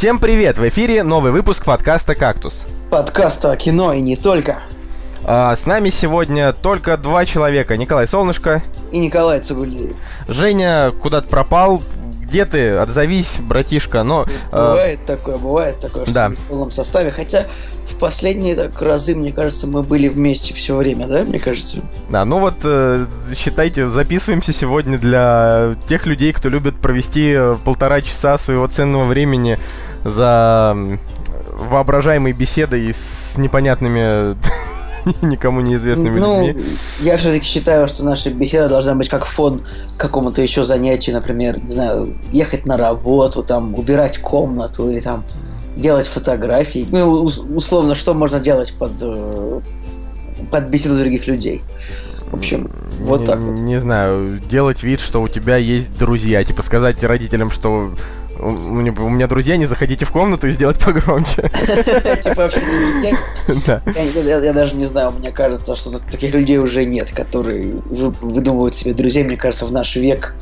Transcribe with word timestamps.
Всем 0.00 0.18
привет! 0.18 0.56
В 0.56 0.66
эфире 0.66 1.02
новый 1.02 1.30
выпуск 1.30 1.66
подкаста 1.66 2.14
«Кактус». 2.14 2.64
Подкаста 2.90 3.52
о 3.52 3.56
кино 3.56 3.92
и 3.92 4.00
не 4.00 4.16
только. 4.16 4.62
А, 5.24 5.54
с 5.54 5.66
нами 5.66 5.90
сегодня 5.90 6.54
только 6.54 6.96
два 6.96 7.26
человека. 7.26 7.76
Николай 7.76 8.08
Солнышко. 8.08 8.62
И 8.92 8.98
Николай 8.98 9.40
Цугулиев. 9.40 9.94
Женя 10.26 10.90
куда-то 11.02 11.28
пропал. 11.28 11.82
Где 12.22 12.46
ты? 12.46 12.78
Отзовись, 12.78 13.40
братишка. 13.40 14.02
Но, 14.02 14.24
а, 14.50 14.70
бывает 14.70 15.00
э... 15.02 15.06
такое, 15.06 15.36
бывает 15.36 15.80
такое, 15.80 16.06
что 16.06 16.14
да. 16.14 16.30
в 16.30 16.36
полном 16.48 16.70
составе. 16.70 17.10
Хотя 17.10 17.44
в 17.90 17.96
последние 17.96 18.54
так 18.56 18.80
разы, 18.80 19.14
мне 19.14 19.32
кажется, 19.32 19.66
мы 19.66 19.82
были 19.82 20.08
вместе 20.08 20.54
все 20.54 20.76
время, 20.76 21.06
да, 21.06 21.24
мне 21.24 21.38
кажется? 21.38 21.78
Да, 22.08 22.24
ну 22.24 22.38
вот, 22.38 22.54
э, 22.64 23.04
считайте, 23.36 23.88
записываемся 23.88 24.52
сегодня 24.52 24.98
для 24.98 25.74
тех 25.86 26.06
людей, 26.06 26.32
кто 26.32 26.48
любит 26.48 26.76
провести 26.80 27.32
э, 27.34 27.56
полтора 27.64 28.00
часа 28.00 28.38
своего 28.38 28.66
ценного 28.66 29.04
времени 29.04 29.58
за 30.04 30.76
воображаемой 31.52 32.32
беседой 32.32 32.92
с 32.94 33.36
непонятными 33.38 34.36
никому 35.22 35.60
неизвестными 35.60 36.18
ну, 36.18 36.46
людьми. 36.46 36.62
Я 37.00 37.16
все-таки 37.16 37.44
считаю, 37.44 37.88
что 37.88 38.04
наша 38.04 38.30
беседа 38.30 38.68
должна 38.68 38.94
быть 38.94 39.08
как 39.08 39.24
фон 39.24 39.62
какому-то 39.96 40.42
еще 40.42 40.64
занятию, 40.64 41.16
например, 41.16 41.62
не 41.62 41.70
знаю, 41.70 42.14
ехать 42.32 42.66
на 42.66 42.76
работу, 42.76 43.42
там, 43.42 43.74
убирать 43.74 44.18
комнату 44.18 44.90
или 44.90 45.00
там 45.00 45.24
делать 45.76 46.06
фотографии. 46.06 46.86
Ну, 46.90 47.22
условно, 47.22 47.94
что 47.94 48.14
можно 48.14 48.40
делать 48.40 48.74
под, 48.78 48.92
э, 49.00 49.60
под 50.50 50.68
беседу 50.68 50.96
других 50.98 51.26
людей. 51.26 51.62
В 52.30 52.36
общем, 52.36 52.70
вот 53.00 53.20
не, 53.20 53.26
так 53.26 53.38
вот. 53.38 53.58
Не 53.58 53.80
знаю, 53.80 54.40
делать 54.48 54.82
вид, 54.82 55.00
что 55.00 55.20
у 55.20 55.28
тебя 55.28 55.56
есть 55.56 55.96
друзья. 55.98 56.44
Типа 56.44 56.62
сказать 56.62 57.02
родителям, 57.02 57.50
что 57.50 57.92
у 58.40 58.50
меня 59.10 59.26
друзья, 59.26 59.56
не 59.56 59.66
заходите 59.66 60.04
в 60.04 60.12
комнату 60.12 60.48
и 60.48 60.52
сделать 60.52 60.78
погромче. 60.78 61.42
Типа 62.22 62.44
общаться 62.44 62.62
Да. 63.66 63.82
Я 64.24 64.52
даже 64.52 64.76
не 64.76 64.86
знаю, 64.86 65.12
мне 65.12 65.30
кажется, 65.30 65.76
что 65.76 65.98
таких 65.98 66.34
людей 66.34 66.58
уже 66.58 66.84
нет, 66.84 67.10
которые 67.10 67.82
выдумывают 67.84 68.74
себе 68.74 68.94
друзей. 68.94 69.24
Мне 69.24 69.36
кажется, 69.36 69.66
в 69.66 69.72
наш 69.72 69.96
век 69.96 70.34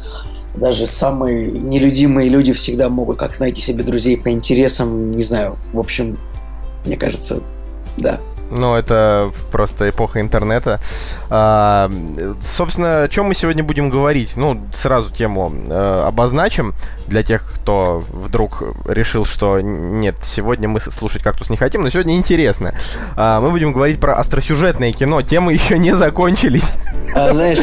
даже 0.58 0.86
самые 0.86 1.50
нелюдимые 1.50 2.28
люди 2.28 2.52
всегда 2.52 2.88
могут 2.88 3.18
как 3.18 3.40
найти 3.40 3.60
себе 3.60 3.84
друзей 3.84 4.16
по 4.16 4.30
интересам, 4.30 5.12
не 5.12 5.22
знаю. 5.22 5.58
В 5.72 5.78
общем, 5.78 6.18
мне 6.84 6.96
кажется, 6.96 7.42
да. 7.96 8.20
Ну, 8.50 8.74
это 8.74 9.30
просто 9.52 9.90
эпоха 9.90 10.20
интернета. 10.20 10.80
А, 11.30 11.90
собственно, 12.42 13.02
о 13.02 13.08
чем 13.08 13.26
мы 13.26 13.34
сегодня 13.34 13.62
будем 13.62 13.90
говорить? 13.90 14.36
Ну, 14.36 14.60
сразу 14.72 15.12
тему 15.12 15.52
э, 15.68 16.04
обозначим 16.06 16.74
для 17.08 17.22
тех, 17.22 17.44
кто 17.54 18.04
вдруг 18.10 18.62
решил, 18.86 19.24
что 19.24 19.60
нет, 19.60 20.16
сегодня 20.22 20.68
мы 20.68 20.80
слушать 20.80 21.22
кактус 21.22 21.50
не 21.50 21.56
хотим, 21.56 21.82
но 21.82 21.90
сегодня 21.90 22.16
интересно. 22.16 22.74
А, 23.16 23.40
мы 23.40 23.50
будем 23.50 23.72
говорить 23.72 24.00
про 24.00 24.14
остросюжетное 24.16 24.92
кино. 24.92 25.22
Темы 25.22 25.52
еще 25.54 25.78
не 25.78 25.94
закончились. 25.94 26.74
А, 27.14 27.32
знаешь, 27.32 27.58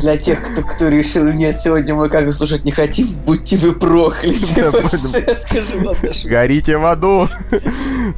для 0.00 0.16
тех, 0.16 0.40
кто, 0.40 0.62
кто 0.62 0.88
решил, 0.88 1.26
нет, 1.32 1.56
сегодня 1.56 1.94
мы 1.94 2.08
как 2.08 2.32
слушать 2.32 2.64
не 2.64 2.72
хотим, 2.72 3.08
будьте 3.24 3.56
вы 3.56 3.72
прокляты. 3.72 4.36
Горите 6.24 6.76
в 6.78 6.86
аду. 6.86 7.28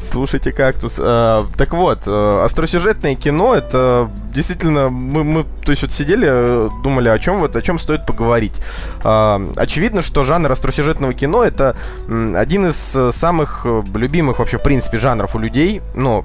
Слушайте 0.01 0.53
кактус. 0.53 0.97
А, 0.99 1.47
так 1.57 1.75
вот, 1.79 2.03
э, 2.07 2.43
остросюжетное 2.45 3.15
кино, 3.15 3.55
это 3.55 4.11
действительно, 4.35 4.91
мы, 4.91 5.25
мы 5.25 5.45
то 5.65 5.71
есть 5.71 5.83
вот 5.83 5.93
сидели, 5.93 6.27
э, 6.29 6.69
думали, 6.83 7.09
о 7.09 7.19
чем 7.19 7.41
вот, 7.41 7.57
о 7.57 7.63
чем 7.63 7.79
стоит 7.79 8.05
поговорить. 8.05 8.61
А, 9.03 9.41
очевидно, 9.57 10.03
что 10.03 10.25
жанр 10.25 10.53
остросюжетного 10.53 11.15
кино 11.15 11.45
это 11.45 11.77
один 12.09 12.67
из 12.67 12.95
э, 12.95 13.13
самых 13.13 13.67
любимых 13.95 14.41
вообще, 14.41 14.59
в 14.59 14.63
принципе, 14.63 14.99
жанров 14.99 15.35
у 15.35 15.39
людей, 15.39 15.81
ну, 15.95 16.25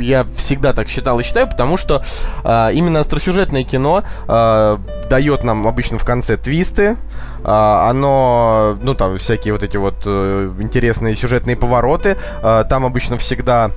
я 0.00 0.24
всегда 0.36 0.72
так 0.72 0.88
считал 0.88 1.18
и 1.20 1.22
считаю, 1.22 1.48
потому 1.48 1.76
что 1.76 2.02
э, 2.44 2.70
именно 2.72 3.00
остросюжетное 3.00 3.64
кино 3.64 4.02
э, 4.28 4.76
дает 5.08 5.44
нам 5.44 5.66
обычно 5.66 5.98
в 5.98 6.04
конце 6.04 6.36
твисты, 6.36 6.82
э, 6.82 6.96
оно, 7.44 8.78
ну 8.82 8.94
там 8.94 9.18
всякие 9.18 9.52
вот 9.52 9.62
эти 9.62 9.76
вот 9.76 10.02
э, 10.06 10.52
интересные 10.60 11.14
сюжетные 11.14 11.56
повороты, 11.56 12.16
э, 12.42 12.64
там 12.68 12.84
обычно 12.84 13.16
всегда 13.16 13.70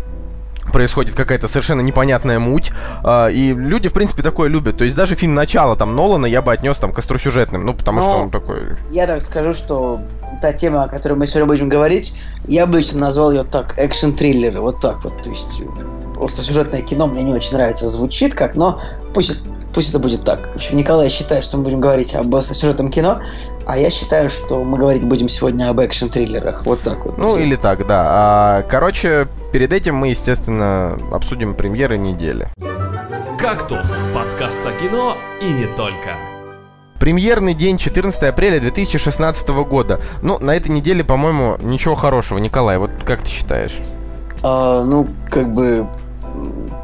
происходит 0.72 1.16
какая-то 1.16 1.48
совершенно 1.48 1.82
непонятная 1.82 2.40
муть, 2.40 2.72
э, 3.04 3.32
и 3.32 3.54
люди, 3.54 3.90
в 3.90 3.94
принципе, 3.94 4.24
такое 4.24 4.50
любят. 4.50 4.78
То 4.78 4.84
есть 4.84 4.96
даже 4.96 5.16
фильм 5.16 5.34
«Начало» 5.34 5.76
там 5.76 5.96
Нолана 5.96 6.26
я 6.26 6.42
бы 6.42 6.52
отнес 6.52 6.80
там 6.80 6.94
к 6.94 7.00
остросюжетным, 7.00 7.66
ну, 7.66 7.74
потому 7.74 8.00
Но 8.00 8.04
что 8.04 8.22
он 8.24 8.30
такой... 8.32 8.60
Я 8.90 9.08
так 9.08 9.24
скажу, 9.24 9.54
что 9.54 10.00
та 10.42 10.54
тема, 10.54 10.84
о 10.84 10.88
которой 10.88 11.14
мы 11.14 11.28
сегодня 11.28 11.48
будем 11.48 11.70
говорить, 11.70 12.16
я 12.48 12.66
бы 12.66 12.80
лично 12.80 13.00
назвал 13.00 13.32
ее 13.32 13.44
так, 13.44 13.78
экшн-триллеры, 13.78 14.60
вот 14.62 14.80
так 14.80 15.04
вот, 15.04 15.22
то 15.22 15.30
есть 15.30 15.64
остросюжетное 16.20 16.82
кино 16.82 17.08
мне 17.08 17.24
не 17.24 17.34
очень 17.34 17.54
нравится, 17.54 17.88
звучит 17.88 18.34
как, 18.34 18.56
но 18.56 18.80
пусть, 19.14 19.44
пусть 19.74 19.90
это 19.90 20.00
будет 20.00 20.24
так. 20.24 20.52
В 20.52 20.56
общем, 20.56 20.78
Николай 20.78 21.10
считает, 21.10 21.44
что 21.44 21.58
мы 21.58 21.64
будем 21.64 21.80
говорить 21.80 22.16
об 22.16 22.34
остросюжетном 22.36 22.90
кино, 22.90 23.22
а 23.66 23.78
я 23.78 23.90
считаю, 23.90 24.30
что 24.30 24.64
мы 24.64 24.78
говорить 24.78 25.04
будем 25.04 25.30
сегодня 25.30 25.70
об 25.70 25.80
экшн-триллерах. 25.80 26.66
Вот 26.66 26.82
так 26.82 27.06
вот. 27.06 27.18
Ну, 27.18 27.38
или 27.38 27.56
так, 27.56 27.86
да. 27.88 28.06
А, 28.08 28.62
короче, 28.64 29.28
перед 29.52 29.74
этим 29.74 29.96
мы, 29.96 30.10
естественно, 30.10 30.98
обсудим 31.12 31.54
премьеры 31.56 31.98
недели. 31.98 32.48
«Кактус»— 33.38 33.88
подкаст 34.14 34.66
о 34.66 34.72
кино 34.72 35.18
и 35.42 35.52
не 35.52 35.68
только. 35.76 36.16
Премьерный 37.00 37.56
день 37.56 37.78
14 37.78 38.24
апреля 38.24 38.60
2016 38.60 39.50
года. 39.66 40.00
Ну, 40.22 40.38
на 40.40 40.56
этой 40.56 40.70
неделе, 40.70 41.04
по-моему, 41.04 41.58
ничего 41.60 41.96
хорошего. 41.96 42.38
Николай, 42.38 42.78
вот 42.78 42.92
как 43.04 43.22
ты 43.22 43.30
считаешь? 43.30 43.76
А, 44.44 44.84
ну, 44.84 45.08
как 45.30 45.52
бы 45.52 45.88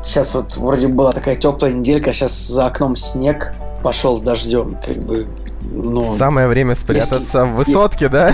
сейчас 0.04 0.34
вот 0.34 0.58
вроде 0.58 0.88
была 0.88 1.12
такая 1.12 1.36
теплая 1.36 1.72
неделька, 1.72 2.14
сейчас 2.14 2.34
за 2.34 2.68
окном 2.68 2.96
снег 2.96 3.54
пошел 3.84 4.18
с 4.18 4.22
дождем, 4.22 4.78
как 4.84 4.98
бы. 4.98 5.28
Ну, 5.62 6.02
Самое 6.18 6.48
время 6.48 6.76
спрятаться 6.76 7.40
если... 7.40 7.52
в 7.52 7.56
высотке, 7.56 8.10
да? 8.10 8.34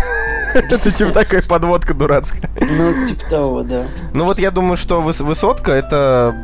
Это 0.53 0.91
типа 0.91 1.11
такая 1.11 1.41
подводка 1.41 1.93
дурацкая. 1.93 2.49
Ну, 2.59 3.07
типа 3.07 3.29
того, 3.29 3.63
да. 3.63 3.83
Ну 4.13 4.25
вот 4.25 4.39
я 4.39 4.51
думаю, 4.51 4.77
что 4.77 5.01
высотка 5.01 5.71
это 5.71 6.35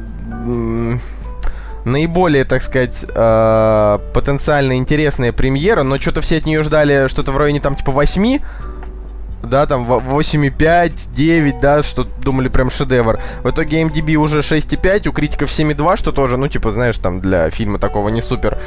наиболее, 1.86 2.46
так 2.46 2.62
сказать, 2.62 3.06
э, 3.08 4.00
потенциально 4.14 4.78
интересная 4.78 5.32
премьера, 5.32 5.84
но 5.84 6.00
что-то 6.00 6.22
все 6.22 6.38
от 6.38 6.46
нее 6.46 6.64
ждали 6.64 7.08
что-то 7.08 7.32
в 7.32 7.38
районе 7.38 7.62
там 7.62 7.76
типа 7.76 7.92
8, 7.92 8.40
да, 9.44 9.66
там 9.66 9.86
8,5, 9.86 11.14
9, 11.14 11.60
да, 11.60 11.84
что 11.84 12.04
думали 12.04 12.50
прям 12.50 12.70
шедевр. 12.70 13.20
В 13.44 13.50
итоге 13.50 13.82
MDB 13.82 14.16
уже 14.16 14.40
6,5, 14.40 15.08
у 15.08 15.12
критиков 15.12 15.50
7,2, 15.50 15.98
что 15.98 16.12
тоже, 16.12 16.38
ну, 16.38 16.48
типа, 16.48 16.72
знаешь, 16.72 16.98
там 16.98 17.22
для 17.22 17.50
фильма 17.50 17.80
такого 17.80 18.10
не 18.10 18.22
супер. 18.22 18.58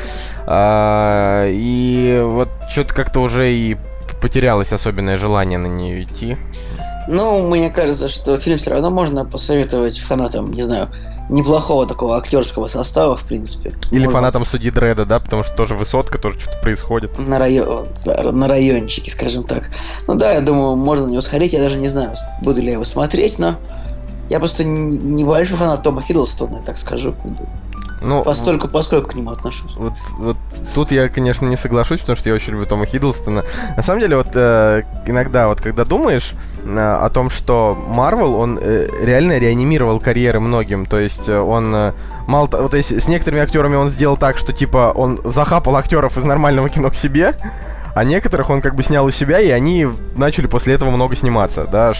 А, 0.46 1.46
и 1.48 2.20
вот 2.24 2.48
что-то 2.70 2.94
как-то 2.94 3.20
уже 3.20 3.52
и 3.52 3.76
потерялось 4.22 4.72
особенное 4.72 5.18
желание 5.18 5.58
на 5.58 5.66
нее 5.66 6.04
идти. 6.04 6.36
Ну, 7.08 7.46
мне 7.48 7.68
кажется, 7.68 8.08
что 8.08 8.38
фильм 8.38 8.56
все 8.56 8.70
равно 8.70 8.90
можно 8.90 9.24
посоветовать 9.24 9.98
фанатам, 9.98 10.52
не 10.52 10.62
знаю, 10.62 10.88
неплохого 11.28 11.86
такого 11.86 12.16
актерского 12.16 12.68
состава, 12.68 13.16
в 13.16 13.24
принципе. 13.24 13.72
Или 13.90 14.04
Можно... 14.04 14.12
фанатам 14.12 14.44
судьи 14.44 14.70
Дреда, 14.70 15.04
да, 15.04 15.18
потому 15.18 15.42
что 15.42 15.54
тоже 15.56 15.74
высотка, 15.74 16.18
тоже 16.18 16.38
что-то 16.38 16.58
происходит. 16.58 17.10
На, 17.18 17.38
район, 17.38 17.88
на 18.04 18.48
райончике, 18.48 19.10
скажем 19.10 19.44
так. 19.44 19.70
Ну 20.06 20.14
да, 20.14 20.32
я 20.32 20.40
думаю, 20.40 20.76
можно 20.76 21.06
на 21.06 21.10
него 21.10 21.22
сходить, 21.22 21.52
я 21.52 21.60
даже 21.60 21.76
не 21.76 21.88
знаю, 21.88 22.14
буду 22.42 22.60
ли 22.60 22.66
я 22.66 22.72
его 22.74 22.84
смотреть, 22.84 23.38
но 23.38 23.56
я 24.28 24.38
просто 24.38 24.62
небольшой 24.64 25.56
фанат 25.56 25.82
Тома 25.82 26.02
Хиддлстона, 26.02 26.58
я 26.58 26.62
так 26.62 26.78
скажу. 26.78 27.14
Ну, 28.02 28.24
Постольку, 28.24 28.68
поскольку 28.68 29.10
к 29.10 29.14
нему 29.14 29.30
отношусь. 29.30 29.72
Вот, 29.76 29.92
вот 30.18 30.36
тут 30.74 30.90
я, 30.90 31.08
конечно, 31.08 31.46
не 31.46 31.56
соглашусь, 31.56 32.00
потому 32.00 32.16
что 32.16 32.28
я 32.28 32.34
очень 32.34 32.52
люблю 32.52 32.66
Тома 32.66 32.86
Хиддлстона. 32.86 33.44
На 33.76 33.82
самом 33.82 34.00
деле, 34.00 34.16
вот 34.16 34.28
э, 34.34 34.82
иногда, 35.06 35.48
вот 35.48 35.60
когда 35.60 35.84
думаешь 35.84 36.34
э, 36.64 36.78
о 36.78 37.08
том, 37.10 37.30
что 37.30 37.76
Марвел, 37.88 38.34
он 38.34 38.58
э, 38.60 38.88
реально 39.02 39.38
реанимировал 39.38 40.00
карьеры 40.00 40.40
многим. 40.40 40.86
То 40.86 40.98
есть 40.98 41.28
э, 41.28 41.38
он 41.38 41.74
э, 41.74 41.92
мало 42.26 42.48
вот 42.50 42.74
если 42.74 42.98
с 42.98 43.08
некоторыми 43.08 43.42
актерами 43.42 43.76
он 43.76 43.88
сделал 43.88 44.16
так, 44.16 44.38
что 44.38 44.52
типа 44.52 44.92
он 44.94 45.20
захапал 45.24 45.76
актеров 45.76 46.16
из 46.18 46.24
нормального 46.24 46.68
кино 46.68 46.90
к 46.90 46.94
себе, 46.94 47.34
а 47.94 48.04
некоторых 48.04 48.50
он 48.50 48.60
как 48.60 48.74
бы 48.74 48.82
снял 48.82 49.04
у 49.04 49.10
себя, 49.10 49.40
и 49.40 49.50
они 49.50 49.86
начали 50.16 50.46
после 50.46 50.74
этого 50.74 50.90
много 50.90 51.14
сниматься, 51.14 51.66
да. 51.70 51.92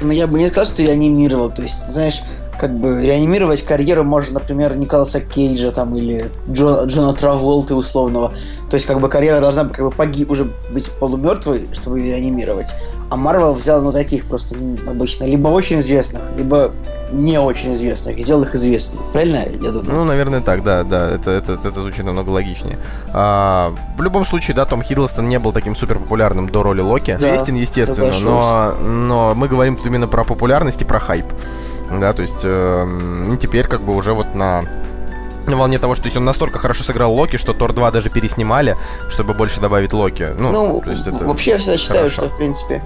Ну, 0.00 0.10
я 0.10 0.26
бы 0.26 0.38
не 0.38 0.48
сказал, 0.48 0.66
что 0.66 0.82
реанимировал. 0.82 1.50
То 1.50 1.62
есть, 1.62 1.88
знаешь, 1.88 2.22
как 2.62 2.78
бы 2.78 3.04
реанимировать 3.04 3.62
карьеру 3.62 4.04
можно, 4.04 4.34
например, 4.34 4.76
Николаса 4.76 5.20
Кейджа 5.20 5.72
там 5.72 5.96
или 5.96 6.30
Джона, 6.48 6.86
Джона 6.86 7.12
Траволты 7.12 7.74
условного. 7.74 8.32
То 8.70 8.76
есть 8.76 8.86
как 8.86 9.00
бы 9.00 9.08
карьера 9.08 9.40
должна 9.40 9.64
как 9.64 9.84
бы 9.84 9.90
погиб, 9.90 10.30
уже 10.30 10.48
быть 10.70 10.88
полумертвой, 10.92 11.68
чтобы 11.72 11.98
ее 11.98 12.12
реанимировать. 12.12 12.68
А 13.10 13.16
Марвел 13.16 13.54
взял 13.54 13.82
ну 13.82 13.90
таких 13.90 14.26
просто 14.26 14.54
ну, 14.54 14.78
обычно 14.88 15.24
либо 15.24 15.48
очень 15.48 15.80
известных, 15.80 16.22
либо 16.36 16.72
не 17.10 17.36
очень 17.40 17.72
известных 17.72 18.16
и 18.16 18.22
сделал 18.22 18.44
их 18.44 18.54
известными. 18.54 19.02
Правильно 19.12 19.38
я 19.60 19.72
думаю? 19.72 19.84
Ну, 19.92 20.04
наверное, 20.04 20.40
так, 20.40 20.62
да, 20.62 20.84
да, 20.84 21.10
это, 21.10 21.32
это, 21.32 21.54
это 21.54 21.80
звучит 21.80 22.04
намного 22.04 22.30
логичнее. 22.30 22.78
А, 23.12 23.74
в 23.98 24.02
любом 24.02 24.24
случае, 24.24 24.54
да, 24.54 24.66
Том 24.66 24.82
Хиддлстон 24.82 25.28
не 25.28 25.40
был 25.40 25.50
таким 25.50 25.74
супер 25.74 25.98
популярным 25.98 26.48
до 26.48 26.62
роли 26.62 26.80
Локи. 26.80 27.18
Да, 27.20 27.26
Известен, 27.26 27.56
естественно, 27.56 28.14
но, 28.20 28.74
но 28.80 29.34
мы 29.34 29.48
говорим 29.48 29.76
тут 29.76 29.86
именно 29.86 30.06
про 30.06 30.24
популярность 30.24 30.80
и 30.80 30.84
про 30.84 31.00
хайп. 31.00 31.26
Да, 32.00 32.12
то 32.12 32.22
есть 32.22 32.40
э, 32.42 33.36
теперь 33.40 33.66
как 33.66 33.82
бы 33.82 33.94
уже 33.94 34.12
вот 34.14 34.34
на 34.34 34.64
на 35.46 35.56
волне 35.56 35.78
того, 35.78 35.94
что 35.94 36.04
то 36.04 36.06
есть 36.06 36.16
он 36.16 36.24
настолько 36.24 36.58
хорошо 36.58 36.84
сыграл 36.84 37.12
Локи, 37.12 37.36
что 37.36 37.52
Тор 37.52 37.72
2 37.72 37.90
даже 37.90 38.10
переснимали, 38.10 38.76
чтобы 39.10 39.34
больше 39.34 39.60
добавить 39.60 39.92
Локи. 39.92 40.28
Ну, 40.38 40.52
Ну, 40.52 40.80
то 40.80 40.90
есть 40.90 41.06
это 41.06 41.24
вообще 41.24 41.52
я 41.52 41.58
всегда 41.58 41.76
считаю, 41.76 42.00
хорошо. 42.02 42.16
что, 42.22 42.30
в 42.30 42.36
принципе, 42.36 42.82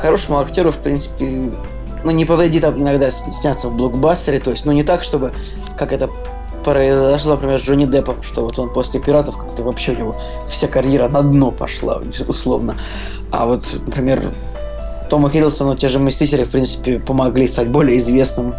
хорошему 0.00 0.38
актеру, 0.38 0.70
в 0.70 0.78
принципе, 0.78 1.52
ну, 2.04 2.10
не 2.12 2.24
повредит 2.24 2.64
иногда 2.64 3.10
сняться 3.10 3.68
в 3.68 3.74
блокбастере, 3.74 4.38
то 4.38 4.52
есть, 4.52 4.66
ну, 4.66 4.72
не 4.72 4.84
так, 4.84 5.02
чтобы, 5.02 5.32
как 5.76 5.92
это 5.92 6.08
произошло, 6.64 7.32
например, 7.34 7.60
с 7.60 7.64
Джонни 7.64 7.84
Деппом, 7.86 8.22
что 8.22 8.42
вот 8.42 8.58
он 8.58 8.72
после 8.72 9.00
«Пиратов» 9.00 9.36
как-то 9.36 9.62
вообще 9.62 9.92
у 9.92 9.96
него 9.96 10.20
вся 10.48 10.66
карьера 10.66 11.08
на 11.08 11.22
дно 11.22 11.50
пошла, 11.50 12.00
условно. 12.28 12.76
А 13.30 13.46
вот, 13.46 13.64
например, 13.86 14.32
Тому 15.08 15.28
Хиддлстону 15.28 15.76
те 15.76 15.88
же 15.88 15.98
«Мстители», 15.98 16.44
в 16.44 16.50
принципе, 16.50 16.98
помогли 16.98 17.46
стать 17.46 17.68
более 17.68 17.98
известным, 17.98 18.54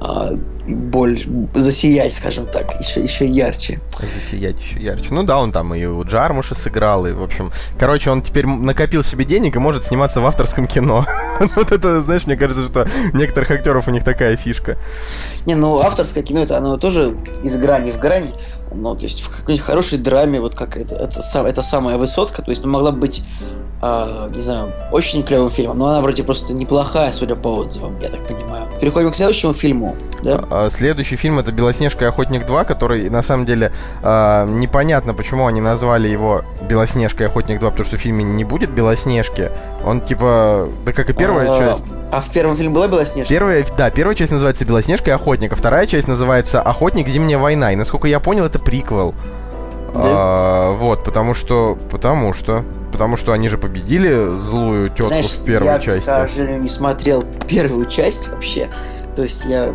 а, 0.00 0.32
боль, 0.66 1.20
засиять, 1.54 2.14
скажем 2.14 2.46
так, 2.46 2.78
еще, 2.80 3.02
еще 3.02 3.26
ярче. 3.26 3.80
засиять 4.00 4.60
еще 4.60 4.80
ярче. 4.80 5.06
Ну 5.10 5.22
да, 5.24 5.38
он 5.38 5.50
там 5.50 5.74
и 5.74 5.84
у 5.84 6.04
Джармуша 6.04 6.54
сыграл, 6.54 7.06
и, 7.06 7.12
в 7.12 7.22
общем, 7.22 7.50
короче, 7.78 8.10
он 8.10 8.22
теперь 8.22 8.46
накопил 8.46 9.02
себе 9.02 9.24
денег 9.24 9.56
и 9.56 9.58
может 9.58 9.84
сниматься 9.84 10.20
в 10.20 10.26
авторском 10.26 10.66
кино. 10.66 11.04
Вот 11.56 11.72
это, 11.72 12.00
знаешь, 12.02 12.26
мне 12.26 12.36
кажется, 12.36 12.66
что 12.66 12.86
некоторых 13.12 13.50
актеров 13.50 13.88
у 13.88 13.90
них 13.90 14.04
такая 14.04 14.36
фишка. 14.36 14.76
Не, 15.46 15.54
ну 15.54 15.78
авторское 15.78 16.22
кино 16.22 16.40
это 16.40 16.58
оно 16.58 16.76
тоже 16.76 17.16
из 17.42 17.56
грани 17.58 17.90
в 17.90 17.98
грань. 17.98 18.32
Ну, 18.72 18.94
то 18.94 19.02
есть 19.04 19.20
в 19.20 19.28
какой-нибудь 19.36 19.64
хорошей 19.64 19.98
драме, 19.98 20.40
вот 20.40 20.54
как 20.54 20.76
это, 20.76 20.94
это, 20.94 21.22
сам- 21.22 21.46
это 21.46 21.62
самая 21.62 21.96
высотка, 21.98 22.42
то 22.42 22.50
есть 22.50 22.62
ну, 22.64 22.70
могла 22.70 22.90
бы 22.92 22.98
быть, 22.98 23.22
а, 23.80 24.28
не 24.34 24.40
знаю, 24.40 24.72
очень 24.92 25.22
клевым 25.22 25.50
фильмом, 25.50 25.78
но 25.78 25.86
она 25.86 26.00
вроде 26.00 26.22
просто 26.22 26.52
неплохая, 26.54 27.12
судя 27.12 27.36
по 27.36 27.48
отзывам, 27.48 27.96
я 28.00 28.08
так 28.08 28.26
понимаю. 28.26 28.68
Переходим 28.80 29.10
к 29.10 29.14
следующему 29.16 29.52
фильму, 29.54 29.96
да? 30.22 30.40
А, 30.50 30.68
Следующий 30.70 31.16
фильм 31.16 31.38
это 31.38 31.52
Белоснежка 31.52 32.04
и 32.04 32.08
Охотник 32.08 32.46
2, 32.46 32.64
который 32.64 33.08
на 33.10 33.22
самом 33.22 33.46
деле 33.46 33.72
а, 34.02 34.46
непонятно, 34.46 35.14
почему 35.14 35.46
они 35.46 35.60
назвали 35.60 36.08
его 36.08 36.42
Белоснежка 36.68 37.24
и 37.24 37.26
Охотник 37.26 37.60
2, 37.60 37.70
потому 37.70 37.86
что 37.86 37.96
в 37.96 38.00
фильме 38.00 38.24
не 38.24 38.44
будет 38.44 38.70
Белоснежки. 38.70 39.50
Он 39.84 40.00
типа, 40.00 40.68
да 40.84 40.92
как 40.92 41.10
и 41.10 41.12
первая 41.12 41.50
А, 41.50 41.58
часть. 41.58 41.84
А 42.10 42.20
в 42.20 42.30
первом 42.30 42.56
фильме 42.56 42.70
была 42.74 42.88
Белоснежка? 42.88 43.28
Первая, 43.32 43.64
да, 43.76 43.90
первая 43.90 44.14
часть 44.16 44.32
называется 44.32 44.64
Белоснежка 44.64 45.10
и 45.10 45.12
Охотник, 45.12 45.52
а 45.52 45.56
вторая 45.56 45.86
часть 45.86 46.08
называется 46.08 46.60
Охотник 46.62 47.06
Зимняя 47.08 47.38
война. 47.38 47.72
И 47.72 47.76
насколько 47.76 48.08
я 48.08 48.18
понял, 48.18 48.44
это 48.44 48.57
приквел. 48.58 49.14
А, 49.94 50.72
вот, 50.72 51.04
потому 51.04 51.34
что, 51.34 51.78
потому 51.90 52.32
что, 52.32 52.64
потому 52.92 53.16
что 53.16 53.32
они 53.32 53.48
же 53.48 53.58
победили 53.58 54.36
злую 54.38 54.90
тетку 54.90 55.06
Знаешь, 55.06 55.26
в 55.26 55.44
первой 55.44 55.66
я, 55.66 55.78
части. 55.78 56.00
к 56.00 56.04
сожалению, 56.04 56.62
не 56.62 56.68
смотрел 56.68 57.24
первую 57.48 57.86
часть 57.86 58.28
вообще. 58.28 58.70
То 59.16 59.22
есть 59.22 59.44
я 59.46 59.74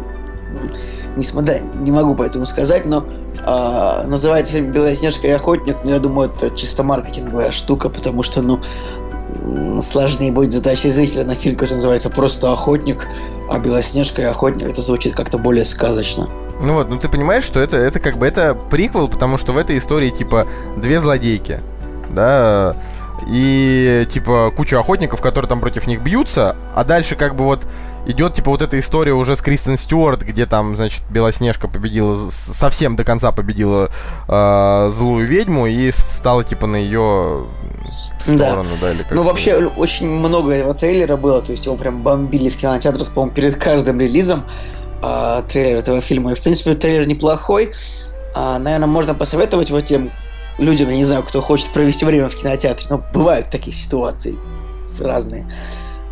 не, 1.16 1.24
см- 1.24 1.46
да, 1.46 1.60
не 1.80 1.92
могу 1.92 2.16
поэтому 2.16 2.46
сказать, 2.46 2.86
но 2.86 3.06
а, 3.46 4.04
называется 4.08 4.54
фильм 4.54 4.72
«Белоснежка 4.72 5.28
и 5.28 5.32
охотник», 5.32 5.84
но 5.84 5.92
я 5.92 6.00
думаю, 6.00 6.30
это 6.30 6.56
чисто 6.56 6.84
маркетинговая 6.84 7.52
штука, 7.52 7.90
потому 7.90 8.24
что, 8.24 8.42
ну, 8.42 8.62
сложнее 9.82 10.32
будет 10.32 10.54
затащить 10.54 10.94
зрителя 10.94 11.26
на 11.26 11.36
фильм, 11.36 11.56
который 11.56 11.76
называется 11.76 12.10
просто 12.10 12.52
«Охотник», 12.52 13.08
а 13.50 13.60
«Белоснежка 13.60 14.22
и 14.22 14.26
охотник» 14.26 14.70
это 14.70 14.82
звучит 14.82 15.16
как-то 15.16 15.38
более 15.38 15.66
сказочно. 15.66 16.30
Ну 16.62 16.74
вот, 16.76 16.90
ну 16.90 16.98
ты 16.98 17.10
понимаешь, 17.10 17.44
что 17.44 17.60
это, 17.60 17.78
это 17.78 18.00
как 18.00 18.18
бы 18.18 18.28
это 18.28 18.54
приквел, 18.56 19.08
потому 19.08 19.38
что 19.38 19.52
в 19.54 19.58
этой 19.58 19.78
истории 19.78 20.10
типа 20.10 20.48
две 20.78 21.00
злодейки, 21.00 21.60
да, 22.10 22.76
и 23.28 24.08
типа 24.12 24.52
куча 24.56 24.80
охотников, 24.80 25.22
которые 25.22 25.50
там 25.50 25.60
против 25.62 25.88
них 25.88 26.02
бьются, 26.02 26.56
а 26.76 26.84
дальше 26.84 27.16
как 27.16 27.36
бы 27.36 27.44
вот 27.46 27.66
идет 28.06 28.34
типа 28.34 28.52
вот 28.52 28.62
эта 28.62 28.78
история 28.80 29.14
уже 29.14 29.36
с 29.36 29.42
Кристен 29.42 29.78
Стюарт, 29.78 30.24
где 30.24 30.46
там, 30.46 30.76
значит, 30.76 31.04
Белоснежка 31.10 31.68
победила, 31.68 32.18
совсем 32.30 32.96
до 32.96 33.04
конца 33.06 33.32
победила 33.32 33.90
э, 34.28 34.90
злую 34.92 35.26
ведьму 35.26 35.68
и 35.68 35.90
стала 35.92 36.44
типа 36.44 36.68
на 36.68 36.76
ее 36.76 37.46
Да. 38.28 38.50
сторону, 38.52 38.72
да, 38.82 38.92
или 38.92 39.04
как 39.04 39.12
Ну, 39.14 39.24
вообще, 39.24 39.56
очень 39.68 40.10
много 40.10 40.52
этого 40.52 40.74
трейлера 40.74 41.16
было, 41.16 41.42
то 41.42 41.52
есть 41.54 41.66
его 41.66 41.76
прям 41.78 42.02
бомбили 42.04 42.50
в 42.50 42.58
кинотеатрах, 42.58 43.14
по-моему, 43.14 43.34
перед 43.34 43.56
каждым 43.56 44.02
релизом 44.02 44.44
а, 45.06 45.42
трейлер 45.42 45.78
этого 45.78 46.00
фильма. 46.00 46.32
И, 46.32 46.36
в 46.36 46.42
принципе, 46.42 46.74
трейлер 46.74 47.06
неплохой. 47.06 47.74
А, 48.34 48.58
наверное, 48.58 48.88
можно 48.88 49.14
посоветовать 49.14 49.70
вот 49.70 49.86
тем 49.86 50.12
людям, 50.58 50.90
я 50.90 50.96
не 50.96 51.04
знаю, 51.04 51.24
кто 51.24 51.42
хочет 51.42 51.68
провести 51.74 52.06
время 52.06 52.30
в 52.30 52.36
кинотеатре, 52.36 52.88
но 52.90 53.04
бывают 53.14 53.50
такие 53.50 53.76
ситуации 53.76 54.38
разные. 55.00 55.52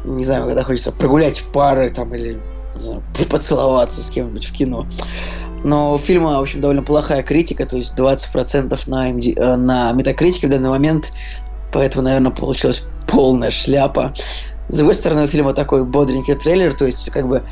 Не 0.03 0.25
знаю, 0.25 0.45
когда 0.45 0.63
хочется 0.63 0.91
прогулять 0.91 1.41
пары 1.53 1.89
там 1.89 2.13
или 2.13 2.41
не 2.75 2.81
знаю, 2.81 3.03
поцеловаться 3.29 4.03
с 4.03 4.09
кем-нибудь 4.09 4.45
в 4.45 4.51
кино. 4.51 4.85
Но 5.63 5.93
у 5.93 5.97
фильма, 5.97 6.39
в 6.39 6.41
общем, 6.41 6.59
довольно 6.59 6.83
плохая 6.83 7.23
критика, 7.23 7.65
то 7.65 7.77
есть 7.77 7.97
20% 7.97 8.77
на, 8.87 9.11
MD, 9.11 9.33
э, 9.37 9.55
на 9.55 9.93
метакритике 9.93 10.47
в 10.47 10.49
данный 10.49 10.69
момент, 10.69 11.13
поэтому, 11.71 12.03
наверное, 12.03 12.31
получилась 12.31 12.85
полная 13.07 13.51
шляпа. 13.51 14.13
С 14.67 14.75
другой 14.75 14.95
стороны, 14.95 15.25
у 15.25 15.27
фильма 15.27 15.53
такой 15.53 15.85
бодренький 15.85 16.35
трейлер, 16.35 16.73
то 16.73 16.85
есть, 16.85 17.09
как 17.11 17.27
бы, 17.27 17.43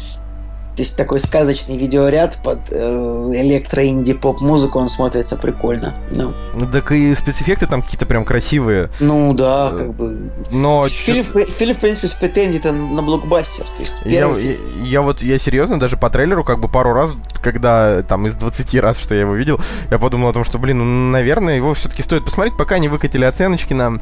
то 0.79 0.83
есть 0.83 0.95
такой 0.95 1.19
сказочный 1.19 1.75
видеоряд 1.75 2.37
под 2.41 2.59
э, 2.71 3.31
электро-инди-поп-музыку, 3.35 4.79
он 4.79 4.87
смотрится 4.87 5.35
прикольно. 5.35 5.93
Ну, 6.09 6.33
так 6.71 6.93
и 6.93 7.13
спецэффекты 7.13 7.67
там 7.67 7.81
какие-то 7.81 8.05
прям 8.05 8.23
красивые, 8.23 8.89
ну 9.01 9.33
да, 9.33 9.71
как 9.77 9.93
бы... 9.93 10.31
но... 10.51 10.87
Фильм, 10.87 11.25
в 11.25 11.33
при- 11.33 11.43
фильм, 11.43 11.75
в 11.75 11.79
принципе, 11.79 12.07
с 12.07 12.13
претензией 12.13 12.71
на 12.71 13.01
блокбастер. 13.01 13.65
То 13.75 13.81
есть 13.81 13.97
Я, 14.05 14.29
я- 14.29 14.55
я 14.85 15.01
вот, 15.01 15.21
я 15.21 15.37
серьезно, 15.37 15.77
даже 15.81 15.97
по 15.97 16.09
трейлеру, 16.09 16.45
как 16.45 16.61
бы 16.61 16.69
пару 16.69 16.93
раз, 16.93 17.13
когда 17.43 18.01
там 18.03 18.25
из 18.27 18.37
20 18.37 18.75
раз, 18.75 18.99
что 18.99 19.15
я 19.15 19.21
его 19.21 19.35
видел, 19.35 19.59
я 19.91 19.99
подумал 19.99 20.29
о 20.29 20.33
том, 20.33 20.45
что, 20.45 20.59
блин, 20.59 20.77
ну, 20.77 21.11
наверное, 21.11 21.57
его 21.57 21.73
все-таки 21.73 22.03
стоит 22.03 22.23
посмотреть, 22.23 22.55
пока 22.55 22.79
не 22.79 22.87
выкатили 22.87 23.25
оценочки 23.25 23.73
нам. 23.73 23.99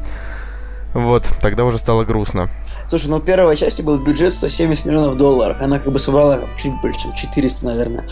Вот, 0.94 1.28
тогда 1.42 1.64
уже 1.64 1.78
стало 1.78 2.04
грустно. 2.04 2.48
Слушай, 2.88 3.08
ну 3.08 3.20
первой 3.20 3.56
части 3.56 3.82
был 3.82 3.98
бюджет 3.98 4.32
170 4.32 4.86
миллионов 4.86 5.16
долларов. 5.16 5.58
Она 5.60 5.78
как 5.78 5.92
бы 5.92 5.98
собрала 5.98 6.40
чуть 6.56 6.72
больше, 6.80 7.00
чем 7.00 7.14
400, 7.14 7.66
наверное. 7.66 8.08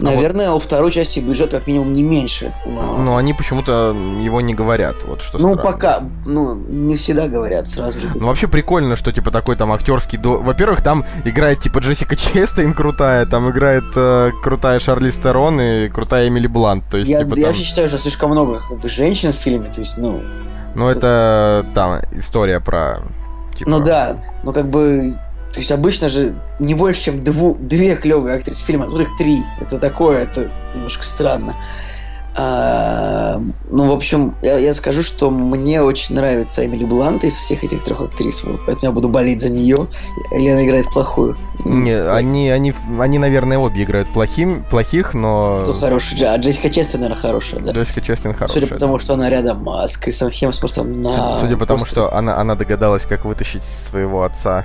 А 0.00 0.04
Наверное, 0.04 0.52
у 0.52 0.58
второй 0.60 0.92
части 0.92 1.18
бюджет 1.18 1.50
как 1.50 1.66
минимум 1.66 1.92
не 1.92 2.04
меньше. 2.04 2.54
Но, 2.64 2.98
Но 2.98 3.16
они 3.16 3.34
почему-то 3.34 3.96
его 4.20 4.40
не 4.40 4.54
говорят, 4.54 5.02
вот 5.04 5.22
что 5.22 5.38
ну, 5.38 5.54
странно. 5.54 5.72
пока, 5.72 6.00
ну, 6.24 6.54
не 6.54 6.96
всегда 6.96 7.26
говорят 7.26 7.68
сразу 7.68 7.98
же. 7.98 8.06
Ну, 8.14 8.26
вообще 8.26 8.46
прикольно, 8.46 8.94
что, 8.94 9.10
типа, 9.12 9.32
такой 9.32 9.56
там 9.56 9.72
актерский... 9.72 10.18
До... 10.18 10.38
Во-первых, 10.38 10.82
там 10.82 11.04
играет, 11.24 11.60
типа, 11.60 11.80
Джессика 11.80 12.14
Честейн 12.16 12.74
крутая, 12.74 13.26
там 13.26 13.50
играет 13.50 13.84
э, 13.96 14.30
крутая 14.42 14.78
Шарли 14.78 15.10
Стерон 15.10 15.60
и 15.60 15.88
крутая 15.88 16.28
Эмили 16.28 16.46
Блант. 16.46 16.84
То 16.88 16.98
есть, 16.98 17.10
я, 17.10 17.18
типа, 17.18 17.34
я 17.34 17.42
там... 17.42 17.52
вообще 17.52 17.64
считаю, 17.64 17.88
что 17.88 17.98
слишком 17.98 18.30
много 18.30 18.62
как 18.68 18.78
бы, 18.78 18.88
женщин 18.88 19.32
в 19.32 19.36
фильме, 19.36 19.68
то 19.68 19.80
есть, 19.80 19.98
ну, 19.98 20.22
Ну, 20.74 20.88
это 20.88 21.66
там 21.74 22.00
история 22.12 22.60
про... 22.60 23.00
Типа... 23.54 23.70
ну 23.70 23.80
да, 23.80 24.18
ну 24.44 24.52
как 24.52 24.68
бы, 24.68 25.18
то 25.52 25.58
есть 25.58 25.72
обычно 25.72 26.08
же 26.08 26.34
не 26.60 26.74
больше, 26.74 27.02
чем 27.02 27.24
дву, 27.24 27.56
две 27.58 27.96
клевые 27.96 28.36
актрисы 28.36 28.64
фильма, 28.64 28.86
а 28.86 28.90
тут 28.90 29.00
их 29.00 29.08
три. 29.18 29.42
Это 29.60 29.78
такое, 29.78 30.22
это 30.22 30.50
немножко 30.74 31.04
странно. 31.04 31.54
А, 32.40 33.40
ну, 33.68 33.88
в 33.88 33.92
общем, 33.92 34.36
я, 34.42 34.58
я 34.58 34.72
скажу, 34.72 35.02
что 35.02 35.28
мне 35.30 35.82
очень 35.82 36.14
нравится 36.14 36.64
Эмили 36.64 36.84
Блант 36.84 37.24
из 37.24 37.34
всех 37.34 37.64
этих 37.64 37.82
трех 37.82 38.00
актрис, 38.00 38.42
поэтому 38.64 38.78
я 38.86 38.92
буду 38.92 39.08
болеть 39.08 39.40
за 39.40 39.50
нее. 39.50 39.88
Она 40.30 40.64
играет 40.64 40.86
плохую. 40.86 41.36
Не, 41.64 42.00
они, 42.00 42.48
они, 42.50 42.72
они, 43.00 43.18
наверное, 43.18 43.58
обе 43.58 43.82
играют 43.82 44.08
плохим, 44.12 44.64
плохих, 44.70 45.14
но... 45.14 45.58
Кто 45.62 45.72
хороший? 45.74 46.16
Дж- 46.16 46.26
А 46.26 46.36
Джессика 46.36 46.70
Честер, 46.70 47.00
наверное, 47.00 47.20
хорошая, 47.20 47.58
да? 47.60 47.72
Джессика 47.72 48.00
Честейн 48.00 48.34
хорошая. 48.34 48.60
Судя 48.62 48.72
по 48.72 48.78
тому, 48.80 48.98
что 49.00 49.14
она 49.14 49.28
рядом 49.28 49.68
а, 49.68 49.88
с 49.88 49.96
Крисом 49.96 50.30
Хемсвортом 50.30 51.02
на... 51.02 51.10
Судя- 51.10 51.36
Судя 51.40 51.56
по 51.56 51.66
тому, 51.66 51.78
просто- 51.78 51.90
что 51.90 52.14
она, 52.14 52.36
она 52.38 52.54
догадалась, 52.54 53.04
как 53.04 53.24
вытащить 53.24 53.64
своего 53.64 54.22
отца. 54.22 54.64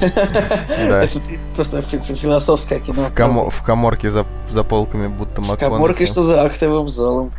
Это 0.00 1.08
просто 1.54 1.82
фи- 1.82 1.98
фи- 1.98 2.14
философское 2.14 2.80
кино. 2.80 3.02
В, 3.02 3.14
комо- 3.14 3.50
в 3.50 3.62
коморке 3.62 4.10
за, 4.10 4.24
полками, 4.64 5.08
будто 5.08 5.42
В 5.42 5.56
коморке, 5.56 6.06
что 6.06 6.22
за 6.22 6.42
актовым 6.44 6.88
залом. 6.88 7.32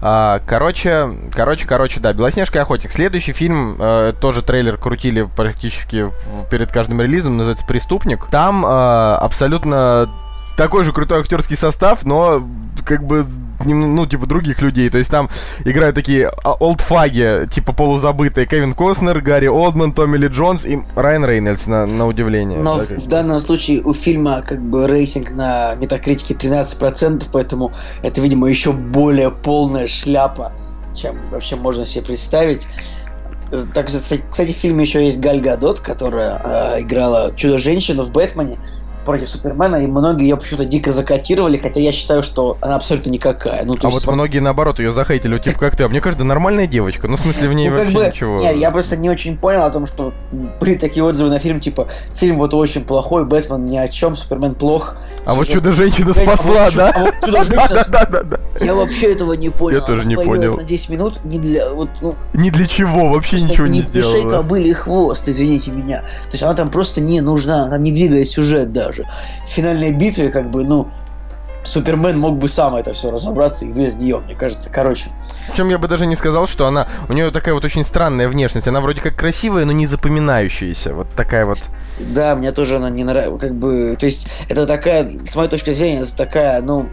А, 0.00 0.40
короче, 0.46 1.08
короче, 1.32 1.66
короче, 1.66 2.00
да, 2.00 2.12
Белоснежка 2.12 2.58
и 2.58 2.62
охотник. 2.62 2.90
Следующий 2.90 3.32
фильм, 3.32 3.76
э, 3.78 4.12
тоже 4.20 4.42
трейлер 4.42 4.76
крутили 4.76 5.22
практически 5.22 6.10
перед 6.50 6.72
каждым 6.72 7.00
релизом, 7.00 7.36
называется 7.36 7.64
«Преступник». 7.66 8.26
Там 8.26 8.66
э, 8.66 8.68
абсолютно 8.68 10.08
такой 10.56 10.84
же 10.84 10.92
крутой 10.92 11.20
актерский 11.20 11.56
состав, 11.56 12.04
но 12.04 12.42
как 12.84 13.04
бы, 13.04 13.24
ну, 13.64 14.06
типа, 14.06 14.26
других 14.26 14.60
людей. 14.60 14.90
То 14.90 14.98
есть 14.98 15.10
там 15.10 15.28
играют 15.64 15.94
такие 15.94 16.30
а, 16.42 16.52
олдфаги, 16.52 17.46
типа, 17.50 17.72
полузабытые. 17.72 18.46
Кевин 18.46 18.74
Костнер, 18.74 19.20
Гарри 19.20 19.46
Олдман, 19.46 19.92
Томми 19.92 20.16
Ли 20.16 20.28
Джонс 20.28 20.64
и 20.64 20.80
Райан 20.96 21.24
Рейнольдс, 21.24 21.66
на, 21.66 21.86
на 21.86 22.06
удивление. 22.06 22.58
Но 22.58 22.78
так, 22.78 22.90
в 22.98 23.06
данном 23.06 23.40
случае 23.40 23.82
у 23.82 23.94
фильма, 23.94 24.42
как 24.42 24.60
бы, 24.60 24.86
рейтинг 24.86 25.30
на 25.30 25.74
метакритике 25.76 26.34
13%, 26.34 27.24
поэтому 27.32 27.72
это, 28.02 28.20
видимо, 28.20 28.48
еще 28.48 28.72
более 28.72 29.30
полная 29.30 29.86
шляпа, 29.86 30.52
чем 30.94 31.16
вообще 31.30 31.56
можно 31.56 31.86
себе 31.86 32.04
представить. 32.04 32.66
Также, 33.74 33.98
кстати, 33.98 34.52
в 34.52 34.56
фильме 34.56 34.84
еще 34.84 35.04
есть 35.04 35.20
Галь 35.20 35.40
Гадот, 35.40 35.80
которая 35.80 36.40
э, 36.42 36.80
играла 36.80 37.34
Чудо-женщину 37.36 38.02
в 38.02 38.10
Бэтмене 38.10 38.58
против 39.04 39.28
Супермена, 39.28 39.76
и 39.76 39.86
многие 39.86 40.24
ее 40.24 40.36
почему-то 40.36 40.64
дико 40.64 40.90
закотировали, 40.90 41.58
хотя 41.58 41.80
я 41.80 41.92
считаю, 41.92 42.22
что 42.22 42.56
она 42.60 42.76
абсолютно 42.76 43.10
никакая. 43.10 43.64
Ну, 43.64 43.76
а 43.80 43.90
вот 43.90 44.04
по... 44.04 44.12
многие, 44.12 44.38
наоборот, 44.38 44.78
ее 44.78 44.92
захейтили, 44.92 45.38
типа 45.38 45.58
как 45.58 45.76
ты. 45.76 45.84
А 45.84 45.88
мне 45.88 46.00
кажется, 46.00 46.24
нормальная 46.24 46.66
девочка. 46.66 47.08
Ну, 47.08 47.16
в 47.16 47.20
смысле, 47.20 47.48
в 47.48 47.52
ней 47.52 47.68
ну, 47.68 47.76
вообще 47.76 47.98
бы... 47.98 48.06
ничего. 48.06 48.38
Нет, 48.38 48.56
я 48.56 48.70
просто 48.70 48.96
не 48.96 49.10
очень 49.10 49.36
понял 49.36 49.64
о 49.64 49.70
том, 49.70 49.86
что 49.86 50.12
при 50.60 50.76
такие 50.76 51.04
отзывы 51.04 51.30
на 51.30 51.38
фильм, 51.38 51.60
типа, 51.60 51.88
фильм 52.14 52.36
вот 52.36 52.54
очень 52.54 52.84
плохой, 52.84 53.24
Бэтмен 53.24 53.66
ни 53.66 53.76
о 53.76 53.88
чем, 53.88 54.16
Супермен 54.16 54.54
плох. 54.54 54.96
А 55.24 55.34
вот 55.34 55.48
Чудо-женщина 55.48 56.12
спасла, 56.12 56.70
да? 56.70 56.90
А 56.90 57.26
Чудо-женщина... 57.26 57.86
Да, 57.92 58.06
да, 58.06 58.22
да. 58.22 58.38
Я 58.60 58.74
вообще 58.74 59.12
этого 59.12 59.32
не 59.34 59.50
понял. 59.50 59.78
Я 59.78 59.84
тоже 59.84 60.06
не 60.06 60.16
понял. 60.16 60.56
на 60.56 60.64
10 60.64 60.88
минут 60.90 61.24
не 61.24 61.38
для... 61.38 61.70
Вот, 61.70 61.90
ну, 62.00 62.14
не 62.32 62.50
для 62.50 62.66
чего, 62.66 63.08
вообще 63.08 63.40
ничего 63.40 63.66
не 63.66 63.82
сделала. 63.82 64.16
Не 64.16 64.30
кобыли 64.30 64.72
хвост, 64.72 65.28
извините 65.28 65.70
меня. 65.72 65.98
То 66.24 66.32
есть 66.32 66.42
она 66.42 66.54
там 66.54 66.70
просто 66.70 67.00
не 67.00 67.20
нужна, 67.20 67.64
она 67.64 67.78
не 67.78 67.92
двигает 67.92 68.28
сюжет 68.28 68.72
даже. 68.72 68.91
Финал 68.92 69.72
финальной 69.72 69.92
битве, 69.92 70.30
как 70.30 70.50
бы, 70.50 70.64
ну, 70.64 70.88
Супермен 71.64 72.18
мог 72.18 72.38
бы 72.38 72.48
сам 72.48 72.74
это 72.74 72.92
все 72.92 73.10
разобраться 73.10 73.64
и 73.64 73.68
без 73.68 73.96
нее, 73.96 74.18
мне 74.18 74.34
кажется. 74.34 74.70
Короче. 74.70 75.10
Причем 75.48 75.68
я 75.68 75.78
бы 75.78 75.86
даже 75.86 76.06
не 76.06 76.16
сказал, 76.16 76.46
что 76.46 76.66
она. 76.66 76.88
У 77.08 77.12
нее 77.12 77.30
такая 77.30 77.54
вот 77.54 77.64
очень 77.64 77.84
странная 77.84 78.28
внешность. 78.28 78.66
Она 78.66 78.80
вроде 78.80 79.00
как 79.00 79.14
красивая, 79.14 79.64
но 79.64 79.72
не 79.72 79.86
запоминающаяся. 79.86 80.94
Вот 80.94 81.06
такая 81.14 81.46
вот. 81.46 81.58
Да, 82.00 82.34
мне 82.34 82.50
тоже 82.52 82.76
она 82.76 82.90
не 82.90 83.04
нравится. 83.04 83.46
Как 83.46 83.56
бы. 83.56 83.96
То 83.98 84.06
есть, 84.06 84.28
это 84.48 84.66
такая, 84.66 85.08
с 85.24 85.36
моей 85.36 85.48
точки 85.48 85.70
зрения, 85.70 86.00
это 86.00 86.16
такая, 86.16 86.60
ну. 86.62 86.88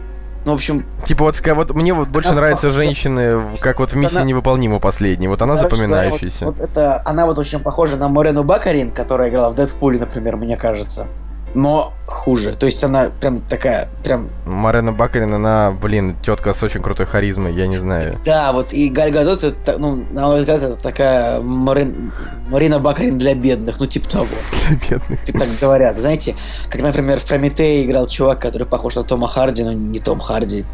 Ну, 0.46 0.52
в 0.52 0.54
общем... 0.54 0.86
Типа 1.04 1.24
вот, 1.24 1.38
вот 1.38 1.74
мне 1.74 1.92
вот 1.92 2.08
больше 2.08 2.30
она, 2.30 2.40
нравятся 2.40 2.70
женщины, 2.70 3.42
как 3.60 3.78
вот 3.78 3.92
в 3.92 3.96
«Миссии 3.96 4.16
она... 4.16 4.24
невыполнима» 4.24 4.80
последней. 4.80 5.28
Вот 5.28 5.42
она 5.42 5.54
Короче, 5.54 5.76
запоминающаяся. 5.76 6.46
Вот, 6.46 6.56
вот 6.56 6.70
это, 6.70 7.02
она 7.04 7.26
вот 7.26 7.38
очень 7.38 7.58
похожа 7.60 7.98
на 7.98 8.08
Морену 8.08 8.42
Бакарин, 8.42 8.90
которая 8.90 9.28
играла 9.28 9.50
в 9.50 9.54
«Дэдпуле», 9.54 9.98
например, 9.98 10.38
мне 10.38 10.56
кажется 10.56 11.08
но 11.54 11.92
хуже. 12.06 12.54
То 12.54 12.66
есть 12.66 12.82
она 12.84 13.10
прям 13.20 13.40
такая, 13.40 13.88
прям... 14.02 14.28
Марена 14.44 14.92
Бакарин, 14.92 15.32
она, 15.32 15.70
блин, 15.70 16.16
тетка 16.22 16.52
с 16.52 16.62
очень 16.62 16.82
крутой 16.82 17.06
харизмой, 17.06 17.54
я 17.54 17.66
не 17.66 17.78
знаю. 17.78 18.14
Да, 18.24 18.52
вот 18.52 18.72
и 18.72 18.88
Галь 18.88 19.10
Гадот, 19.10 19.44
это, 19.44 19.78
ну, 19.78 20.04
на 20.10 20.26
мой 20.26 20.38
взгляд, 20.40 20.62
это 20.62 20.76
такая 20.76 21.40
Марин... 21.40 22.12
Марина 22.48 22.80
Бакарин 22.80 23.18
для 23.18 23.34
бедных, 23.34 23.78
ну, 23.78 23.86
типа 23.86 24.08
того. 24.08 24.26
Для 24.88 24.98
бедных. 24.98 25.24
Так 25.24 25.48
говорят. 25.60 26.00
Знаете, 26.00 26.34
как, 26.68 26.82
например, 26.82 27.20
в 27.20 27.24
Прометее 27.24 27.84
играл 27.84 28.08
чувак, 28.08 28.40
который 28.40 28.66
похож 28.66 28.96
на 28.96 29.04
Тома 29.04 29.28
Харди, 29.28 29.62
но 29.62 29.72
не 29.72 30.00
Том 30.00 30.18
Харди, 30.18 30.64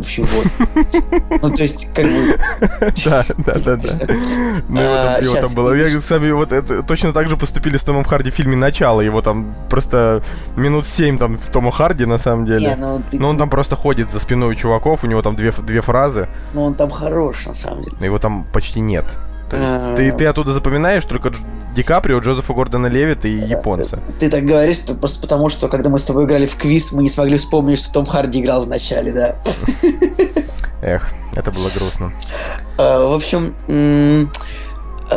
в 0.00 0.04
общем, 0.04 0.24
вот. 0.26 1.42
Ну, 1.42 1.50
то 1.50 1.62
есть, 1.62 1.92
как 1.94 2.04
бы... 2.04 2.38
Да, 3.04 3.24
да, 3.38 3.54
да, 3.54 3.76
да. 3.76 3.88
Ну, 4.68 4.80
его 4.80 5.34
там 5.36 5.54
было. 5.54 5.74
Я 5.74 6.00
сами 6.00 6.30
вот 6.30 6.52
точно 6.86 7.12
так 7.12 7.28
же 7.28 7.36
поступили 7.36 7.76
с 7.76 7.84
Томом 7.84 8.04
Харди 8.04 8.30
в 8.30 8.34
фильме 8.34 8.56
«Начало». 8.56 9.00
Его 9.00 9.22
там 9.22 9.54
просто 9.68 10.22
минут 10.56 10.86
семь 10.86 11.18
там 11.18 11.36
в 11.36 11.46
Тома 11.50 11.70
Харди, 11.70 12.06
на 12.06 12.18
самом 12.18 12.46
деле. 12.46 12.76
Но 12.76 13.02
ну, 13.12 13.28
он 13.28 13.38
там 13.38 13.50
просто 13.50 13.76
ходит 13.76 14.10
за 14.10 14.20
спиной 14.20 14.52
у 14.52 14.54
чуваков, 14.54 15.04
у 15.04 15.06
него 15.06 15.22
там 15.22 15.36
две 15.36 15.80
фразы. 15.80 16.28
Ну, 16.54 16.64
он 16.64 16.74
там 16.74 16.90
хорош, 16.90 17.46
на 17.46 17.54
самом 17.54 17.82
деле. 17.82 17.96
Но 18.00 18.06
его 18.06 18.18
там 18.18 18.46
почти 18.52 18.80
нет. 18.80 19.04
То 19.50 19.56
есть 19.56 19.96
ты, 19.96 20.12
ты 20.12 20.26
оттуда 20.26 20.52
запоминаешь 20.52 21.04
только 21.04 21.32
Ди 21.74 21.82
Каприо, 21.82 22.20
Джозефа 22.20 22.52
Гордона 22.54 22.86
Левита 22.86 23.28
и 23.28 23.32
японца. 23.32 23.98
Ты 24.18 24.30
так 24.30 24.44
говоришь 24.44 24.80
просто 25.00 25.20
потому, 25.20 25.48
что 25.48 25.68
когда 25.68 25.90
мы 25.90 25.98
с 25.98 26.04
тобой 26.04 26.24
играли 26.24 26.46
в 26.46 26.56
квиз, 26.56 26.92
мы 26.92 27.02
не 27.02 27.08
смогли 27.08 27.36
вспомнить, 27.36 27.78
что 27.78 27.92
Том 27.92 28.06
Харди 28.06 28.40
играл 28.40 28.64
в 28.64 28.68
начале, 28.68 29.12
да. 29.12 29.36
Эх, 30.82 31.10
это 31.36 31.50
было 31.50 31.68
грустно. 31.76 32.12
А, 32.78 33.06
в 33.06 33.12
общем, 33.12 33.54
а 33.68 34.26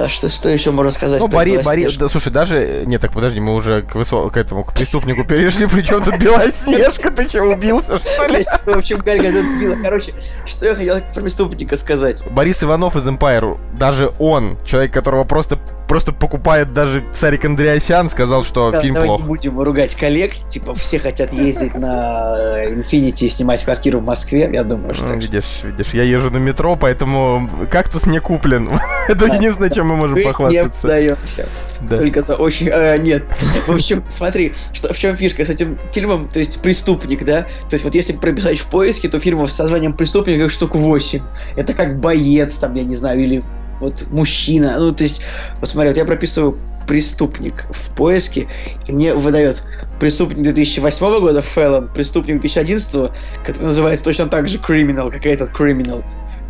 что, 0.07 0.29
что 0.29 0.50
еще 0.50 0.71
можно 0.71 0.91
сказать? 0.91 1.19
Ну, 1.19 1.27
Бори, 1.27 1.57
Бори, 1.63 1.88
да, 1.97 2.07
слушай, 2.07 2.31
даже... 2.31 2.83
Нет, 2.85 3.01
так 3.01 3.12
подожди, 3.12 3.39
мы 3.39 3.53
уже 3.53 3.83
к, 3.83 3.95
высо... 3.95 4.29
к 4.29 4.38
этому, 4.38 4.63
к 4.63 4.73
преступнику 4.73 5.23
перешли, 5.25 5.67
причем 5.67 6.03
тут 6.03 6.17
Белоснежка, 6.17 7.12
ты 7.12 7.27
что, 7.27 7.43
убился, 7.43 8.00
что 8.00 8.27
ли? 8.27 8.43
В 8.65 8.77
общем, 8.77 9.00
Гальга 9.00 9.31
тут 9.31 9.45
сбила. 9.45 9.75
Короче, 9.81 10.13
что 10.45 10.65
я 10.65 10.75
хотел 10.75 11.00
про 11.13 11.21
преступника 11.21 11.77
сказать? 11.77 12.23
Борис 12.31 12.63
Иванов 12.63 12.95
из 12.95 13.07
Empire, 13.07 13.57
даже 13.77 14.12
он, 14.19 14.57
человек, 14.65 14.93
которого 14.93 15.23
просто 15.23 15.59
просто 15.93 16.12
покупает 16.12 16.73
даже 16.73 17.03
царик 17.12 17.45
Андреасян, 17.45 18.09
сказал, 18.09 18.43
что 18.43 18.71
да, 18.71 18.81
фильм 18.81 18.95
давай 18.95 19.09
плох. 19.09 19.21
не 19.21 19.27
будем 19.27 19.59
ругать 19.59 19.93
коллег, 19.93 20.33
типа 20.33 20.73
все 20.73 20.97
хотят 20.97 21.31
ездить 21.31 21.75
на 21.75 22.65
Infinity 22.65 23.25
и 23.25 23.29
снимать 23.29 23.63
квартиру 23.63 24.00
в 24.00 24.03
Москве, 24.03 24.50
я 24.51 24.63
думаю, 24.63 24.95
что... 24.95 25.05
Ну, 25.05 25.19
видишь, 25.19 25.62
видишь, 25.63 25.93
я 25.93 26.01
езжу 26.01 26.31
на 26.31 26.38
метро, 26.38 26.75
поэтому 26.75 27.47
кактус 27.69 28.07
не 28.07 28.19
куплен. 28.19 28.67
Это 29.07 29.27
единственное, 29.27 29.69
чем 29.69 29.89
мы 29.89 29.95
можем 29.95 30.23
похвастаться. 30.23 30.88
Не 30.88 30.93
даемся. 30.93 31.45
Только 31.88 32.23
за 32.23 32.38
очень... 32.38 32.69
Э, 32.69 32.97
нет. 32.97 33.25
В 33.67 33.75
общем, 33.75 34.03
смотри, 34.09 34.53
что, 34.73 34.91
в 34.91 34.97
чем 34.97 35.15
фишка 35.15 35.45
с 35.45 35.50
этим 35.51 35.77
фильмом, 35.91 36.27
то 36.27 36.39
есть 36.39 36.59
преступник, 36.63 37.23
да? 37.23 37.43
То 37.69 37.73
есть 37.73 37.83
вот 37.83 37.93
если 37.93 38.13
прописать 38.13 38.57
в 38.57 38.65
поиске, 38.65 39.09
то 39.09 39.19
фильмов 39.19 39.51
с 39.51 39.59
названием 39.59 39.93
преступник 39.93 40.39
их 40.39 40.50
штук 40.50 40.73
8. 40.73 41.21
Это 41.55 41.75
как 41.75 42.00
боец, 42.00 42.55
там, 42.55 42.73
я 42.73 42.83
не 42.83 42.95
знаю, 42.95 43.21
или 43.21 43.43
вот 43.83 44.07
мужчина. 44.09 44.75
Ну, 44.79 44.93
то 44.93 45.03
есть, 45.03 45.21
вот 45.59 45.69
смотри, 45.69 45.89
вот 45.89 45.97
я 45.97 46.05
прописываю 46.05 46.57
преступник 46.87 47.65
в 47.69 47.95
поиске, 47.95 48.47
и 48.87 48.91
мне 48.91 49.13
выдает 49.13 49.63
преступник 49.99 50.43
2008 50.43 51.19
года 51.19 51.41
Фэллон, 51.41 51.89
преступник 51.93 52.41
2011, 52.41 53.11
который 53.45 53.63
называется 53.63 54.03
точно 54.03 54.27
так 54.27 54.47
же 54.47 54.57
Criminal, 54.57 55.11
как 55.11 55.25
этот 55.25 55.51
Criminal. 55.51 56.03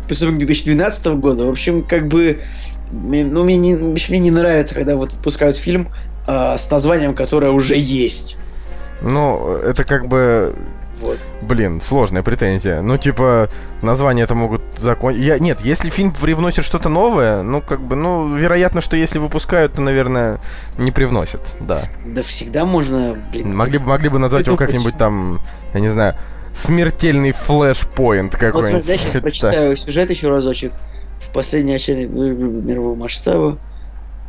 Преступник 0.08 0.38
2012 0.38 1.06
года. 1.18 1.44
В 1.44 1.50
общем, 1.50 1.82
как 1.82 2.08
бы, 2.08 2.42
ну, 2.90 3.44
мне 3.44 3.56
не, 3.56 3.74
мне 3.74 4.18
не 4.18 4.30
нравится, 4.30 4.74
когда 4.74 4.96
вот 4.96 5.12
выпускают 5.12 5.56
фильм 5.56 5.88
э, 6.26 6.56
с 6.58 6.70
названием, 6.70 7.14
которое 7.14 7.52
уже 7.52 7.76
есть. 7.76 8.36
Ну, 9.00 9.56
это 9.56 9.84
как 9.84 10.08
бы 10.08 10.54
вот. 11.00 11.18
Блин, 11.42 11.80
сложная 11.80 12.22
претензия. 12.22 12.80
Ну, 12.80 12.96
типа, 12.96 13.48
название 13.82 14.24
это 14.24 14.34
могут 14.34 14.62
закончить. 14.76 15.22
Я... 15.22 15.38
Нет, 15.38 15.60
если 15.60 15.90
фильм 15.90 16.12
привносит 16.12 16.64
что-то 16.64 16.88
новое, 16.88 17.42
ну, 17.42 17.60
как 17.60 17.80
бы, 17.80 17.96
ну, 17.96 18.34
вероятно, 18.34 18.80
что 18.80 18.96
если 18.96 19.18
выпускают, 19.18 19.74
то, 19.74 19.80
наверное, 19.80 20.40
не 20.78 20.92
привносят, 20.92 21.56
да. 21.60 21.82
Да 22.04 22.22
всегда 22.22 22.64
можно, 22.64 23.16
блин. 23.32 23.56
Могли, 23.56 23.78
бы, 23.78 23.86
могли 23.86 24.08
бы 24.08 24.18
назвать 24.18 24.46
его 24.46 24.56
как-нибудь 24.56 24.96
там, 24.96 25.40
я 25.72 25.80
не 25.80 25.88
знаю, 25.88 26.14
смертельный 26.54 27.32
флешпоинт 27.32 28.36
какой-нибудь. 28.36 28.84
Вот, 28.84 28.90
я 28.90 28.96
сейчас 28.96 29.12
прочитаю 29.22 29.76
сюжет 29.76 30.10
еще 30.10 30.28
разочек. 30.28 30.72
В 31.20 31.32
последней 31.32 31.74
отчаянной 31.74 32.06
мирового 32.06 32.94
масштаба 32.94 33.58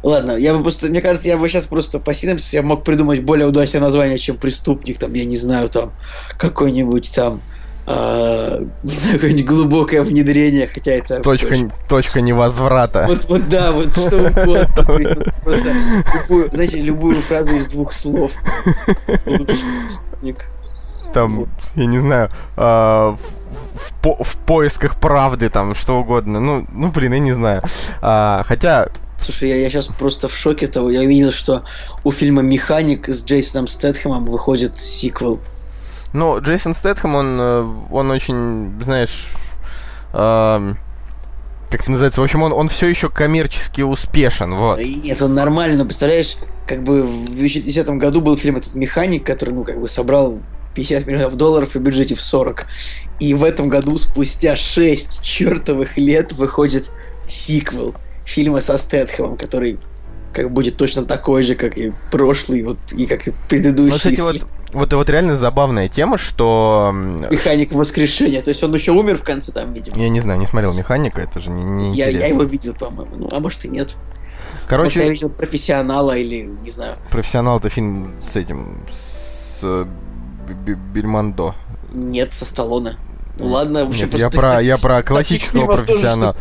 Ладно, 0.05 0.33
я 0.33 0.53
бы 0.53 0.61
просто, 0.61 0.85
мне 0.85 1.01
кажется, 1.01 1.27
я 1.27 1.35
бы 1.35 1.49
сейчас 1.49 1.65
просто 1.65 1.97
по 1.97 2.13
синапсису 2.13 2.57
я 2.57 2.61
мог 2.61 2.83
придумать 2.83 3.23
более 3.23 3.47
удачное 3.47 3.81
название, 3.81 4.19
чем 4.19 4.37
преступник, 4.37 4.99
там, 4.99 5.11
я 5.15 5.25
не 5.25 5.35
знаю, 5.35 5.67
там, 5.67 5.93
какой-нибудь 6.37 7.11
там, 7.15 7.41
э, 7.87 8.65
не 8.83 8.93
знаю, 8.93 9.15
какое-нибудь 9.15 9.45
глубокое 9.47 10.03
внедрение, 10.03 10.67
хотя 10.67 10.91
это... 10.91 11.21
Точка, 11.21 11.53
очень... 11.53 11.71
точка 11.89 12.21
невозврата. 12.21 13.07
Вот, 13.09 13.25
вот 13.27 13.49
да, 13.49 13.71
вот 13.71 13.93
что 13.93 14.17
угодно. 14.17 15.33
Просто 15.43 15.73
любую, 16.21 16.49
знаете, 16.53 16.81
любую 16.83 17.15
фразу 17.15 17.55
из 17.55 17.65
двух 17.65 17.91
слов. 17.91 18.31
Там, 21.13 21.35
вот. 21.35 21.49
я 21.73 21.85
не 21.87 21.97
знаю, 21.97 22.29
в, 22.55 23.17
в, 23.17 23.93
по, 24.03 24.23
в 24.23 24.35
поисках 24.45 24.99
правды, 24.99 25.49
там, 25.49 25.73
что 25.73 25.99
угодно. 25.99 26.39
Ну, 26.39 26.67
ну 26.71 26.91
блин, 26.91 27.13
я 27.13 27.19
не 27.19 27.33
знаю. 27.33 27.63
А, 28.01 28.43
хотя, 28.45 28.89
Слушай, 29.25 29.49
я, 29.49 29.55
я 29.55 29.69
сейчас 29.71 29.87
просто 29.87 30.27
в 30.27 30.37
шоке 30.37 30.67
того. 30.67 30.91
Я 30.91 31.03
видел, 31.03 31.31
что 31.31 31.63
у 32.03 32.11
фильма 32.11 32.43
«Механик» 32.43 33.09
с 33.09 33.25
Джейсоном 33.25 33.67
Стэтхэмом 33.67 34.25
выходит 34.25 34.79
сиквел. 34.79 35.39
Ну, 36.13 36.39
Джейсон 36.39 36.75
Стэтхэм, 36.75 37.15
он, 37.15 37.37
э, 37.41 37.73
он 37.89 38.11
очень, 38.11 38.79
знаешь, 38.83 39.29
э, 40.13 40.73
как 41.71 41.81
это 41.81 41.91
называется, 41.91 42.21
в 42.21 42.23
общем, 42.23 42.43
он, 42.43 42.53
он 42.53 42.69
все 42.69 42.87
еще 42.87 43.09
коммерчески 43.09 43.81
успешен, 43.81 44.53
вот. 44.53 44.79
Нет, 44.79 45.19
он 45.23 45.33
нормально, 45.33 45.85
представляешь, 45.85 46.37
как 46.67 46.83
бы 46.83 47.01
в 47.01 47.25
2010 47.25 47.89
году 47.97 48.21
был 48.21 48.37
фильм 48.37 48.57
этот 48.57 48.75
«Механик», 48.75 49.25
который, 49.25 49.55
ну, 49.55 49.63
как 49.63 49.81
бы 49.81 49.87
собрал 49.87 50.39
50 50.75 51.07
миллионов 51.07 51.35
долларов 51.35 51.69
при 51.71 51.79
бюджете 51.79 52.13
в 52.13 52.21
40. 52.21 52.67
И 53.19 53.33
в 53.33 53.43
этом 53.43 53.69
году, 53.69 53.97
спустя 53.97 54.55
6 54.55 55.23
чертовых 55.23 55.97
лет, 55.97 56.31
выходит 56.33 56.91
сиквел 57.27 57.95
фильма 58.25 58.59
со 58.59 58.77
Стэтхэмом, 58.77 59.37
который 59.37 59.79
как 60.33 60.51
будет 60.51 60.75
точно 60.75 61.05
такой 61.05 61.43
же, 61.43 61.55
как 61.55 61.77
и 61.77 61.93
прошлый, 62.11 62.63
вот, 62.63 62.77
и 62.91 63.05
как 63.05 63.27
и 63.27 63.33
предыдущий. 63.47 63.91
Ну, 63.91 63.97
кстати, 63.97 64.19
вот 64.19 64.45
вот, 64.75 64.91
вот 64.91 65.09
реально 65.09 65.37
забавная 65.37 65.87
тема, 65.87 66.17
что... 66.17 66.91
Механик 66.93 67.71
воскрешения, 67.71 68.41
то 68.41 68.49
есть 68.49 68.61
он 68.61 68.73
еще 68.73 68.91
умер 68.91 69.15
в 69.15 69.23
конце 69.23 69.53
там, 69.53 69.73
видимо. 69.73 69.97
Я 69.97 70.09
не 70.09 70.19
знаю, 70.19 70.37
не 70.37 70.47
смотрел 70.47 70.73
«Механика», 70.73 71.21
это 71.21 71.39
же 71.39 71.49
не, 71.49 71.63
не 71.63 71.95
я, 71.95 72.07
интересно. 72.07 72.25
я 72.25 72.27
его 72.27 72.43
видел, 72.43 72.73
по-моему, 72.73 73.15
ну, 73.15 73.29
а 73.31 73.39
может 73.39 73.63
и 73.63 73.69
нет. 73.69 73.95
Короче, 74.67 74.99
Может, 74.99 75.03
я 75.03 75.09
видел 75.09 75.29
профессионала 75.29 76.17
или, 76.17 76.41
не 76.61 76.71
знаю. 76.71 76.97
«Профессионал»— 77.09 77.57
это 77.59 77.69
фильм 77.69 78.15
с 78.19 78.35
этим, 78.35 78.83
с 78.91 79.61
э, 79.63 79.85
Бельмондо. 80.93 81.55
Нет, 81.93 82.33
со 82.33 82.43
Сталлоне. 82.43 82.97
Ну 83.37 83.47
ладно, 83.47 83.85
в 83.85 83.89
общем, 83.89 84.05
Нет, 84.05 84.13
я 84.15 84.29
про, 84.29 84.61
я 84.61 84.77
про 84.77 85.03
классического 85.03 85.65
профессионала. 85.75 86.35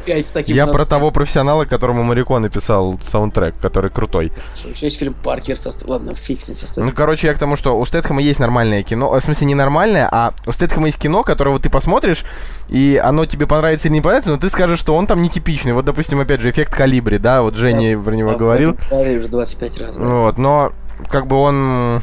Я 0.46 0.66
про 0.66 0.84
того 0.84 1.10
профессионала, 1.10 1.64
которому 1.64 2.02
Марико 2.04 2.38
написал 2.38 2.98
саундтрек, 3.02 3.56
который 3.58 3.90
крутой. 3.90 4.32
Еще 4.54 4.86
есть 4.86 4.98
фильм 4.98 5.14
Паркер 5.14 5.56
со 5.56 5.72
Ладно, 5.88 6.12
со 6.14 6.80
Ну, 6.80 6.92
короче, 6.92 7.26
я 7.26 7.34
к 7.34 7.38
тому, 7.38 7.56
что 7.56 7.78
у 7.78 7.84
Стэтхэма 7.84 8.22
есть 8.22 8.38
нормальное 8.40 8.82
кино. 8.82 9.14
э, 9.14 9.20
В 9.20 9.22
смысле, 9.22 9.48
не 9.48 9.54
нормальное, 9.54 10.08
а 10.10 10.32
у 10.46 10.52
Стэтхэма 10.52 10.86
есть 10.86 10.98
кино, 10.98 11.24
которого 11.24 11.58
ты 11.58 11.68
посмотришь, 11.68 12.24
и 12.68 13.00
оно 13.02 13.26
тебе 13.26 13.46
понравится 13.46 13.88
или 13.88 13.94
не 13.94 14.00
понравится, 14.00 14.30
но 14.30 14.38
ты 14.38 14.48
скажешь, 14.48 14.78
что 14.78 14.94
он 14.94 15.06
там 15.06 15.20
нетипичный. 15.20 15.72
Вот, 15.72 15.84
допустим, 15.84 16.20
опять 16.20 16.40
же, 16.40 16.50
эффект 16.50 16.74
калибри, 16.74 17.18
да, 17.18 17.42
вот 17.42 17.56
Женя 17.56 17.98
про 17.98 18.14
него 18.14 18.32
Да, 18.32 18.36
говорил. 18.36 18.76
Уже 18.90 19.28
25 19.28 19.80
раз. 19.80 19.96
да. 19.96 20.04
Вот, 20.04 20.38
но 20.38 20.72
как 21.10 21.26
бы 21.26 21.36
он 21.36 22.02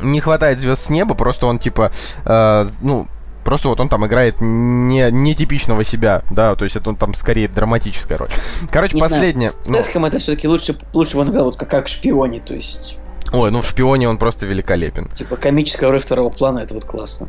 не 0.00 0.20
хватает 0.20 0.58
звезд 0.58 0.86
с 0.86 0.90
неба, 0.90 1.14
просто 1.14 1.46
он 1.46 1.58
типа, 1.58 1.90
э, 2.24 2.64
ну, 2.82 3.08
просто 3.48 3.70
вот 3.70 3.80
он 3.80 3.88
там 3.88 4.06
играет 4.06 4.42
не, 4.42 5.10
нетипичного 5.10 5.82
себя, 5.82 6.22
да, 6.30 6.54
то 6.54 6.64
есть 6.64 6.76
это 6.76 6.90
он 6.90 6.96
там 6.96 7.14
скорее 7.14 7.48
драматическая 7.48 8.18
роль. 8.18 8.28
Короче, 8.70 8.96
Не 8.96 9.00
знаю. 9.00 9.10
последнее. 9.10 9.52
ну, 9.66 9.74
Стэтхэм 9.74 10.04
это 10.04 10.18
все-таки 10.18 10.46
лучше, 10.46 10.76
лучше 10.92 11.16
он 11.16 11.30
играл 11.30 11.46
вот 11.46 11.56
как, 11.56 11.70
как 11.70 11.86
в 11.86 11.88
шпионе, 11.88 12.40
то 12.40 12.52
есть 12.52 12.98
ой, 13.32 13.50
ну 13.50 13.62
в 13.62 13.66
шпионе 13.66 14.06
он 14.06 14.18
просто 14.18 14.44
великолепен. 14.44 15.08
типа 15.08 15.36
комическая 15.36 15.88
роль 15.88 15.98
второго 15.98 16.28
плана, 16.28 16.58
это 16.58 16.74
вот 16.74 16.84
классно. 16.84 17.28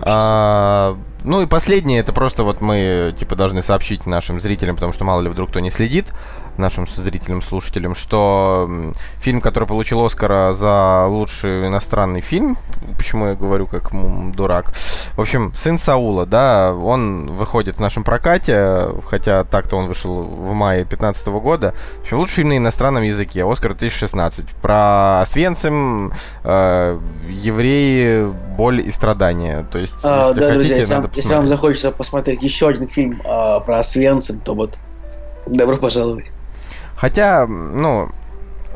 А, 0.00 0.96
ну 1.22 1.42
и 1.42 1.46
последнее, 1.46 2.00
это 2.00 2.14
просто 2.14 2.44
вот 2.44 2.62
мы 2.62 3.14
типа 3.18 3.36
должны 3.36 3.60
сообщить 3.60 4.06
нашим 4.06 4.40
зрителям, 4.40 4.76
потому 4.76 4.94
что 4.94 5.04
мало 5.04 5.20
ли 5.20 5.28
вдруг 5.28 5.50
кто 5.50 5.60
не 5.60 5.70
следит, 5.70 6.06
нашим 6.58 6.86
зрителям, 6.86 7.42
слушателям, 7.42 7.94
что 7.94 8.68
фильм, 9.18 9.40
который 9.40 9.68
получил 9.68 10.04
Оскара 10.04 10.52
за 10.52 11.06
лучший 11.06 11.66
иностранный 11.66 12.20
фильм, 12.20 12.56
почему 12.96 13.28
я 13.28 13.34
говорю 13.34 13.66
как 13.66 13.90
дурак, 14.34 14.72
в 15.16 15.20
общем, 15.20 15.52
«Сын 15.54 15.78
Саула», 15.78 16.24
да, 16.24 16.74
он 16.74 17.26
выходит 17.32 17.76
в 17.76 17.80
нашем 17.80 18.02
прокате, 18.02 18.88
хотя 19.06 19.44
так-то 19.44 19.76
он 19.76 19.86
вышел 19.86 20.22
в 20.22 20.52
мае 20.52 20.84
2015 20.84 21.26
года. 21.28 21.74
В 21.98 22.02
общем, 22.02 22.18
лучший 22.18 22.34
фильм 22.36 22.48
на 22.48 22.56
иностранном 22.56 23.02
языке, 23.02 23.44
Оскар 23.44 23.72
2016. 23.72 24.46
Про 24.62 25.20
Освенцим, 25.20 26.12
э, 26.44 26.98
евреи, 27.28 28.32
боль 28.56 28.80
и 28.80 28.90
страдания. 28.90 29.66
То 29.70 29.78
есть, 29.78 29.94
А, 30.02 30.28
если 30.28 30.40
да, 30.40 30.46
хотите, 30.46 30.54
друзья, 30.54 30.76
если 30.76 30.94
надо 30.94 31.08
вам, 31.08 31.16
если 31.16 31.34
вам 31.34 31.46
захочется 31.46 31.90
посмотреть 31.90 32.42
еще 32.42 32.68
один 32.68 32.86
фильм 32.86 33.20
а, 33.24 33.60
про 33.60 33.80
Освенцим, 33.80 34.40
то 34.40 34.54
вот 34.54 34.78
добро 35.46 35.76
пожаловать. 35.76 36.32
Хотя, 37.02 37.48
ну, 37.48 38.10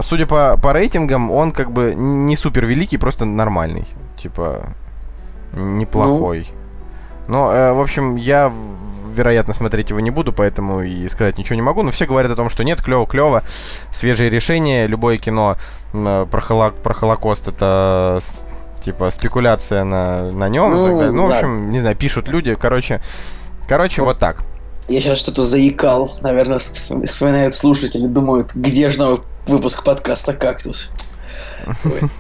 судя 0.01 0.27
по, 0.27 0.59
по 0.61 0.73
рейтингам, 0.73 1.31
он 1.31 1.53
как 1.53 1.71
бы 1.71 1.95
не 1.95 2.35
супер 2.35 2.67
великий, 2.67 2.99
просто 2.99 3.25
нормальный. 3.25 3.87
Типа, 4.21 4.67
неплохой. 5.53 6.51
Но, 7.29 7.53
э, 7.53 7.73
в 7.73 7.81
общем, 7.81 8.17
я, 8.17 8.53
вероятно, 9.15 9.55
смотреть 9.55 9.91
его 9.91 10.01
не 10.01 10.11
буду, 10.11 10.33
поэтому 10.33 10.83
и 10.83 11.09
сказать 11.09 11.39
ничего 11.39 11.55
не 11.55 11.63
могу. 11.63 11.85
Но 11.85 11.93
все 11.93 12.05
говорят 12.07 12.33
о 12.33 12.35
том, 12.35 12.51
что 12.51 12.65
нет, 12.65 12.83
клево, 12.83 13.07
клево. 13.07 13.45
Свежие 13.93 14.29
решения. 14.29 14.89
Любое 14.89 15.19
кино 15.19 15.57
э, 15.93 16.27
про, 16.29 16.41
холо- 16.41 16.73
про 16.83 16.95
Холокост 16.95 17.47
это 17.47 18.19
типа 18.83 19.11
спекуляция 19.11 19.85
на, 19.85 20.25
на 20.33 20.49
нем. 20.49 20.73
Ну, 20.73 21.13
Ну, 21.13 21.23
в 21.27 21.31
общем, 21.37 21.71
не 21.71 21.79
знаю, 21.79 21.95
пишут 21.95 22.27
люди. 22.27 22.57
Короче, 22.57 23.01
короче, 23.69 24.03
вот 24.03 24.19
так. 24.19 24.43
Я 24.89 25.01
сейчас 25.01 25.19
что-то 25.19 25.43
заикал, 25.43 26.17
наверное, 26.21 26.59
вспом- 26.59 27.05
вспоминают 27.07 27.55
слушатели, 27.55 28.07
думают, 28.07 28.55
где 28.55 28.91
же 28.91 28.99
новый 28.99 29.21
выпуск 29.47 29.83
подкаста 29.85 30.33
«Кактус». 30.33 30.91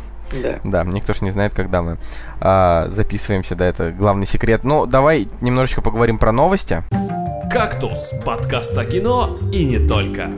Да. 0.42 0.58
Да, 0.64 0.82
никто 0.82 1.14
ж 1.14 1.20
не 1.20 1.30
знает, 1.30 1.54
когда 1.54 1.82
мы 1.82 1.98
а, 2.40 2.88
записываемся, 2.90 3.54
да, 3.54 3.64
это 3.64 3.92
главный 3.92 4.26
секрет. 4.26 4.64
Ну, 4.64 4.84
давай 4.84 5.28
немножечко 5.40 5.82
поговорим 5.82 6.18
про 6.18 6.32
новости. 6.32 6.82
«Кактус»– 7.48 8.10
подкаст 8.24 8.76
о 8.76 8.84
кино 8.84 9.38
и 9.52 9.64
не 9.64 9.78
только. 9.78 10.32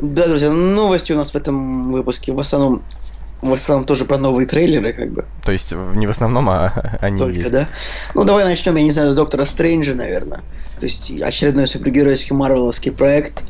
Да, 0.00 0.28
друзья, 0.28 0.52
новости 0.52 1.12
у 1.12 1.16
нас 1.16 1.32
в 1.32 1.34
этом 1.34 1.90
выпуске 1.90 2.32
в 2.32 2.38
основном 2.38 2.82
в 3.42 3.52
основном 3.52 3.86
тоже 3.86 4.04
про 4.04 4.18
новые 4.18 4.46
трейлеры, 4.46 4.92
как 4.92 5.10
бы. 5.10 5.24
То 5.44 5.52
есть 5.52 5.72
не 5.72 6.06
в 6.06 6.10
основном, 6.10 6.48
а 6.48 6.98
они 7.00 7.18
Только, 7.18 7.40
есть. 7.40 7.52
да? 7.52 7.68
Ну, 8.14 8.24
давай 8.24 8.44
начнем, 8.44 8.76
я 8.76 8.84
не 8.84 8.92
знаю, 8.92 9.10
с 9.10 9.14
Доктора 9.14 9.44
Стрэнджа, 9.44 9.94
наверное. 9.94 10.40
То 10.78 10.86
есть 10.86 11.10
очередной 11.20 11.66
супергеройский 11.66 12.34
марвеловский 12.34 12.92
проект. 12.92 13.44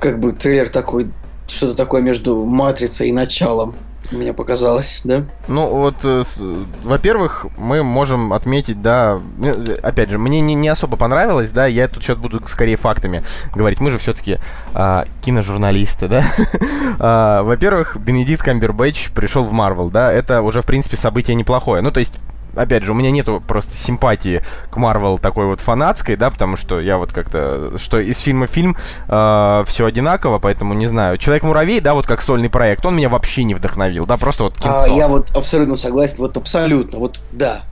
Как 0.00 0.20
бы 0.20 0.32
трейлер 0.32 0.68
такой, 0.68 1.08
что-то 1.48 1.74
такое 1.74 2.02
между 2.02 2.44
Матрицей 2.46 3.08
и 3.08 3.12
Началом. 3.12 3.74
Мне 4.12 4.32
показалось, 4.32 5.02
да? 5.04 5.24
Ну, 5.48 5.68
вот, 5.68 5.96
э, 6.04 6.22
во-первых, 6.82 7.46
мы 7.56 7.82
можем 7.82 8.32
отметить, 8.32 8.80
да, 8.82 9.20
э, 9.42 9.76
опять 9.82 10.10
же, 10.10 10.18
мне 10.18 10.40
не, 10.40 10.54
не 10.54 10.68
особо 10.68 10.96
понравилось, 10.96 11.52
да, 11.52 11.66
я 11.66 11.88
тут 11.88 12.02
сейчас 12.02 12.16
буду 12.16 12.40
скорее 12.46 12.76
фактами 12.76 13.22
говорить. 13.54 13.80
Мы 13.80 13.90
же 13.90 13.98
все-таки 13.98 14.38
киножурналисты, 15.22 16.08
да. 16.08 16.24
А, 16.98 17.42
во-первых, 17.42 17.96
Бенедикт 17.98 18.42
Камбербэтч 18.42 19.10
пришел 19.10 19.44
в 19.44 19.52
Марвел, 19.52 19.90
да, 19.90 20.10
это 20.10 20.40
уже, 20.40 20.62
в 20.62 20.66
принципе, 20.66 20.96
событие 20.96 21.34
неплохое. 21.34 21.82
Ну, 21.82 21.90
то 21.90 22.00
есть, 22.00 22.14
опять 22.56 22.82
же, 22.84 22.92
у 22.92 22.94
меня 22.94 23.10
нету 23.10 23.42
просто 23.46 23.74
симпатии 23.74 24.42
к 24.70 24.76
Марвел 24.76 25.18
такой 25.18 25.46
вот 25.46 25.60
фанатской, 25.60 26.16
да, 26.16 26.30
потому 26.30 26.56
что 26.56 26.80
я 26.80 26.98
вот 26.98 27.12
как-то, 27.12 27.78
что 27.78 27.98
из 28.00 28.18
фильма 28.20 28.46
в 28.46 28.50
фильм 28.50 28.76
все 29.06 29.84
одинаково, 29.86 30.38
поэтому 30.38 30.74
не 30.74 30.86
знаю. 30.86 31.18
Человек-муравей, 31.18 31.80
да, 31.80 31.94
вот 31.94 32.06
как 32.06 32.22
сольный 32.22 32.50
проект, 32.50 32.84
он 32.86 32.96
меня 32.96 33.08
вообще 33.08 33.44
не 33.44 33.54
вдохновил, 33.54 34.06
да, 34.06 34.16
просто 34.16 34.44
вот 34.44 34.56
А, 34.58 34.62
кинцо. 34.62 34.96
я 34.96 35.08
вот 35.08 35.36
абсолютно 35.36 35.76
согласен, 35.76 36.16
вот 36.18 36.36
абсолютно, 36.36 36.98
вот 36.98 37.20
да. 37.32 37.62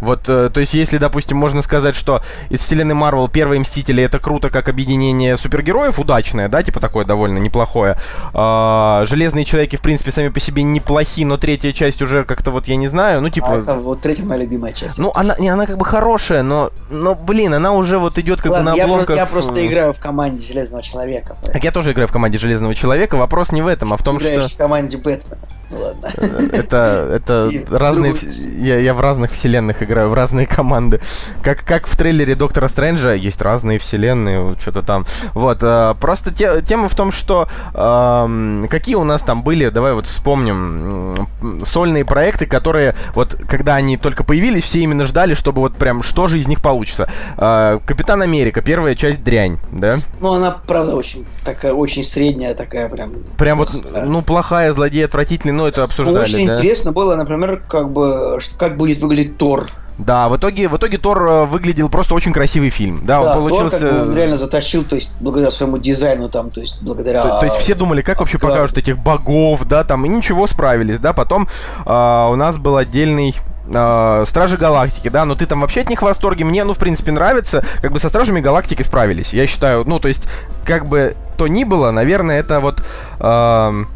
Вот, 0.00 0.28
э, 0.28 0.50
то 0.52 0.60
есть, 0.60 0.74
если, 0.74 0.98
допустим, 0.98 1.36
можно 1.36 1.62
сказать, 1.62 1.94
что 1.94 2.22
из 2.48 2.60
вселенной 2.60 2.94
Марвел 2.94 3.28
первые 3.28 3.60
Мстители 3.60 4.02
это 4.02 4.18
круто 4.18 4.50
как 4.50 4.68
объединение 4.68 5.36
супергероев, 5.36 5.98
удачное, 5.98 6.48
да, 6.48 6.62
типа 6.62 6.80
такое 6.80 7.04
довольно 7.04 7.38
неплохое. 7.38 7.96
А, 8.32 9.04
Железные 9.06 9.44
Человеки, 9.44 9.76
в 9.76 9.82
принципе, 9.82 10.10
сами 10.10 10.28
по 10.28 10.40
себе 10.40 10.62
неплохие, 10.62 11.26
но 11.26 11.36
третья 11.36 11.72
часть 11.72 12.02
уже 12.02 12.24
как-то 12.24 12.50
вот, 12.50 12.68
я 12.68 12.76
не 12.76 12.88
знаю, 12.88 13.20
ну, 13.20 13.28
А 13.28 13.30
типа... 13.30 13.60
это 13.62 13.74
вот 13.74 14.00
третья 14.00 14.24
моя 14.24 14.42
любимая 14.42 14.72
часть. 14.72 14.98
Ну, 14.98 15.12
она, 15.14 15.36
не, 15.38 15.48
она 15.48 15.66
как 15.66 15.78
бы 15.78 15.84
хорошая, 15.84 16.42
но, 16.42 16.70
но, 16.90 17.14
блин, 17.14 17.54
она 17.54 17.72
уже 17.72 17.98
вот 17.98 18.18
идет 18.18 18.40
как 18.40 18.52
Ладно, 18.52 18.70
бы 18.70 18.76
на 18.76 18.76
я, 18.76 18.84
обломках... 18.84 19.06
просто, 19.06 19.20
я 19.20 19.26
просто 19.26 19.66
играю 19.66 19.92
в 19.92 19.98
команде 19.98 20.46
Железного 20.46 20.82
Человека. 20.82 21.36
Так 21.42 21.64
я 21.64 21.72
тоже 21.72 21.92
играю 21.92 22.08
в 22.08 22.12
команде 22.12 22.38
Железного 22.38 22.74
Человека. 22.74 23.16
Вопрос 23.16 23.52
не 23.52 23.62
в 23.62 23.66
этом, 23.66 23.92
а 23.92 23.96
в 23.96 24.02
том, 24.02 24.18
играешь 24.18 24.44
что 24.44 24.54
в 24.54 24.58
команде 24.58 24.96
Бэтмена. 24.96 25.38
Ну 25.70 25.78
ладно. 25.80 26.08
это, 26.52 27.08
это 27.12 27.48
И 27.50 27.64
разные... 27.70 28.12
другой- 28.12 28.60
Я, 28.60 28.78
я 28.78 28.92
в 28.94 29.00
разных 29.00 29.30
вселенных 29.30 29.82
играю, 29.82 30.08
в 30.10 30.14
разные 30.14 30.46
команды. 30.46 31.00
Как, 31.42 31.64
как 31.64 31.86
в 31.86 31.96
трейлере 31.96 32.34
Доктора 32.34 32.68
Стрэнджа 32.68 33.12
есть 33.12 33.40
разные 33.40 33.78
вселенные, 33.78 34.56
что-то 34.58 34.82
там. 34.82 35.06
Вот, 35.34 35.58
э, 35.62 35.94
просто 36.00 36.34
те- 36.34 36.60
тема 36.62 36.88
в 36.88 36.94
том, 36.94 37.10
что 37.12 37.48
эм, 37.74 38.66
какие 38.68 38.96
у 38.96 39.04
нас 39.04 39.22
там 39.22 39.42
были, 39.42 39.68
давай 39.68 39.92
вот 39.94 40.06
вспомним, 40.06 41.28
сольные 41.64 42.04
проекты, 42.04 42.46
которые 42.46 42.94
вот, 43.14 43.36
когда 43.48 43.76
они 43.76 43.96
только 43.96 44.24
появились, 44.24 44.64
все 44.64 44.80
именно 44.80 45.04
ждали, 45.06 45.34
чтобы 45.34 45.60
вот 45.60 45.76
прям, 45.76 46.02
что 46.02 46.28
же 46.28 46.38
из 46.38 46.48
них 46.48 46.60
получится. 46.62 47.08
Э, 47.38 47.78
Капитан 47.86 48.22
Америка, 48.22 48.60
первая 48.60 48.94
часть 48.94 49.22
дрянь, 49.22 49.58
да? 49.70 49.98
Ну, 50.20 50.32
она, 50.34 50.50
правда, 50.66 50.96
очень 50.96 51.24
такая, 51.44 51.72
очень 51.72 52.02
средняя, 52.04 52.54
такая 52.54 52.88
прям. 52.88 53.12
Прям 53.38 53.58
вот, 53.58 53.70
ну, 54.04 54.22
плохая, 54.22 54.72
злодей, 54.72 55.04
отвратительный, 55.04 55.52
но 55.60 55.68
это 55.68 55.80
Ну, 55.80 55.84
обсуждали, 55.84 56.24
очень 56.24 56.46
да? 56.46 56.54
интересно 56.54 56.92
было, 56.92 57.16
например, 57.16 57.62
как 57.68 57.90
бы, 57.90 58.38
как 58.56 58.76
будет 58.76 59.00
выглядеть 59.00 59.36
Тор. 59.36 59.66
Да, 59.98 60.30
в 60.30 60.36
итоге, 60.36 60.68
в 60.68 60.76
итоге 60.76 60.96
Тор 60.96 61.22
э, 61.26 61.44
выглядел 61.44 61.90
просто 61.90 62.14
очень 62.14 62.32
красивый 62.32 62.70
фильм. 62.70 63.00
Да, 63.04 63.20
да, 63.20 63.36
он 63.36 63.38
получился... 63.38 63.80
Тор 63.80 63.88
как 63.90 63.98
бы 63.98 64.10
он 64.10 64.16
реально 64.16 64.36
затащил, 64.38 64.82
то 64.82 64.94
есть, 64.96 65.14
благодаря 65.20 65.50
своему 65.50 65.76
дизайну 65.76 66.30
там, 66.30 66.50
то 66.50 66.60
есть, 66.60 66.80
благодаря... 66.80 67.22
То, 67.22 67.40
то 67.40 67.44
есть 67.44 67.56
все 67.56 67.74
думали, 67.74 68.00
как 68.00 68.20
вообще 68.20 68.36
Оскар. 68.36 68.50
покажут 68.50 68.78
этих 68.78 68.98
богов, 68.98 69.66
да, 69.66 69.84
там, 69.84 70.06
и 70.06 70.08
ничего, 70.08 70.46
справились, 70.46 70.98
да, 71.00 71.12
потом 71.12 71.48
а, 71.84 72.28
у 72.28 72.36
нас 72.36 72.56
был 72.56 72.78
отдельный 72.78 73.34
а, 73.74 74.24
Стражи 74.24 74.56
Галактики, 74.56 75.08
да, 75.08 75.26
но 75.26 75.34
ты 75.34 75.44
там 75.44 75.60
вообще 75.60 75.82
от 75.82 75.90
них 75.90 76.00
в 76.00 76.04
восторге, 76.06 76.46
мне, 76.46 76.64
ну, 76.64 76.72
в 76.72 76.78
принципе, 76.78 77.12
нравится, 77.12 77.62
как 77.82 77.92
бы 77.92 77.98
со 77.98 78.08
Стражами 78.08 78.40
Галактики 78.40 78.80
справились, 78.80 79.34
я 79.34 79.46
считаю, 79.46 79.84
ну, 79.84 79.98
то 79.98 80.08
есть, 80.08 80.26
как 80.64 80.86
бы 80.86 81.14
то 81.36 81.46
ни 81.46 81.64
было, 81.64 81.90
наверное, 81.90 82.40
это 82.40 82.60
вот... 82.60 82.82
ам, 83.18 83.86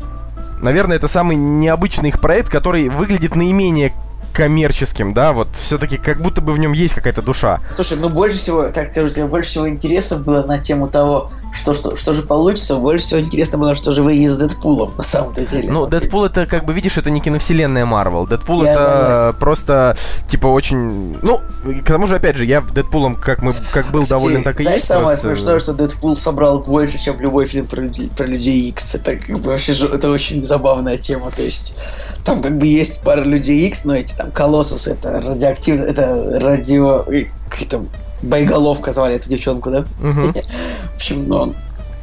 Наверное, 0.64 0.96
это 0.96 1.08
самый 1.08 1.36
необычный 1.36 2.08
их 2.08 2.22
проект, 2.22 2.48
который 2.48 2.88
выглядит 2.88 3.36
наименее 3.36 3.92
коммерческим, 4.32 5.12
да, 5.12 5.34
вот 5.34 5.48
все-таки 5.52 5.98
как 5.98 6.22
будто 6.22 6.40
бы 6.40 6.54
в 6.54 6.58
нем 6.58 6.72
есть 6.72 6.94
какая-то 6.94 7.20
душа. 7.20 7.60
Слушай, 7.74 7.98
ну 7.98 8.08
больше 8.08 8.38
всего, 8.38 8.66
так 8.68 8.90
скажу 8.90 9.28
больше 9.28 9.50
всего 9.50 9.68
интересов 9.68 10.24
было 10.24 10.42
на 10.42 10.58
тему 10.58 10.88
того, 10.88 11.30
что, 11.54 11.74
что, 11.74 11.96
что 11.96 12.12
же 12.12 12.22
получится. 12.22 12.76
Больше 12.76 13.06
всего 13.06 13.20
интересно 13.20 13.58
было, 13.58 13.76
что 13.76 13.92
же 13.92 14.02
вы 14.02 14.26
с 14.26 14.36
Дэдпулом 14.36 14.92
на 14.96 15.04
самом-то 15.04 15.44
деле. 15.46 15.70
Ну, 15.70 15.86
Дэдпул 15.86 16.24
это, 16.24 16.46
как 16.46 16.64
бы, 16.64 16.72
видишь, 16.72 16.98
это 16.98 17.10
не 17.10 17.20
киновселенная 17.20 17.86
Марвел. 17.86 18.26
Дэдпул 18.26 18.62
Я 18.64 18.72
это 18.72 18.80
согласен. 19.06 19.38
просто, 19.38 19.96
типа, 20.28 20.46
очень... 20.48 21.16
Ну, 21.22 21.40
к 21.82 21.86
тому 21.86 22.06
же, 22.06 22.16
опять 22.16 22.36
же, 22.36 22.44
я 22.44 22.60
Дэдпулом, 22.60 23.14
как, 23.14 23.42
мы, 23.42 23.54
как 23.72 23.90
был 23.92 24.02
Кстати, 24.02 24.18
доволен, 24.18 24.42
так 24.44 24.58
и 24.60 24.62
знаешь, 24.64 24.78
есть. 24.78 24.88
самое 24.88 25.08
просто- 25.08 25.28
смешное, 25.28 25.60
что 25.60 25.72
Дэдпул 25.72 26.16
собрал 26.16 26.60
больше, 26.60 26.98
чем 26.98 27.20
любой 27.20 27.46
фильм 27.46 27.66
про 27.66 27.80
людей, 27.82 28.10
про 28.16 28.26
людей 28.26 28.68
Икс. 28.68 28.94
Это 28.96 29.16
как 29.16 29.40
бы 29.40 29.50
вообще 29.50 29.72
это 29.72 30.10
очень 30.10 30.42
забавная 30.42 30.98
тема. 30.98 31.30
То 31.30 31.42
есть 31.42 31.76
там 32.24 32.42
как 32.42 32.58
бы 32.58 32.66
есть 32.66 33.02
пара 33.02 33.22
людей 33.22 33.66
Икс, 33.68 33.84
но 33.84 33.94
эти 33.94 34.14
там 34.14 34.30
Колоссус, 34.32 34.86
это 34.86 35.20
радиоактивно, 35.20 35.84
это 35.84 36.40
радио... 36.40 37.04
Как 37.48 37.68
там 37.68 37.88
боеголовка 38.24 38.92
звали 38.92 39.16
эту 39.16 39.28
девчонку, 39.28 39.70
да? 39.70 39.84
Мгм. 40.00 40.32
В 40.92 40.94
общем, 40.94 41.26
ну, 41.26 41.36
он 41.36 41.56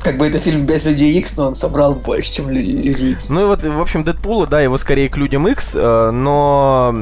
как 0.03 0.17
бы 0.17 0.27
это 0.27 0.39
фильм 0.39 0.65
без 0.65 0.85
людей 0.85 1.13
Икс, 1.19 1.37
но 1.37 1.47
он 1.47 1.53
собрал 1.53 1.93
больше, 1.93 2.33
чем 2.33 2.49
люди, 2.49 2.71
люди 2.71 3.03
Икс. 3.11 3.29
Ну 3.29 3.41
и 3.41 3.45
вот, 3.45 3.63
в 3.63 3.81
общем, 3.81 4.03
Дэдпула, 4.03 4.47
да, 4.47 4.61
его 4.61 4.77
скорее 4.77 5.09
к 5.09 5.17
людям 5.17 5.47
X, 5.47 5.75
э, 5.75 6.11
но 6.11 6.95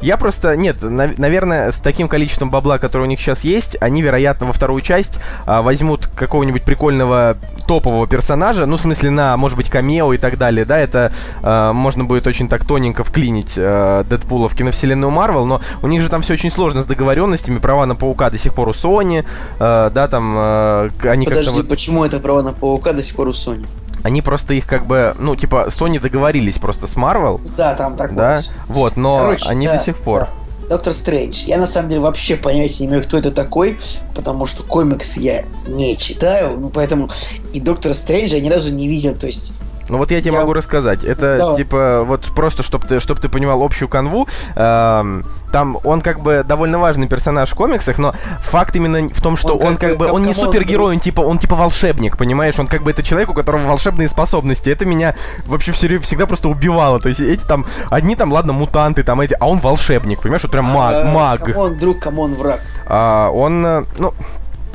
я 0.00 0.16
просто, 0.16 0.56
нет, 0.56 0.82
нав- 0.82 1.18
наверное, 1.18 1.70
с 1.70 1.80
таким 1.80 2.08
количеством 2.08 2.50
бабла, 2.50 2.78
которое 2.78 3.04
у 3.04 3.06
них 3.06 3.20
сейчас 3.20 3.44
есть, 3.44 3.76
они, 3.80 4.02
вероятно, 4.02 4.46
во 4.46 4.52
вторую 4.52 4.82
часть 4.82 5.18
а, 5.46 5.62
возьмут 5.62 6.08
какого-нибудь 6.08 6.64
прикольного 6.64 7.36
топового 7.66 8.06
персонажа, 8.06 8.66
ну, 8.66 8.76
в 8.76 8.80
смысле, 8.80 9.10
на, 9.10 9.36
может 9.36 9.56
быть, 9.56 9.70
камео 9.70 10.12
и 10.12 10.18
так 10.18 10.36
далее, 10.38 10.64
да, 10.64 10.78
это 10.78 11.12
э, 11.42 11.72
можно 11.72 12.04
будет 12.04 12.26
очень 12.26 12.48
так 12.48 12.64
тоненько 12.64 13.04
вклинить 13.04 13.54
э, 13.56 14.04
Дэдпула 14.08 14.48
в 14.48 14.54
киновселенную 14.54 15.10
Марвел, 15.10 15.46
но 15.46 15.60
у 15.82 15.86
них 15.86 16.02
же 16.02 16.08
там 16.08 16.22
все 16.22 16.34
очень 16.34 16.50
сложно 16.50 16.82
с 16.82 16.86
договоренностями, 16.86 17.58
права 17.58 17.86
на 17.86 17.94
Паука 17.94 18.30
до 18.30 18.38
сих 18.38 18.54
пор 18.54 18.68
у 18.68 18.72
Sony, 18.72 19.24
э, 19.58 19.90
да, 19.94 20.08
там, 20.08 20.34
э, 20.36 20.90
они 21.04 21.26
как-то 21.26 21.44
Подожди, 21.44 21.68
почему 21.68 22.04
это 22.04 22.20
право 22.24 22.42
на 22.42 22.52
Паука 22.52 22.92
до 22.92 23.02
сих 23.02 23.14
пор 23.14 23.28
у 23.28 23.32
Sony? 23.32 23.66
они 24.02 24.20
просто 24.20 24.52
их 24.52 24.66
как 24.66 24.86
бы, 24.86 25.14
ну, 25.18 25.34
типа, 25.34 25.66
Sony 25.68 25.98
договорились 25.98 26.58
просто 26.58 26.86
с 26.86 26.94
Marvel, 26.94 27.40
Да, 27.56 27.74
там 27.74 27.96
так 27.96 28.14
да, 28.14 28.42
вот, 28.68 28.96
но 28.96 29.18
Короче, 29.18 29.48
они 29.48 29.66
да, 29.66 29.76
до 29.76 29.82
сих 29.82 29.96
пор. 29.96 30.20
да. 30.22 30.28
Доктор 30.76 30.94
Стрэндж. 30.94 31.44
Я 31.46 31.58
на 31.58 31.66
самом 31.66 31.90
деле 31.90 32.00
вообще 32.00 32.36
понятия 32.36 32.84
не 32.84 32.90
имею, 32.90 33.02
кто 33.04 33.18
это 33.18 33.30
такой, 33.30 33.78
потому 34.14 34.46
что 34.46 34.62
комикс 34.62 35.16
я 35.18 35.44
не 35.68 35.96
читаю, 35.96 36.58
ну 36.58 36.70
поэтому 36.70 37.10
и 37.52 37.60
Доктор 37.60 37.92
Стрэнджа 37.94 38.36
я 38.36 38.42
ни 38.42 38.48
разу 38.48 38.72
не 38.72 38.88
видел, 38.88 39.14
то 39.14 39.26
есть 39.26 39.52
Ну 39.94 39.98
вот 39.98 40.10
я 40.10 40.20
тебе 40.20 40.32
Я- 40.32 40.40
могу 40.40 40.52
рассказать. 40.54 41.04
Это 41.04 41.38
Давай. 41.38 41.56
типа 41.56 42.02
вот 42.04 42.22
просто, 42.34 42.64
чтобы 42.64 42.84
ты, 42.88 42.98
чтоб 42.98 43.20
ты 43.20 43.28
понимал 43.28 43.62
общую 43.62 43.88
канву. 43.88 44.26
эм, 44.56 45.24
там 45.52 45.78
он 45.84 46.00
как 46.00 46.18
бы 46.18 46.42
довольно 46.44 46.80
важный 46.80 47.06
персонаж 47.06 47.52
в 47.52 47.54
комиксах, 47.54 47.98
но 47.98 48.12
факт 48.40 48.74
именно 48.74 49.08
в 49.14 49.22
том, 49.22 49.36
что 49.36 49.54
Он 49.56 49.66
он, 49.68 49.76
как 49.76 49.90
как 49.90 49.98
бы- 49.98 50.10
он 50.10 50.24
не 50.24 50.34
супергерой, 50.34 50.94
он 50.94 50.98
типа 51.00 51.20
он 51.20 51.38
типа 51.38 51.54
волшебник, 51.54 52.16
понимаешь? 52.16 52.58
Он 52.58 52.66
как 52.66 52.82
бы 52.82 52.90
это 52.90 53.04
человек, 53.04 53.30
у 53.30 53.34
которого 53.34 53.68
волшебные 53.68 54.08
способности. 54.08 54.68
Это 54.68 54.84
меня 54.84 55.14
вообще 55.46 55.70
все, 55.70 55.96
всегда 56.00 56.26
просто 56.26 56.48
убивало. 56.48 56.98
То 56.98 57.08
есть 57.08 57.20
эти 57.20 57.44
там 57.44 57.64
одни 57.88 58.16
там, 58.16 58.32
ладно, 58.32 58.52
мутанты, 58.52 59.04
там 59.04 59.20
эти, 59.20 59.36
а 59.38 59.46
он 59.46 59.60
волшебник, 59.60 60.22
понимаешь? 60.22 60.42
Вот 60.42 60.50
прям 60.50 60.64
маг, 60.64 60.92
а, 60.92 61.04
маг. 61.04 61.50
Он 61.56 61.78
друг, 61.78 62.00
кому 62.00 62.22
он 62.22 62.34
враг. 62.34 62.58
А, 62.86 63.30
он, 63.30 63.64
э, 63.64 63.84
ну, 63.98 64.12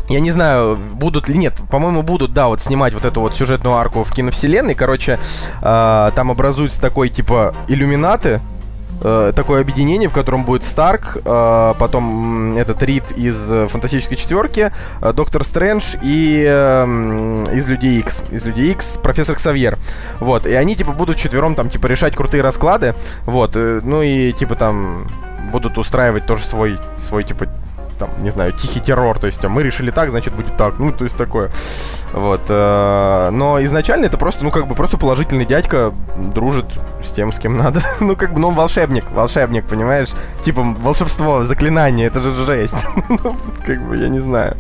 я 0.09 0.19
не 0.19 0.31
знаю, 0.31 0.77
будут 0.93 1.27
ли 1.29 1.37
нет, 1.37 1.53
по-моему, 1.69 2.01
будут, 2.03 2.33
да, 2.33 2.47
вот 2.47 2.61
снимать 2.61 2.93
вот 2.93 3.05
эту 3.05 3.21
вот 3.21 3.35
сюжетную 3.35 3.75
арку 3.75 4.03
в 4.03 4.11
киновселенной. 4.11 4.75
Короче, 4.75 5.19
а, 5.61 6.11
там 6.11 6.31
образуется 6.31 6.81
такой 6.81 7.09
типа 7.09 7.55
иллюминаты. 7.67 8.41
э, 9.01 9.31
Такое 9.35 9.61
объединение, 9.61 10.09
в 10.09 10.13
котором 10.13 10.43
будет 10.43 10.63
Старк, 10.63 11.17
э, 11.23 11.73
потом 11.79 12.57
этот 12.57 12.83
Рид 12.83 13.11
из 13.11 13.49
э, 13.49 13.67
Фантастической 13.67 14.17
четверки, 14.17 14.71
э, 15.01 15.13
Доктор 15.13 15.43
Стрэндж 15.43 15.95
и 16.01 16.43
э, 16.45 17.45
из 17.53 17.69
Людей 17.69 17.99
Икс, 17.99 18.23
из 18.29 18.45
Людей 18.45 18.71
Икс 18.71 18.97
профессор 18.97 19.35
Ксавьер. 19.37 19.77
Вот, 20.19 20.45
и 20.45 20.53
они 20.53 20.75
типа 20.75 20.91
будут 20.91 21.15
четвером 21.17 21.55
там 21.55 21.69
типа 21.69 21.87
решать 21.87 22.15
крутые 22.15 22.43
расклады, 22.43 22.93
вот, 23.25 23.55
э, 23.55 23.79
ну 23.83 24.01
и 24.01 24.33
типа 24.33 24.55
там 24.55 25.07
будут 25.51 25.77
устраивать 25.77 26.25
тоже 26.25 26.43
свой, 26.43 26.77
свой 26.97 27.23
типа 27.23 27.47
там, 27.99 28.09
не 28.19 28.31
знаю, 28.31 28.53
тихий 28.53 28.79
террор, 28.79 29.19
то 29.19 29.27
есть 29.27 29.43
а 29.43 29.49
мы 29.49 29.61
решили 29.61 29.91
так, 29.91 30.09
значит 30.09 30.33
будет 30.33 30.55
так, 30.57 30.79
ну, 30.79 30.91
то 30.91 31.03
есть 31.03 31.17
такое. 31.17 31.51
Вот. 32.13 32.41
э, 32.47 33.29
Но 33.31 33.63
изначально 33.65 34.05
это 34.05 34.17
просто, 34.17 34.43
ну, 34.43 34.51
как 34.51 34.67
бы 34.67 34.73
просто 34.73 34.97
положительный 34.97 35.45
дядька 35.45 35.93
дружит 36.33 36.65
с 37.03 37.11
тем, 37.11 37.31
с 37.31 37.39
кем 37.39 37.57
надо. 37.57 37.81
Ну, 37.99 38.15
как 38.15 38.33
бы, 38.33 38.39
ну, 38.39 38.49
волшебник, 38.49 39.11
волшебник, 39.11 39.65
понимаешь? 39.65 40.09
Типа, 40.41 40.61
волшебство, 40.61 41.43
заклинание, 41.43 42.07
это 42.07 42.21
же 42.21 42.31
жесть. 42.31 42.87
Ну, 43.09 43.35
как 43.65 43.81
бы, 43.87 43.97
я 43.97 44.07
не 44.07 44.19
знаю. 44.19 44.55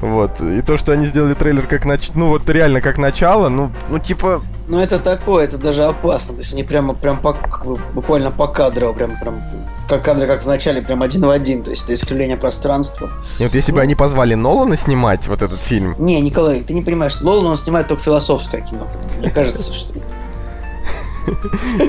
Вот. 0.00 0.40
И 0.40 0.62
то, 0.62 0.76
что 0.78 0.92
они 0.92 1.06
сделали 1.06 1.34
трейлер 1.34 1.66
как 1.66 1.84
нач... 1.84 2.10
ну, 2.14 2.28
вот 2.28 2.48
реально 2.48 2.80
как 2.80 2.96
начало, 2.96 3.50
ну, 3.50 3.70
ну, 3.90 3.98
типа, 3.98 4.40
Ну 4.70 4.78
это 4.78 5.00
такое, 5.00 5.44
это 5.46 5.58
даже 5.58 5.82
опасно. 5.82 6.34
То 6.36 6.42
есть 6.42 6.52
они 6.52 6.62
прямо 6.62 6.94
прям 6.94 7.20
по, 7.20 7.32
как 7.32 7.66
бы 7.66 7.76
буквально 7.92 8.30
по 8.30 8.46
кадру, 8.46 8.94
прям 8.94 9.18
прям 9.18 9.42
как 9.88 10.04
кадры, 10.04 10.28
как 10.28 10.44
в 10.44 10.46
начале, 10.46 10.80
прям 10.80 11.02
один 11.02 11.22
в 11.26 11.30
один. 11.30 11.64
То 11.64 11.70
есть 11.70 11.82
это 11.82 11.94
искривление 11.94 12.36
пространства. 12.36 13.10
и 13.40 13.42
вот 13.42 13.54
если 13.56 13.72
бы 13.72 13.80
они 13.80 13.96
позвали 13.96 14.34
Нолана 14.34 14.76
снимать 14.76 15.26
вот 15.26 15.42
этот 15.42 15.60
фильм, 15.60 15.96
Не, 15.98 16.20
Николай, 16.20 16.60
ты 16.60 16.72
не 16.72 16.82
понимаешь, 16.82 17.20
Нолан 17.20 17.46
он 17.46 17.56
снимает 17.56 17.88
только 17.88 18.04
философское 18.04 18.60
кино. 18.60 18.86
Мне 19.18 19.30
кажется, 19.30 19.74
что 19.74 19.92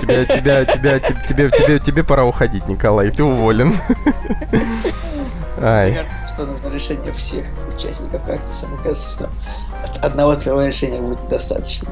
тебя, 0.02 0.26
тебя, 0.26 0.66
тебя, 0.66 1.00
те- 1.00 1.22
тебе, 1.30 1.52
тебе, 1.52 1.80
тебе 1.80 2.04
пора 2.04 2.26
уходить, 2.26 2.68
Николай, 2.68 3.12
ты 3.12 3.24
уволен. 3.24 3.72
Ай. 5.62 5.98
Что 6.28 6.46
нужно 6.46 6.70
решение 6.74 7.12
всех 7.12 7.46
участников 7.76 8.24
кактуса. 8.26 8.68
Мне 8.68 8.78
кажется, 8.78 9.12
что 9.12 9.30
от 9.84 10.04
одного 10.04 10.36
твоего 10.36 10.64
решения 10.64 11.00
будет 11.00 11.28
достаточно. 11.30 11.90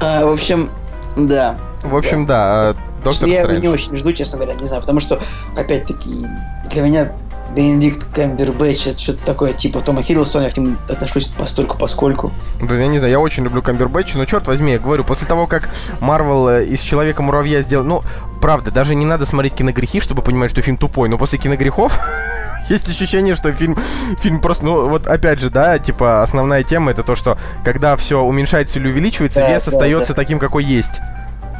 А, 0.00 0.24
в 0.24 0.32
общем, 0.32 0.70
да. 1.16 1.56
В 1.82 1.96
общем, 1.96 2.26
да, 2.26 2.74
э, 2.76 3.02
доктор 3.04 3.28
я 3.28 3.40
его 3.40 3.52
не 3.52 3.58
Стрэндж. 3.58 3.74
очень 3.74 3.96
жду, 3.96 4.12
честно 4.12 4.38
говоря, 4.38 4.54
не 4.58 4.66
знаю, 4.66 4.82
потому 4.82 5.00
что, 5.00 5.20
опять-таки, 5.56 6.26
для 6.70 6.82
меня 6.82 7.12
Бенедикт 7.54 8.06
Камбербэтч 8.14 8.86
это 8.86 8.98
что-то 8.98 9.24
такое, 9.24 9.52
типа 9.52 9.80
Тома 9.80 10.02
Хиддлстона, 10.02 10.44
я 10.44 10.50
к 10.50 10.56
нему 10.56 10.76
отношусь 10.88 11.28
постольку 11.28 11.76
поскольку. 11.76 12.32
Блин, 12.60 12.80
я 12.80 12.86
не 12.86 12.98
знаю, 12.98 13.12
я 13.12 13.20
очень 13.20 13.44
люблю 13.44 13.62
Камбербэтча, 13.62 14.18
но 14.18 14.24
черт 14.24 14.46
возьми, 14.46 14.72
я 14.72 14.78
говорю, 14.78 15.04
после 15.04 15.26
того, 15.26 15.46
как 15.46 15.68
Марвел 16.00 16.48
э, 16.48 16.64
из 16.64 16.80
Человека-муравья 16.80 17.62
сделал... 17.62 17.84
Ну, 17.84 18.02
правда, 18.40 18.70
даже 18.70 18.94
не 18.94 19.04
надо 19.04 19.26
смотреть 19.26 19.54
киногрехи, 19.54 20.00
чтобы 20.00 20.22
понимать, 20.22 20.50
что 20.50 20.62
фильм 20.62 20.76
тупой, 20.76 21.08
но 21.08 21.18
после 21.18 21.38
киногрехов 21.38 21.98
есть 22.68 22.88
ощущение, 22.88 23.34
что 23.34 23.52
фильм, 23.52 23.76
фильм 24.18 24.40
просто, 24.40 24.64
ну, 24.64 24.88
вот 24.88 25.06
опять 25.06 25.40
же, 25.40 25.50
да, 25.50 25.78
типа, 25.78 26.22
основная 26.22 26.62
тема 26.62 26.92
это 26.92 27.02
то, 27.02 27.16
что 27.16 27.36
когда 27.64 27.96
все 27.96 28.22
уменьшается 28.22 28.78
или 28.78 28.88
увеличивается, 28.88 29.40
Да, 29.40 29.50
вес 29.50 29.64
да, 29.64 29.72
остается 29.72 30.14
таким, 30.14 30.38
какой 30.38 30.64
есть. 30.64 31.00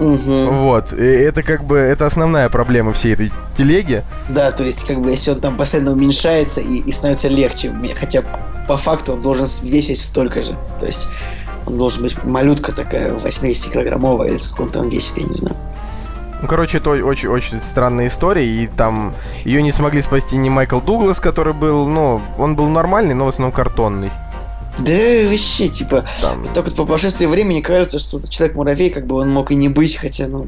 Мгм. 0.00 0.48
Вот, 0.48 0.92
и 0.94 1.04
это 1.04 1.42
как 1.42 1.64
бы, 1.64 1.76
это 1.76 2.06
основная 2.06 2.48
проблема 2.48 2.92
всей 2.94 3.12
этой 3.12 3.30
телеги. 3.56 4.02
Да, 4.30 4.50
то 4.50 4.64
есть, 4.64 4.84
как 4.86 5.00
бы, 5.00 5.10
если 5.10 5.32
он 5.32 5.40
там 5.40 5.56
постоянно 5.56 5.92
уменьшается 5.92 6.60
и, 6.60 6.78
и 6.78 6.90
становится 6.90 7.28
легче, 7.28 7.72
хотя 7.94 8.22
по 8.66 8.76
факту 8.78 9.12
он 9.12 9.22
должен 9.22 9.46
весить 9.62 10.00
столько 10.00 10.42
же. 10.42 10.56
То 10.78 10.86
есть, 10.86 11.06
он 11.66 11.76
должен 11.76 12.02
быть 12.02 12.24
малютка 12.24 12.72
такая, 12.72 13.12
80-килограммовая, 13.12 14.28
или 14.28 14.36
сколько 14.38 14.62
он 14.62 14.70
там 14.70 14.88
весит, 14.88 15.18
я 15.18 15.24
не 15.24 15.34
знаю. 15.34 15.56
Ну, 16.40 16.48
короче, 16.48 16.78
это 16.78 16.90
очень-очень 16.90 17.60
странная 17.60 18.06
история, 18.06 18.46
и 18.46 18.66
там 18.66 19.14
ее 19.44 19.62
не 19.62 19.72
смогли 19.72 20.00
спасти 20.00 20.38
ни 20.38 20.48
Майкл 20.48 20.80
Дуглас, 20.80 21.20
который 21.20 21.52
был, 21.52 21.86
ну, 21.86 22.22
он 22.38 22.56
был 22.56 22.68
нормальный, 22.68 23.12
но 23.12 23.26
в 23.26 23.28
основном 23.28 23.52
картонный. 23.52 24.10
Да 24.78 24.92
вообще, 25.28 25.68
типа, 25.68 26.04
Там, 26.20 26.46
только 26.54 26.70
по 26.70 26.84
прошествии 26.86 27.26
времени 27.26 27.60
кажется, 27.60 27.98
что 27.98 28.20
человек-муравей, 28.26 28.90
как 28.90 29.06
бы 29.06 29.16
он 29.16 29.30
мог 29.30 29.50
и 29.50 29.54
не 29.54 29.68
быть, 29.68 29.96
хотя, 29.96 30.26
ну... 30.28 30.46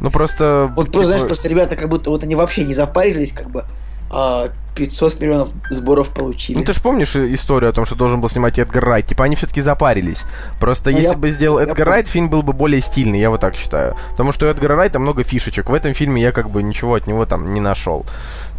ну 0.00 0.10
просто... 0.10 0.72
Вот 0.76 0.86
типа, 0.86 0.92
просто, 0.92 1.08
знаешь, 1.12 1.26
просто 1.26 1.48
ребята 1.48 1.76
как 1.76 1.88
будто 1.88 2.10
вот 2.10 2.22
они 2.22 2.34
вообще 2.34 2.64
не 2.64 2.72
запарились, 2.74 3.32
как 3.32 3.50
бы, 3.50 3.64
а 4.10 4.48
500 4.74 5.20
миллионов 5.20 5.50
сборов 5.70 6.10
получили. 6.10 6.56
Ну 6.58 6.64
ты 6.64 6.72
же 6.72 6.80
помнишь 6.80 7.16
и- 7.16 7.34
историю 7.34 7.70
о 7.70 7.72
том, 7.72 7.84
что 7.84 7.96
должен 7.96 8.20
был 8.20 8.28
снимать 8.28 8.58
Эдгар 8.60 8.84
Райт? 8.84 9.06
Типа 9.06 9.24
они 9.24 9.34
все-таки 9.34 9.60
запарились. 9.60 10.24
Просто 10.60 10.90
Ну, 10.90 10.98
если 10.98 11.12
я- 11.12 11.18
бы 11.18 11.28
сделал 11.30 11.58
я 11.58 11.64
Эдгар 11.64 11.88
Райт, 11.88 12.06
фильм 12.06 12.30
был 12.30 12.42
бы 12.42 12.52
более 12.52 12.80
стильный, 12.80 13.18
я 13.18 13.28
вот 13.28 13.40
так 13.40 13.56
считаю. 13.56 13.96
Потому 14.12 14.30
что 14.30 14.46
у 14.46 14.48
Эдгара 14.48 14.76
Райта 14.76 15.00
много 15.00 15.24
фишечек. 15.24 15.68
В 15.68 15.74
этом 15.74 15.94
фильме 15.94 16.22
я 16.22 16.30
как 16.30 16.48
бы 16.50 16.62
ничего 16.62 16.94
от 16.94 17.08
него 17.08 17.26
там 17.26 17.52
не 17.52 17.60
нашел. 17.60 18.06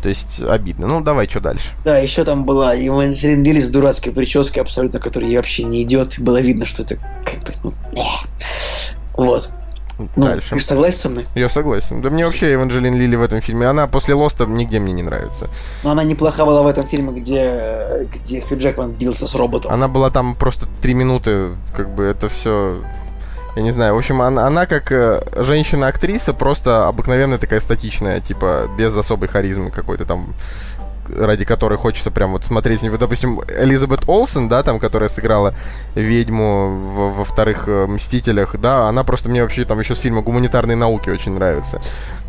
То 0.02 0.10
есть 0.10 0.42
обидно. 0.42 0.88
Ну 0.88 1.02
давай, 1.02 1.28
что 1.28 1.40
дальше? 1.40 1.70
Да, 1.84 1.98
еще 1.98 2.24
там 2.24 2.46
была 2.46 2.74
Евангелин 2.74 3.44
Лили 3.44 3.60
с 3.60 3.70
дурацкой 3.70 4.14
прической 4.14 4.62
абсолютно, 4.62 5.00
которая 5.00 5.30
ей 5.30 5.38
вообще 5.38 5.64
не 5.64 5.84
идет. 5.84 6.20
Было 6.20 6.40
видно, 6.40 6.66
что 6.66 6.84
это 6.84 6.98
как 7.26 7.40
бы, 7.44 7.54
ну. 7.64 7.74
Вот. 9.14 9.52
Ну, 10.16 10.26
дальше. 10.26 10.52
ты 10.52 10.62
согласен 10.62 10.98
со 10.98 11.10
мной? 11.10 11.26
Я 11.36 11.50
согласен. 11.50 12.02
Да 12.02 12.10
мне 12.10 12.26
вообще 12.26 12.54
Эванжелин 12.54 12.96
Лили 12.96 13.18
в 13.18 13.22
этом 13.22 13.42
фильме, 13.42 13.68
она 13.68 13.86
после 13.88 14.16
Лоста 14.16 14.46
нигде 14.46 14.80
мне 14.80 14.94
не 14.94 15.04
нравится. 15.04 15.50
Но 15.84 15.92
она 15.92 16.06
неплоха 16.06 16.46
была 16.46 16.62
в 16.62 16.68
этом 16.68 16.88
фильме, 16.88 17.20
где, 17.20 18.08
где 18.14 18.40
Хью 18.40 18.58
Джекман 18.58 18.92
бился 18.94 19.28
с 19.28 19.36
роботом. 19.36 19.74
Она 19.74 19.90
была 19.90 20.10
там 20.10 20.36
просто 20.36 20.68
три 20.82 20.94
минуты, 20.94 21.58
как 21.76 21.94
бы 21.94 22.04
это 22.04 22.30
все... 22.30 22.82
Я 23.56 23.62
не 23.62 23.72
знаю, 23.72 23.96
в 23.96 23.98
общем, 23.98 24.22
она, 24.22 24.46
она 24.46 24.66
как 24.66 24.92
э, 24.92 25.22
женщина-актриса, 25.36 26.34
просто 26.34 26.88
обыкновенная 26.88 27.40
такая 27.40 27.60
статичная, 27.60 28.20
типа, 28.20 28.70
без 28.78 28.96
особой 28.96 29.28
харизмы 29.28 29.72
какой-то 29.72 30.06
там 30.06 30.34
ради 31.18 31.46
которой 31.46 31.78
хочется 31.78 32.12
прям 32.12 32.34
вот 32.34 32.44
смотреть. 32.44 32.84
Вот, 32.84 33.00
допустим, 33.00 33.42
Элизабет 33.48 34.08
Олсен, 34.08 34.48
да, 34.48 34.64
там, 34.64 34.80
которая 34.80 35.10
сыграла 35.10 35.56
ведьму 35.96 36.70
в, 36.70 37.18
во 37.18 37.24
вторых 37.24 37.68
э, 37.68 37.88
«Мстителях», 37.88 38.56
да, 38.60 38.88
она 38.88 39.04
просто 39.04 39.30
мне 39.30 39.42
вообще 39.42 39.66
там 39.66 39.80
еще 39.80 39.96
с 39.96 40.00
фильма 40.00 40.22
«Гуманитарные 40.22 40.76
науки» 40.76 41.10
очень 41.10 41.34
нравится. 41.34 41.82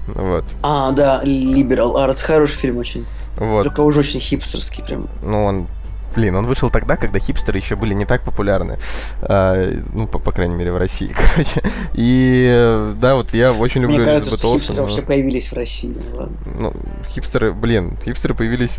Вот. 0.06 0.44
А, 0.62 0.92
да, 0.92 1.22
Liberal 1.24 1.94
Arts, 1.94 2.24
хороший 2.24 2.56
фильм 2.56 2.78
очень. 2.78 3.04
Вот. 3.36 3.62
Только 3.62 3.80
уже 3.80 4.00
очень 4.00 4.20
хипстерский 4.20 4.82
прям. 4.84 5.08
Ну, 5.22 5.44
он 5.44 5.66
Блин, 6.14 6.36
он 6.36 6.46
вышел 6.46 6.70
тогда, 6.70 6.96
когда 6.96 7.18
хипстеры 7.18 7.58
еще 7.58 7.76
были 7.76 7.94
не 7.94 8.04
так 8.04 8.22
популярны. 8.22 8.78
А, 9.22 9.70
ну, 9.92 10.06
по, 10.06 10.18
по 10.18 10.32
крайней 10.32 10.54
мере, 10.54 10.72
в 10.72 10.76
России, 10.76 11.14
короче. 11.34 11.62
И 11.94 12.92
да, 13.00 13.14
вот 13.14 13.32
я 13.34 13.52
очень 13.52 13.82
люблю 13.82 13.98
Мне 13.98 14.06
кажется, 14.06 14.30
Элизабет 14.30 14.38
что 14.40 14.48
Олсен, 14.48 14.60
хипстеры 14.60 14.80
но- 14.80 14.86
вообще 14.86 15.02
появились 15.02 15.52
в 15.52 15.54
России. 15.54 15.96
ну 16.12 16.16
ладно. 16.18 16.36
Ну, 16.46 16.72
хипстеры, 17.08 17.52
блин, 17.52 17.96
хипстеры 18.04 18.34
появились 18.34 18.78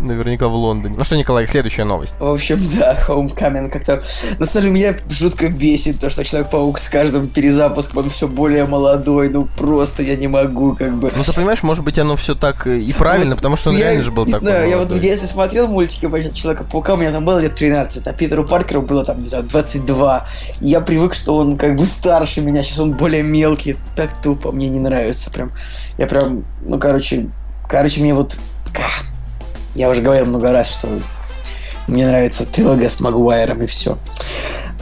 наверняка 0.00 0.48
в 0.48 0.54
Лондоне. 0.54 0.96
Ну 0.98 1.04
что, 1.04 1.16
Николай, 1.16 1.46
следующая 1.46 1.84
новость. 1.84 2.14
В 2.18 2.30
общем, 2.30 2.60
да, 2.78 2.96
Homecoming 3.08 3.68
как-то... 3.68 4.02
На 4.38 4.46
самом 4.46 4.74
деле, 4.74 4.90
меня 4.90 4.98
жутко 5.10 5.48
бесит 5.48 6.00
то, 6.00 6.10
что 6.10 6.24
Человек-паук 6.24 6.78
с 6.78 6.88
каждым 6.88 7.28
перезапуском, 7.28 7.98
он 8.04 8.10
все 8.10 8.26
более 8.28 8.64
молодой, 8.66 9.28
ну 9.28 9.46
просто 9.56 10.02
я 10.02 10.16
не 10.16 10.26
могу, 10.28 10.74
как 10.74 10.94
бы... 10.98 11.10
Ну, 11.14 11.22
ты 11.22 11.32
понимаешь, 11.32 11.62
может 11.62 11.84
быть, 11.84 11.98
оно 11.98 12.16
все 12.16 12.34
так 12.34 12.66
э, 12.66 12.78
и 12.78 12.92
правильно, 12.92 13.30
Вот 13.30 13.36
потому 13.36 13.56
что 13.56 13.70
он 13.70 13.76
я 13.76 13.84
реально 13.88 14.04
же 14.04 14.10
был 14.12 14.24
не 14.24 14.32
такой 14.32 14.48
знаю, 14.48 14.62
я 14.68 14.76
вот 14.76 14.84
молодой. 14.88 14.98
в 14.98 15.02
детстве 15.02 15.28
смотрел 15.28 15.68
мультики 15.68 16.06
по 16.06 16.20
Человека-паука, 16.20 16.71
у 16.72 16.96
меня 16.96 17.12
там 17.12 17.24
было 17.24 17.38
лет 17.38 17.54
13, 17.54 18.06
а 18.06 18.12
Питеру 18.12 18.44
Паркеру 18.44 18.82
было 18.82 19.04
там, 19.04 19.20
не 19.20 19.26
знаю, 19.26 19.44
22. 19.44 20.26
И 20.60 20.68
я 20.68 20.80
привык, 20.80 21.14
что 21.14 21.36
он 21.36 21.56
как 21.56 21.76
бы 21.76 21.86
старше 21.86 22.40
меня, 22.40 22.62
сейчас 22.62 22.78
он 22.78 22.92
более 22.92 23.22
мелкий, 23.22 23.76
так 23.96 24.20
тупо, 24.20 24.52
мне 24.52 24.68
не 24.68 24.80
нравится 24.80 25.30
прям. 25.30 25.52
Я 25.98 26.06
прям, 26.06 26.44
ну, 26.62 26.78
короче, 26.78 27.28
короче, 27.68 28.00
мне 28.00 28.14
вот... 28.14 28.38
Я 29.74 29.90
уже 29.90 30.02
говорил 30.02 30.26
много 30.26 30.52
раз, 30.52 30.70
что 30.70 30.88
мне 31.88 32.06
нравится 32.06 32.46
трилогия 32.46 32.88
с 32.88 33.00
Магуайром 33.00 33.62
и 33.62 33.66
все. 33.66 33.98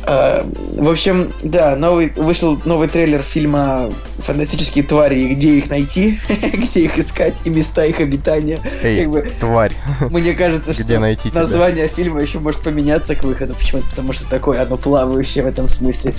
в 0.07 0.89
общем, 0.89 1.33
да, 1.43 1.77
новый, 1.77 2.13
вышел 2.17 2.61
новый 2.65 2.89
трейлер 2.89 3.23
фильма 3.23 3.93
«Фантастические 4.21 4.85
твари» 4.85 5.19
и 5.19 5.35
где 5.35 5.59
их 5.59 5.71
найти, 5.71 6.21
где 6.29 6.81
их 6.81 6.99
искать 6.99 7.41
и 7.45 7.51
места 7.51 7.85
их 7.85 8.01
обитания. 8.01 8.61
Эй, 8.83 9.03
Как 9.03 9.11
бы, 9.11 9.33
тварь. 9.39 9.73
мне 10.11 10.35
кажется, 10.35 10.75
что 10.75 10.99
найти 10.99 11.31
тебя? 11.31 11.41
название 11.41 11.89
фильма 11.89 12.21
еще 12.21 12.39
может 12.39 12.63
поменяться 12.63 13.15
к 13.15 13.25
выходу. 13.25 13.55
Почему-то 13.55 13.89
потому 13.89 14.13
что 14.13 14.29
такое 14.29 14.63
оно 14.63 14.77
плавающее 14.77 15.45
в 15.45 15.47
этом 15.47 15.69
смысле. 15.69 16.15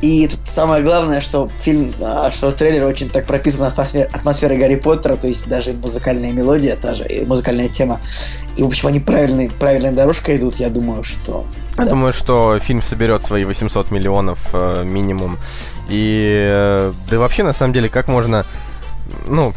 И 0.00 0.26
тут 0.28 0.40
самое 0.46 0.82
главное, 0.82 1.20
что 1.20 1.50
фильм, 1.60 1.92
а, 2.00 2.30
что 2.30 2.50
трейлер 2.52 2.84
очень 2.84 3.08
так 3.08 3.26
пропитан 3.26 3.62
атмосфер- 3.62 4.08
атмосферой 4.12 4.58
Гарри 4.58 4.76
Поттера, 4.76 5.16
то 5.16 5.28
есть 5.28 5.48
даже 5.48 5.72
музыкальная 5.72 6.32
мелодия, 6.32 6.76
та 6.76 6.94
же 6.94 7.06
и 7.06 7.24
музыкальная 7.24 7.68
тема. 7.68 8.00
И 8.56 8.62
в 8.62 8.66
общем 8.66 8.88
они 8.88 9.00
правильной, 9.00 9.50
правильной 9.50 9.92
дорожкой 9.92 10.36
идут, 10.36 10.56
я 10.56 10.68
думаю, 10.68 11.04
что... 11.04 11.46
Я 11.78 11.84
да. 11.84 11.90
думаю, 11.90 12.12
что 12.12 12.58
фильм 12.58 12.82
соберет 12.82 13.22
свои 13.22 13.44
800 13.44 13.90
миллионов 13.90 14.50
э, 14.52 14.84
минимум. 14.84 15.38
И 15.88 16.46
э, 16.50 16.92
да 17.08 17.16
и 17.16 17.18
вообще, 17.42 17.46
на 17.46 17.52
самом 17.52 17.72
деле, 17.72 17.88
как 17.88 18.08
можно... 18.08 18.44
Ну, 19.26 19.54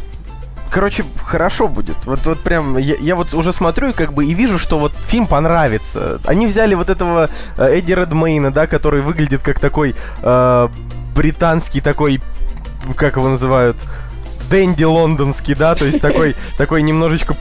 короче, 0.71 1.05
хорошо 1.23 1.67
будет. 1.67 1.97
Вот, 2.05 2.25
вот 2.25 2.39
прям, 2.39 2.77
я, 2.77 2.95
я 2.99 3.15
вот 3.15 3.33
уже 3.33 3.51
смотрю 3.53 3.89
и 3.89 3.93
как 3.93 4.13
бы 4.13 4.25
и 4.25 4.33
вижу, 4.33 4.57
что 4.59 4.79
вот 4.79 4.91
фильм 5.01 5.27
понравится. 5.27 6.19
Они 6.25 6.47
взяли 6.47 6.75
вот 6.75 6.89
этого 6.89 7.29
э, 7.57 7.77
Эдди 7.77 7.93
Редмейна, 7.93 8.51
да, 8.51 8.67
который 8.67 9.01
выглядит 9.01 9.41
как 9.41 9.59
такой 9.59 9.95
э, 10.21 10.67
британский 11.15 11.81
такой, 11.81 12.21
как 12.95 13.15
его 13.15 13.29
называют, 13.29 13.77
Дэнди 14.49 14.83
лондонский, 14.83 15.55
да, 15.55 15.75
то 15.75 15.85
есть 15.85 16.01
такой, 16.01 16.35
такой 16.57 16.81
немножечко 16.81 17.35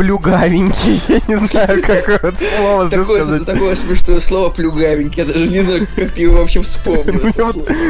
плюгавенький, 0.00 1.02
я 1.08 1.20
не 1.28 1.36
знаю, 1.36 1.82
как 1.82 2.22
вот 2.22 2.34
слово 2.56 2.88
сказать. 2.88 3.44
такое 3.44 3.76
смешное 3.76 4.18
слово 4.20 4.48
плюгавенький, 4.48 5.20
я 5.20 5.26
даже 5.26 5.46
не 5.46 5.60
знаю, 5.60 5.86
как 5.94 6.12
ты 6.12 6.22
его 6.22 6.38
вообще 6.38 6.62
вспомнил. 6.62 7.20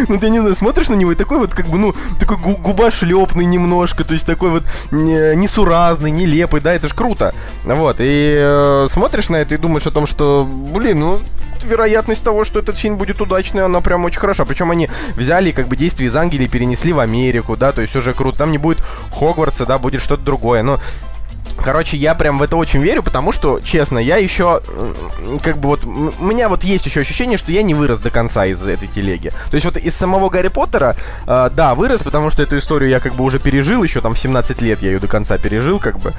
Ну, 0.08 0.14
это 0.16 0.18
ты 0.18 0.30
не 0.30 0.40
знаю, 0.40 0.56
смотришь 0.56 0.88
на 0.88 0.94
него 0.94 1.12
и 1.12 1.14
такой 1.14 1.38
вот, 1.38 1.54
как 1.54 1.68
бы, 1.68 1.78
ну, 1.78 1.94
такой 2.18 2.36
гу- 2.38 2.56
губошлепный 2.56 3.44
немножко, 3.44 4.02
то 4.02 4.14
есть 4.14 4.26
такой 4.26 4.50
вот 4.50 4.64
не- 4.90 5.36
несуразный, 5.36 6.10
нелепый, 6.10 6.60
да, 6.60 6.72
это 6.74 6.88
ж 6.88 6.94
круто. 6.94 7.32
Вот, 7.64 7.98
и 8.00 8.34
э, 8.36 8.86
смотришь 8.90 9.28
на 9.28 9.36
это 9.36 9.54
и 9.54 9.58
думаешь 9.58 9.86
о 9.86 9.92
том, 9.92 10.06
что, 10.06 10.44
блин, 10.44 10.98
ну, 10.98 11.18
вероятность 11.64 12.24
того, 12.24 12.44
что 12.44 12.58
этот 12.58 12.76
фильм 12.76 12.96
будет 12.96 13.20
удачный, 13.20 13.64
она 13.64 13.80
прям 13.82 14.04
очень 14.04 14.18
хороша. 14.18 14.44
Причем 14.46 14.70
они 14.72 14.88
взяли, 15.14 15.52
как 15.52 15.68
бы, 15.68 15.76
действие 15.76 16.08
из 16.08 16.16
Ангелии 16.16 16.48
перенесли 16.48 16.92
в 16.92 16.98
Америку, 16.98 17.56
да, 17.56 17.70
то 17.70 17.82
есть 17.82 17.94
уже 17.94 18.14
круто. 18.14 18.38
Там 18.38 18.50
не 18.50 18.58
будет 18.58 18.78
Хогвартса, 19.12 19.66
да, 19.66 19.78
будет 19.78 20.00
что-то 20.00 20.22
другое. 20.22 20.62
Но 20.62 20.80
Короче, 21.62 21.96
я 21.96 22.14
прям 22.14 22.38
в 22.38 22.42
это 22.42 22.56
очень 22.56 22.80
верю, 22.80 23.02
потому 23.02 23.32
что, 23.32 23.60
честно, 23.60 23.98
я 23.98 24.16
еще, 24.16 24.60
как 25.42 25.58
бы 25.58 25.68
вот, 25.68 25.84
у 25.84 26.24
меня 26.24 26.48
вот 26.48 26.64
есть 26.64 26.86
еще 26.86 27.00
ощущение, 27.00 27.38
что 27.38 27.52
я 27.52 27.62
не 27.62 27.74
вырос 27.74 27.98
до 27.98 28.10
конца 28.10 28.46
из 28.46 28.64
этой 28.66 28.88
телеги. 28.88 29.30
То 29.50 29.54
есть 29.54 29.64
вот 29.64 29.76
из 29.76 29.94
самого 29.94 30.30
Гарри 30.30 30.48
Поттера, 30.48 30.96
э, 31.26 31.50
да, 31.54 31.74
вырос, 31.74 32.02
потому 32.02 32.30
что 32.30 32.42
эту 32.42 32.56
историю 32.56 32.90
я 32.90 33.00
как 33.00 33.14
бы 33.14 33.24
уже 33.24 33.38
пережил, 33.38 33.82
еще 33.82 34.00
там 34.00 34.14
в 34.14 34.18
17 34.18 34.62
лет 34.62 34.82
я 34.82 34.90
ее 34.90 35.00
до 35.00 35.08
конца 35.08 35.38
пережил, 35.38 35.78
как 35.78 35.98
бы. 35.98 36.12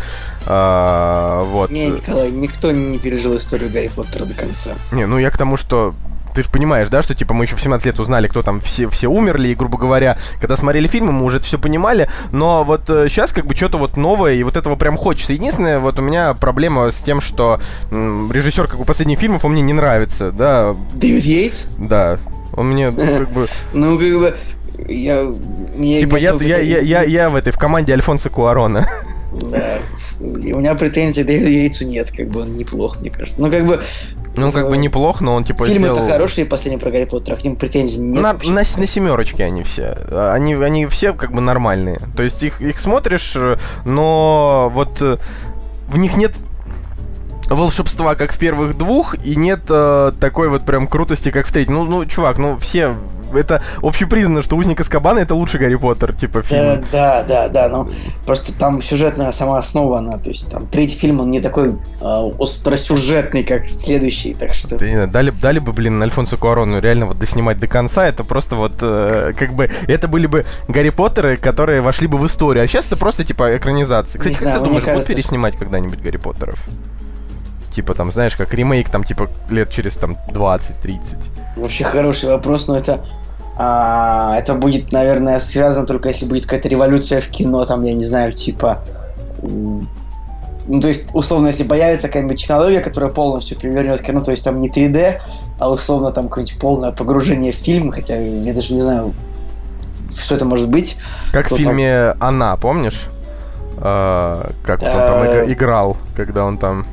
А, 0.46 1.44
вот. 1.44 1.72
Не, 1.72 1.88
Николай, 1.88 2.32
никто 2.32 2.72
не 2.72 3.00
пережил 3.00 3.38
историю 3.38 3.72
Гарри 3.72 3.90
Поттера 3.90 4.26
до 4.26 4.34
конца. 4.34 4.72
Не, 4.92 5.06
ну 5.06 5.18
я 5.18 5.32
к 5.32 5.38
тому, 5.38 5.58
что 5.58 5.94
ты 6.34 6.44
же 6.44 6.50
понимаешь, 6.50 6.90
да, 6.90 7.02
что 7.02 7.16
типа 7.16 7.34
мы 7.34 7.46
еще 7.46 7.56
в 7.56 7.62
17 7.62 7.86
лет 7.86 8.00
узнали, 8.00 8.28
кто 8.28 8.42
там 8.42 8.62
все, 8.62 8.90
все 8.90 9.08
умерли, 9.08 9.50
и, 9.50 9.56
грубо 9.56 9.78
говоря, 9.78 10.18
когда 10.40 10.58
смотрели 10.58 10.88
фильмы, 10.88 11.12
мы 11.12 11.26
уже 11.26 11.38
это 11.38 11.46
все 11.46 11.60
понимали, 11.60 12.10
но 12.32 12.64
вот 12.64 12.84
сейчас 12.88 13.32
как 13.34 13.46
бы 13.46 13.56
что-то 13.56 13.78
вот 13.78 13.98
новое, 13.98 14.34
и 14.34 14.44
вот 14.44 14.58
этого 14.58 14.76
прям 14.76 14.98
хочется. 14.98 15.34
Единственное, 15.34 15.80
вот 15.80 16.00
у 16.00 16.02
меня 16.02 16.34
проблема 16.34 16.92
с 16.92 17.02
тем, 17.02 17.22
что 17.22 17.60
м, 17.92 18.32
режиссер 18.32 18.68
как 18.68 18.80
бы 18.80 18.86
последних 18.86 19.20
фильмов, 19.20 19.46
он 19.46 19.54
мне 19.54 19.62
не 19.62 19.74
нравится, 19.74 20.32
да, 20.32 20.76
Дэвид 20.94 21.24
Йейтс? 21.24 21.68
да, 21.78 22.18
он 22.54 22.72
мне 22.72 22.92
ну, 22.92 22.98
как 23.18 23.30
бы... 23.32 23.48
Ну, 23.74 23.98
как 23.98 24.20
бы, 24.20 24.36
я... 24.88 25.26
Типа 26.00 26.16
я, 26.18 26.34
я, 26.40 26.58
я, 26.60 26.80
я, 26.80 27.04
я 27.04 27.30
в 27.30 27.36
этой, 27.36 27.52
в 27.52 27.58
команде 27.58 27.94
Альфонса 27.94 28.30
Куарона. 28.30 28.88
Да. 29.32 29.78
У 30.20 30.26
меня 30.26 30.76
претензий 30.76 31.24
Дэвиду 31.24 31.50
Йейтсу 31.50 31.88
нет, 31.88 32.12
как 32.12 32.28
бы 32.28 32.42
он 32.42 32.56
неплох, 32.56 33.00
мне 33.00 33.10
кажется. 33.10 33.42
Ну, 33.42 33.50
как 33.50 33.66
бы, 33.66 33.82
Ну, 34.36 34.52
как 34.52 34.70
бы 34.70 34.78
неплохо, 34.78 35.24
но 35.24 35.36
он 35.36 35.44
типа 35.44 35.66
фильмы-то 35.66 35.96
сделал... 35.96 36.10
хорошие, 36.10 36.46
последние 36.46 36.80
про 36.80 36.90
Гарри 36.90 37.06
Поттера, 37.06 37.36
к 37.36 37.44
ним 37.44 37.56
претензий 37.56 38.00
нет. 38.00 38.22
на, 38.22 38.34
на, 38.34 38.62
на 38.62 38.64
семерочке 38.64 39.44
они 39.44 39.64
все. 39.64 39.98
Они, 40.12 40.54
они 40.56 40.86
все 40.86 41.14
как 41.14 41.32
бы 41.34 41.42
нормальные. 41.42 42.02
То 42.16 42.24
есть 42.24 42.42
их, 42.44 42.62
их 42.62 42.80
смотришь, 42.80 43.34
э, 43.36 43.58
но 43.84 44.72
вот 44.74 45.02
э, 45.02 45.18
в 45.90 45.98
них 45.98 46.16
нет 46.16 46.38
волшебства, 47.50 48.16
как 48.16 48.32
в 48.32 48.38
первых 48.38 48.78
двух, 48.78 49.16
и 49.24 49.36
нет 49.36 49.62
э, 49.70 50.14
такой 50.20 50.48
вот 50.48 50.66
прям 50.66 50.88
крутости, 50.88 51.32
как 51.32 51.46
в 51.46 51.52
третьем. 51.52 51.76
Ну, 51.76 51.84
ну, 51.84 52.06
чувак, 52.06 52.38
ну 52.38 52.58
все. 52.58 52.96
Это 53.36 53.62
общепризнано, 53.82 54.42
что 54.42 54.56
узник 54.56 54.80
Аскабана 54.80 55.20
это 55.20 55.36
лучший 55.36 55.60
Гарри 55.60 55.76
Поттер, 55.76 56.14
типа 56.14 56.42
фильм. 56.42 56.84
Да, 56.92 57.24
да, 57.24 57.48
да, 57.50 57.70
но 57.70 57.90
просто 58.26 58.54
там 58.54 58.82
сюжетная 58.82 59.32
сама 59.32 59.60
основа, 59.60 60.00
она, 60.00 60.18
то 60.18 60.30
есть 60.30 60.50
там 60.50 60.68
третий 60.68 60.98
фильм, 60.98 61.20
он 61.20 61.32
не 61.32 61.40
такой 61.40 61.76
а, 62.02 62.30
остросюжетный, 62.40 63.44
как 63.44 63.68
следующий, 63.68 64.34
так 64.34 64.54
что... 64.54 64.78
Да 64.78 64.86
знаю, 64.88 65.08
дали, 65.08 65.32
дали 65.32 65.60
бы, 65.60 65.74
блин, 65.74 66.02
Альфонсу 66.02 66.38
Куарону 66.38 66.80
реально 66.80 67.06
вот 67.06 67.20
доснимать 67.20 67.60
до 67.60 67.68
конца, 67.68 68.08
это 68.08 68.24
просто 68.24 68.56
вот, 68.56 68.74
э, 68.82 69.34
как 69.38 69.54
бы, 69.54 69.70
это 69.88 70.08
были 70.08 70.28
бы 70.28 70.46
Гарри 70.68 70.90
Поттеры, 70.90 71.38
которые 71.38 71.82
вошли 71.82 72.08
бы 72.08 72.18
в 72.18 72.26
историю, 72.26 72.64
а 72.64 72.68
сейчас 72.68 72.88
это 72.88 72.98
просто, 72.98 73.24
типа, 73.24 73.58
экранизация. 73.58 74.20
Кстати, 74.20 74.34
Не 74.34 74.40
как 74.40 74.44
знаю, 74.44 74.60
ты 74.60 74.66
думаешь, 74.66 74.84
будут 74.84 74.96
кажется, 74.96 75.16
переснимать 75.16 75.58
когда-нибудь 75.58 76.02
Гарри 76.02 76.18
Поттеров? 76.18 76.64
Типа, 77.74 77.94
там, 77.94 78.12
знаешь, 78.12 78.36
как 78.36 78.54
ремейк, 78.54 78.90
там, 78.90 79.04
типа, 79.04 79.30
лет 79.50 79.70
через, 79.70 79.96
там, 79.98 80.18
20-30. 80.30 81.18
Вообще 81.58 81.84
хороший 81.84 82.30
вопрос, 82.30 82.68
но 82.68 82.76
это... 82.78 83.00
а, 83.58 84.36
это 84.38 84.56
будет, 84.56 84.92
наверное, 84.92 85.40
связано 85.40 85.86
только 85.88 86.10
если 86.10 86.26
будет 86.26 86.44
какая-то 86.46 86.68
революция 86.70 87.22
в 87.22 87.28
кино, 87.28 87.64
там, 87.66 87.84
я 87.86 87.94
не 87.94 88.06
знаю, 88.06 88.34
типа... 88.34 88.80
Ну, 90.68 90.80
то 90.80 90.88
есть, 90.88 91.10
условно, 91.14 91.48
если 91.48 91.64
появится 91.64 92.08
какая-нибудь 92.08 92.40
технология, 92.40 92.82
которая 92.82 93.10
полностью 93.12 93.58
перевернет 93.58 94.02
кино, 94.02 94.22
то 94.22 94.32
есть 94.32 94.44
там 94.44 94.60
не 94.60 94.70
3D, 94.70 95.20
а 95.60 95.70
условно 95.72 96.12
там 96.12 96.30
какое-нибудь 96.30 96.60
полное 96.60 96.92
погружение 96.92 97.52
в 97.52 97.56
фильм, 97.56 97.92
хотя 97.92 98.18
я 98.18 98.54
даже 98.54 98.74
не 98.74 98.80
знаю, 98.80 99.14
что 100.16 100.36
это 100.36 100.46
может 100.46 100.70
быть. 100.70 100.98
Как 101.34 101.50
в 101.52 101.56
фильме 101.56 102.16
«Она», 102.20 102.56
помнишь? 102.58 103.08
А, 103.78 104.52
как 104.64 104.82
он 104.84 104.88
там 104.90 105.24
Э. 105.24 105.44
иг- 105.46 105.52
играл, 105.58 105.98
когда 106.16 106.46
он 106.46 106.58
там... 106.60 106.86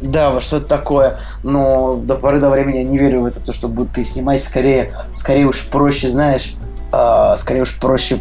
Да, 0.00 0.30
во 0.30 0.40
что-то 0.40 0.66
такое. 0.66 1.18
Но 1.42 1.96
до 1.96 2.16
поры 2.16 2.40
до 2.40 2.50
времени 2.50 2.78
я 2.78 2.84
не 2.84 2.98
верю 2.98 3.22
в 3.22 3.26
это, 3.26 3.40
то, 3.40 3.52
что 3.52 3.68
будут 3.68 3.92
переснимать. 3.92 4.42
Скорее, 4.42 4.92
скорее 5.14 5.46
уж 5.46 5.64
проще, 5.66 6.08
знаешь, 6.08 6.54
а, 6.92 7.36
скорее 7.36 7.62
уж 7.62 7.76
проще 7.78 8.18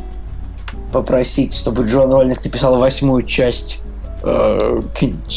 попросить, 0.91 1.53
чтобы 1.53 1.83
Джон 1.83 2.11
Роллинг 2.11 2.43
написал 2.43 2.77
восьмую 2.77 3.23
часть 3.23 3.81
э, 4.21 4.81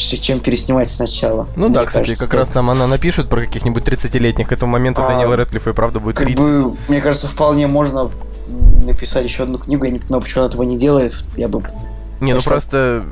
чем 0.00 0.40
переснимать 0.40 0.90
сначала. 0.90 1.48
Ну 1.56 1.70
да, 1.70 1.86
кстати, 1.86 2.04
кажется, 2.04 2.24
как 2.26 2.34
раз 2.34 2.50
там 2.50 2.70
она 2.70 2.86
напишет 2.86 3.28
про 3.28 3.40
каких-нибудь 3.40 3.82
30-летних. 3.82 4.48
К 4.48 4.52
этому 4.52 4.72
моменту 4.72 5.02
а, 5.02 5.08
Даниэла 5.08 5.36
Рэдклиффа 5.36 5.70
и 5.70 5.72
правда 5.72 5.98
будет 5.98 6.16
как 6.16 6.26
30. 6.26 6.42
Бы, 6.42 6.76
мне 6.88 7.00
кажется, 7.00 7.26
вполне 7.26 7.66
можно 7.66 8.10
написать 8.84 9.24
еще 9.24 9.44
одну 9.44 9.58
книгу. 9.58 9.84
Я 9.84 9.92
не 9.92 9.98
понимаю, 9.98 10.22
почему 10.22 10.42
она 10.42 10.50
этого 10.50 10.62
не 10.62 10.76
делает. 10.76 11.24
Я 11.36 11.48
бы 11.48 11.62
не, 12.20 12.32
ну 12.32 12.40
просто 12.42 13.04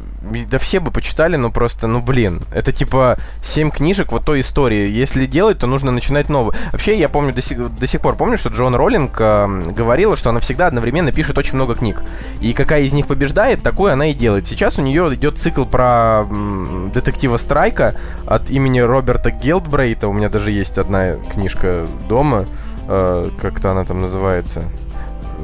да 0.51 0.59
все 0.59 0.81
бы 0.81 0.91
почитали, 0.91 1.37
но 1.37 1.51
просто, 1.51 1.87
ну 1.87 2.01
блин, 2.01 2.43
это 2.53 2.73
типа 2.73 3.17
семь 3.43 3.71
книжек 3.71 4.13
вот 4.13 4.25
той 4.25 4.41
истории. 4.41 4.89
Если 4.89 5.27
делать, 5.27 5.59
то 5.59 5.67
нужно 5.67 5.91
начинать 5.91 6.29
новую. 6.29 6.55
Вообще, 6.73 6.99
я 6.99 7.09
помню 7.09 7.33
до 7.33 7.43
сих, 7.43 7.75
до 7.75 7.87
сих 7.87 8.01
пор 8.01 8.17
помню, 8.17 8.37
что 8.37 8.49
Джон 8.51 8.75
Роллинг 8.75 9.17
э, 9.21 9.63
говорила, 9.73 10.17
что 10.17 10.31
она 10.31 10.41
всегда 10.41 10.67
одновременно 10.67 11.13
пишет 11.13 11.39
очень 11.39 11.55
много 11.55 11.75
книг. 11.75 12.03
И 12.41 12.53
какая 12.53 12.83
из 12.83 12.93
них 12.93 13.07
побеждает, 13.07 13.63
такую 13.63 13.93
она 13.93 14.07
и 14.07 14.15
делает. 14.15 14.47
Сейчас 14.47 14.79
у 14.79 14.83
нее 14.83 15.13
идет 15.15 15.39
цикл 15.39 15.65
про 15.65 16.27
м, 16.29 16.91
детектива 16.93 17.37
Страйка 17.37 17.95
от 18.27 18.51
имени 18.51 18.81
Роберта 18.81 19.31
Гелдбрейта. 19.31 20.09
У 20.09 20.13
меня 20.13 20.29
даже 20.29 20.51
есть 20.51 20.79
одна 20.79 21.17
книжка 21.17 21.87
дома. 22.09 22.47
Э, 22.89 23.31
как-то 23.41 23.71
она 23.71 23.85
там 23.85 24.01
называется. 24.01 24.63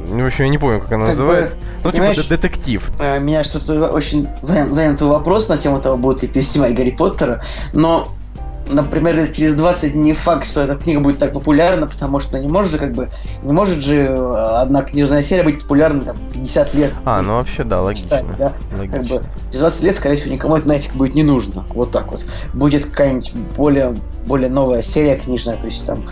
Ну, 0.09 0.25
в 0.25 0.27
общем, 0.27 0.45
я 0.45 0.51
не 0.51 0.59
помню, 0.59 0.81
как 0.81 0.93
она 0.93 1.07
как 1.07 1.15
называется. 1.15 1.57
Бы, 1.57 1.63
ну, 1.85 1.93
типа 1.93 2.29
детектив. 2.29 2.91
Э, 2.99 3.21
меня 3.21 3.45
что-то 3.45 3.91
очень 3.91 4.29
занятый 4.41 5.05
вопрос 5.05 5.49
на 5.49 5.57
тему 5.57 5.81
того, 5.81 5.97
будут 5.97 6.23
ли 6.23 6.29
переснимать 6.29 6.75
Гарри 6.75 6.91
Поттера. 6.91 7.43
Но 7.73 8.09
например, 8.73 9.33
через 9.33 9.57
20 9.57 9.95
не 9.95 10.13
факт, 10.13 10.47
что 10.47 10.63
эта 10.63 10.77
книга 10.77 11.01
будет 11.01 11.19
так 11.19 11.33
популярна, 11.33 11.87
потому 11.87 12.21
что 12.21 12.39
не 12.39 12.49
может 12.49 12.73
же 12.73 12.79
как 12.79 12.93
бы 12.93 13.11
не 13.43 13.53
может 13.53 13.83
же 13.83 14.03
э, 14.03 14.47
одна 14.61 14.83
книжная 14.83 15.23
серия 15.23 15.43
быть 15.43 15.63
популярна 15.63 16.03
там 16.03 16.17
50 16.33 16.75
лет. 16.75 16.93
А, 17.05 17.23
ну 17.23 17.35
вообще 17.35 17.65
да, 17.65 17.83
логично. 17.83 18.19
Читать, 18.19 18.25
да? 18.39 18.53
логично. 18.77 18.99
Как 18.99 19.07
бы 19.07 19.27
через 19.49 19.61
20 19.61 19.83
лет, 19.83 19.97
скорее 19.97 20.17
всего, 20.17 20.35
никому 20.35 20.57
это 20.57 20.69
нафиг 20.69 20.95
будет 20.95 21.15
не 21.15 21.23
нужно. 21.23 21.65
Вот 21.75 21.91
так 21.91 22.11
вот. 22.13 22.25
Будет 22.55 22.87
какая-нибудь 22.87 23.33
более 23.57 23.97
более 24.27 24.51
новая 24.51 24.83
серия 24.83 25.17
книжная, 25.17 25.57
то 25.57 25.65
есть 25.65 25.85
там 25.87 26.05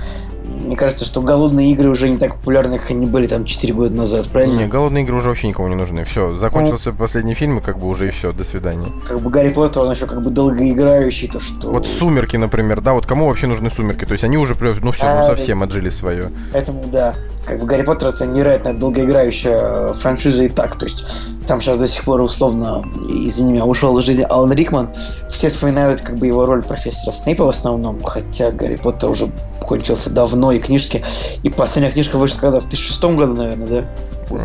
мне 0.59 0.77
кажется, 0.77 1.05
что 1.05 1.23
голодные 1.23 1.73
игры 1.73 1.89
уже 1.89 2.09
не 2.09 2.19
так 2.19 2.37
популярны, 2.37 2.79
как 2.79 2.91
они 2.91 3.07
были 3.07 3.27
там 3.27 3.45
4 3.45 3.73
года 3.75 3.95
назад, 3.97 4.27
правильно? 4.29 4.59
Не, 4.59 4.67
голодные 4.67 5.05
игры 5.05 5.17
уже 5.17 5.29
вообще 5.29 5.49
никому 5.49 5.69
не 5.69 5.75
нужны. 5.75 6.05
Все, 6.05 6.37
закончился 6.37 6.93
ну, 6.93 6.99
последний 6.99 7.35
фильм, 7.35 7.59
и 7.59 7.61
как 7.61 7.79
бы 7.79 7.89
уже 7.89 8.09
и 8.09 8.11
все, 8.11 8.33
до 8.33 8.45
свидания. 8.45 8.89
Как 9.07 9.21
бы 9.21 9.31
Гарри 9.31 9.53
Поттер, 9.53 9.83
он 9.83 9.93
еще 9.93 10.07
как 10.07 10.23
бы 10.23 10.31
долгоиграющий, 10.31 11.29
то 11.29 11.41
что. 11.41 11.71
Вот 11.71 11.87
сумерки, 11.87 12.37
например, 12.37 12.81
да, 12.81 12.93
вот 12.93 13.07
кому 13.07 13.27
вообще 13.27 13.47
нужны 13.47 13.71
сумерки? 13.71 14.05
То 14.05 14.13
есть 14.13 14.25
они 14.25 14.37
уже, 14.37 14.55
ну 14.83 14.93
все, 14.93 15.07
а, 15.07 15.21
ну 15.21 15.27
совсем 15.27 15.63
отжили 15.63 15.89
свое. 15.89 16.31
Поэтому 16.53 16.85
да. 16.93 17.15
Как 17.49 17.61
бы 17.61 17.65
Гарри 17.65 17.83
Поттер 17.83 18.09
это 18.09 18.27
невероятно 18.27 18.75
долгоиграющая 18.75 19.95
франшиза 19.95 20.45
и 20.45 20.49
так. 20.49 20.77
То 20.77 20.85
есть 20.85 21.05
там 21.47 21.63
сейчас 21.63 21.79
до 21.79 21.89
сих 21.89 22.05
пор 22.05 22.21
условно, 22.21 22.85
извини 23.09 23.53
меня, 23.53 23.65
ушел 23.65 23.97
из 23.97 24.05
жизни 24.05 24.27
Алан 24.29 24.53
Рикман. 24.53 24.91
Все 25.31 25.49
вспоминают 25.49 26.03
как 26.03 26.17
бы 26.17 26.27
его 26.27 26.45
роль 26.45 26.63
профессора 26.63 27.15
Снейпа 27.15 27.47
в 27.47 27.49
основном, 27.49 28.03
хотя 28.03 28.51
Гарри 28.51 28.77
Поттер 28.77 29.09
уже 29.09 29.31
кончился 29.69 30.11
давно, 30.11 30.51
и 30.51 30.59
книжки... 30.59 31.05
И 31.43 31.51
последняя 31.51 31.93
книжка 31.93 32.17
вышла 32.17 32.41
когда? 32.41 32.61
В 32.61 32.69
2006 32.69 33.05
году, 33.17 33.35
наверное, 33.35 33.69
да? 33.69 33.89
Вот, 34.31 34.41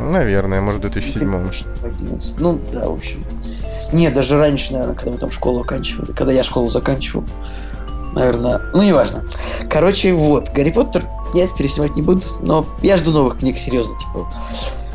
Наверное, 0.00 0.60
может, 0.60 0.78
в 0.78 0.82
2007. 0.82 1.50
11. 1.82 2.38
Ну, 2.40 2.60
да, 2.72 2.88
в 2.88 2.94
общем. 2.94 3.24
Нет, 3.92 4.14
даже 4.14 4.38
раньше, 4.38 4.72
наверное, 4.72 4.94
когда 4.94 5.12
мы 5.12 5.18
там 5.18 5.30
школу 5.30 5.60
оканчивали. 5.60 6.12
Когда 6.12 6.32
я 6.32 6.42
школу 6.42 6.70
заканчивал. 6.70 7.24
Наверное. 8.14 8.62
Ну, 8.74 8.82
неважно. 8.82 9.24
Короче, 9.68 10.14
вот. 10.14 10.50
Гарри 10.54 10.70
Поттер 10.70 11.02
нет, 11.34 11.50
переснимать 11.56 11.94
не 11.94 12.02
буду. 12.02 12.22
Но 12.40 12.66
я 12.82 12.96
жду 12.96 13.10
новых 13.10 13.38
книг, 13.38 13.58
серьезно. 13.58 13.96
Типа, 13.98 14.26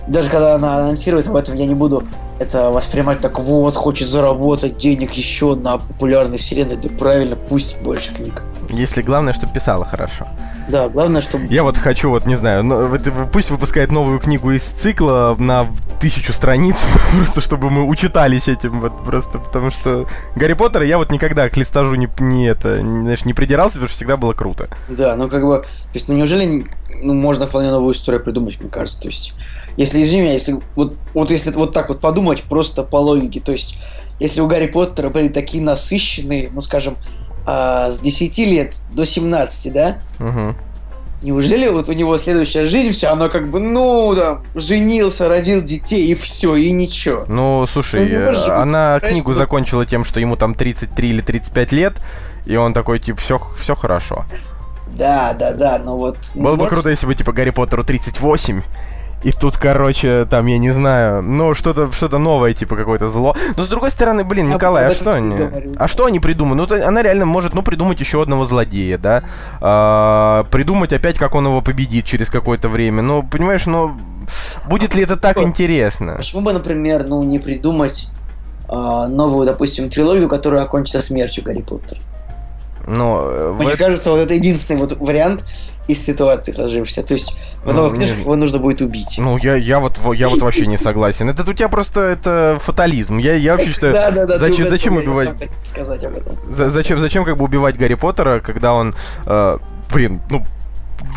даже 0.07 0.29
когда 0.29 0.55
она 0.55 0.77
анонсирует 0.77 1.27
об 1.27 1.35
этом, 1.35 1.55
я 1.55 1.65
не 1.65 1.75
буду 1.75 2.03
это 2.39 2.69
воспринимать 2.69 3.21
так, 3.21 3.39
вот, 3.39 3.75
хочет 3.75 4.07
заработать 4.07 4.77
денег 4.77 5.11
еще 5.11 5.55
на 5.55 5.77
популярной 5.77 6.37
вселенной. 6.37 6.77
Да 6.77 6.89
правильно, 6.89 7.35
пусть 7.35 7.81
больше 7.81 8.13
книг. 8.13 8.43
Если 8.69 9.01
главное, 9.01 9.33
чтобы 9.33 9.53
писала 9.53 9.85
хорошо. 9.85 10.27
Да, 10.67 10.89
главное, 10.89 11.21
чтобы... 11.21 11.47
Я 11.47 11.63
вот 11.63 11.77
хочу, 11.77 12.09
вот, 12.09 12.25
не 12.25 12.35
знаю, 12.35 12.63
ну, 12.63 12.89
пусть 13.31 13.49
выпускает 13.49 13.91
новую 13.91 14.19
книгу 14.19 14.51
из 14.51 14.63
цикла 14.63 15.35
на 15.39 15.67
тысячу 16.01 16.33
страниц, 16.33 16.75
просто 17.13 17.39
чтобы 17.39 17.69
мы 17.69 17.85
учитались 17.85 18.49
этим, 18.49 18.81
вот, 18.81 19.03
просто 19.05 19.39
потому 19.39 19.69
что 19.69 20.05
Гарри 20.35 20.53
Поттера 20.53 20.85
я 20.85 20.97
вот 20.97 21.09
никогда 21.09 21.49
к 21.49 21.55
листажу 21.55 21.95
не, 21.95 22.09
не 22.19 22.47
это, 22.47 22.81
не, 22.81 23.01
знаешь, 23.01 23.23
не 23.23 23.33
придирался, 23.33 23.75
потому 23.75 23.87
что 23.87 23.95
всегда 23.95 24.17
было 24.17 24.33
круто. 24.33 24.67
Да, 24.89 25.15
ну, 25.15 25.29
как 25.29 25.43
бы, 25.43 25.59
то 25.61 25.93
есть, 25.93 26.09
ну, 26.09 26.15
неужели 26.15 26.65
ну, 27.01 27.13
можно 27.13 27.47
вполне 27.47 27.71
новую 27.71 27.93
историю 27.93 28.21
придумать, 28.21 28.59
мне 28.59 28.69
кажется, 28.69 29.01
то 29.01 29.07
есть, 29.07 29.35
если, 29.77 30.03
извини 30.03 30.21
меня, 30.21 30.33
если 30.33 30.55
вот, 30.75 30.95
вот 31.13 31.31
если 31.31 31.51
вот 31.51 31.71
так 31.71 31.89
вот 31.89 32.01
подумать, 32.01 32.43
просто 32.43 32.83
по 32.83 32.97
логике, 32.97 33.39
то 33.39 33.51
есть, 33.51 33.77
если 34.19 34.41
у 34.41 34.47
Гарри 34.47 34.67
Поттера 34.67 35.09
были 35.09 35.29
такие 35.29 35.63
насыщенные, 35.63 36.49
ну, 36.51 36.61
скажем, 36.61 36.97
а, 37.45 37.89
с 37.89 37.99
10 37.99 38.37
лет 38.39 38.75
до 38.91 39.05
17, 39.05 39.73
да? 39.73 39.97
Угу. 40.19 40.55
Неужели 41.23 41.67
вот 41.69 41.89
у 41.89 41.93
него 41.93 42.17
следующая 42.17 42.65
жизнь, 42.65 42.91
все, 42.91 43.07
оно 43.07 43.29
как 43.29 43.49
бы, 43.49 43.59
ну, 43.59 44.13
там, 44.15 44.43
женился, 44.53 45.29
родил 45.29 45.63
детей, 45.63 46.11
и 46.11 46.15
все, 46.15 46.55
и 46.55 46.71
ничего. 46.71 47.25
Ну, 47.27 47.65
слушай, 47.67 48.07
ну, 48.07 48.53
она 48.53 48.99
быть, 48.99 49.09
книгу 49.09 49.33
закончила 49.33 49.85
тем, 49.85 50.03
что 50.03 50.19
ему 50.19 50.35
там 50.35 50.53
33 50.53 51.09
или 51.09 51.21
35 51.21 51.71
лет, 51.71 51.93
и 52.45 52.55
он 52.55 52.73
такой, 52.73 52.99
типа, 52.99 53.19
все, 53.19 53.39
все 53.57 53.75
хорошо. 53.75 54.25
Да, 54.95 55.33
да, 55.33 55.53
да, 55.53 55.79
но 55.79 55.97
вот... 55.97 56.17
Было 56.35 56.55
может... 56.55 56.59
бы 56.59 56.67
круто, 56.67 56.89
если 56.89 57.07
бы, 57.07 57.15
типа, 57.15 57.31
Гарри 57.31 57.49
Поттеру 57.51 57.83
38, 57.83 58.61
и 59.23 59.31
тут, 59.31 59.57
короче, 59.57 60.25
там, 60.29 60.45
я 60.45 60.57
не 60.59 60.69
знаю, 60.71 61.23
ну, 61.23 61.53
что-то 61.55 61.91
что 61.91 62.17
новое, 62.19 62.53
типа, 62.53 62.75
какое-то 62.75 63.09
зло. 63.09 63.35
Но, 63.55 63.63
с 63.63 63.67
другой 63.67 63.89
стороны, 63.89 64.23
блин, 64.23 64.49
Николай, 64.49 64.87
а 64.87 64.91
что 64.91 65.13
они... 65.13 65.35
А 65.77 65.87
что 65.87 66.05
они 66.05 66.19
придумают? 66.19 66.69
Ну, 66.69 66.85
она 66.85 67.01
реально 67.01 67.25
может, 67.25 67.53
ну, 67.53 67.63
придумать 67.63 67.99
еще 67.99 68.21
одного 68.21 68.45
злодея, 68.45 68.97
да? 68.97 69.23
А, 69.59 70.45
придумать 70.51 70.93
опять, 70.93 71.17
как 71.17 71.33
он 71.33 71.47
его 71.47 71.61
победит 71.61 72.05
через 72.05 72.29
какое-то 72.29 72.69
время. 72.69 73.01
Ну, 73.01 73.23
понимаешь, 73.23 73.65
ну, 73.65 73.93
будет 74.69 74.93
ли 74.93 75.03
это 75.03 75.17
так 75.17 75.37
интересно? 75.37 76.13
Почему 76.17 76.41
бы, 76.43 76.53
например, 76.53 77.07
ну, 77.07 77.23
не 77.23 77.39
придумать 77.39 78.09
а, 78.69 79.07
новую, 79.07 79.47
допустим, 79.47 79.89
трилогию, 79.89 80.29
которая 80.29 80.63
окончится 80.63 81.01
смертью 81.01 81.43
Гарри 81.43 81.61
Поттера? 81.61 81.99
Но 82.87 83.21
э, 83.29 83.53
Мне 83.59 83.75
в... 83.75 83.77
кажется, 83.77 84.11
вот 84.11 84.19
это 84.19 84.33
единственный 84.33 84.79
вот 84.79 84.97
вариант 84.97 85.43
из 85.87 86.03
ситуации 86.03 86.51
сложившейся. 86.51 87.03
То 87.03 87.13
есть 87.13 87.37
в 87.63 87.73
новых 87.73 87.93
ну, 87.93 87.97
книжках 87.97 88.19
его 88.19 88.35
нужно 88.35 88.59
будет 88.59 88.81
убить. 88.81 89.15
Ну, 89.17 89.37
я, 89.37 89.55
я, 89.55 89.79
вот, 89.79 89.97
я 90.15 90.29
вот 90.29 90.41
вообще 90.41 90.67
не 90.67 90.77
согласен. 90.77 91.29
Это 91.29 91.49
у 91.49 91.53
тебя 91.53 91.69
просто 91.69 92.01
это 92.01 92.57
фатализм. 92.59 93.17
Я, 93.17 93.35
я 93.35 93.55
вообще 93.55 93.71
считаю, 93.71 93.93
да, 93.93 94.11
да, 94.11 94.25
да, 94.25 94.37
зачем, 94.37 94.67
зачем 94.67 94.97
убивать... 94.97 95.29
Сказать 95.63 96.03
об 96.03 96.15
этом. 96.15 96.37
Зачем, 96.49 96.99
зачем 96.99 97.25
как 97.25 97.37
бы 97.37 97.45
убивать 97.45 97.77
Гарри 97.77 97.95
Поттера, 97.95 98.39
когда 98.39 98.73
он... 98.73 98.95
Э, 99.25 99.57
блин, 99.91 100.21
ну, 100.29 100.45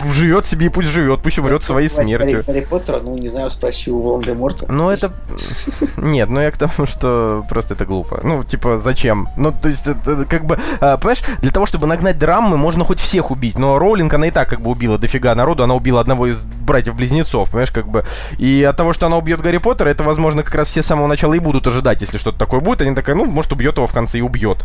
живет 0.07 0.47
себе 0.47 0.67
и 0.67 0.69
пусть 0.69 0.89
живет, 0.89 1.23
пусть 1.23 1.39
умрет 1.39 1.63
своей 1.63 1.89
смертью. 1.89 2.45
Гарри 2.47 2.61
Поттера, 2.69 3.01
ну, 3.01 3.17
не 3.17 3.29
знаю, 3.29 3.51
спроси 3.51 3.91
у 3.91 4.01
Волан-де-Морта. 4.01 4.67
Ну, 4.69 4.91
это... 4.91 5.11
Нет, 5.97 6.29
ну 6.29 6.41
я 6.41 6.51
к 6.51 6.57
тому, 6.57 6.87
что 6.87 7.45
просто 7.49 7.75
это 7.75 7.87
глупо. 7.87 8.21
Ну, 8.23 8.45
типа, 8.45 8.79
зачем? 8.79 9.29
Ну, 9.37 9.53
то 9.53 9.69
есть, 9.69 9.87
это 9.87 10.25
как 10.25 10.45
бы, 10.45 10.59
а, 10.81 10.97
понимаешь, 10.97 11.23
для 11.41 11.51
того, 11.51 11.67
чтобы 11.67 11.87
нагнать 11.87 12.19
драмы, 12.19 12.57
можно 12.57 12.85
хоть 12.85 13.01
всех 13.01 13.31
убить, 13.31 13.59
но 13.59 13.79
Роулинг, 13.79 14.13
она 14.15 14.29
и 14.29 14.31
так 14.31 14.49
как 14.49 14.61
бы 14.61 14.71
убила 14.71 14.99
дофига 14.99 15.35
народу, 15.35 15.65
она 15.65 15.75
убила 15.75 16.01
одного 16.01 16.27
из 16.27 16.45
братьев-близнецов, 16.45 17.51
понимаешь, 17.51 17.71
как 17.71 17.89
бы. 17.89 18.05
И 18.39 18.63
от 18.63 18.77
того, 18.77 18.93
что 18.93 19.07
она 19.07 19.17
убьет 19.17 19.41
Гарри 19.41 19.59
Поттера, 19.59 19.89
это, 19.89 20.05
возможно, 20.05 20.43
как 20.43 20.55
раз 20.55 20.69
все 20.69 20.83
с 20.83 20.87
самого 20.87 21.07
начала 21.07 21.35
и 21.35 21.39
будут 21.39 21.67
ожидать, 21.67 22.01
если 22.01 22.19
что-то 22.19 22.39
такое 22.39 22.61
будет. 22.61 22.83
Они 22.83 22.95
такая, 22.95 23.17
ну, 23.17 23.27
может, 23.27 23.53
убьет 23.53 23.77
его 23.77 23.87
в 23.87 23.93
конце 23.93 24.19
и 24.19 24.23
убьет. 24.23 24.59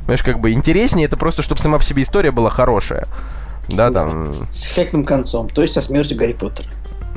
Понимаешь, 0.00 0.22
как 0.22 0.40
бы 0.40 0.52
интереснее 0.52 1.06
это 1.06 1.16
просто, 1.16 1.42
чтобы 1.42 1.60
сама 1.60 1.78
по 1.78 1.84
себе 1.84 2.02
история 2.02 2.32
была 2.32 2.50
хорошая. 2.50 3.06
Да, 3.76 3.90
там... 3.90 4.46
С 4.50 4.66
эффектным 4.66 5.04
концом, 5.04 5.48
то 5.48 5.62
есть 5.62 5.74
со 5.74 5.82
смертью 5.82 6.16
Гарри 6.16 6.32
Поттера. 6.32 6.68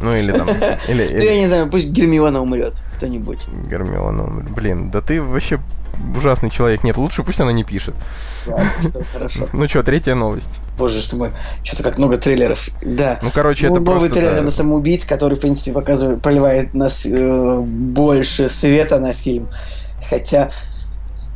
Ну 0.02 0.14
или 0.14 0.32
там... 0.32 0.48
Или, 0.90 1.10
ну 1.14 1.24
я 1.24 1.40
не 1.40 1.48
знаю, 1.48 1.70
пусть 1.70 1.90
Гермиона 1.90 2.42
умрет, 2.42 2.76
кто-нибудь. 2.98 3.40
Гермиона 3.70 4.26
умрет. 4.26 4.52
Блин, 4.52 4.92
да 4.92 5.02
ты 5.02 5.22
вообще 5.22 5.60
ужасный 6.18 6.50
человек. 6.50 6.84
Нет, 6.84 6.98
лучше 6.98 7.24
пусть 7.24 7.40
она 7.40 7.52
не 7.52 7.64
пишет. 7.64 7.96
Ладно, 8.48 8.70
все, 8.82 9.02
хорошо. 9.14 9.48
Ну 9.54 9.68
что, 9.68 9.84
третья 9.84 10.16
новость. 10.16 10.60
Боже 10.78 11.02
что 11.02 11.16
мы, 11.16 11.32
что-то 11.64 11.84
как 11.84 11.98
много 11.98 12.18
трейлеров. 12.18 12.70
Да. 12.82 13.20
Ну, 13.22 13.32
короче, 13.34 13.68
ну, 13.70 13.76
это 13.76 13.86
новый 13.86 14.00
просто... 14.00 14.16
трейлер 14.16 14.38
да. 14.38 14.44
на 14.44 14.52
самоубийц, 14.52 15.06
который, 15.06 15.36
в 15.38 15.42
принципе, 15.42 15.72
показывает, 15.72 16.22
проливает 16.22 16.74
нас 16.74 17.06
э, 17.06 17.60
больше 17.60 18.50
света 18.50 19.00
на 19.00 19.14
фильм. 19.14 19.50
Хотя, 20.10 20.52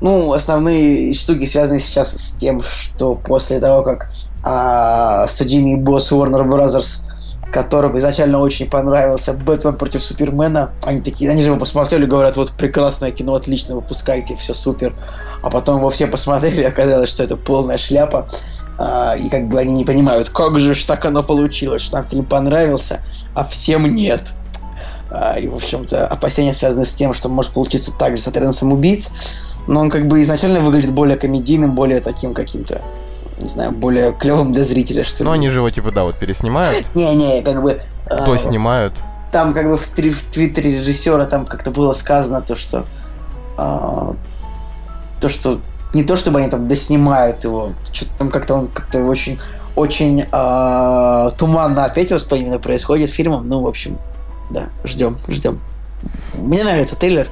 ну, 0.01 0.34
основные 0.34 1.13
штуки 1.13 1.45
связаны 1.45 1.79
сейчас 1.79 2.15
с 2.15 2.36
тем, 2.36 2.62
что 2.62 3.15
после 3.15 3.60
того, 3.60 3.84
как 3.84 4.12
а, 4.43 5.28
студийный 5.28 5.75
босс 5.75 6.12
Warner 6.12 6.47
Brothers, 6.47 7.04
которому 7.52 7.97
изначально 7.97 8.39
очень 8.39 8.69
понравился 8.69 9.34
Бэтмен 9.34 9.73
против 9.73 10.04
Супермена. 10.04 10.71
Они 10.84 11.02
такие, 11.02 11.30
они 11.32 11.41
же 11.41 11.49
его 11.49 11.58
посмотрели, 11.58 12.06
говорят, 12.06 12.38
вот 12.38 12.52
прекрасное 12.52 13.12
кино, 13.12 13.36
отлично, 13.36 13.75
выпускайте, 13.75 14.36
все 14.36 14.54
супер. 14.54 14.93
А 15.41 15.49
потом 15.49 15.78
его 15.78 15.89
все 15.89 16.08
посмотрели, 16.08 16.63
оказалось, 16.63 17.10
что 17.10 17.23
это 17.23 17.36
полная 17.36 17.78
шляпа. 17.78 18.30
А, 18.78 19.15
и 19.15 19.30
как 19.30 19.49
бы 19.49 19.60
они 19.60 19.73
не 19.73 19.84
понимают, 19.84 20.30
как 20.30 20.58
же 20.58 20.73
ж 20.73 20.84
так 20.86 21.04
оно 21.04 21.21
получилось, 21.21 21.82
что 21.82 21.97
нам 21.97 22.06
фильм 22.06 22.23
понравился, 22.23 23.02
а 23.36 23.43
всем 23.43 23.93
нет. 23.93 24.22
а, 25.11 25.38
и, 25.38 25.47
в 25.47 25.55
общем-то, 25.55 26.07
опасения 26.07 26.53
связаны 26.53 26.86
с 26.86 26.93
тем, 26.93 27.14
что 27.14 27.30
может 27.30 27.51
получиться 27.53 27.91
так 27.97 28.16
же 28.16 28.24
с 28.24 28.28
отрядом 28.28 28.53
самоубийц, 28.53 29.11
но 29.68 29.82
он 29.82 29.89
как 29.89 30.07
бы 30.07 30.22
изначально 30.22 30.61
выглядит 30.61 30.93
более 30.93 31.18
комедийным, 31.18 31.76
более 31.76 31.99
таким 31.99 32.34
каким-то, 32.34 32.82
не 33.40 33.48
знаю, 33.48 33.72
более 33.72 34.14
клевым 34.14 34.54
для 34.54 34.64
зрителя, 34.64 35.04
что 35.04 35.24
ли. 35.24 35.26
Ну, 35.26 35.32
они 35.32 35.50
же 35.50 35.60
его, 35.60 35.70
типа, 35.70 35.92
да, 35.92 36.04
вот 36.04 36.18
переснимают. 36.18 36.86
Не-не, 36.96 37.42
как 37.42 37.62
бы... 37.62 37.82
То 38.10 38.32
а, 38.32 38.38
снимают. 38.38 38.94
там 39.32 39.54
как 39.54 39.68
бы 39.68 39.76
в, 39.76 39.88
три- 39.88 40.10
в 40.10 40.24
твиттере 40.26 40.74
режиссера 40.74 41.26
там 41.26 41.46
как-то 41.46 41.72
было 41.72 41.94
сказано 41.94 42.42
то, 42.42 42.56
что 42.56 42.86
а, 43.58 44.16
то, 45.22 45.30
что 45.30 45.62
не 45.94 46.04
то, 46.04 46.18
чтобы 46.18 46.40
они 46.40 46.50
там 46.50 46.68
доснимают 46.68 47.44
его, 47.44 47.74
что-то 47.94 48.12
там 48.18 48.30
как-то 48.30 48.54
он 48.56 48.68
как-то 48.68 49.04
очень 49.04 49.40
очень 49.76 50.26
а, 50.32 51.30
туманно 51.32 51.86
ответил, 51.86 52.20
что 52.20 52.36
именно 52.36 52.60
происходит 52.60 53.10
с 53.10 53.14
фильмом. 53.14 53.48
Ну, 53.48 53.62
в 53.62 53.68
общем, 53.68 53.98
да, 54.50 54.70
ждем, 54.84 55.18
ждем. 55.28 55.60
Мне 56.36 56.64
нравится 56.64 56.96
трейлер, 56.96 57.28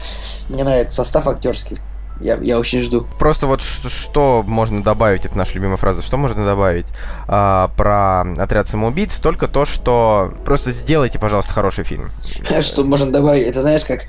мне 0.49 0.63
нравится 0.63 0.97
состав 0.97 1.27
актерский. 1.27 1.77
Я, 2.21 2.37
я 2.41 2.59
очень 2.59 2.81
жду. 2.81 3.07
Просто 3.19 3.47
вот 3.47 3.61
что, 3.61 3.89
что 3.89 4.43
можно 4.45 4.83
добавить, 4.83 5.25
это 5.25 5.37
наша 5.37 5.53
любимая 5.55 5.77
фраза, 5.77 6.01
что 6.01 6.17
можно 6.17 6.43
добавить 6.45 6.87
а, 7.27 7.69
про 7.77 8.21
отряд 8.41 8.67
самоубийц? 8.67 9.19
Только 9.19 9.47
то, 9.47 9.65
что 9.65 10.33
просто 10.45 10.71
сделайте, 10.71 11.19
пожалуйста, 11.19 11.53
хороший 11.53 11.83
фильм. 11.83 12.09
Что 12.61 12.83
можно 12.83 13.11
добавить? 13.11 13.47
Это 13.47 13.61
знаешь, 13.61 13.85
как 13.85 14.01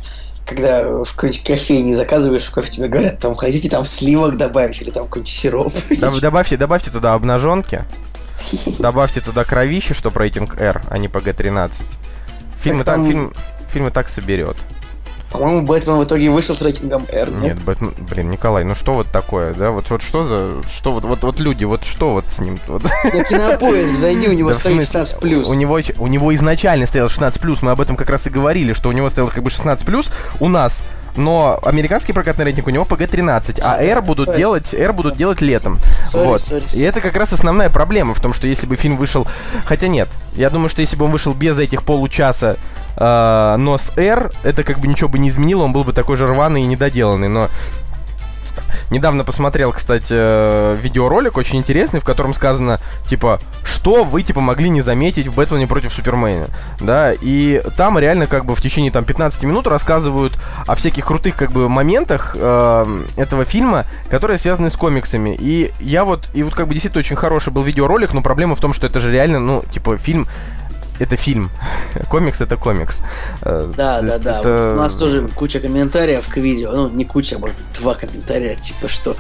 когда 0.46 1.04
в 1.04 1.14
какой-нибудь 1.14 1.44
кофейне 1.44 1.94
заказываешь 1.94 2.48
кофе, 2.48 2.70
тебе 2.70 2.88
говорят, 2.88 3.18
там, 3.18 3.34
хотите 3.34 3.68
там 3.68 3.84
сливок 3.84 4.38
добавить 4.38 4.80
или 4.80 4.90
там 4.90 5.04
какой-нибудь 5.04 5.30
сироп. 5.30 5.74
Доб- 5.90 6.20
Добавьте, 6.20 6.56
добавьте 6.56 6.90
туда 6.90 7.12
обнаженки, 7.12 7.84
добавьте 8.78 9.20
туда 9.20 9.44
кровище, 9.44 9.92
что 9.92 10.10
рейтинг 10.14 10.58
R, 10.58 10.82
а 10.88 10.96
не 10.96 11.08
PG-13. 11.08 11.82
Фильм 12.60 12.76
и 12.76 12.78
Так 12.78 12.86
так, 12.86 12.94
там- 12.96 13.06
фильм, 13.06 13.34
фильм 13.70 13.86
и 13.88 13.90
так 13.90 14.08
соберет. 14.08 14.56
По-моему, 15.30 15.66
Бэтмен 15.66 15.96
в 15.96 16.04
итоге 16.04 16.30
вышел 16.30 16.56
с 16.56 16.62
рейтингом 16.62 17.06
R. 17.12 17.30
нет? 17.30 17.42
Нет, 17.42 17.62
Бэтмен, 17.62 17.94
блин, 17.98 18.30
Николай, 18.30 18.64
ну 18.64 18.74
что 18.74 18.94
вот 18.94 19.08
такое, 19.08 19.54
да? 19.54 19.70
Вот, 19.70 19.90
вот 19.90 20.02
что 20.02 20.22
за, 20.22 20.62
что 20.68 20.92
вот, 20.92 21.04
вот, 21.04 21.22
вот 21.22 21.38
люди, 21.38 21.64
вот 21.64 21.84
что 21.84 22.14
вот 22.14 22.30
с 22.30 22.38
ним? 22.38 22.58
Вот. 22.66 22.82
На 22.82 23.24
кинопоиск 23.24 23.94
зайди, 23.94 24.28
у 24.28 24.32
него 24.32 24.50
Да 24.50 24.58
стоит 24.58 24.74
смысле? 24.74 24.86
16 24.86 25.20
плюс. 25.20 25.48
У 25.48 25.54
него, 25.54 25.80
у 25.98 26.06
него 26.06 26.34
изначально 26.34 26.86
стоял 26.86 27.08
16 27.08 27.40
плюс, 27.40 27.60
мы 27.62 27.72
об 27.72 27.80
этом 27.80 27.96
как 27.96 28.08
раз 28.08 28.26
и 28.26 28.30
говорили, 28.30 28.72
что 28.72 28.88
у 28.88 28.92
него 28.92 29.10
стоял 29.10 29.28
как 29.28 29.42
бы 29.42 29.50
16 29.50 29.84
плюс 29.84 30.10
у 30.40 30.48
нас, 30.48 30.82
но 31.16 31.58
американский 31.62 32.12
прокатный 32.12 32.44
рейтинг 32.44 32.66
у 32.66 32.70
него 32.70 32.84
PG-13, 32.84 33.60
а 33.62 33.82
R 33.82 34.02
будут 34.02 34.30
Sorry. 34.30 34.36
делать, 34.36 34.74
R 34.74 34.92
будут 34.92 35.16
делать 35.16 35.40
летом. 35.40 35.78
Sorry, 36.02 36.24
вот. 36.24 36.40
sorry. 36.40 36.78
И 36.78 36.82
это 36.82 37.00
как 37.00 37.16
раз 37.16 37.32
основная 37.32 37.70
проблема 37.70 38.14
в 38.14 38.20
том, 38.20 38.32
что 38.32 38.46
если 38.46 38.66
бы 38.66 38.76
фильм 38.76 38.96
вышел, 38.96 39.26
хотя 39.64 39.88
нет, 39.88 40.08
я 40.34 40.50
думаю, 40.50 40.68
что 40.68 40.80
если 40.80 40.96
бы 40.96 41.04
он 41.04 41.10
вышел 41.10 41.34
без 41.34 41.58
этих 41.58 41.82
получаса, 41.82 42.56
э, 42.96 43.56
но 43.58 43.76
с 43.78 43.96
R, 43.96 44.32
это 44.42 44.62
как 44.62 44.78
бы 44.78 44.88
ничего 44.88 45.08
бы 45.08 45.18
не 45.18 45.28
изменило, 45.28 45.64
он 45.64 45.72
был 45.72 45.84
бы 45.84 45.92
такой 45.92 46.16
же 46.16 46.26
рваный 46.26 46.62
и 46.62 46.66
недоделанный, 46.66 47.28
но 47.28 47.48
Недавно 48.90 49.24
посмотрел, 49.24 49.72
кстати, 49.72 50.14
э, 50.16 50.76
видеоролик 50.80 51.36
очень 51.36 51.58
интересный, 51.58 52.00
в 52.00 52.04
котором 52.04 52.32
сказано, 52.32 52.80
типа, 53.06 53.40
что 53.62 54.04
вы, 54.04 54.22
типа, 54.22 54.40
могли 54.40 54.70
не 54.70 54.80
заметить 54.80 55.26
в 55.26 55.34
Бэтмене 55.34 55.66
против 55.66 55.92
Супермена, 55.92 56.48
да, 56.80 57.12
и 57.12 57.62
там 57.76 57.98
реально, 57.98 58.26
как 58.26 58.46
бы, 58.46 58.54
в 58.54 58.62
течение, 58.62 58.90
там, 58.90 59.04
15 59.04 59.44
минут 59.44 59.66
рассказывают 59.66 60.38
о 60.66 60.74
всяких 60.74 61.06
крутых, 61.06 61.36
как 61.36 61.52
бы, 61.52 61.68
моментах 61.68 62.34
э, 62.38 63.02
этого 63.16 63.44
фильма, 63.44 63.84
которые 64.08 64.38
связаны 64.38 64.70
с 64.70 64.76
комиксами, 64.76 65.36
и 65.38 65.70
я 65.80 66.04
вот, 66.04 66.30
и 66.32 66.42
вот, 66.42 66.54
как 66.54 66.66
бы, 66.66 66.72
действительно 66.72 67.00
очень 67.00 67.16
хороший 67.16 67.52
был 67.52 67.62
видеоролик, 67.62 68.14
но 68.14 68.22
проблема 68.22 68.54
в 68.54 68.60
том, 68.60 68.72
что 68.72 68.86
это 68.86 69.00
же 69.00 69.12
реально, 69.12 69.38
ну, 69.38 69.64
типа, 69.70 69.98
фильм, 69.98 70.26
это 70.98 71.16
фильм, 71.16 71.50
комикс 72.08 72.40
это 72.40 72.56
комикс. 72.56 73.02
Э, 73.42 73.72
Да, 73.76 74.00
да, 74.02 74.18
да. 74.18 74.38
это- 74.40 74.48
Вот 74.48 74.76
у 74.78 74.80
нас 74.82 74.94
тоже 74.96 75.28
куча 75.28 75.60
комментариев 75.60 76.26
к 76.28 76.36
видео. 76.36 76.72
Ну, 76.72 76.88
не 76.90 77.04
куча, 77.04 77.36
а 77.36 77.38
может 77.38 77.56
быть, 77.56 77.66
два 77.80 77.94
комментария, 77.94 78.54
типа 78.54 78.88
что 78.88 79.16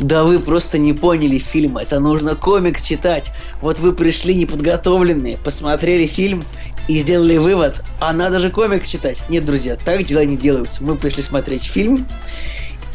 да 0.00 0.24
вы 0.24 0.40
просто 0.40 0.78
не 0.78 0.92
поняли 0.94 1.38
фильм, 1.38 1.76
это 1.78 2.00
нужно 2.00 2.34
комикс 2.34 2.82
читать. 2.82 3.32
Вот 3.60 3.78
вы 3.78 3.92
пришли 3.92 4.34
неподготовленные, 4.34 5.36
посмотрели 5.38 6.06
фильм 6.06 6.44
и 6.88 6.98
сделали 6.98 7.36
вывод, 7.36 7.82
а 8.00 8.12
надо 8.12 8.40
же 8.40 8.50
комикс 8.50 8.88
читать. 8.88 9.22
Нет, 9.28 9.44
друзья, 9.44 9.76
так 9.76 10.04
дела 10.04 10.24
не 10.24 10.36
делаются. 10.36 10.82
Мы 10.82 10.96
пришли 10.96 11.22
смотреть 11.22 11.62
фильм, 11.64 12.08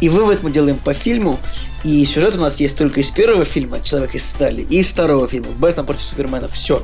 и 0.02 0.10
вывод 0.10 0.44
мы 0.44 0.52
делаем 0.52 0.78
по 0.78 0.94
фильму, 0.94 1.40
и 1.84 2.04
сюжет 2.06 2.36
у 2.36 2.40
нас 2.40 2.60
есть 2.60 2.78
только 2.78 3.00
из 3.00 3.10
первого 3.10 3.46
фильма 3.46 3.80
«Человек 3.80 4.14
из 4.16 4.30
стали» 4.30 4.62
и 4.62 4.80
из 4.82 4.88
второго 4.90 5.28
фильма 5.28 5.48
«Бэтмен 5.58 5.86
против 5.86 6.02
Супермена». 6.02 6.48
Все. 6.50 6.84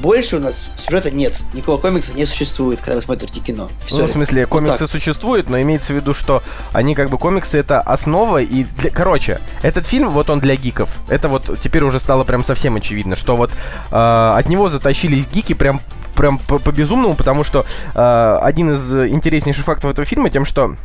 Больше 0.00 0.36
у 0.36 0.40
нас 0.40 0.68
сюжета 0.76 1.10
нет. 1.10 1.34
Никакого 1.52 1.78
комикса 1.78 2.14
не 2.14 2.26
существует, 2.26 2.80
когда 2.80 2.96
вы 2.96 3.02
смотрите 3.02 3.40
кино. 3.40 3.70
Все. 3.86 3.98
Ну, 3.98 4.06
в 4.06 4.10
смысле, 4.10 4.46
комиксы 4.46 4.86
существуют, 4.86 5.48
но 5.48 5.60
имеется 5.60 5.92
в 5.92 5.96
виду, 5.96 6.14
что 6.14 6.42
они 6.72 6.94
как 6.94 7.10
бы 7.10 7.18
комиксы 7.18 7.58
это 7.58 7.80
основа 7.80 8.42
и 8.42 8.64
для... 8.64 8.90
короче, 8.90 9.40
этот 9.62 9.86
фильм 9.86 10.10
вот 10.10 10.30
он 10.30 10.40
для 10.40 10.56
гиков. 10.56 10.96
Это 11.08 11.28
вот 11.28 11.58
теперь 11.60 11.82
уже 11.84 12.00
стало 12.00 12.24
прям 12.24 12.44
совсем 12.44 12.76
очевидно, 12.76 13.16
что 13.16 13.36
вот 13.36 13.50
э, 13.90 14.34
от 14.36 14.48
него 14.48 14.68
затащились 14.68 15.26
гики 15.26 15.54
прям 15.54 15.80
прям 16.14 16.38
по, 16.38 16.58
по 16.58 16.70
безумному, 16.70 17.14
потому 17.14 17.44
что 17.44 17.66
э, 17.94 18.38
один 18.40 18.72
из 18.72 18.92
интереснейших 18.92 19.64
фактов 19.64 19.90
этого 19.90 20.04
фильма 20.04 20.30
тем, 20.30 20.44
что 20.44 20.76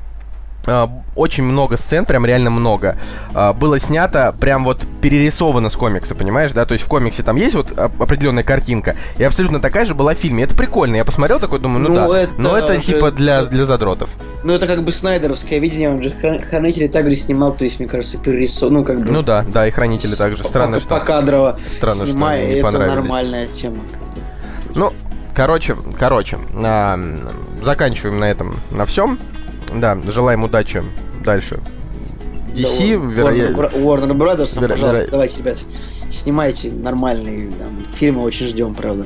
очень 1.16 1.44
много 1.44 1.78
сцен, 1.78 2.06
прям 2.06 2.26
реально 2.26 2.50
много, 2.52 2.96
э, 3.34 3.54
было 3.54 3.80
снято, 3.80 4.36
прям 4.40 4.64
вот 4.66 4.86
перерисовано 5.02 5.70
с 5.70 5.76
комикса, 5.76 6.14
понимаешь, 6.16 6.52
да? 6.52 6.66
То 6.66 6.74
есть 6.74 6.86
в 6.86 6.88
комиксе 6.88 7.24
там 7.24 7.38
есть 7.38 7.56
вот 7.56 7.72
оп- 7.78 8.02
определенная 8.02 8.44
картинка, 8.44 8.96
и 9.18 9.24
абсолютно 9.24 9.60
такая 9.60 9.86
же 9.86 9.96
была 9.96 10.14
в 10.14 10.18
фильме. 10.18 10.44
Это 10.44 10.56
прикольно. 10.56 10.96
Я 10.98 11.06
посмотрел 11.06 11.40
такой, 11.40 11.60
думаю, 11.60 11.82
ну, 11.82 11.90
Ну, 11.90 11.96
да. 12.12 12.20
это 12.20 12.32
но 12.38 12.58
это 12.58 12.74
же- 12.76 12.82
типа 12.82 13.12
для, 13.12 13.46
для 13.46 13.66
задротов. 13.66 14.12
Ну, 14.44 14.54
это 14.54 14.68
как 14.68 14.84
бы 14.84 14.92
снайдеровское 14.92 15.60
видение, 15.60 15.90
он 15.90 16.04
же 16.04 16.10
Хран- 16.12 16.42
Хранители 16.44 16.88
также 16.88 17.16
снимал, 17.16 17.54
то 17.54 17.64
есть, 17.64 17.80
мне 17.80 17.88
кажется, 17.90 18.18
перерисован, 18.20 18.74
ну, 18.76 18.84
как 18.84 19.00
бы... 19.02 19.12
Ну 19.12 19.24
да, 19.24 19.44
да, 19.52 19.68
и 19.68 19.72
хранители 19.72 20.14
также. 20.14 20.44
Странно, 20.44 20.78
по- 20.78 20.84
что. 20.84 21.00
Покадрово 21.00 21.58
Странно, 21.70 21.96
что 22.04 22.08
снимая, 22.12 22.44
они 22.44 22.54
не 22.54 22.60
это 22.60 22.72
нормальная 22.72 23.48
тема. 23.48 23.78
Ну, 24.76 24.94
короче, 25.36 25.76
короче, 25.98 26.38
а, 26.56 27.00
заканчиваем 27.64 28.20
на 28.20 28.26
этом, 28.26 28.56
на 28.72 28.86
всем. 28.86 29.18
Да, 29.74 29.98
желаем 30.08 30.44
удачи 30.44 30.84
дальше. 31.24 31.60
DC, 32.54 33.00
Да, 33.00 33.06
вероятно. 33.08 33.56
Warner, 33.56 33.72
Bro- 33.72 33.84
Warner 33.84 34.18
Brothers, 34.18 34.60
Веро- 34.60 34.68
пожалуйста, 34.70 35.06
веро- 35.06 35.12
давайте, 35.12 35.38
ребят, 35.40 35.58
снимайте 36.10 36.72
нормальные 36.72 37.52
там, 37.52 37.86
фильмы, 37.94 38.24
очень 38.24 38.48
ждем, 38.48 38.74
правда. 38.74 39.06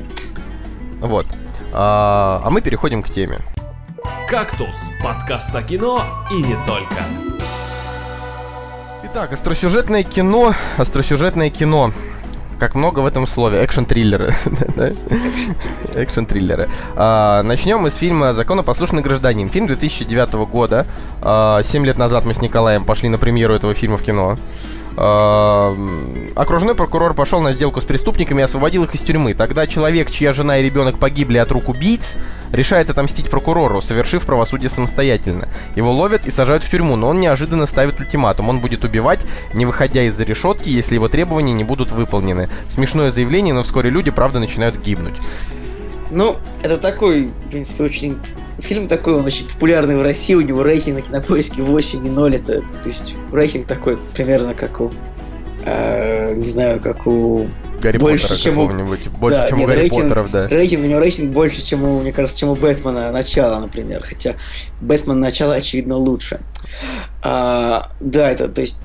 Вот. 0.99 1.26
А, 1.74 2.41
а 2.45 2.49
мы 2.49 2.61
переходим 2.61 3.03
к 3.03 3.09
теме. 3.09 3.39
«Кактус»— 4.30 4.76
подкаст 5.03 5.53
о 5.53 5.61
кино 5.61 6.01
и 6.32 6.36
не 6.41 6.55
только. 6.66 7.03
Итак, 9.05 9.34
остросюжетное 9.34 10.03
кино, 10.03 10.53
остросюжетное 10.78 11.49
кино. 11.49 11.91
Как 12.64 12.76
много 12.76 13.01
в 13.01 13.05
этом 13.05 13.28
слове. 13.28 13.61
Экшн-триллеры. 13.61 14.34
Экшн-триллеры. 15.95 16.70
А, 16.95 17.43
Начнем 17.43 17.80
мы 17.80 17.89
с 17.89 17.97
фильма 17.97 18.34
«Законопослушный 18.34 19.01
гражданин». 19.01 19.49
Фильм 19.49 19.68
2009 19.68 20.34
года. 20.47 20.88
А, 21.22 21.61
Семь 21.61 21.86
лет 21.86 21.97
назад 21.97 22.24
мы 22.24 22.34
с 22.34 22.39
Николаем 22.39 22.86
пошли 22.86 23.09
на 23.09 23.18
премьеру 23.18 23.53
этого 23.53 23.74
фильма 23.74 23.97
в 23.97 24.01
кино. 24.01 24.38
А, 24.95 25.73
м, 25.73 26.29
Окружной 26.35 26.73
прокурор 26.75 27.13
пошел 27.13 27.41
на 27.41 27.53
сделку 27.53 27.79
с 27.79 27.85
преступниками 27.85 28.41
и 28.41 28.43
освободил 28.43 28.83
их 28.83 28.95
из 28.95 29.01
тюрьмы. 29.01 29.33
Тогда 29.33 29.67
человек, 29.67 30.09
чья 30.09 30.33
жена 30.33 30.57
и 30.57 30.63
ребенок 30.63 30.97
погибли 30.97 31.37
от 31.37 31.51
рук 31.51 31.69
убийц, 31.69 32.17
решает 32.51 32.89
отомстить 32.89 33.29
прокурору, 33.29 33.81
совершив 33.81 34.25
правосудие 34.25 34.69
самостоятельно. 34.69 35.47
Его 35.75 35.91
ловят 35.91 36.25
и 36.25 36.31
сажают 36.31 36.63
в 36.63 36.69
тюрьму, 36.69 36.95
но 36.95 37.09
он 37.09 37.19
неожиданно 37.19 37.65
ставит 37.65 37.99
ультиматум. 37.99 38.49
Он 38.49 38.59
будет 38.59 38.83
убивать, 38.83 39.25
не 39.53 39.65
выходя 39.65 40.03
из-за 40.03 40.23
решетки, 40.23 40.69
если 40.69 40.95
его 40.95 41.07
требования 41.07 41.53
не 41.53 41.63
будут 41.63 41.91
выполнены. 41.91 42.49
Смешное 42.69 43.11
заявление, 43.11 43.53
но 43.53 43.63
вскоре 43.63 43.89
люди, 43.89 44.11
правда, 44.11 44.39
начинают 44.39 44.77
гибнуть. 44.77 45.15
Ну, 46.11 46.35
это 46.61 46.77
такой, 46.77 47.31
в 47.45 47.49
принципе, 47.49 47.83
очень... 47.83 48.17
Фильм 48.60 48.88
такой, 48.88 49.14
он 49.16 49.26
очень 49.26 49.47
популярный 49.47 49.97
в 49.97 50.01
России, 50.01 50.36
у 50.36 50.41
него 50.41 50.64
рейтинг 50.64 50.97
на 50.97 51.01
кинопоиске 51.01 51.62
8,0, 51.62 52.36
это, 52.36 52.62
то 52.62 52.88
есть, 52.88 53.16
рейтинг 53.32 53.66
такой 53.68 53.97
примерно 54.14 54.54
как 54.54 54.80
у, 54.80 54.91
э, 55.66 56.34
не 56.36 56.47
знаю, 56.49 56.80
как 56.80 57.06
у... 57.08 57.47
Гарри 57.82 57.97
Больше, 57.97 58.24
Поттера 58.30 58.39
чем 58.39 58.58
у- 58.60 58.68
какого-нибудь. 58.68 59.08
Больше, 59.10 59.38
Да, 59.38 59.47
чем 59.49 59.58
нет, 59.58 59.68
у 59.68 59.72
Гарри 59.72 59.82
рейтинг- 59.82 60.01
Поттеров, 60.04 60.32
да. 60.32 60.47
Рейтинг, 60.47 60.84
у 60.84 60.88
него 60.88 60.99
рейтинг 61.01 61.32
больше, 61.34 61.66
чем 61.66 61.84
у, 61.84 61.99
мне 62.01 62.12
кажется, 62.14 62.39
чем 62.39 62.49
у 62.49 62.56
Бэтмена 62.56 63.12
начала, 63.12 63.60
например, 63.60 64.04
хотя 64.04 64.36
Бэтмен 64.82 65.20
начало, 65.20 65.56
очевидно, 65.56 65.95
лучше. 65.97 66.39
А, 67.22 67.91
да, 67.99 68.30
это, 68.30 68.47
то 68.49 68.62
есть, 68.62 68.80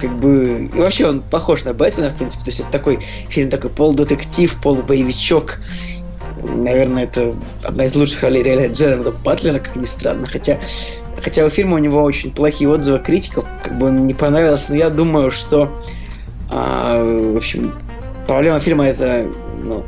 как 0.00 0.16
бы... 0.18 0.70
И 0.72 0.78
вообще 0.78 1.08
он 1.08 1.22
похож 1.22 1.64
на 1.64 1.74
Бэтмена, 1.74 2.10
в 2.10 2.14
принципе, 2.16 2.44
то 2.44 2.50
есть 2.50 2.60
это 2.60 2.70
такой 2.70 3.00
фильм, 3.28 3.50
такой 3.50 3.70
полудетектив, 3.70 4.54
полубоевичок, 4.62 5.58
Наверное, 6.42 7.04
это 7.04 7.32
одна 7.62 7.86
из 7.86 7.94
лучших 7.94 8.22
ролей 8.22 8.42
реально 8.42 8.72
Джерарда 8.72 9.12
Батлера, 9.12 9.58
как 9.58 9.76
ни 9.76 9.84
странно. 9.84 10.26
Хотя, 10.26 10.58
хотя 11.22 11.44
у 11.44 11.50
фильма 11.50 11.76
у 11.76 11.78
него 11.78 12.02
очень 12.02 12.32
плохие 12.32 12.68
отзывы 12.68 12.98
критиков, 12.98 13.44
как 13.62 13.78
бы 13.78 13.86
он 13.86 14.06
не 14.06 14.14
понравился, 14.14 14.70
но 14.70 14.76
я 14.76 14.90
думаю, 14.90 15.30
что 15.30 15.72
а, 16.50 17.02
в 17.02 17.36
общем, 17.36 17.74
проблема 18.26 18.60
фильма 18.60 18.86
это 18.86 19.26
ну, 19.62 19.84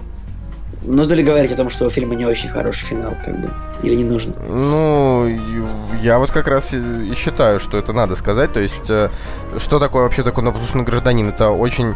нужно 0.86 1.14
ли 1.14 1.22
говорить 1.22 1.53
о 1.53 1.57
том, 1.57 1.70
что 1.70 1.86
у 1.86 1.90
фильма 1.90 2.14
не 2.14 2.24
очень 2.24 2.49
хороший 2.49 2.84
финал, 2.84 3.14
как 3.24 3.38
бы, 3.40 3.51
или 3.82 3.94
не 3.94 4.05
нужно? 4.05 4.34
Ну, 4.49 5.28
я 6.01 6.18
вот 6.18 6.30
как 6.30 6.49
раз 6.49 6.74
и 6.74 7.14
считаю, 7.14 7.61
что 7.61 7.78
это 7.78 7.92
надо 7.92 8.16
сказать. 8.16 8.53
То 8.53 8.61
есть, 8.61 8.88
э, 8.88 9.11
что 9.59 9.78
такое 9.78 10.05
вообще 10.05 10.22
законопослушный 10.22 10.84
гражданин? 10.84 11.28
Это 11.28 11.51
очень... 11.51 11.94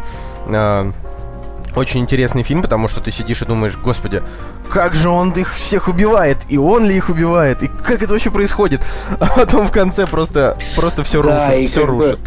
Очень 1.75 2.01
интересный 2.01 2.43
фильм, 2.43 2.61
потому 2.61 2.87
что 2.87 2.99
ты 2.99 3.11
сидишь 3.11 3.41
и 3.41 3.45
думаешь, 3.45 3.77
господи, 3.77 4.21
как 4.69 4.93
же 4.93 5.09
он 5.09 5.31
их 5.31 5.53
всех 5.55 5.87
убивает, 5.87 6.37
и 6.49 6.57
он 6.57 6.85
ли 6.85 6.95
их 6.95 7.09
убивает, 7.09 7.63
и 7.63 7.67
как 7.67 8.01
это 8.03 8.11
вообще 8.11 8.29
происходит? 8.29 8.81
А 9.19 9.27
потом 9.27 9.65
в 9.67 9.71
конце 9.71 10.05
просто, 10.05 10.57
просто 10.75 11.03
все 11.03 11.23
Да, 11.23 11.49
рушит, 11.51 11.69
все 11.69 11.81
как 11.85 11.95
бы- 11.95 12.03
рушит. 12.03 12.19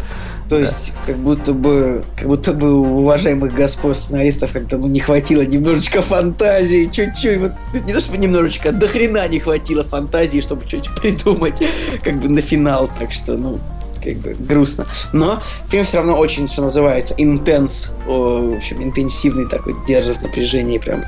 То 0.47 0.59
есть, 0.59 0.93
как 1.07 1.17
будто 1.17 1.53
бы, 1.53 2.03
как 2.15 2.27
будто 2.27 2.53
бы 2.53 2.71
у 2.75 2.99
уважаемых 2.99 3.55
господ 3.55 3.97
сценаристов 3.97 4.51
как-то 4.51 4.77
ну, 4.77 4.85
не 4.85 4.99
хватило 4.99 5.41
немножечко 5.41 6.03
фантазии, 6.03 6.87
чуть-чуть, 6.91 7.39
вот, 7.39 7.51
не 7.73 7.91
то 7.93 7.99
чтобы 7.99 8.19
немножечко, 8.19 8.69
а 8.69 8.71
до 8.71 8.87
хрена 8.87 9.27
не 9.27 9.39
хватило 9.39 9.83
фантазии, 9.83 10.41
чтобы 10.41 10.67
что-нибудь 10.67 10.95
придумать, 11.01 11.63
как 12.03 12.17
бы 12.17 12.29
на 12.29 12.41
финал, 12.41 12.89
так 12.99 13.11
что, 13.11 13.33
ну, 13.33 13.59
как 14.05 14.17
бы 14.17 14.35
грустно. 14.37 14.85
Но 15.13 15.39
фильм 15.67 15.83
все 15.83 15.97
равно 15.97 16.15
очень, 16.17 16.47
что 16.47 16.61
называется, 16.61 17.13
интенс, 17.17 17.91
о, 18.07 18.51
в 18.53 18.57
общем, 18.57 18.83
интенсивный 18.83 19.47
такой, 19.47 19.75
держит 19.87 20.21
напряжение, 20.21 20.79
прям 20.79 21.03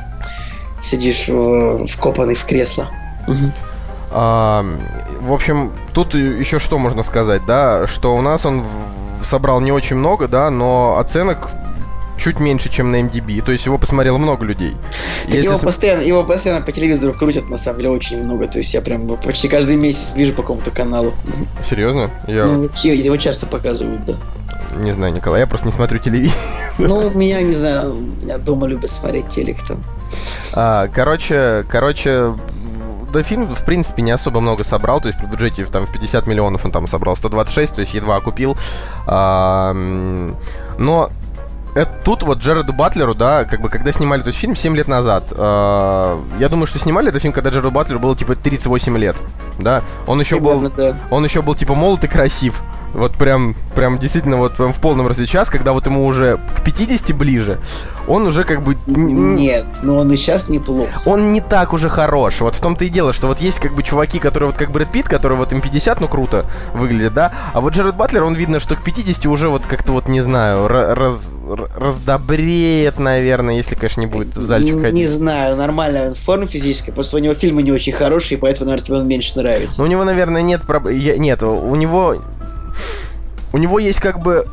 сидишь 0.82 1.26
э, 1.28 1.86
вкопанный 1.90 2.36
в 2.36 2.46
кресло. 2.46 2.90
А, 4.10 4.66
в 5.22 5.34
общем, 5.34 5.74
тут 5.94 6.16
еще 6.16 6.60
что 6.60 6.78
можно 6.78 7.04
сказать, 7.04 7.46
да, 7.46 7.88
что 7.88 8.16
у 8.16 8.22
нас 8.22 8.46
он 8.46 8.66
собрал 9.22 9.60
не 9.60 9.72
очень 9.72 9.96
много, 9.98 10.28
да, 10.28 10.50
но 10.50 10.98
оценок 10.98 11.50
чуть 12.18 12.40
меньше, 12.40 12.70
чем 12.70 12.92
на 12.92 13.02
MDB, 13.02 13.42
то 13.42 13.52
есть 13.52 13.66
его 13.66 13.78
посмотрело 13.78 14.18
много 14.18 14.46
людей. 14.46 14.76
Так 15.26 15.34
Если 15.34 15.50
его, 15.50 15.60
постоянно, 15.60 16.02
его 16.02 16.24
постоянно 16.24 16.66
по 16.66 16.72
телевизору 16.72 17.14
крутят, 17.14 17.50
на 17.50 17.58
самом 17.58 17.78
деле, 17.80 17.90
очень 17.92 18.24
много. 18.24 18.48
То 18.48 18.58
есть 18.58 18.74
я 18.74 18.82
прям 18.82 19.08
почти 19.18 19.48
каждый 19.48 19.76
месяц 19.76 20.16
вижу 20.16 20.34
по 20.34 20.42
какому-то 20.42 20.72
каналу. 20.72 21.14
Серьезно? 21.64 22.10
Я 22.28 22.46
Ну, 22.46 22.64
его 22.64 23.18
часто 23.18 23.46
показывают, 23.46 24.06
да. 24.06 24.16
не 24.78 24.94
знаю, 24.94 25.14
Николай, 25.14 25.42
я 25.42 25.48
просто 25.48 25.68
не 25.68 25.72
смотрю 25.72 26.00
телевизор. 26.00 26.38
Ну, 26.80 27.10
меня, 27.16 27.42
не 27.42 27.54
знаю, 27.54 27.96
меня 28.22 28.38
дома 28.38 28.68
любят 28.68 28.92
смотреть 28.92 29.30
телек 29.30 29.58
там. 29.68 29.84
А, 30.54 30.88
короче, 30.94 31.66
короче, 31.68 32.36
да 33.12 33.24
фильм, 33.24 33.48
в 33.48 33.66
принципе, 33.66 34.02
не 34.02 34.12
особо 34.12 34.42
много 34.42 34.64
собрал, 34.64 35.02
то 35.02 35.08
есть 35.08 35.20
при 35.20 35.26
бюджете 35.26 35.66
там 35.66 35.86
в 35.86 35.92
50 35.92 36.28
миллионов 36.28 36.66
он 36.66 36.72
там 36.72 36.88
собрал 36.88 37.16
126, 37.16 37.76
то 37.76 37.82
есть 37.82 37.94
едва 37.94 38.18
окупил. 38.18 38.56
А, 39.08 39.74
но 40.78 41.10
это 41.78 41.92
тут 42.04 42.24
вот 42.24 42.40
Джареду 42.40 42.74
Батлеру, 42.74 43.14
да, 43.14 43.46
как 43.46 43.62
бы 43.62 43.70
когда 43.70 43.92
снимали 43.92 44.22
этот 44.22 44.34
фильм 44.34 44.56
7 44.56 44.76
лет 44.76 44.88
назад, 44.88 45.32
а, 45.36 46.20
я 46.40 46.50
думаю, 46.50 46.66
что 46.66 46.80
снимали 46.80 47.10
этот 47.10 47.22
фильм, 47.22 47.34
когда 47.34 47.52
Джареду 47.52 47.70
Батлеру 47.70 48.00
было 48.00 48.16
типа 48.16 48.36
38 48.36 48.98
лет, 48.98 49.16
да, 49.60 49.84
он 50.08 50.20
еще 50.20 50.40
был, 50.40 50.60
Примерно, 50.60 50.70
да. 50.76 50.98
он 51.12 51.24
еще 51.24 51.42
был 51.42 51.54
типа 51.54 51.76
молод 51.76 52.04
и 52.04 52.08
красив. 52.08 52.64
Вот 52.94 53.14
прям, 53.14 53.56
прям 53.76 54.00
действительно 54.00 54.38
вот 54.38 54.56
прям 54.56 54.74
в 54.74 54.80
полном 54.82 55.08
разде 55.08 55.26
сейчас, 55.28 55.50
когда 55.50 55.74
вот 55.74 55.86
ему 55.86 56.06
уже 56.06 56.40
к 56.56 56.64
50 56.64 57.16
ближе, 57.16 57.60
он 58.08 58.26
уже 58.26 58.44
как 58.44 58.64
бы... 58.64 58.76
Нет, 58.88 59.66
но 59.84 59.98
он 59.98 60.12
и 60.12 60.16
сейчас 60.16 60.50
неплох. 60.50 60.88
он 61.06 61.32
не 61.32 61.42
так 61.42 61.74
уже 61.74 61.90
хорош. 61.90 62.42
Вот 62.42 62.56
в 62.56 62.62
том-то 62.62 62.86
и 62.86 62.90
дело, 62.90 63.14
что 63.14 63.28
вот 63.28 63.40
есть 63.40 63.60
как 63.60 63.74
бы 63.76 63.84
чуваки, 63.84 64.18
которые 64.20 64.50
вот 64.50 64.58
как 64.58 64.72
Брэд 64.72 64.92
Питт, 64.92 65.08
которые 65.10 65.38
вот 65.38 65.52
им 65.54 65.62
50, 65.62 66.02
ну 66.02 66.08
круто 66.08 66.46
выглядят, 66.74 67.14
да? 67.14 67.34
А 67.54 67.62
вот 67.62 67.74
Джеред 67.74 67.96
Батлер, 67.96 68.24
он 68.24 68.34
видно, 68.34 68.60
что 68.60 68.76
к 68.76 68.84
50 68.84 69.26
уже 69.28 69.50
вот 69.50 69.66
как-то 69.66 69.92
вот, 69.92 70.08
не 70.08 70.22
знаю, 70.22 70.66
ра- 70.68 70.94
раз, 70.96 71.36
раздобреет, 71.76 73.00
наверное, 73.00 73.56
если, 73.56 73.76
конечно, 73.76 74.02
не 74.02 74.08
будет 74.08 74.36
в 74.38 74.46
зальчик 74.46 74.76
Н- 74.76 74.82
ходить. 74.82 74.96
Не 74.98 75.08
знаю, 75.08 75.56
нормальная 75.58 76.14
форма 76.14 76.48
физическая, 76.48 76.96
просто 76.96 77.18
у 77.18 77.20
него 77.20 77.34
фильмы 77.34 77.62
не 77.64 77.72
очень 77.72 77.94
хорошие, 77.94 78.38
поэтому, 78.38 78.66
наверное, 78.70 78.86
тебе 78.86 78.98
он 78.98 79.08
меньше 79.08 79.38
нравится. 79.38 79.80
Но 79.80 79.86
у 79.86 79.88
него, 79.88 80.04
наверное, 80.04 80.42
нет 80.42 80.62
проблем. 80.62 80.98
Нет, 81.20 81.44
у 81.44 81.76
него... 81.76 82.16
У 83.54 83.58
него 83.58 83.80
есть 83.80 84.00
как 84.00 84.20
бы 84.22 84.46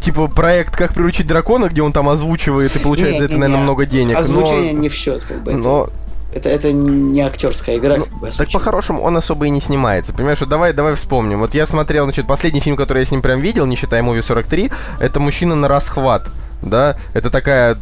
типа 0.00 0.26
проект 0.26 0.76
«Как 0.76 0.94
приручить 0.94 1.26
дракона», 1.26 1.66
где 1.68 1.80
он 1.82 1.92
там 1.92 2.08
озвучивает 2.08 2.74
и 2.74 2.78
получает 2.78 3.16
за 3.18 3.24
это, 3.24 3.34
Не-не-не. 3.34 3.40
наверное, 3.40 3.62
много 3.64 3.86
денег. 3.86 4.14
но- 4.14 4.20
Озвучение 4.20 4.72
не 4.72 4.88
в 4.88 4.94
счет, 4.94 5.22
как 5.24 5.42
бы. 5.42 5.52
но 5.54 5.88
Это, 6.34 6.48
это 6.48 6.72
не 6.72 7.20
актерская 7.20 7.76
игра, 7.76 7.98
Ну, 7.98 8.04
как 8.04 8.14
бы. 8.18 8.30
Так 8.30 8.50
по-хорошему 8.50 9.02
он 9.02 9.16
особо 9.16 9.46
и 9.46 9.50
не 9.50 9.60
снимается. 9.60 10.12
Понимаешь, 10.14 10.40
вот 10.40 10.48
давай, 10.48 10.72
давай 10.72 10.94
вспомним. 10.94 11.40
Вот 11.40 11.54
я 11.54 11.66
смотрел, 11.66 12.04
значит, 12.04 12.26
последний 12.26 12.60
фильм, 12.60 12.74
который 12.76 13.00
я 13.00 13.06
с 13.06 13.10
ним 13.12 13.20
прям 13.22 13.40
видел, 13.40 13.66
не 13.66 13.76
считая 13.76 14.02
муви 14.02 14.22
43, 14.22 14.70
это 14.98 15.20
«Мужчина 15.20 15.54
на 15.54 15.68
расхват». 15.68 16.28
Да, 16.62 16.96
это 17.12 17.28
такая 17.30 17.76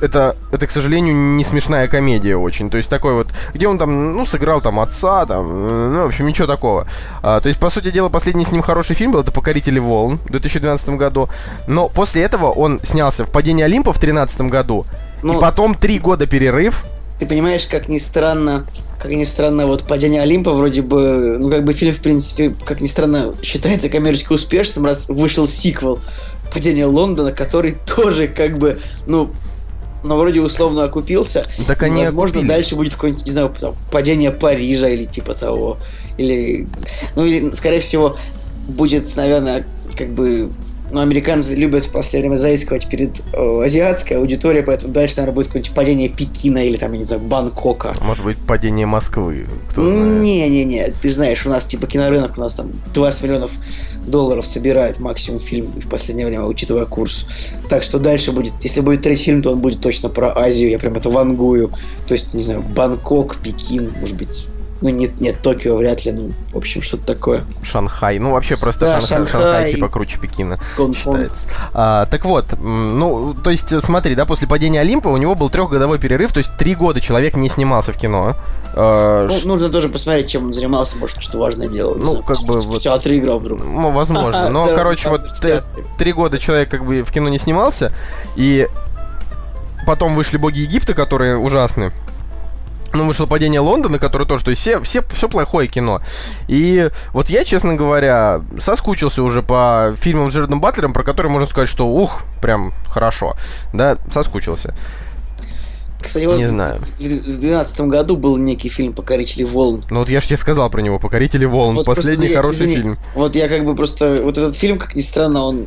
это, 0.00 0.36
это, 0.52 0.66
к 0.66 0.70
сожалению, 0.70 1.14
не 1.14 1.44
смешная 1.44 1.88
комедия 1.88 2.36
очень. 2.36 2.70
То 2.70 2.76
есть 2.76 2.90
такой 2.90 3.14
вот, 3.14 3.28
где 3.54 3.68
он 3.68 3.78
там, 3.78 4.16
ну, 4.16 4.26
сыграл 4.26 4.60
там 4.60 4.80
отца, 4.80 5.26
там, 5.26 5.46
э, 5.46 5.88
ну, 5.94 6.02
в 6.04 6.06
общем, 6.06 6.26
ничего 6.26 6.46
такого. 6.46 6.86
А, 7.22 7.40
то 7.40 7.48
есть, 7.48 7.60
по 7.60 7.70
сути 7.70 7.90
дела, 7.90 8.08
последний 8.08 8.44
с 8.44 8.52
ним 8.52 8.62
хороший 8.62 8.94
фильм 8.94 9.12
был, 9.12 9.20
это 9.20 9.32
«Покорители 9.32 9.78
волн» 9.78 10.18
в 10.24 10.30
2012 10.30 10.90
году. 10.90 11.28
Но 11.66 11.88
после 11.88 12.22
этого 12.22 12.50
он 12.50 12.80
снялся 12.82 13.24
в 13.24 13.30
«Падении 13.30 13.64
Олимпа» 13.64 13.92
в 13.92 13.98
2013 13.98 14.40
году. 14.42 14.86
и 15.22 15.26
Ну, 15.26 15.40
потом 15.40 15.74
три 15.74 15.98
года 15.98 16.26
перерыв. 16.26 16.84
Ты 17.18 17.26
понимаешь, 17.26 17.66
как 17.66 17.88
ни 17.88 17.98
странно, 17.98 18.66
как 18.98 19.10
ни 19.10 19.24
странно, 19.24 19.66
вот 19.66 19.86
«Падение 19.86 20.22
Олимпа» 20.22 20.52
вроде 20.52 20.82
бы, 20.82 21.36
ну, 21.38 21.50
как 21.50 21.64
бы 21.64 21.72
фильм, 21.72 21.94
в 21.94 22.00
принципе, 22.00 22.54
как 22.64 22.80
ни 22.80 22.86
странно, 22.86 23.34
считается 23.42 23.88
коммерчески 23.88 24.32
успешным, 24.32 24.84
раз 24.84 25.08
вышел 25.08 25.46
сиквел 25.46 26.00
«Падение 26.52 26.86
Лондона», 26.86 27.32
который 27.32 27.76
тоже, 27.86 28.28
как 28.28 28.58
бы, 28.58 28.78
ну, 29.06 29.30
ну, 30.06 30.16
вроде 30.16 30.40
условно 30.40 30.84
окупился. 30.84 31.44
Так 31.66 31.82
они 31.82 32.04
Возможно, 32.04 32.38
окупились. 32.40 32.54
дальше 32.54 32.76
будет 32.76 32.94
какое-нибудь, 32.94 33.26
не 33.26 33.32
знаю, 33.32 33.54
там, 33.58 33.74
«Падение 33.90 34.30
Парижа» 34.30 34.88
или 34.88 35.04
типа 35.04 35.34
того. 35.34 35.78
Или, 36.18 36.68
ну, 37.14 37.24
или, 37.24 37.52
скорее 37.52 37.80
всего, 37.80 38.16
будет, 38.68 39.14
наверное, 39.16 39.66
как 39.96 40.08
бы 40.10 40.50
ну, 40.92 41.00
американцы 41.00 41.56
любят 41.56 41.84
в 41.84 41.90
последнее 41.90 42.30
время 42.30 42.36
заискивать 42.36 42.88
перед 42.88 43.10
э, 43.32 43.62
азиатской 43.64 44.18
аудиторией, 44.18 44.64
поэтому 44.64 44.92
дальше, 44.92 45.16
наверное, 45.16 45.34
будет 45.34 45.46
какое-нибудь 45.48 45.74
падение 45.74 46.08
Пекина 46.08 46.64
или 46.64 46.76
там, 46.76 46.92
я 46.92 46.98
не 46.98 47.04
знаю, 47.04 47.22
Бангкока. 47.22 47.94
Может 48.00 48.24
быть, 48.24 48.38
«Падение 48.38 48.86
Москвы», 48.86 49.46
кто 49.70 49.82
знает. 49.82 50.22
Не-не-не, 50.22 50.92
ты 51.02 51.08
же 51.08 51.14
знаешь, 51.14 51.44
у 51.44 51.50
нас 51.50 51.66
типа 51.66 51.86
кинорынок, 51.86 52.38
у 52.38 52.40
нас 52.40 52.54
там 52.54 52.70
20 52.94 53.22
миллионов 53.24 53.50
долларов 54.06 54.46
собирает 54.46 54.98
максимум 54.98 55.40
фильм 55.40 55.66
в 55.66 55.88
последнее 55.88 56.26
время, 56.26 56.44
учитывая 56.44 56.86
курс. 56.86 57.28
Так 57.68 57.82
что 57.82 57.98
дальше 57.98 58.32
будет, 58.32 58.52
если 58.62 58.80
будет 58.80 59.02
третий 59.02 59.24
фильм, 59.24 59.42
то 59.42 59.52
он 59.52 59.60
будет 59.60 59.80
точно 59.80 60.08
про 60.08 60.36
Азию, 60.36 60.70
я 60.70 60.78
прям 60.78 60.94
это 60.94 61.10
вангую. 61.10 61.72
То 62.06 62.14
есть, 62.14 62.34
не 62.34 62.40
знаю, 62.40 62.62
Бангкок, 62.62 63.36
Пекин, 63.42 63.92
может 64.00 64.16
быть. 64.16 64.46
Ну, 64.82 64.90
нет, 64.90 65.20
нет, 65.22 65.40
Токио 65.42 65.76
вряд 65.76 66.04
ли, 66.04 66.12
ну, 66.12 66.32
в 66.52 66.56
общем, 66.58 66.82
что-то 66.82 67.04
такое. 67.06 67.44
Шанхай. 67.62 68.18
Ну, 68.18 68.32
вообще 68.32 68.58
просто 68.58 68.84
Да, 68.84 69.00
Шанхай, 69.00 69.16
Шанхай. 69.26 69.40
Шанхай, 69.40 69.72
типа 69.72 69.88
круче 69.88 70.18
Пекина 70.20 70.58
Гонконг. 70.76 70.96
считается. 70.96 71.46
А, 71.72 72.04
так 72.06 72.24
вот, 72.26 72.44
ну, 72.60 73.32
то 73.34 73.50
есть, 73.50 73.72
э, 73.72 73.80
смотри, 73.80 74.14
да, 74.14 74.26
после 74.26 74.46
падения 74.46 74.80
Олимпа 74.82 75.08
у 75.08 75.16
него 75.16 75.34
был 75.34 75.48
трехгодовой 75.48 75.98
перерыв, 75.98 76.32
то 76.32 76.38
есть 76.38 76.56
три 76.58 76.74
года 76.74 77.00
человек 77.00 77.36
не 77.36 77.48
снимался 77.48 77.92
в 77.92 77.96
кино. 77.96 78.34
А, 78.74 79.26
Ну, 79.26 79.38
ш- 79.40 79.48
нужно 79.48 79.70
тоже 79.70 79.88
посмотреть, 79.88 80.28
чем 80.28 80.44
он 80.46 80.52
занимался, 80.52 80.98
может, 80.98 81.22
что 81.22 81.38
важное 81.38 81.68
не 81.68 81.78
Ну, 81.82 81.94
знаю, 81.98 82.22
как 82.22 82.40
бы 82.42 82.60
в, 82.60 82.66
вот- 82.66 82.80
театре 82.82 83.18
играл 83.18 83.38
вдруг. 83.38 83.60
Ну, 83.64 83.90
возможно. 83.92 84.48
Но, 84.50 84.66
короче, 84.74 85.08
вот 85.08 85.22
театре. 85.40 85.62
три 85.96 86.12
года 86.12 86.38
человек 86.38 86.68
как 86.68 86.84
бы 86.84 87.02
в 87.02 87.10
кино 87.12 87.30
не 87.30 87.38
снимался, 87.38 87.92
и 88.36 88.66
потом 89.86 90.14
вышли 90.14 90.36
«Боги 90.36 90.58
Египта», 90.60 90.92
которые 90.94 91.38
ужасны. 91.38 91.92
Ну, 92.96 93.06
вышло 93.06 93.26
«Падение 93.26 93.60
Лондона», 93.60 93.98
которое 93.98 94.24
тоже, 94.24 94.44
то 94.44 94.50
есть 94.50 94.62
все, 94.62 94.80
все, 94.80 95.02
все 95.12 95.28
плохое 95.28 95.68
кино. 95.68 96.00
И 96.48 96.88
вот 97.12 97.28
я, 97.28 97.44
честно 97.44 97.74
говоря, 97.74 98.40
соскучился 98.58 99.22
уже 99.22 99.42
по 99.42 99.94
фильмам 100.00 100.30
с 100.30 100.34
Джердом 100.34 100.60
Батлером, 100.60 100.92
про 100.94 101.02
которые 101.04 101.30
можно 101.30 101.46
сказать, 101.46 101.68
что 101.68 101.86
ух, 101.86 102.22
прям 102.40 102.72
хорошо. 102.88 103.36
Да, 103.74 103.98
соскучился. 104.10 104.74
Кстати, 106.00 106.24
вот 106.24 106.38
Не 106.38 106.46
знаю. 106.46 106.78
в 106.78 106.98
2012 106.98 107.80
году 107.82 108.16
был 108.16 108.36
некий 108.36 108.68
фильм 108.68 108.92
«Покорители 108.92 109.42
волн». 109.44 109.82
Ну 109.90 110.00
вот 110.00 110.08
я 110.08 110.20
же 110.20 110.28
тебе 110.28 110.36
сказал 110.36 110.70
про 110.70 110.80
него, 110.80 110.98
«Покорители 110.98 111.44
волн», 111.44 111.74
Вот 111.74 111.84
последний 111.84 112.28
просто 112.28 112.32
я- 112.34 112.42
хороший 112.42 112.56
извини, 112.56 112.76
фильм. 112.76 112.98
Вот 113.14 113.34
я 113.36 113.48
как 113.48 113.64
бы 113.64 113.74
просто... 113.74 114.20
Вот 114.22 114.38
этот 114.38 114.54
фильм, 114.56 114.78
как 114.78 114.94
ни 114.94 115.02
странно, 115.02 115.42
он... 115.42 115.66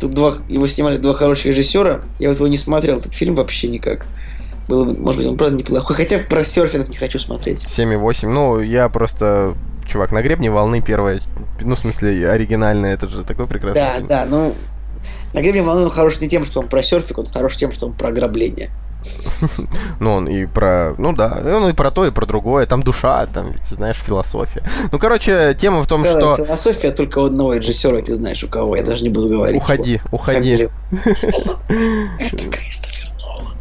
Тут 0.00 0.14
два... 0.14 0.34
Его 0.48 0.66
снимали 0.66 0.96
два 0.96 1.14
хороших 1.14 1.46
режиссера. 1.46 2.00
Я 2.18 2.28
вот 2.30 2.36
его 2.38 2.46
не 2.48 2.58
смотрел, 2.58 2.98
этот 2.98 3.12
фильм 3.12 3.34
вообще 3.34 3.68
никак. 3.68 4.06
Было 4.68 4.84
бы, 4.84 4.98
может 4.98 5.18
быть, 5.20 5.26
он 5.28 5.36
правда 5.36 5.56
неплохой. 5.56 5.96
Хотя 5.96 6.18
про 6.18 6.44
серфинг 6.44 6.88
не 6.88 6.96
хочу 6.96 7.18
смотреть. 7.18 7.64
7,8. 7.64 8.28
Ну, 8.28 8.60
я 8.60 8.88
просто... 8.88 9.54
Чувак, 9.86 10.10
на 10.10 10.20
гребне 10.22 10.50
волны 10.50 10.82
первая. 10.82 11.20
Ну, 11.60 11.76
в 11.76 11.78
смысле, 11.78 12.28
оригинальная, 12.28 12.94
это 12.94 13.08
же 13.08 13.22
такой 13.22 13.46
прекрасный 13.46 13.80
Да, 13.82 13.94
фильм. 13.94 14.06
да, 14.08 14.26
ну... 14.28 14.52
На 15.32 15.40
гребне 15.42 15.62
волны 15.62 15.82
он 15.82 15.90
хорош 15.90 16.20
не 16.20 16.28
тем, 16.28 16.44
что 16.44 16.60
он 16.60 16.68
про 16.68 16.82
серфинг, 16.82 17.18
он 17.18 17.26
хорош 17.26 17.56
тем, 17.56 17.72
что 17.72 17.86
он 17.86 17.92
про 17.92 18.08
ограбление. 18.08 18.70
Ну, 20.00 20.14
он 20.14 20.28
и 20.28 20.46
про... 20.46 20.94
Ну 20.98 21.12
да, 21.14 21.40
он 21.44 21.68
и 21.70 21.72
про 21.72 21.90
то, 21.90 22.04
и 22.06 22.10
про 22.10 22.26
другое. 22.26 22.66
Там 22.66 22.82
душа, 22.82 23.24
там, 23.26 23.54
знаешь, 23.70 23.96
философия. 23.96 24.62
Ну, 24.92 24.98
короче, 24.98 25.54
тема 25.58 25.82
в 25.82 25.86
том, 25.86 26.02
Да, 26.02 26.10
что... 26.10 26.36
Философия 26.36 26.90
только 26.90 27.20
у 27.20 27.26
одного 27.26 27.54
режиссера, 27.54 28.00
ты 28.02 28.12
знаешь 28.14 28.42
у 28.44 28.48
кого. 28.48 28.76
Я 28.76 28.82
даже 28.82 29.04
не 29.04 29.10
буду 29.10 29.28
говорить. 29.28 29.62
Уходи, 29.62 29.92
его 29.92 30.02
уходи. 30.10 30.68
Это 32.18 32.36
Кристофер 32.50 33.10
Нолан. 33.20 33.54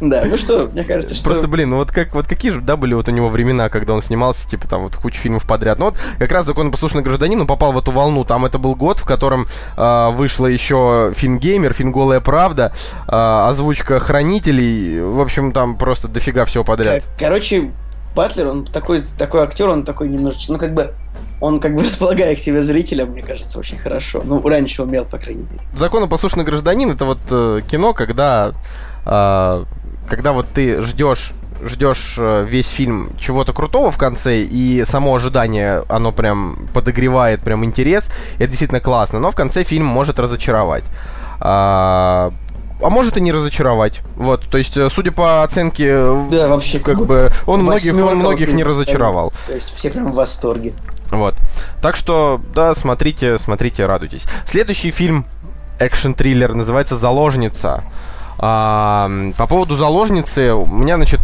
Да, 0.00 0.24
ну 0.24 0.36
что, 0.36 0.68
мне 0.68 0.84
кажется, 0.84 1.14
что... 1.14 1.24
Просто, 1.24 1.48
блин, 1.48 1.70
ну 1.70 1.76
вот 1.76 1.90
как 1.90 2.14
вот 2.14 2.26
какие 2.26 2.50
же, 2.50 2.60
да, 2.60 2.76
были 2.76 2.94
вот 2.94 3.08
у 3.08 3.12
него 3.12 3.28
времена, 3.28 3.68
когда 3.68 3.94
он 3.94 4.02
снимался, 4.02 4.48
типа, 4.48 4.68
там, 4.68 4.82
вот 4.82 4.96
кучу 4.96 5.18
фильмов 5.18 5.46
подряд. 5.46 5.78
Ну 5.78 5.86
вот 5.86 5.96
как 6.18 6.30
раз 6.32 6.46
«Законопослушный 6.46 7.02
гражданин», 7.02 7.40
он 7.40 7.46
попал 7.46 7.72
в 7.72 7.78
эту 7.78 7.90
волну. 7.90 8.24
Там 8.24 8.44
это 8.44 8.58
был 8.58 8.74
год, 8.74 8.98
в 8.98 9.04
котором 9.04 9.46
э, 9.76 10.10
вышло 10.12 10.46
еще 10.46 11.12
фильм 11.14 11.38
«Геймер», 11.38 11.72
фильм 11.72 11.92
«Голая 11.92 12.20
правда», 12.20 12.72
э, 13.06 13.46
озвучка 13.48 13.98
«Хранителей». 13.98 15.00
В 15.00 15.20
общем, 15.20 15.52
там 15.52 15.76
просто 15.76 16.08
дофига 16.08 16.44
всего 16.44 16.64
подряд. 16.64 17.04
Короче, 17.18 17.70
Батлер, 18.14 18.48
он 18.48 18.64
такой, 18.64 19.00
такой 19.18 19.42
актер, 19.42 19.68
он 19.68 19.84
такой 19.84 20.08
немножечко, 20.08 20.52
ну, 20.52 20.58
как 20.58 20.72
бы, 20.72 20.94
он 21.40 21.60
как 21.60 21.74
бы 21.74 21.82
располагает 21.84 22.38
к 22.38 22.40
себе 22.40 22.62
зрителя, 22.62 23.06
мне 23.06 23.22
кажется, 23.22 23.58
очень 23.58 23.78
хорошо. 23.78 24.22
Ну, 24.24 24.40
раньше 24.46 24.82
умел, 24.82 25.04
по 25.04 25.18
крайней 25.18 25.44
мере. 25.44 25.60
«Законопослушный 25.76 26.44
гражданин»— 26.44 26.90
это 26.92 27.04
вот 27.04 27.18
э, 27.30 27.60
кино, 27.70 27.94
когда, 27.94 28.52
э, 29.04 29.64
когда 30.08 30.32
вот 30.32 30.46
ты 30.52 30.82
ждешь 30.82 31.32
ждешь 31.62 32.16
э, 32.18 32.44
весь 32.48 32.68
фильм 32.68 33.12
чего-то 33.18 33.52
крутого 33.52 33.90
в 33.90 33.98
конце, 33.98 34.42
и 34.42 34.84
само 34.84 35.14
ожидание, 35.14 35.82
оно 35.88 36.12
прям 36.12 36.68
подогревает 36.74 37.40
прям 37.40 37.64
интерес, 37.64 38.10
это 38.36 38.48
действительно 38.48 38.80
классно, 38.80 39.18
но 39.18 39.30
в 39.30 39.34
конце 39.34 39.64
фильм 39.64 39.86
может 39.86 40.18
разочаровать. 40.18 40.84
А, 41.40 42.32
а 42.82 42.90
может 42.90 43.16
и 43.16 43.20
не 43.20 43.32
разочаровать. 43.32 44.00
Вот, 44.16 44.42
то 44.48 44.58
есть, 44.58 44.76
э, 44.76 44.88
судя 44.90 45.12
по 45.12 45.42
оценке, 45.42 45.88
э, 45.88 46.28
Да, 46.30 46.48
вообще, 46.48 46.78
как 46.78 47.04
бы 47.06 47.30
он 47.46 47.62
многих, 47.62 47.94
он 47.94 48.18
многих 48.18 48.52
не 48.52 48.64
разочаровал. 48.64 49.32
То 49.46 49.54
есть 49.54 49.74
все 49.74 49.90
прям 49.90 50.08
в 50.08 50.14
восторге. 50.14 50.74
Вот. 51.10 51.34
Так 51.80 51.96
что, 51.96 52.40
да, 52.54 52.74
смотрите, 52.74 53.38
смотрите, 53.38 53.86
радуйтесь. 53.86 54.26
Следующий 54.46 54.90
фильм, 54.90 55.26
экшен-триллер, 55.78 56.54
называется 56.54 56.96
«Заложница». 56.96 57.84
А, 58.38 59.10
по 59.36 59.46
поводу 59.46 59.76
«Заложницы» 59.76 60.54
у 60.54 60.66
меня, 60.66 60.96
значит, 60.96 61.20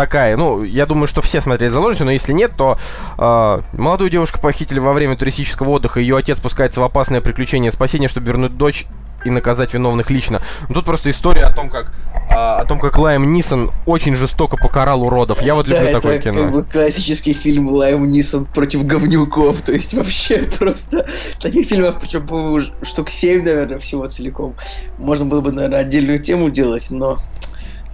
такая, 0.00 0.34
ну, 0.38 0.62
я 0.62 0.86
думаю, 0.86 1.06
что 1.06 1.20
все 1.20 1.42
смотрели 1.42 1.68
«Заложницу», 1.68 2.06
но 2.06 2.10
если 2.10 2.32
нет, 2.32 2.52
то 2.56 2.78
э, 3.18 3.60
молодую 3.74 4.08
девушку 4.08 4.40
похитили 4.40 4.78
во 4.78 4.94
время 4.94 5.14
туристического 5.14 5.68
отдыха, 5.68 6.00
ее 6.00 6.16
отец 6.16 6.38
спускается 6.38 6.80
в 6.80 6.84
опасное 6.84 7.20
приключение 7.20 7.70
спасения, 7.70 8.08
чтобы 8.08 8.28
вернуть 8.28 8.56
дочь 8.56 8.86
и 9.26 9.28
наказать 9.28 9.74
виновных 9.74 10.08
лично. 10.08 10.40
Но 10.70 10.76
тут 10.76 10.86
просто 10.86 11.10
история 11.10 11.42
о 11.42 11.52
том, 11.52 11.68
как 11.68 11.92
а, 12.30 12.60
о 12.60 12.64
том, 12.64 12.80
как 12.80 12.96
Лайм 12.96 13.30
Нисон 13.30 13.70
очень 13.84 14.16
жестоко 14.16 14.56
покарал 14.56 15.02
уродов. 15.02 15.42
Я 15.42 15.54
вот 15.54 15.68
люблю 15.68 15.84
да, 15.84 15.92
такое 15.92 16.14
это 16.14 16.30
кино. 16.30 16.40
как 16.44 16.52
бы 16.52 16.64
классический 16.64 17.34
фильм 17.34 17.68
Лайм 17.68 18.10
Нисон 18.10 18.46
против 18.46 18.86
говнюков. 18.86 19.60
То 19.60 19.72
есть 19.72 19.92
вообще 19.92 20.38
просто 20.58 21.06
таких 21.38 21.66
фильмов, 21.66 21.98
причем, 22.00 22.26
по-моему, 22.26 22.60
штук 22.82 23.10
7, 23.10 23.44
наверное, 23.44 23.78
всего 23.78 24.06
целиком. 24.06 24.54
Можно 24.96 25.26
было 25.26 25.42
бы, 25.42 25.52
наверное, 25.52 25.80
отдельную 25.80 26.20
тему 26.20 26.48
делать, 26.48 26.86
но 26.90 27.18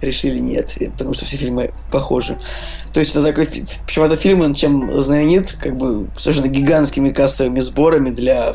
решили 0.01 0.39
нет, 0.39 0.75
потому 0.97 1.13
что 1.13 1.25
все 1.25 1.37
фильмы 1.37 1.71
похожи. 1.91 2.37
То 2.93 2.99
есть 2.99 3.15
это 3.15 3.25
такой, 3.25 3.47
причем 3.85 4.03
этот 4.03 4.19
фильм, 4.19 4.41
он 4.41 4.53
чем 4.53 4.99
знаменит, 4.99 5.53
как 5.53 5.77
бы 5.77 6.07
совершенно 6.17 6.47
гигантскими 6.47 7.11
кассовыми 7.11 7.59
сборами 7.59 8.09
для 8.09 8.53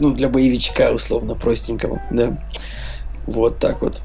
ну, 0.00 0.12
для 0.12 0.28
боевичка, 0.28 0.92
условно, 0.92 1.34
простенького, 1.34 2.00
да. 2.10 2.36
Вот 3.26 3.58
так 3.58 3.82
вот. 3.82 4.00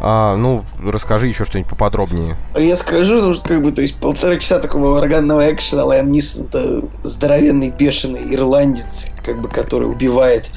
А, 0.00 0.36
ну, 0.36 0.64
расскажи 0.84 1.26
еще 1.26 1.44
что-нибудь 1.44 1.70
поподробнее. 1.70 2.36
Я 2.56 2.76
скажу, 2.76 3.20
ну, 3.20 3.34
как 3.42 3.62
бы, 3.62 3.72
то 3.72 3.82
есть 3.82 3.98
полтора 3.98 4.36
часа 4.36 4.60
такого 4.60 4.98
органного 4.98 5.52
экшена, 5.52 5.84
Лайм 5.84 6.12
Нисон 6.12 6.46
это 6.46 6.82
здоровенный, 7.02 7.70
бешеный 7.70 8.34
ирландец, 8.34 9.06
как 9.24 9.40
бы, 9.40 9.48
который 9.48 9.88
убивает 9.88 10.50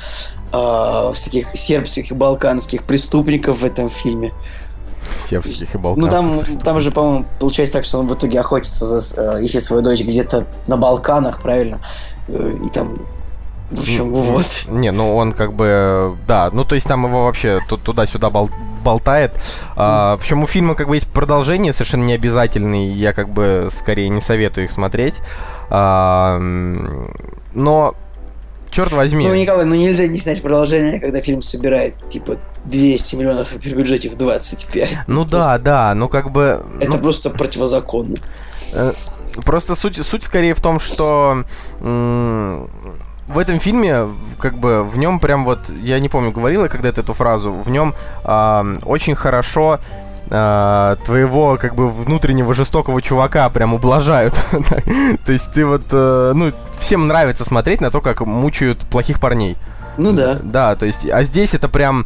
а, 0.51 1.11
всяких 1.11 1.55
сербских 1.55 2.11
и 2.11 2.13
балканских 2.13 2.83
преступников 2.83 3.59
в 3.61 3.65
этом 3.65 3.89
фильме. 3.89 4.31
Сербских 5.19 5.75
и. 5.75 6.05
Ну, 6.05 6.09
там, 6.09 6.39
там 6.63 6.79
же, 6.79 6.91
по-моему, 6.91 7.25
получается 7.39 7.73
так, 7.73 7.85
что 7.85 7.99
он 7.99 8.07
в 8.07 8.13
итоге 8.13 8.39
охотится 8.39 8.85
за, 8.85 9.21
э, 9.21 9.43
ищет 9.43 9.63
свою 9.63 9.81
дочь 9.81 10.01
где-то 10.01 10.47
на 10.67 10.77
Балканах, 10.77 11.41
правильно? 11.41 11.79
Э, 12.27 12.57
и 12.65 12.69
там 12.69 12.99
в 13.71 13.79
общем, 13.79 14.11
вот. 14.11 14.65
Не, 14.67 14.91
ну 14.91 15.15
он 15.15 15.31
как 15.31 15.53
бы, 15.53 16.17
да, 16.27 16.49
ну 16.51 16.65
то 16.65 16.75
есть 16.75 16.87
там 16.87 17.05
его 17.05 17.23
вообще 17.23 17.61
туда-сюда 17.67 18.29
бол 18.29 18.49
болтает. 18.83 19.31
А, 19.75 20.17
причем 20.17 20.43
у 20.43 20.47
фильма 20.47 20.75
как 20.75 20.89
бы 20.89 20.95
есть 20.95 21.07
продолжение, 21.07 21.71
совершенно 21.71 22.03
не 22.03 22.13
обязательный, 22.13 22.87
я 22.87 23.13
как 23.13 23.29
бы 23.29 23.67
скорее 23.69 24.09
не 24.09 24.19
советую 24.19 24.65
их 24.65 24.71
смотреть. 24.71 25.21
А, 25.69 26.37
но 27.53 27.95
черт 28.71 28.93
возьми. 28.93 29.27
Ну, 29.27 29.35
Николай, 29.35 29.65
ну 29.65 29.75
нельзя 29.75 30.07
не 30.07 30.17
снять 30.17 30.41
продолжение, 30.41 30.99
когда 30.99 31.21
фильм 31.21 31.41
собирает, 31.41 31.93
типа, 32.09 32.37
200 32.65 33.15
миллионов, 33.15 33.49
при 33.49 33.73
бюджете 33.73 34.09
в 34.09 34.17
25. 34.17 34.99
Ну 35.07 35.25
просто... 35.25 35.39
да, 35.39 35.57
да, 35.59 35.95
ну 35.95 36.09
как 36.09 36.31
бы... 36.31 36.63
Это 36.79 36.91
ну... 36.91 36.97
просто 36.99 37.29
противозаконно. 37.29 38.15
Просто 39.45 39.75
суть, 39.75 40.03
суть 40.05 40.23
скорее 40.23 40.53
в 40.53 40.61
том, 40.61 40.79
что 40.79 41.45
в 41.79 43.37
этом 43.37 43.59
фильме, 43.59 44.09
как 44.39 44.57
бы, 44.57 44.83
в 44.83 44.97
нем 44.97 45.19
прям 45.19 45.45
вот, 45.45 45.69
я 45.81 45.99
не 45.99 46.09
помню, 46.09 46.31
говорила 46.31 46.67
когда-то 46.67 47.01
эту 47.01 47.13
фразу, 47.13 47.51
в 47.51 47.69
нем 47.69 47.95
э, 48.25 48.75
очень 48.83 49.15
хорошо 49.15 49.79
э, 50.31 50.95
твоего, 51.05 51.57
как 51.59 51.75
бы, 51.75 51.89
внутреннего 51.89 52.53
жестокого 52.53 53.01
чувака 53.01 53.49
прям 53.49 53.73
ублажают. 53.73 54.33
то 55.25 55.31
есть 55.31 55.51
ты 55.53 55.65
вот, 55.65 55.83
э, 55.91 56.31
ну, 56.33 56.51
всем 56.79 57.07
нравится 57.07 57.45
смотреть 57.45 57.81
на 57.81 57.91
то, 57.91 58.01
как 58.01 58.21
мучают 58.21 58.79
плохих 58.79 59.19
парней. 59.19 59.57
Ну 59.97 60.13
да. 60.13 60.39
Да, 60.41 60.75
то 60.75 60.85
есть, 60.85 61.07
а 61.09 61.23
здесь 61.23 61.53
это 61.53 61.67
прям 61.67 62.05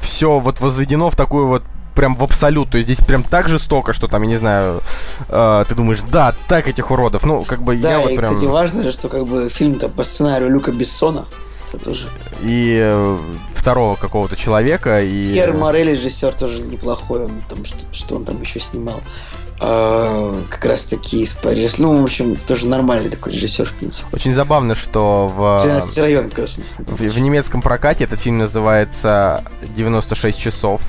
все 0.00 0.38
вот 0.38 0.60
возведено 0.60 1.10
в 1.10 1.16
такую 1.16 1.48
вот 1.48 1.62
прям 1.94 2.16
в 2.16 2.22
абсолют. 2.22 2.70
То 2.70 2.78
есть 2.78 2.88
здесь 2.88 3.06
прям 3.06 3.22
так 3.22 3.48
жестоко, 3.48 3.92
что 3.92 4.08
там, 4.08 4.22
я 4.22 4.28
не 4.28 4.36
знаю, 4.36 4.82
э, 5.28 5.64
ты 5.68 5.74
думаешь, 5.74 6.00
да, 6.10 6.34
так 6.48 6.68
этих 6.68 6.90
уродов. 6.90 7.24
Ну, 7.24 7.44
как 7.44 7.62
бы 7.62 7.76
да, 7.76 7.92
я 7.92 8.00
и, 8.00 8.02
вот 8.02 8.16
прям... 8.16 8.34
кстати, 8.34 8.48
важно 8.48 8.82
же, 8.82 8.92
что 8.92 9.08
как 9.08 9.26
бы 9.26 9.48
фильм-то 9.48 9.88
по 9.88 10.04
сценарию 10.04 10.50
Люка 10.50 10.72
Бессона. 10.72 11.26
Это 11.72 11.84
тоже. 11.84 12.08
И 12.42 12.78
э, 12.82 13.18
второго 13.62 13.94
какого-то 13.94 14.34
человека. 14.34 15.02
И... 15.02 15.24
Тьер 15.24 15.52
Морель, 15.54 15.92
режиссер, 15.92 16.34
тоже 16.34 16.62
неплохой. 16.62 17.26
Он 17.26 17.42
там, 17.48 17.64
что, 17.64 17.78
что 17.92 18.16
он 18.16 18.24
там 18.24 18.40
еще 18.40 18.58
снимал? 18.58 19.00
Uh, 19.60 20.44
как 20.50 20.64
раз 20.64 20.86
таки 20.86 21.22
из 21.22 21.34
Парижа. 21.34 21.76
Ну, 21.78 22.00
в 22.00 22.02
общем, 22.02 22.34
тоже 22.34 22.66
нормальный 22.66 23.08
такой 23.08 23.32
режиссер, 23.32 23.66
в 23.66 23.74
принципе. 23.74 24.08
Очень 24.12 24.34
забавно, 24.34 24.74
что 24.74 25.28
в... 25.28 25.62
13 25.62 25.98
район, 25.98 26.30
как 26.30 26.40
раз, 26.40 26.56
в, 26.56 26.96
в 26.96 27.18
немецком 27.20 27.62
прокате 27.62 28.02
этот 28.02 28.18
фильм 28.18 28.38
называется 28.38 29.44
«96 29.76 30.36
часов». 30.36 30.82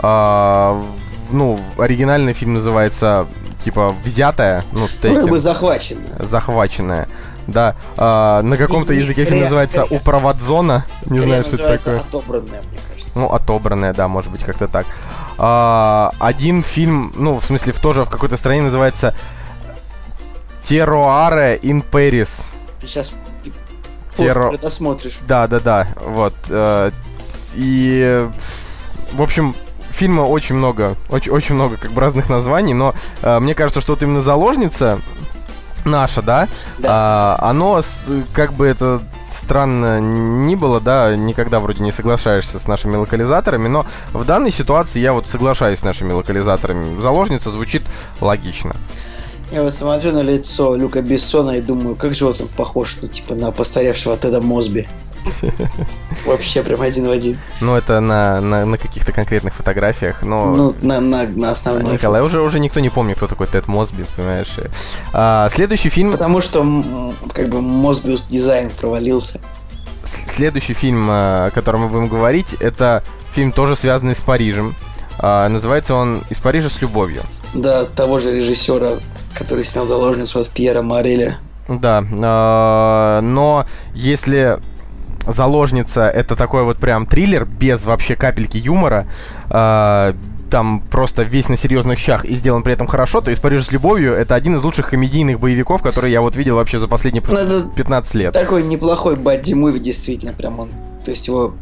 А, 0.00 0.84
ну, 1.30 1.58
оригинальный 1.78 2.34
фильм 2.34 2.52
называется 2.52 3.26
типа 3.64 3.94
взятая, 4.04 4.64
ну, 4.72 4.86
ну 5.02 5.14
как 5.14 5.28
бы 5.28 5.38
захваченная. 5.38 6.16
Захваченная. 6.20 7.08
Да, 7.48 7.76
а, 7.96 8.42
на 8.42 8.58
каком-то 8.58 8.92
языке 8.92 9.24
фильм 9.24 9.40
называется 9.40 9.84
«Упроводзона». 9.84 10.84
Не 11.06 11.20
знаю, 11.20 11.44
что 11.44 11.56
это 11.56 11.78
такое. 11.78 12.00
отобранная, 12.00 12.60
мне 12.60 12.78
кажется. 12.88 13.18
Ну, 13.18 13.26
отобранная, 13.32 13.94
да, 13.94 14.06
может 14.06 14.30
быть, 14.30 14.44
как-то 14.44 14.68
так. 14.68 14.86
А, 15.38 16.12
один 16.18 16.62
фильм, 16.62 17.10
ну, 17.16 17.40
в 17.40 17.44
смысле, 17.44 17.72
в 17.72 17.80
тоже 17.80 18.04
в 18.04 18.10
какой-то 18.10 18.36
стране 18.36 18.60
называется 18.60 19.14
«Теруаре 20.62 21.58
in 21.62 21.82
Paris». 21.90 22.48
Ты 22.80 22.86
сейчас 22.86 23.14
Теро... 24.14 24.52
это 24.52 24.68
смотришь. 24.68 25.18
Да, 25.26 25.46
да, 25.46 25.58
да, 25.58 25.88
вот. 26.04 26.34
Э, 26.50 26.90
и, 27.54 28.28
в 29.12 29.22
общем, 29.22 29.56
фильма 29.90 30.22
очень 30.22 30.56
много, 30.56 30.96
очень, 31.08 31.32
очень 31.32 31.54
много 31.54 31.76
как 31.76 31.92
бы 31.92 32.00
разных 32.00 32.28
названий, 32.28 32.74
но 32.74 32.94
э, 33.22 33.38
мне 33.38 33.54
кажется, 33.54 33.80
что 33.80 33.94
вот 33.94 34.02
именно 34.02 34.20
заложница 34.20 35.00
наша, 35.90 36.22
да, 36.22 36.48
да 36.78 36.88
а, 36.90 37.50
оно 37.50 37.80
с, 37.80 38.08
как 38.32 38.52
бы 38.52 38.66
это 38.66 39.02
странно 39.28 40.00
ни 40.00 40.54
было, 40.54 40.80
да, 40.80 41.14
никогда 41.16 41.60
вроде 41.60 41.82
не 41.82 41.92
соглашаешься 41.92 42.58
с 42.58 42.66
нашими 42.66 42.96
локализаторами, 42.96 43.68
но 43.68 43.86
в 44.12 44.24
данной 44.24 44.50
ситуации 44.50 45.00
я 45.00 45.12
вот 45.12 45.26
соглашаюсь 45.26 45.80
с 45.80 45.82
нашими 45.82 46.12
локализаторами. 46.12 47.00
Заложница 47.00 47.50
звучит 47.50 47.82
логично. 48.20 48.74
Я 49.50 49.62
вот 49.62 49.74
смотрю 49.74 50.12
на 50.12 50.22
лицо 50.22 50.76
Люка 50.76 51.00
Бессона 51.00 51.52
и 51.52 51.62
думаю, 51.62 51.96
как 51.96 52.14
же 52.14 52.26
вот 52.26 52.40
он 52.40 52.48
похож, 52.48 52.98
ну, 53.00 53.08
типа, 53.08 53.34
на 53.34 53.50
постаревшего 53.50 54.16
Теда 54.16 54.42
Мосби. 54.42 54.86
Вообще 56.26 56.62
прям 56.62 56.80
один 56.80 57.06
в 57.06 57.10
один. 57.10 57.38
Ну, 57.60 57.76
это 57.76 58.00
на, 58.00 58.40
на, 58.40 58.64
на 58.64 58.78
каких-то 58.78 59.12
конкретных 59.12 59.54
фотографиях, 59.54 60.22
но... 60.22 60.46
Ну, 60.46 60.74
на, 60.82 61.00
на, 61.00 61.24
на 61.26 61.52
основной. 61.52 61.92
Николай, 61.92 62.22
уже, 62.22 62.40
уже 62.40 62.60
никто 62.60 62.80
не 62.80 62.88
помнит, 62.88 63.16
кто 63.16 63.26
такой 63.26 63.46
Тед 63.46 63.68
Мосби, 63.68 64.04
понимаешь? 64.16 64.56
А, 65.12 65.48
следующий 65.52 65.88
фильм... 65.88 66.12
Потому 66.12 66.40
что, 66.40 67.14
как 67.32 67.48
бы, 67.48 67.60
Мосбиус 67.60 68.26
дизайн 68.26 68.70
провалился. 68.70 69.40
Следующий 70.04 70.72
фильм, 70.72 71.08
о 71.10 71.50
котором 71.50 71.82
мы 71.82 71.88
будем 71.88 72.08
говорить, 72.08 72.54
это 72.60 73.02
фильм 73.32 73.52
тоже 73.52 73.76
связанный 73.76 74.14
с 74.14 74.20
Парижем. 74.20 74.74
А, 75.18 75.48
называется 75.48 75.94
он 75.94 76.22
«Из 76.30 76.38
Парижа 76.38 76.68
с 76.68 76.80
любовью». 76.80 77.22
Да, 77.54 77.84
того 77.84 78.20
же 78.20 78.34
режиссера, 78.34 78.92
который 79.34 79.64
снял 79.64 79.86
заложницу 79.86 80.40
от 80.40 80.48
Пьера 80.50 80.82
Мореля. 80.82 81.38
Да, 81.68 82.04
а, 82.22 83.20
но 83.20 83.66
если 83.94 84.58
Заложница 85.28 86.08
это 86.08 86.36
такой 86.36 86.64
вот 86.64 86.78
прям 86.78 87.06
триллер 87.06 87.44
без 87.44 87.84
вообще 87.86 88.16
капельки 88.16 88.56
юмора. 88.56 89.06
Э, 89.50 90.14
там 90.50 90.82
просто 90.90 91.22
весь 91.22 91.48
на 91.48 91.56
серьезных 91.56 91.98
щах 91.98 92.24
и 92.24 92.34
сделан 92.34 92.62
при 92.62 92.72
этом 92.72 92.86
хорошо, 92.86 93.20
то 93.20 93.30
есть 93.30 93.42
«Париж 93.42 93.66
с 93.66 93.72
любовью»— 93.72 94.14
это 94.14 94.34
один 94.34 94.56
из 94.56 94.64
лучших 94.64 94.88
комедийных 94.90 95.38
боевиков, 95.38 95.82
которые 95.82 96.12
я 96.12 96.20
вот 96.20 96.36
видел 96.36 96.56
вообще 96.56 96.78
за 96.78 96.88
последние 96.88 97.22
Ну, 97.28 97.70
15 97.70 98.14
лет. 98.14 98.32
Такой 98.32 98.62
неплохой 98.62 99.16
бадди-муви, 99.16 99.78
действительно, 99.78 100.32
прям 100.32 100.58
он. 100.60 100.70
То 101.04 101.10
есть 101.10 101.26
его 101.28 101.54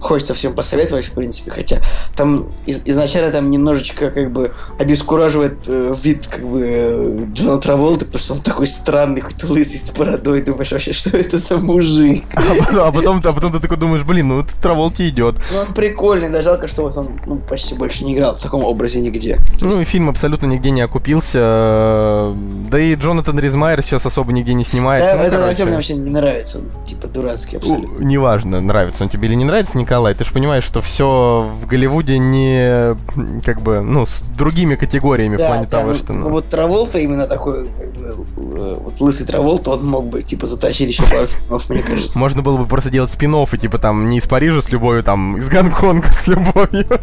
хочется 0.00 0.34
всем 0.34 0.54
посоветовать, 0.54 1.06
в 1.06 1.12
принципе, 1.12 1.50
хотя 1.50 1.78
там 2.14 2.46
из- 2.66 2.82
изначально 2.86 3.30
там 3.30 3.50
немножечко 3.50 4.10
как 4.10 4.30
бы 4.32 4.52
обескураживает 4.78 5.58
э, 5.66 5.94
вид 6.02 6.26
как 6.26 6.44
бы 6.46 6.60
э, 6.62 7.26
Джона 7.32 7.60
Траволты, 7.60 8.04
потому 8.06 8.22
что 8.22 8.34
он 8.34 8.40
такой 8.40 8.66
странный, 8.66 9.20
какой-то 9.20 9.46
лысый 9.52 9.78
с 9.78 9.90
бородой, 9.90 10.42
думаешь 10.42 10.72
вообще, 10.72 10.92
что 10.92 11.16
это 11.16 11.38
за 11.38 11.58
мужик? 11.58 12.24
А 12.34 12.40
потом, 12.42 12.78
а 12.80 12.92
потом, 12.92 13.22
а 13.24 13.32
потом 13.32 13.52
ты 13.52 13.60
такой 13.60 13.76
думаешь, 13.76 14.02
блин, 14.04 14.28
ну 14.28 14.36
вот 14.36 14.48
Траволти 14.62 15.08
идет. 15.08 15.36
Ну, 15.52 15.60
он 15.60 15.74
прикольный, 15.74 16.28
да, 16.30 16.42
жалко, 16.42 16.68
что 16.68 16.82
вот 16.82 16.96
он 16.96 17.08
ну, 17.26 17.36
почти 17.36 17.74
больше 17.74 18.04
не 18.04 18.14
играл 18.14 18.34
в 18.36 18.40
таком 18.40 18.64
образе 18.64 19.00
нигде. 19.00 19.38
Ну 19.60 19.80
и 19.80 19.84
фильм 19.84 20.08
абсолютно 20.08 20.46
нигде 20.46 20.70
не 20.70 20.80
окупился. 20.82 22.34
Да 22.70 22.78
и 22.78 22.94
Джонатан 22.94 23.38
Ризмайер 23.38 23.82
сейчас 23.82 24.06
особо 24.06 24.32
нигде 24.32 24.54
не 24.54 24.64
снимается. 24.64 25.10
Да, 25.16 25.24
Ну, 25.24 25.30
короче, 25.30 25.50
актер 25.50 25.66
мне 25.66 25.74
вообще 25.76 25.94
не 25.94 26.10
нравится, 26.10 26.58
он, 26.58 26.84
типа 26.84 27.06
дурацкий 27.08 27.56
абсолютно. 27.56 27.98
ну, 27.98 28.06
Неважно, 28.06 28.60
нравится 28.60 29.04
он 29.04 29.10
тебе 29.10 29.28
или 29.28 29.34
не 29.34 29.44
нравится, 29.44 29.78
Николай. 29.86 30.14
Ты 30.14 30.24
же 30.24 30.32
понимаешь, 30.32 30.64
что 30.64 30.80
все 30.80 31.48
в 31.48 31.66
Голливуде 31.66 32.18
не 32.18 32.96
как 33.44 33.60
бы, 33.60 33.82
ну, 33.82 34.04
с 34.04 34.20
другими 34.36 34.74
категориями 34.74 35.36
в 35.36 35.46
плане 35.46 35.66
там, 35.66 35.82
того, 35.82 35.94
что. 35.94 36.12
ну, 36.12 36.22
ну, 36.22 36.30
вот 36.30 36.48
Траволта 36.48 36.98
именно 36.98 37.28
такой, 37.28 37.68
как 37.78 37.92
бы, 37.92 38.26
э, 38.36 38.78
вот 38.82 39.00
лысый 39.00 39.26
Траволта, 39.26 39.70
он 39.70 39.86
мог 39.86 40.06
бы, 40.06 40.22
типа, 40.22 40.46
затащить 40.46 40.88
еще 40.88 41.04
пару 41.04 41.28
фильмов, 41.28 41.70
мне 41.70 41.82
кажется. 41.82 42.18
Можно 42.18 42.42
было 42.42 42.56
бы 42.56 42.66
просто 42.66 42.90
делать 42.90 43.12
спин 43.12 43.36
и 43.36 43.58
типа 43.58 43.78
там 43.78 44.08
не 44.08 44.18
из 44.18 44.26
Парижа 44.26 44.60
с 44.60 44.72
любовью, 44.72 45.02
там 45.04 45.36
из 45.36 45.48
Гонконга 45.48 46.12
с 46.12 46.26
любовью. 46.26 46.86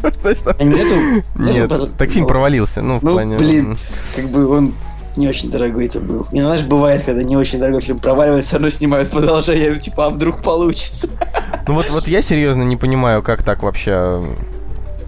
А 0.60 0.64
нету? 0.64 1.24
Нет, 1.36 1.98
так 1.98 2.10
фильм 2.10 2.24
ну, 2.24 2.28
провалился. 2.28 2.82
Ну, 2.82 3.00
в 3.00 3.04
Ну, 3.04 3.14
плане. 3.14 3.38
блин, 3.38 3.78
как 4.16 4.30
бы 4.30 4.48
он 4.48 4.74
не 5.16 5.28
очень 5.28 5.52
дорогой 5.52 5.86
это 5.86 6.00
был. 6.00 6.26
Не, 6.32 6.42
ну, 6.42 6.48
знаешь, 6.48 6.64
бывает, 6.64 7.04
когда 7.04 7.24
не 7.24 7.38
очень 7.38 7.60
дорогой 7.60 7.82
фильм 7.82 8.00
проваливается, 8.00 8.56
равно 8.56 8.70
снимают 8.70 9.10
продолжение, 9.10 9.72
ну, 9.72 9.80
типа, 9.80 10.08
а 10.08 10.10
вдруг 10.10 10.42
получится? 10.42 11.10
Ну 11.68 11.76
вот, 11.76 11.90
вот 11.90 12.08
я 12.08 12.22
серьезно 12.22 12.64
не 12.64 12.78
понимаю, 12.78 13.22
как 13.24 13.44
так 13.44 13.64
вообще 13.64 14.22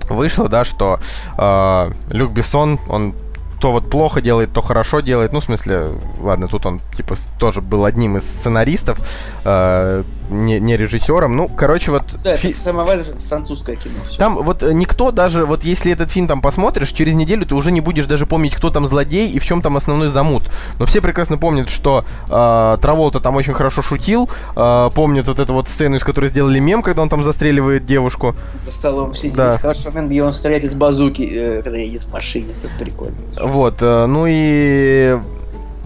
вышло, 0.09 0.47
да, 0.47 0.63
что 0.63 0.99
э, 1.37 1.91
Люк 2.11 2.31
Бессон, 2.31 2.79
он 2.87 3.15
то 3.59 3.71
вот 3.71 3.89
плохо 3.89 4.21
делает, 4.21 4.53
то 4.53 4.61
хорошо 4.61 4.99
делает. 4.99 5.33
Ну, 5.33 5.39
в 5.39 5.43
смысле, 5.43 5.93
ладно, 6.19 6.47
тут 6.47 6.65
он, 6.65 6.81
типа, 6.95 7.15
тоже 7.39 7.61
был 7.61 7.85
одним 7.85 8.17
из 8.17 8.23
сценаристов, 8.23 8.99
э, 9.43 10.03
не, 10.29 10.59
не 10.59 10.77
режиссером. 10.77 11.35
Ну, 11.35 11.47
короче, 11.49 11.91
вот... 11.91 12.03
Да, 12.23 12.35
фи- 12.35 12.49
это 12.51 12.61
самое 12.61 12.87
важное, 12.87 13.15
это 13.15 13.19
французское 13.19 13.75
кино. 13.75 13.95
всё. 14.07 14.17
Там 14.17 14.35
вот 14.35 14.63
э, 14.63 14.73
никто 14.73 15.11
даже, 15.11 15.45
вот 15.45 15.63
если 15.63 15.91
этот 15.91 16.11
фильм 16.11 16.27
там 16.27 16.41
посмотришь, 16.41 16.91
через 16.91 17.13
неделю 17.13 17.45
ты 17.45 17.55
уже 17.55 17.71
не 17.71 17.81
будешь 17.81 18.05
даже 18.05 18.25
помнить, 18.25 18.55
кто 18.55 18.69
там 18.69 18.87
злодей 18.87 19.29
и 19.29 19.39
в 19.39 19.45
чем 19.45 19.61
там 19.61 19.77
основной 19.77 20.07
замут. 20.07 20.43
Но 20.79 20.85
все 20.85 21.01
прекрасно 21.01 21.37
помнят, 21.37 21.69
что 21.69 22.05
э, 22.29 22.77
Траволта 22.81 23.19
там 23.19 23.35
очень 23.35 23.53
хорошо 23.53 23.81
шутил, 23.81 24.29
э, 24.55 24.89
помнят 24.93 25.27
вот 25.27 25.39
эту 25.39 25.53
вот 25.53 25.67
сцену, 25.67 25.95
из 25.97 26.03
которой 26.03 26.27
сделали 26.29 26.59
мем, 26.59 26.81
когда 26.81 27.01
он 27.01 27.09
там 27.09 27.23
застреливает 27.23 27.85
девушку. 27.85 28.35
За 28.59 28.71
столом 28.71 29.15
сидит. 29.15 29.33
Да. 29.35 29.57
Хороший 29.57 29.87
момент, 29.91 30.09
где 30.09 30.23
он 30.23 30.33
стреляет 30.33 30.63
из 30.63 30.73
базуки, 30.73 31.21
э, 31.23 31.61
когда 31.61 31.77
едет 31.77 32.01
в 32.01 32.11
машине. 32.11 32.47
Это 32.61 32.71
прикольно. 32.83 33.15
Вот, 33.41 33.81
э, 33.81 34.05
ну 34.05 34.25
и 34.27 35.17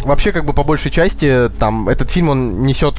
вообще 0.03 0.31
как 0.31 0.45
бы 0.45 0.53
по 0.53 0.63
большей 0.63 0.91
части 0.91 1.49
там 1.59 1.89
этот 1.89 2.09
фильм 2.09 2.29
он 2.29 2.63
несет 2.63 2.95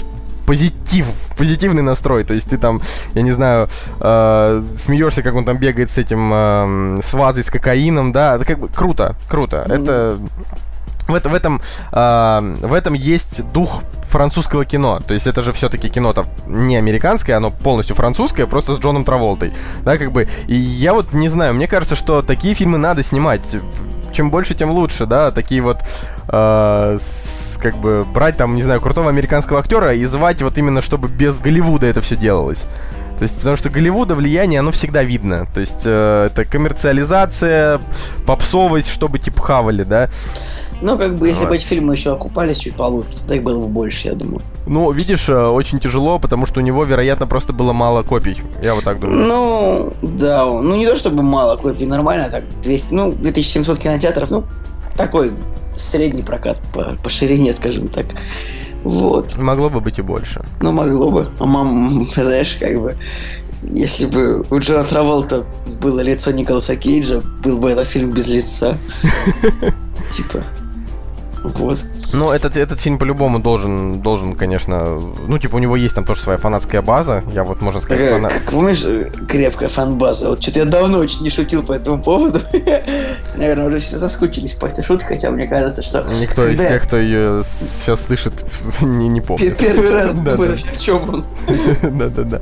позитив, 0.50 1.06
позитивный 1.36 1.82
настрой. 1.82 2.24
То 2.24 2.34
есть 2.34 2.50
ты 2.50 2.58
там, 2.58 2.82
я 3.14 3.22
не 3.22 3.30
знаю, 3.30 3.68
э, 4.00 4.62
смеешься, 4.76 5.22
как 5.22 5.36
он 5.36 5.44
там 5.44 5.58
бегает 5.58 5.92
с 5.92 5.98
этим 5.98 6.30
э, 6.32 6.96
с 7.00 7.14
вазой 7.14 7.44
с 7.44 7.50
кокаином, 7.50 8.10
да, 8.10 8.34
это 8.34 8.44
как 8.44 8.58
бы 8.58 8.66
круто, 8.68 9.14
круто. 9.28 9.64
Мгм. 9.68 9.82
Это 9.82 10.18
в, 11.06 11.14
это- 11.14 11.28
в 11.28 11.34
этом 11.34 11.60
э, 11.92 12.56
в 12.66 12.74
этом 12.74 12.94
есть 12.94 13.44
дух 13.52 13.82
французского 14.08 14.64
кино. 14.64 14.98
То 15.06 15.14
есть 15.14 15.28
это 15.28 15.40
же 15.44 15.52
все-таки 15.52 15.88
кино-то 15.88 16.24
не 16.48 16.76
американское, 16.76 17.36
оно 17.36 17.52
полностью 17.52 17.94
французское, 17.94 18.48
просто 18.48 18.74
с 18.74 18.80
Джоном 18.80 19.04
Траволтой. 19.04 19.52
Да, 19.84 19.98
как 19.98 20.10
бы. 20.10 20.26
И 20.48 20.56
я 20.56 20.94
вот 20.94 21.12
не 21.12 21.28
знаю, 21.28 21.54
мне 21.54 21.68
кажется, 21.68 21.94
что 21.94 22.22
такие 22.22 22.54
фильмы 22.54 22.76
надо 22.78 23.04
снимать. 23.04 23.56
Чем 24.12 24.30
больше, 24.30 24.54
тем 24.54 24.70
лучше, 24.70 25.06
да, 25.06 25.30
такие 25.30 25.60
вот, 25.62 25.78
э, 26.28 26.98
с- 27.00 27.58
как 27.62 27.76
бы, 27.76 28.04
брать 28.04 28.36
там, 28.36 28.54
не 28.56 28.62
знаю, 28.62 28.80
крутого 28.80 29.08
американского 29.08 29.60
актера 29.60 29.94
и 29.94 30.04
звать 30.04 30.42
вот 30.42 30.58
именно, 30.58 30.82
чтобы 30.82 31.08
без 31.08 31.40
Голливуда 31.40 31.86
это 31.86 32.00
все 32.00 32.16
делалось. 32.16 32.64
То 33.18 33.24
есть, 33.24 33.36
потому 33.38 33.56
что 33.56 33.68
Голливуда 33.68 34.14
влияние, 34.14 34.60
оно 34.60 34.70
всегда 34.70 35.02
видно. 35.02 35.46
То 35.52 35.60
есть, 35.60 35.82
э, 35.84 36.28
это 36.32 36.44
коммерциализация, 36.46 37.80
попсовость, 38.26 38.88
чтобы 38.88 39.18
типа 39.18 39.42
хавали, 39.42 39.82
да. 39.84 40.08
Ну, 40.82 40.96
как 40.96 41.16
бы, 41.16 41.28
если 41.28 41.46
бы 41.46 41.56
эти 41.56 41.64
фильмы 41.64 41.94
еще 41.94 42.12
окупались 42.12 42.58
чуть 42.58 42.74
получше, 42.74 43.10
тогда 43.18 43.34
их 43.36 43.42
было 43.42 43.58
бы 43.58 43.68
больше, 43.68 44.08
я 44.08 44.14
думаю. 44.14 44.40
Ну, 44.66 44.90
видишь, 44.92 45.28
э, 45.28 45.46
очень 45.46 45.78
тяжело, 45.78 46.18
потому 46.18 46.46
что 46.46 46.60
у 46.60 46.62
него, 46.62 46.84
вероятно, 46.84 47.26
просто 47.26 47.52
было 47.52 47.72
мало 47.72 48.02
копий. 48.02 48.40
Я 48.62 48.74
вот 48.74 48.84
так 48.84 49.00
думаю. 49.00 49.26
Ну, 49.26 49.92
да, 50.02 50.44
ну 50.44 50.76
не 50.76 50.86
то 50.86 50.96
чтобы 50.96 51.22
мало 51.22 51.56
копий, 51.56 51.86
нормально, 51.86 52.28
так, 52.30 52.44
200, 52.62 52.94
ну, 52.94 53.12
2700 53.12 53.78
кинотеатров, 53.78 54.30
ну, 54.30 54.44
такой 54.96 55.32
средний 55.76 56.22
прокат 56.22 56.58
по, 56.72 56.96
по 57.02 57.10
ширине, 57.10 57.52
скажем 57.52 57.88
так. 57.88 58.06
Вот, 58.82 59.36
Могло 59.36 59.68
бы 59.68 59.80
быть 59.80 59.98
и 59.98 60.02
больше. 60.02 60.42
ну 60.62 60.72
могло 60.72 61.10
бы. 61.10 61.28
А 61.38 61.44
мам, 61.44 62.06
знаешь, 62.14 62.56
как 62.58 62.80
бы, 62.80 62.96
если 63.62 64.06
бы 64.06 64.46
у 64.50 64.58
Джона 64.58 64.84
Траволта 64.84 65.44
было 65.82 66.00
лицо 66.00 66.30
Николаса 66.30 66.76
Кейджа, 66.76 67.20
был 67.44 67.58
бы 67.58 67.70
этот 67.70 67.86
фильм 67.86 68.12
без 68.12 68.28
лица. 68.28 68.78
Типа, 70.10 70.42
вот. 71.42 71.78
Ну, 72.12 72.32
этот, 72.32 72.56
этот 72.56 72.80
фильм 72.80 72.98
по-любому 72.98 73.38
должен, 73.38 74.00
должен, 74.00 74.34
конечно... 74.34 75.00
Ну, 75.26 75.38
типа, 75.38 75.56
у 75.56 75.58
него 75.58 75.76
есть 75.76 75.94
там 75.94 76.04
тоже 76.04 76.20
своя 76.20 76.38
фанатская 76.38 76.82
база. 76.82 77.22
Я 77.32 77.44
вот, 77.44 77.60
можно 77.60 77.80
сказать, 77.80 78.04
Такая, 78.04 78.16
фанат... 78.16 78.32
как, 78.32 78.52
помнишь, 78.52 78.82
э, 78.84 79.10
крепкая 79.28 79.68
фан-база? 79.68 80.30
Вот 80.30 80.42
что-то 80.42 80.60
я 80.60 80.64
давно 80.64 80.98
очень 80.98 81.22
не 81.22 81.30
шутил 81.30 81.62
по 81.62 81.72
этому 81.72 82.02
поводу. 82.02 82.40
Наверное, 83.36 83.68
уже 83.68 83.78
все 83.78 83.98
соскучились 83.98 84.54
по 84.54 84.66
этой 84.66 84.84
шутке, 84.84 85.06
хотя 85.06 85.30
мне 85.30 85.46
кажется, 85.46 85.82
что... 85.82 86.06
Никто 86.20 86.46
из 86.46 86.58
тех, 86.58 86.82
кто 86.82 86.96
ее 86.96 87.42
сейчас 87.44 88.06
слышит, 88.06 88.44
не, 88.80 89.08
не 89.08 89.20
помнит. 89.20 89.56
Первый 89.56 89.90
раз 89.90 90.14
думаю, 90.16 90.56
в 90.56 90.78
чем 90.78 91.08
он. 91.08 91.24
Да-да-да. 91.82 92.40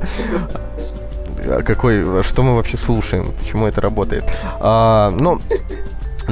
А 1.45 1.61
Какой, 1.61 2.23
что 2.23 2.43
мы 2.43 2.55
вообще 2.55 2.77
слушаем? 2.77 3.33
Почему 3.39 3.67
это 3.67 3.81
работает? 3.81 4.25
А, 4.59 5.11
ну, 5.17 5.39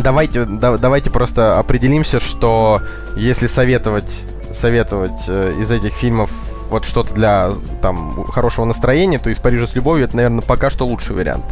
давайте, 0.04 0.45
да- 0.45 0.78
давайте 0.78 1.10
просто 1.10 1.60
определимся, 1.60 2.20
что 2.20 2.82
если 3.16 3.48
советовать, 3.48 4.24
советовать 4.52 5.26
э, 5.28 5.54
из 5.60 5.72
этих 5.72 5.93
фильмов 5.93 6.32
вот 6.70 6.86
что-то 6.86 7.14
для 7.14 7.52
там 7.82 8.26
хорошего 8.26 8.66
настроения, 8.66 9.20
то 9.20 9.30
из 9.30 9.39
Парижа 9.39 9.68
с 9.68 9.76
любовью 9.76 10.06
это, 10.06 10.16
наверное, 10.16 10.41
пока 10.41 10.70
что 10.70 10.86
лучший 10.86 11.16
вариант. 11.16 11.45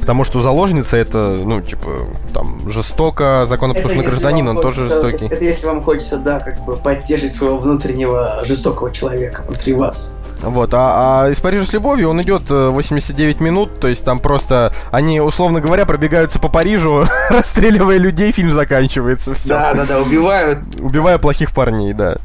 Потому 0.00 0.22
что 0.22 0.40
заложница 0.40 0.96
это, 0.96 1.36
ну, 1.44 1.60
типа, 1.60 2.06
там, 2.32 2.70
жестоко, 2.70 3.44
законопослушный 3.48 4.04
гражданин, 4.04 4.46
он 4.46 4.60
тоже 4.60 4.84
жестокий. 4.84 5.26
Это 5.26 5.44
если 5.44 5.66
вам 5.66 5.82
хочется, 5.82 6.18
да, 6.18 6.38
как 6.38 6.64
бы 6.64 6.76
поддерживать 6.76 7.34
своего 7.34 7.58
внутреннего 7.58 8.40
жестокого 8.44 8.92
человека 8.92 9.42
внутри 9.42 9.72
вас. 9.72 10.14
Вот, 10.42 10.74
а, 10.74 11.24
а 11.24 11.30
из 11.30 11.40
Парижа 11.40 11.64
с 11.64 11.72
любовью 11.72 12.10
он 12.10 12.20
идет 12.20 12.50
э, 12.50 12.68
89 12.68 13.40
минут, 13.40 13.80
то 13.80 13.88
есть 13.88 14.04
там 14.04 14.18
просто 14.18 14.72
они, 14.90 15.20
условно 15.20 15.60
говоря, 15.60 15.86
пробегаются 15.86 16.38
по 16.38 16.48
Парижу, 16.48 17.04
расстреливая 17.30 17.98
людей, 17.98 18.32
фильм 18.32 18.52
заканчивается, 18.52 19.34
все. 19.34 19.48
Да, 19.48 19.74
да, 19.74 19.86
да, 19.86 20.00
убивают. 20.00 20.60
Убивая 20.78 21.18
плохих 21.18 21.52
парней, 21.52 21.94
да. 21.94 22.18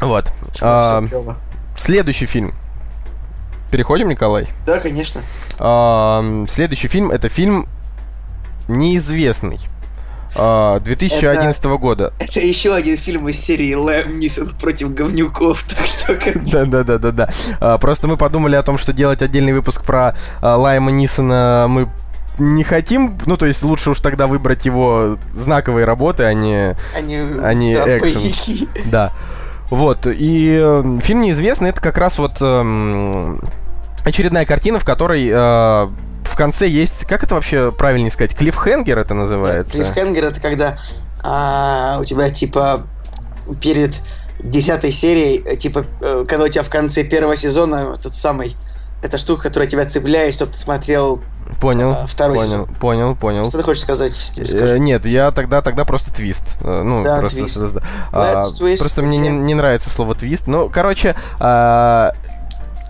Вот. 0.00 0.30
А, 0.60 1.02
клёво. 1.06 1.36
следующий 1.76 2.26
фильм. 2.26 2.54
Переходим, 3.70 4.08
Николай. 4.08 4.48
Да, 4.64 4.78
конечно. 4.78 5.20
А, 5.58 6.44
следующий 6.48 6.88
фильм 6.88 7.10
это 7.10 7.28
фильм 7.28 7.66
неизвестный. 8.68 9.58
А, 10.36 10.80
2011 10.80 11.64
года. 11.78 12.12
Это 12.18 12.40
еще 12.40 12.74
один 12.74 12.96
фильм 12.96 13.28
из 13.28 13.38
серии 13.38 13.74
Лэм 13.74 14.18
Нисон 14.18 14.48
против 14.60 14.92
говнюков, 14.94 15.62
так 15.68 15.86
что 15.86 16.14
как 16.14 16.44
Да, 16.48 16.64
да, 16.64 16.82
да, 16.82 16.98
да, 16.98 17.10
да. 17.12 17.28
А, 17.60 17.78
Просто 17.78 18.08
мы 18.08 18.16
подумали 18.16 18.56
о 18.56 18.62
том, 18.62 18.78
что 18.78 18.92
делать 18.92 19.22
отдельный 19.22 19.52
выпуск 19.52 19.84
про 19.84 20.16
а, 20.40 20.56
Лайма 20.56 20.90
Нисона 20.90 21.66
мы 21.68 21.88
не 22.38 22.64
хотим. 22.64 23.16
Ну, 23.26 23.36
то 23.36 23.46
есть 23.46 23.62
лучше 23.62 23.90
уж 23.90 24.00
тогда 24.00 24.26
выбрать 24.26 24.64
его 24.66 25.18
знаковые 25.32 25.84
работы, 25.84 26.24
а 26.24 26.34
не. 26.34 26.74
они, 26.96 27.18
Они 27.42 27.74
да, 27.76 27.98
экшен. 27.98 28.14
боевики. 28.14 28.68
Да. 28.86 29.12
Вот. 29.70 30.06
И 30.06 30.58
э, 30.60 30.98
фильм 31.00 31.20
неизвестный. 31.20 31.70
Это 31.70 31.80
как 31.80 31.96
раз 31.96 32.18
вот 32.18 32.38
эм, 32.40 33.40
очередная 34.04 34.44
картина, 34.46 34.78
в 34.80 34.84
которой. 34.84 35.30
э, 35.32 35.88
в 36.34 36.36
конце 36.36 36.66
есть, 36.66 37.04
как 37.04 37.22
это 37.22 37.36
вообще 37.36 37.70
правильнее 37.70 38.10
сказать, 38.10 38.34
клиффхенгер 38.34 38.98
это 38.98 39.14
называется? 39.14 39.84
Клиффхенгер 39.84 40.24
это 40.24 40.40
когда 40.40 40.76
а, 41.22 41.98
у 42.00 42.04
тебя 42.04 42.28
типа 42.28 42.88
перед 43.60 43.94
десятой 44.40 44.90
серии, 44.90 45.40
э, 45.46 45.56
типа, 45.56 45.86
э, 46.00 46.24
когда 46.26 46.46
у 46.46 46.48
тебя 46.48 46.64
в 46.64 46.68
конце 46.68 47.04
первого 47.04 47.36
сезона 47.36 47.94
этот 47.96 48.14
самый, 48.14 48.56
эта 49.00 49.16
штука, 49.16 49.44
которая 49.44 49.68
тебя 49.68 49.84
цепляет, 49.86 50.34
чтобы 50.34 50.52
ты 50.52 50.58
смотрел 50.58 51.22
Понял, 51.60 51.90
А, 51.92 52.06
второй 52.06 52.38
понял, 52.38 52.50
сезон. 52.50 52.74
понял, 52.76 53.14
понял. 53.14 53.46
Что 53.46 53.58
ты 53.58 53.64
хочешь 53.64 53.82
сказать? 53.82 54.12
Э? 54.38 54.78
Нет, 54.78 55.04
я 55.04 55.30
тогда 55.30 55.60
тогда 55.62 55.84
просто 55.84 56.12
твист. 56.12 56.56
Э, 56.62 56.82
Ну, 56.82 57.04
Да, 57.04 57.20
просто, 57.20 57.38
твист. 57.38 57.56
с- 57.56 57.76
а, 58.12 58.38
twist 58.38 58.78
просто 58.78 59.02
мне 59.02 59.18
не, 59.18 59.28
не 59.28 59.54
нравится 59.54 59.90
слово 59.90 60.14
твист. 60.14 60.46
Ну, 60.46 60.70
короче, 60.70 61.14
а, 61.38 62.12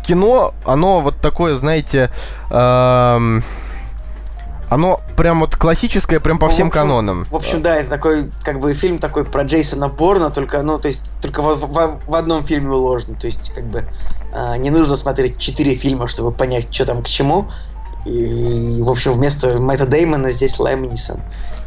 кино, 0.05 0.55
оно 0.65 1.01
вот 1.01 1.17
такое, 1.21 1.57
знаете, 1.57 2.11
ам, 2.51 3.43
оно 4.71 5.01
прям 5.17 5.41
вот 5.41 5.57
классическое, 5.57 6.21
прям 6.21 6.39
по 6.39 6.47
Ну, 6.47 6.53
всем 6.53 6.67
в 6.67 6.71
общем- 6.71 6.81
канонам. 6.83 7.27
В 7.31 7.37
общем, 7.37 7.63
да, 7.63 7.77
это 7.77 7.91
такой, 7.91 8.31
как 8.43 8.61
бы, 8.61 8.73
фильм 8.75 8.99
такой 8.99 9.25
про 9.25 9.43
Джейсона 9.43 9.89
Борна, 9.89 10.31
только, 10.31 10.63
ну, 10.63 10.79
то 10.79 10.89
есть, 10.89 11.11
только 11.23 11.43
в, 11.43 11.55
в- 11.67 12.01
в 12.07 12.15
одном 12.15 12.43
фильме 12.45 12.71
уложен. 12.71 13.15
То 13.15 13.27
есть, 13.27 13.53
как 13.55 13.65
бы, 13.65 13.87
а, 14.35 14.57
не 14.57 14.71
нужно 14.71 14.97
смотреть 14.97 15.39
четыре 15.39 15.75
фильма, 15.77 16.09
чтобы 16.09 16.33
понять, 16.33 16.75
что 16.75 16.87
там 16.87 17.03
к 17.03 17.07
чему. 17.07 17.47
И, 18.05 18.81
в 18.83 18.91
общем, 18.91 19.13
вместо 19.13 19.59
Мэтта 19.59 19.87
Деймона 19.87 20.31
здесь 20.31 20.59
Лайм 20.59 20.83
Нисон. 20.89 21.21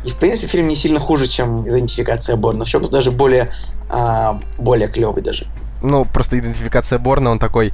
И, 0.03 0.11
в 0.11 0.15
принципе, 0.17 0.47
фильм 0.47 0.67
не 0.67 0.75
сильно 0.75 0.99
хуже, 0.99 1.27
чем 1.27 1.67
«Идентификация 1.67 2.35
Борна». 2.35 2.65
В 2.65 2.67
чем-то 2.67 2.89
даже 2.89 3.11
более, 3.11 3.51
а, 3.89 4.39
более 4.57 4.87
клевый 4.87 5.23
даже. 5.23 5.47
Ну, 5.81 6.05
просто 6.05 6.37
идентификация 6.39 6.99
Борна, 6.99 7.31
он 7.31 7.39
такой, 7.39 7.73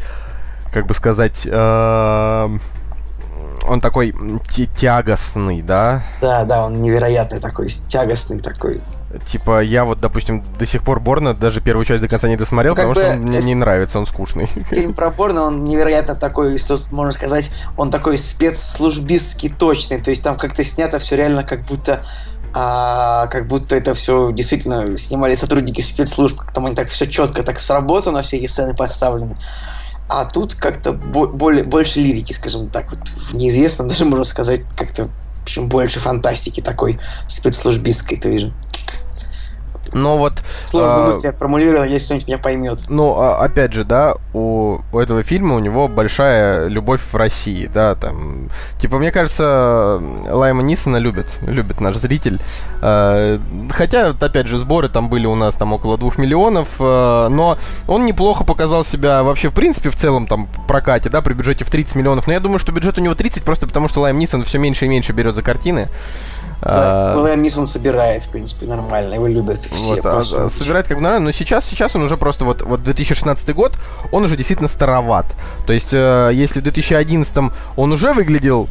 как 0.73 0.87
бы 0.87 0.93
сказать, 0.93 1.47
ам, 1.51 2.59
он 3.67 3.79
такой 3.79 4.13
тягостный, 4.75 5.61
да? 5.61 6.03
Да, 6.21 6.43
да, 6.43 6.65
он 6.65 6.81
невероятный 6.81 7.39
такой, 7.39 7.69
тягостный 7.69 8.39
такой. 8.39 8.81
Типа, 9.25 9.61
я 9.61 9.85
вот, 9.85 10.01
допустим, 10.01 10.43
до 10.57 10.65
сих 10.65 10.81
пор 10.83 10.99
Борна 10.99 11.35
даже 11.35 11.61
первую 11.61 11.85
часть 11.85 12.01
до 12.01 12.07
конца 12.07 12.27
не 12.27 12.35
досмотрел, 12.35 12.71
Ну, 12.73 12.75
потому 12.77 12.95
что 12.95 13.11
он 13.11 13.19
мне 13.19 13.37
это- 13.37 13.45
не 13.45 13.53
нравится, 13.53 13.99
он 13.99 14.07
скучный. 14.07 14.45
Фильм 14.71 14.93
про 14.95 15.11
порно, 15.11 15.43
он 15.43 15.63
невероятно 15.65 16.15
такой, 16.15 16.57
можно 16.91 17.11
сказать, 17.11 17.51
он 17.77 17.91
такой 17.91 18.17
спецслужбистский 18.17 19.49
точный. 19.49 20.01
То 20.01 20.09
есть 20.09 20.23
там 20.23 20.35
как-то 20.35 20.63
снято 20.63 20.97
все 20.97 21.15
реально 21.15 21.43
как 21.43 21.63
будто 21.65 22.03
а, 22.55 23.27
как 23.27 23.47
будто 23.47 23.75
это 23.75 23.93
все 23.93 24.31
действительно 24.31 24.97
снимали 24.97 25.35
сотрудники 25.35 25.81
спецслужб, 25.81 26.37
как 26.39 26.51
там 26.51 26.65
они 26.65 26.75
так 26.75 26.87
все 26.87 27.07
четко 27.07 27.43
так 27.43 27.59
сработано, 27.59 28.21
все 28.23 28.37
эти 28.37 28.47
сцены 28.47 28.75
поставлены. 28.75 29.37
А 30.15 30.25
тут 30.25 30.53
как-то 30.53 30.91
бо- 30.93 31.27
более, 31.27 31.63
больше 31.63 31.99
лирики, 31.99 32.33
скажем 32.33 32.69
так, 32.69 32.91
вот 32.91 32.99
в 33.09 33.33
неизвестном 33.33 33.87
даже 33.87 34.05
можно 34.05 34.23
сказать 34.23 34.61
как-то 34.77 35.05
в 35.05 35.43
общем, 35.43 35.67
больше 35.67 35.99
фантастики 35.99 36.61
такой 36.61 36.99
спецслужбистской, 37.27 38.17
то 38.17 38.29
есть 38.29 38.53
Но 39.93 40.17
вот, 40.17 40.33
сложно 40.39 41.09
а, 41.09 41.19
я 41.23 41.31
формулирую, 41.31 41.79
надеюсь, 41.79 42.05
кто-нибудь 42.05 42.27
меня 42.27 42.37
поймет. 42.37 42.79
ну, 42.89 43.15
а, 43.17 43.43
опять 43.43 43.73
же, 43.73 43.83
да, 43.83 44.15
у, 44.33 44.79
у 44.91 44.99
этого 44.99 45.23
фильма 45.23 45.55
у 45.55 45.59
него 45.59 45.87
большая 45.87 46.67
любовь 46.67 47.01
в 47.01 47.15
России, 47.15 47.69
да, 47.73 47.95
там, 47.95 48.49
типа, 48.79 48.97
мне 48.97 49.11
кажется, 49.11 50.01
Лайма 50.29 50.63
Нисона 50.63 50.97
любит, 50.97 51.39
любит 51.41 51.79
наш 51.79 51.95
зритель, 51.97 52.39
Э, 52.85 53.39
хотя, 53.69 54.09
опять 54.09 54.47
же, 54.47 54.57
сборы 54.57 54.89
там 54.89 55.09
были 55.09 55.25
у 55.25 55.35
нас 55.35 55.55
там 55.55 55.71
около 55.71 55.97
двух 55.97 56.17
миллионов, 56.17 56.75
э, 56.81 57.27
но 57.29 57.57
он 57.87 58.05
неплохо 58.05 58.43
показал 58.43 58.83
себя 58.83 59.23
вообще, 59.23 59.49
в 59.49 59.53
принципе, 59.53 59.89
в 59.89 59.95
целом 59.95 60.27
там 60.27 60.49
прокате, 60.67 61.09
да, 61.09 61.21
при 61.21 61.33
бюджете 61.33 61.63
в 61.63 61.71
30 61.71 61.95
миллионов, 61.95 62.27
но 62.27 62.33
я 62.33 62.41
думаю, 62.41 62.59
что 62.59 62.73
бюджет 62.73 62.97
у 62.97 63.01
него 63.01 63.15
30 63.15 63.43
просто 63.43 63.67
потому, 63.67 63.87
что 63.87 64.01
Лайм 64.01 64.17
Нисон 64.17 64.43
все 64.43 64.57
меньше 64.57 64.85
и 64.85 64.89
меньше 64.89 65.13
берет 65.13 65.35
за 65.35 65.43
картины. 65.43 65.87
Да, 66.65 67.13
А, 67.13 67.17
Уильям 67.17 67.41
Нисон 67.41 67.67
собирает, 67.67 68.23
в 68.23 68.29
принципе, 68.29 68.65
нормально, 68.65 69.15
его 69.15 69.27
любят 69.27 69.59
все. 69.59 69.69
Вот, 69.95 69.99
а- 69.99 70.01
просто. 70.11 70.49
собирает 70.49 70.87
как 70.87 70.97
бы 70.97 71.03
нормально, 71.03 71.25
но 71.25 71.31
сейчас, 71.31 71.65
сейчас 71.65 71.95
он 71.95 72.03
уже 72.03 72.15
просто 72.17 72.45
вот, 72.45 72.61
вот 72.61 72.83
2016 72.83 73.53
год, 73.53 73.73
он 74.11 74.23
уже 74.23 74.37
действительно 74.37 74.69
староват. 74.69 75.25
То 75.67 75.73
есть, 75.73 75.93
э, 75.93 76.31
если 76.33 76.59
в 76.59 76.63
2011 76.63 77.51
он 77.75 77.91
уже 77.91 78.13
выглядел, 78.13 78.69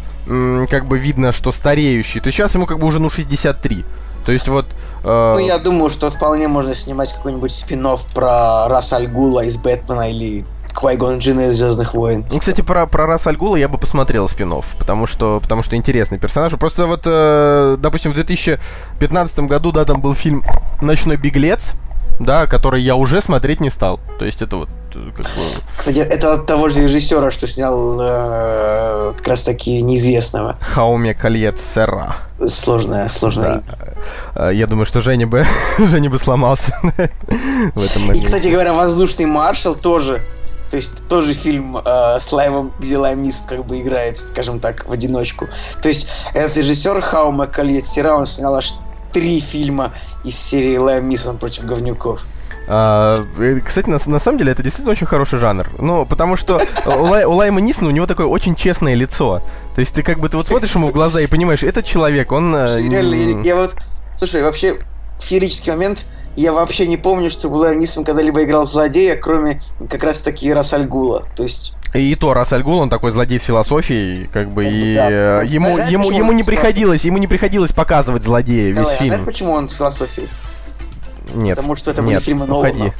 как 0.71 0.87
бы 0.87 0.99
видно, 0.99 1.33
что 1.33 1.53
стареющий, 1.53 2.21
то 2.21 2.31
сейчас 2.31 2.55
ему 2.55 2.67
как 2.67 2.79
бы 2.79 2.87
уже, 2.87 3.01
ну, 3.01 3.11
63. 3.11 3.85
То 4.25 4.33
есть 4.33 4.49
вот... 4.49 4.67
э, 5.05 5.35
Ну, 5.35 5.39
я 5.41 5.59
думаю, 5.59 5.91
что 5.91 6.11
вполне 6.11 6.49
можно 6.49 6.75
снимать 6.75 7.13
какой-нибудь 7.13 7.51
спин 7.53 7.87
про 8.15 8.69
Рас 8.69 8.93
Аль 8.93 9.09
Гула 9.09 9.41
из 9.45 9.57
Бэтмена 9.57 10.11
или 10.11 10.45
Квайгон 10.73 11.19
Джина 11.19 11.49
из 11.49 11.57
Звездных 11.57 11.95
войн. 11.95 12.25
Ну, 12.31 12.39
кстати, 12.39 12.61
про, 12.61 12.87
про 12.87 13.07
Рас 13.07 13.27
Аль 13.27 13.37
Гула 13.37 13.57
я 13.57 13.69
бы 13.69 13.79
посмотрел 13.79 14.29
спин 14.29 14.53
потому 14.79 15.07
что, 15.07 15.41
потому 15.41 15.63
что 15.63 15.77
интересный 15.77 16.19
персонаж. 16.19 16.53
Просто 16.59 16.87
вот, 16.87 17.03
э, 17.07 17.77
допустим, 17.79 18.13
в 18.13 18.15
2015 18.15 19.39
году, 19.41 19.73
да, 19.73 19.85
там 19.85 20.01
был 20.01 20.15
фильм 20.15 20.43
«Ночной 20.81 21.17
беглец», 21.17 21.75
да, 22.19 22.47
который 22.47 22.83
я 22.83 22.95
уже 22.97 23.21
смотреть 23.21 23.61
не 23.61 23.71
стал. 23.71 24.01
То 24.19 24.25
есть 24.25 24.43
это 24.43 24.57
вот 24.57 24.69
э, 24.95 25.11
как 25.17 25.27
бы... 25.27 25.43
Кстати, 25.77 25.99
это 25.99 26.35
от 26.35 26.47
того 26.47 26.69
же 26.69 26.83
режиссера, 26.83 27.31
что 27.31 27.49
снял 27.49 27.99
э, 28.01 29.13
как 29.17 29.29
раз 29.29 29.43
таки 29.43 29.83
неизвестного. 29.83 30.57
Хауме 30.61 31.15
Кольет 31.15 31.59
Сера. 31.59 32.17
Сложное, 32.47 33.09
сложное. 33.09 33.53
имя. 33.55 33.63
Э, 34.35 34.51
Я 34.53 34.67
думаю, 34.67 34.87
что 34.87 35.01
Женя 35.01 35.27
бы, 35.27 35.45
Женя 35.79 36.11
бы 36.11 36.19
сломался 36.19 36.79
в 36.83 37.83
этом 37.83 38.13
И, 38.13 38.25
кстати 38.25 38.49
говоря, 38.49 38.73
Воздушный 38.73 39.27
маршал 39.27 39.75
тоже. 39.75 40.23
То 40.73 40.77
есть 40.77 41.07
тоже 41.07 41.35
фильм 41.35 41.77
э, 41.77 42.17
с 42.19 42.33
Лаймом, 42.33 42.73
где 42.81 42.97
Лайм 42.97 43.21
Нисон 43.21 43.47
как 43.47 43.67
бы 43.67 43.79
играет, 43.79 44.17
скажем 44.17 44.59
так, 44.59 44.89
в 44.89 44.91
одиночку. 44.93 45.49
То 45.83 45.89
есть 45.91 46.09
этот 46.33 46.57
режиссер 46.57 46.99
Хау 47.03 47.31
Маккольет 47.31 47.87
Сера, 47.87 48.15
он 48.15 48.25
снял 48.25 48.55
аж 48.55 48.73
три 49.13 49.39
фильма 49.39 49.93
из 50.25 50.35
серии 50.35 50.79
Лайм 50.79 51.11
Нисон 51.11 51.37
против 51.37 51.67
говнюков. 51.67 52.23
А, 52.69 53.19
э, 53.39 53.61
кстати, 53.63 53.91
на, 53.91 53.99
на 54.07 54.19
самом 54.19 54.39
деле 54.39 54.53
это 54.53 54.63
действительно 54.63 54.93
очень 54.93 55.07
хороший 55.07 55.39
жанр. 55.39 55.69
Ну, 55.79 56.07
потому 56.07 56.37
что 56.39 56.59
у, 56.87 57.05
Лай- 57.05 57.27
у 57.27 57.33
Лайма 57.33 57.61
Нисона 57.61 57.89
у 57.89 57.93
него 57.93 58.07
такое 58.07 58.27
очень 58.27 58.55
честное 58.55 58.95
лицо. 58.95 59.43
То 59.75 59.81
есть 59.81 59.95
ты 59.95 60.03
как 60.03 60.21
бы 60.21 60.31
ты 60.31 60.39
вот 60.39 60.47
смотришь 60.47 60.75
ему 60.75 60.87
в 60.89 60.93
глаза 60.93 61.21
и 61.21 61.27
понимаешь, 61.27 61.63
этот 61.63 61.85
человек, 61.85 62.33
он... 62.33 62.55
э, 62.57 62.81
Реально, 62.81 63.43
я, 63.43 63.43
я 63.43 63.57
вот... 63.57 63.77
Слушай, 64.17 64.43
вообще, 64.43 64.77
феерический 65.21 65.71
момент. 65.71 66.07
Я 66.37 66.53
вообще 66.53 66.87
не 66.87 66.97
помню, 66.97 67.31
что 67.31 67.49
Лайм 67.49 67.79
Нисон 67.79 68.05
когда-либо 68.05 68.43
играл 68.45 68.65
злодея, 68.65 69.17
кроме 69.17 69.63
как 69.89 70.03
раз 70.03 70.21
таки 70.21 70.53
Расальгула. 70.53 71.25
То 71.37 71.43
есть... 71.43 71.75
И 71.95 72.15
то 72.15 72.33
Рас 72.33 72.51
Аль 72.55 72.63
Гул, 72.63 72.79
он 72.79 72.89
такой 72.89 73.13
злодей 73.13 73.39
с 73.39 73.45
философией, 73.45 74.27
как 74.33 74.49
бы, 74.51 74.65
и 74.65 74.95
да. 74.95 75.11
э, 75.11 75.37
Да, 75.37 75.43
ему, 75.43 75.77
ему, 75.77 76.11
ему 76.11 76.33
не 76.33 76.43
приходилось, 76.43 77.05
ему 77.05 77.19
не 77.19 77.27
приходилось 77.27 77.73
показывать 77.73 78.23
злодея 78.23 78.73
весь 78.73 78.77
Николай, 78.79 78.95
а 78.95 78.97
знаешь, 78.97 79.13
фильм. 79.13 79.25
почему 79.27 79.53
он 79.53 79.69
с 79.69 79.75
философией? 79.75 80.29
Нет, 81.35 81.57
Потому 81.57 81.77
что 81.77 81.91
это 81.91 82.03
были 82.03 82.15
нет, 82.15 82.23
фильмы 82.23 82.47
уходи. 82.47 82.79
Нолана. 82.79 82.95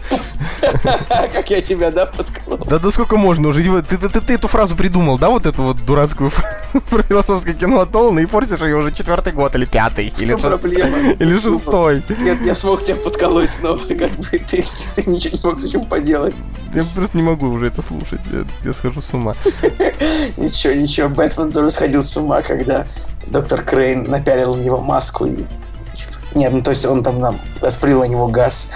Как 1.33 1.51
я 1.51 1.61
тебя, 1.61 1.91
да, 1.91 2.07
подколол? 2.07 2.65
Да 2.67 2.79
да 2.79 2.91
сколько 2.91 3.17
можно 3.17 3.49
уже? 3.49 3.63
Ты, 3.83 3.99
ты, 3.99 4.09
ты, 4.09 4.21
ты 4.21 4.35
эту 4.35 4.49
фразу 4.49 4.77
придумал, 4.77 5.19
да, 5.19 5.29
вот 5.31 5.47
эту 5.47 5.63
вот 5.63 5.85
дурацкую 5.85 6.31
про 6.91 7.03
философское 7.03 7.55
кино 7.55 7.81
от 7.81 7.93
Нолана 7.93 8.21
и 8.21 8.27
портишь 8.27 8.61
ее 8.61 8.77
уже 8.77 8.93
четвертый 8.93 9.33
год 9.33 9.55
или 9.55 9.65
пятый. 9.65 10.13
Или, 10.19 10.35
проблема? 10.35 10.99
или 11.19 11.37
шестой. 11.37 12.03
Нет, 12.21 12.41
я 12.43 12.55
смог 12.55 12.85
тебя 12.85 12.97
подколоть 12.97 13.51
снова, 13.51 13.79
как 13.79 14.11
бы 14.11 14.39
ты, 14.39 14.65
ничего 15.07 15.33
не 15.33 15.39
смог 15.39 15.59
с 15.59 15.65
этим 15.65 15.85
поделать. 15.85 16.35
Я 16.75 16.85
просто 16.95 17.17
не 17.17 17.23
могу 17.23 17.49
уже 17.49 17.67
это 17.67 17.83
слушать, 17.83 18.21
я, 18.31 18.45
я 18.65 18.73
схожу 18.73 19.01
с 19.01 19.13
ума. 19.13 19.35
Ничего, 20.37 20.73
ничего, 20.75 21.09
Бэтмен 21.09 21.53
тоже 21.53 21.71
сходил 21.71 22.03
с 22.03 22.17
ума, 22.17 22.43
когда 22.43 22.87
доктор 23.27 23.63
Крейн 23.63 24.05
напялил 24.05 24.55
на 24.55 24.63
него 24.63 24.83
маску 24.83 25.27
и... 25.27 25.45
Нет, 26.35 26.53
ну 26.53 26.63
то 26.63 26.71
есть 26.71 26.85
он 26.87 27.03
там 27.03 27.21
нам 27.21 27.39
распрыл 27.61 28.01
на 28.01 28.05
него 28.05 28.29
газ. 28.29 28.73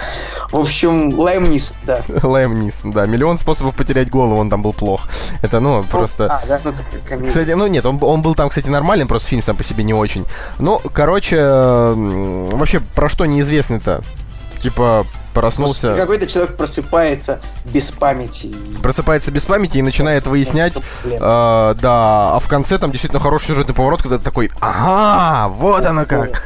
В 0.51 0.57
общем, 0.57 1.17
Лайм 1.17 1.49
Нисон, 1.49 1.77
да. 1.85 2.01
Лайм 2.23 2.59
Нисон, 2.59 2.91
да. 2.91 3.05
Миллион 3.05 3.37
способов 3.37 3.75
потерять 3.75 4.09
голову, 4.09 4.37
он 4.37 4.49
там 4.49 4.61
был 4.61 4.73
плох. 4.73 5.07
Это, 5.41 5.59
ну, 5.59 5.83
просто... 5.83 6.27
А, 6.27 6.41
да, 6.47 6.59
ну 6.63 6.71
так. 6.71 7.25
Кстати, 7.25 7.51
ну 7.51 7.67
нет, 7.67 7.85
он, 7.85 7.99
он 8.01 8.21
был 8.21 8.35
там, 8.35 8.49
кстати, 8.49 8.69
нормальный, 8.69 9.05
просто 9.05 9.29
фильм 9.29 9.41
сам 9.41 9.55
по 9.55 9.63
себе 9.63 9.83
не 9.83 9.93
очень. 9.93 10.25
Ну, 10.59 10.79
короче, 10.93 11.41
вообще, 11.43 12.79
про 12.79 13.09
что 13.09 13.25
неизвестно-то? 13.25 14.03
Типа, 14.59 15.05
проснулся, 15.39 15.95
какой-то 15.95 16.27
человек 16.27 16.57
просыпается 16.57 17.41
без 17.65 17.91
памяти. 17.91 18.55
просыпается 18.81 19.31
без 19.31 19.45
памяти 19.45 19.77
и 19.77 19.81
начинает 19.81 20.27
выяснять, 20.27 20.75
э, 21.03 21.17
да, 21.19 22.35
а 22.35 22.39
в 22.41 22.47
конце 22.47 22.77
там 22.77 22.91
действительно 22.91 23.21
хороший 23.21 23.47
сюжетный 23.47 23.75
поворот, 23.75 24.01
когда 24.01 24.17
ты 24.17 24.23
такой, 24.23 24.49
ага, 24.59 25.49
вот 25.49 25.85
оно 25.85 26.05
как. 26.05 26.31
Да, 26.31 26.39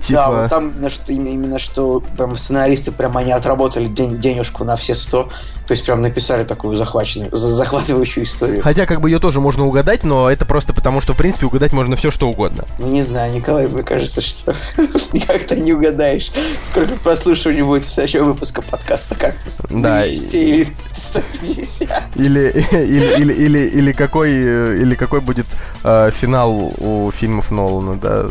Типа, 0.00 0.30
вот 0.30 0.50
там 0.50 0.68
именно 0.70 0.90
что, 0.90 1.12
именно 1.12 1.58
что 1.58 2.00
прям 2.16 2.36
сценаристы 2.36 2.92
прям 2.92 3.16
они 3.16 3.32
отработали 3.32 3.88
день, 3.88 4.18
денежку 4.18 4.64
на 4.64 4.76
все 4.76 4.94
сто. 4.94 5.28
То 5.66 5.72
есть 5.72 5.84
прям 5.84 6.00
написали 6.00 6.44
такую 6.44 6.76
захваченную, 6.76 7.34
за- 7.34 7.50
захватывающую 7.50 8.24
историю. 8.24 8.62
Хотя 8.62 8.86
как 8.86 9.00
бы 9.00 9.10
ее 9.10 9.18
тоже 9.18 9.40
можно 9.40 9.66
угадать, 9.66 10.04
но 10.04 10.30
это 10.30 10.44
просто 10.46 10.72
потому, 10.72 11.00
что 11.00 11.12
в 11.12 11.16
принципе 11.16 11.46
угадать 11.46 11.72
можно 11.72 11.96
все 11.96 12.10
что 12.10 12.28
угодно. 12.28 12.64
Ну 12.78 12.86
не 12.88 13.02
знаю, 13.02 13.32
Николай, 13.34 13.66
мне 13.66 13.82
кажется, 13.82 14.20
что 14.20 14.54
никак-то 15.12 15.56
не 15.56 15.72
угадаешь, 15.72 16.30
сколько 16.62 16.92
прослушиваний 16.96 17.62
будет 17.62 17.84
в 17.84 17.90
следующего 17.90 18.26
выпуска 18.26 18.62
подкаста 18.62 19.14
«Кактус». 19.16 19.62
Да, 19.70 20.02
200 20.02 20.36
или 20.36 20.76
150. 20.94 21.88
Или, 22.16 22.48
или, 22.72 23.20
или, 23.20 23.32
или, 23.32 23.58
или 23.68 23.92
какой, 23.92 24.30
э, 24.32 24.78
или 24.80 24.94
какой 24.94 25.20
будет 25.20 25.46
э, 25.84 26.10
финал 26.12 26.72
у 26.78 27.10
фильмов 27.10 27.50
Нолана, 27.50 27.96
да? 27.96 28.26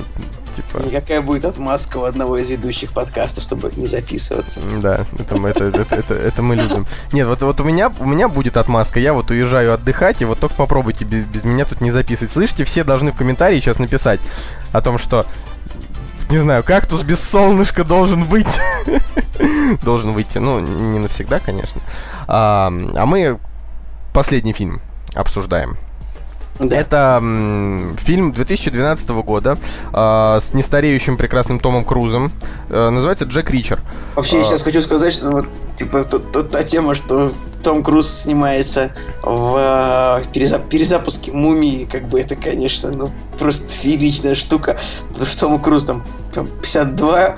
Типа. 0.55 0.83
Никакая 0.83 1.21
будет 1.21 1.45
отмазка 1.45 1.97
у 1.97 2.03
одного 2.03 2.37
из 2.37 2.49
ведущих 2.49 2.91
подкастов, 2.91 3.43
чтобы 3.43 3.71
не 3.75 3.87
записываться. 3.87 4.61
Да, 4.81 5.05
это 5.17 5.35
мы, 5.35 5.49
это, 5.49 5.65
это, 5.65 5.95
это, 5.95 6.13
это 6.13 6.41
мы 6.41 6.55
любим. 6.55 6.85
Нет, 7.11 7.27
вот, 7.27 7.41
вот 7.41 7.59
у 7.59 7.63
меня 7.63 7.91
у 7.99 8.05
меня 8.05 8.27
будет 8.27 8.57
отмазка. 8.57 8.99
Я 8.99 9.13
вот 9.13 9.31
уезжаю 9.31 9.73
отдыхать, 9.73 10.21
и 10.21 10.25
вот 10.25 10.39
только 10.39 10.55
попробуйте 10.55 11.05
без, 11.05 11.25
без 11.25 11.43
меня 11.43 11.65
тут 11.65 11.81
не 11.81 11.91
записывать. 11.91 12.31
Слышите, 12.31 12.63
все 12.63 12.83
должны 12.83 13.11
в 13.11 13.15
комментарии 13.15 13.59
сейчас 13.59 13.79
написать 13.79 14.19
о 14.71 14.81
том, 14.81 14.97
что 14.97 15.25
не 16.29 16.37
знаю, 16.39 16.63
кактус 16.63 17.03
без 17.03 17.23
солнышка 17.23 17.83
должен 17.83 18.25
быть. 18.25 18.59
должен 19.83 20.13
выйти. 20.13 20.39
Ну, 20.39 20.59
не 20.59 20.99
навсегда, 20.99 21.39
конечно. 21.39 21.81
А, 22.27 22.73
а 22.95 23.05
мы 23.05 23.37
последний 24.13 24.53
фильм 24.53 24.81
обсуждаем. 25.13 25.77
Да. 26.59 26.75
Это 26.75 27.17
м, 27.21 27.95
фильм 27.97 28.31
2012 28.31 29.09
года 29.09 29.57
э, 29.93 30.37
с 30.41 30.53
нестареющим 30.53 31.17
прекрасным 31.17 31.59
Томом 31.59 31.83
Крузом. 31.83 32.31
Э, 32.69 32.89
называется 32.89 33.25
Джек 33.25 33.49
Ричер. 33.49 33.79
Вообще, 34.15 34.37
э, 34.37 34.39
я 34.39 34.45
сейчас 34.45 34.61
хочу 34.61 34.81
сказать, 34.81 35.13
что 35.13 35.31
вот, 35.31 35.47
типа, 35.75 36.03
та, 36.05 36.19
та, 36.19 36.43
та 36.43 36.63
тема, 36.63 36.95
что 36.95 37.33
том 37.61 37.83
Круз 37.83 38.09
снимается 38.09 38.91
в 39.23 39.57
э, 39.57 40.31
перезап 40.31 40.69
перезапуске 40.69 41.31
Мумии, 41.31 41.85
как 41.91 42.07
бы 42.07 42.19
это, 42.21 42.35
конечно, 42.35 42.91
ну, 42.91 43.11
просто 43.37 43.67
фееричная 43.69 44.35
штука. 44.35 44.79
Потому 45.09 45.25
что 45.25 45.39
Том 45.39 45.61
Круз 45.61 45.85
там 45.85 46.03
52, 46.33 47.35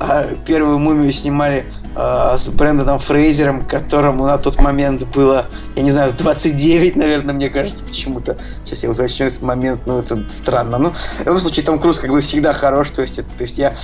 а 0.00 0.24
первую 0.44 0.78
Мумию 0.78 1.12
снимали 1.12 1.64
э, 1.94 2.34
с 2.36 2.48
Брэндоном 2.48 2.98
Фрейзером, 2.98 3.64
которому 3.64 4.26
на 4.26 4.38
тот 4.38 4.60
момент 4.60 5.04
было, 5.14 5.46
я 5.76 5.82
не 5.82 5.90
знаю, 5.90 6.12
29, 6.16 6.96
наверное, 6.96 7.34
мне 7.34 7.48
кажется, 7.48 7.84
почему-то. 7.84 8.36
Сейчас 8.64 8.84
я 8.84 8.90
уточню 8.90 9.26
этот 9.26 9.42
момент, 9.42 9.86
ну, 9.86 10.00
это 10.00 10.22
странно. 10.28 10.78
Ну, 10.78 10.90
в 10.90 11.20
любом 11.20 11.40
случае, 11.40 11.64
Том 11.64 11.78
Круз 11.78 11.98
как 11.98 12.10
бы 12.10 12.20
всегда 12.20 12.52
хорош, 12.52 12.90
то 12.90 13.02
есть, 13.02 13.16
то 13.16 13.42
есть 13.42 13.58
я... 13.58 13.74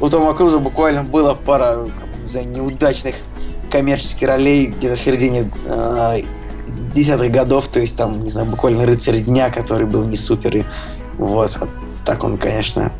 У 0.00 0.08
Тома 0.08 0.34
Круза 0.34 0.58
буквально 0.58 1.02
было 1.02 1.34
пара, 1.34 1.86
не 2.34 2.44
неудачных 2.44 3.14
коммерческих 3.70 4.28
ролей 4.28 4.66
где-то 4.66 4.96
в 4.96 5.00
середине 5.00 5.50
э, 5.64 6.18
десятых 6.94 7.32
годов, 7.32 7.68
то 7.68 7.80
есть 7.80 7.96
там, 7.96 8.22
не 8.22 8.30
знаю, 8.30 8.46
буквально 8.46 8.86
рыцарь 8.86 9.20
дня, 9.20 9.50
который 9.50 9.86
был 9.86 10.04
не 10.04 10.16
супер, 10.16 10.58
и 10.58 10.64
вот, 11.18 11.56
а 11.60 11.68
так 12.04 12.24
он, 12.24 12.36
конечно, 12.36 12.92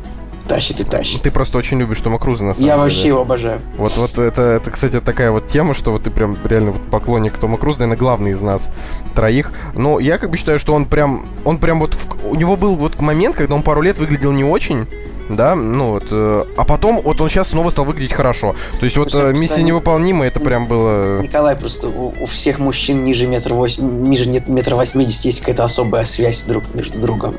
тащит 0.43 0.79
и 0.79 0.83
тащит. 0.83 1.21
Ты 1.21 1.31
просто 1.31 1.57
очень 1.57 1.79
любишь 1.79 2.01
Тома 2.01 2.19
Круза, 2.19 2.43
на 2.43 2.53
самом 2.53 2.67
Я 2.67 2.73
деле. 2.73 2.83
вообще 2.83 3.07
его 3.07 3.21
обожаю. 3.21 3.61
Вот, 3.77 3.95
вот 3.97 4.17
это, 4.17 4.41
это, 4.41 4.71
кстати, 4.71 4.99
такая 4.99 5.31
вот 5.31 5.47
тема, 5.47 5.73
что 5.73 5.91
вот 5.91 6.03
ты 6.03 6.11
прям 6.11 6.37
реально 6.43 6.71
вот 6.71 6.81
поклонник 6.89 7.37
Тома 7.37 7.57
Круза, 7.57 7.79
наверное, 7.81 7.99
главный 7.99 8.31
из 8.31 8.41
нас 8.41 8.69
троих. 9.15 9.51
Но 9.75 9.99
я 9.99 10.17
как 10.17 10.29
бы 10.29 10.37
считаю, 10.37 10.59
что 10.59 10.73
он 10.73 10.85
прям, 10.85 11.25
он 11.45 11.57
прям 11.57 11.79
вот, 11.79 11.97
у 12.25 12.35
него 12.35 12.57
был 12.57 12.75
вот 12.75 12.99
момент, 13.01 13.35
когда 13.35 13.55
он 13.55 13.63
пару 13.63 13.81
лет 13.81 13.97
выглядел 13.97 14.31
не 14.31 14.43
очень, 14.43 14.87
да, 15.29 15.55
ну 15.55 15.91
вот, 15.91 16.05
э, 16.11 16.43
а 16.57 16.65
потом 16.65 17.01
вот 17.01 17.21
он 17.21 17.29
сейчас 17.29 17.49
снова 17.49 17.69
стал 17.69 17.85
выглядеть 17.85 18.13
хорошо. 18.13 18.55
То 18.79 18.83
есть 18.83 18.97
вот 18.97 19.15
э, 19.15 19.31
миссия 19.31 19.63
невыполнима, 19.63 20.25
это 20.25 20.41
прям 20.41 20.67
было... 20.67 21.21
Николай, 21.21 21.55
просто 21.55 21.87
у, 21.87 22.13
у 22.19 22.25
всех 22.25 22.59
мужчин 22.59 23.05
ниже 23.05 23.25
метра 23.25 23.53
восемь, 23.53 24.01
ниже 24.01 24.25
метра 24.47 24.75
восьмидесяти 24.75 25.27
есть 25.27 25.39
какая-то 25.39 25.63
особая 25.63 26.05
связь 26.05 26.43
друг 26.43 26.75
между 26.75 26.99
другом. 26.99 27.35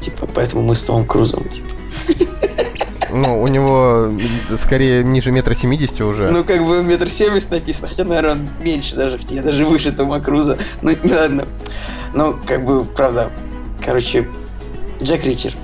Типа, 0.00 0.26
поэтому 0.26 0.62
мы 0.62 0.76
с 0.76 0.84
Томом 0.84 1.06
Крузом, 1.06 1.44
типа. 1.48 1.68
Ну, 3.12 3.40
у 3.42 3.48
него 3.48 4.12
скорее 4.56 5.02
ниже 5.02 5.32
метра 5.32 5.54
семидесяти 5.54 6.02
уже. 6.02 6.30
Ну, 6.30 6.44
как 6.44 6.64
бы 6.64 6.82
метр 6.82 7.08
семьдесят 7.08 7.50
написано, 7.50 7.88
хотя, 7.88 8.04
наверное, 8.04 8.32
он 8.32 8.48
меньше 8.60 8.94
даже, 8.94 9.18
хотя 9.18 9.34
я 9.34 9.42
даже 9.42 9.66
выше 9.66 9.92
Тома 9.92 10.20
Круза. 10.20 10.58
Ну, 10.80 10.90
не 10.90 11.12
ладно. 11.14 11.46
Ну, 12.14 12.36
как 12.46 12.64
бы, 12.64 12.84
правда, 12.84 13.30
короче, 13.84 14.28
Джек 15.02 15.24
Ричер. 15.24 15.54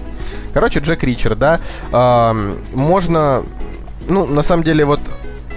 Короче, 0.53 0.80
Джек 0.80 1.03
Ричер, 1.05 1.37
да. 1.37 1.61
Можно, 2.72 3.45
ну, 4.09 4.26
на 4.26 4.43
самом 4.43 4.62
деле, 4.62 4.84
вот 4.84 5.01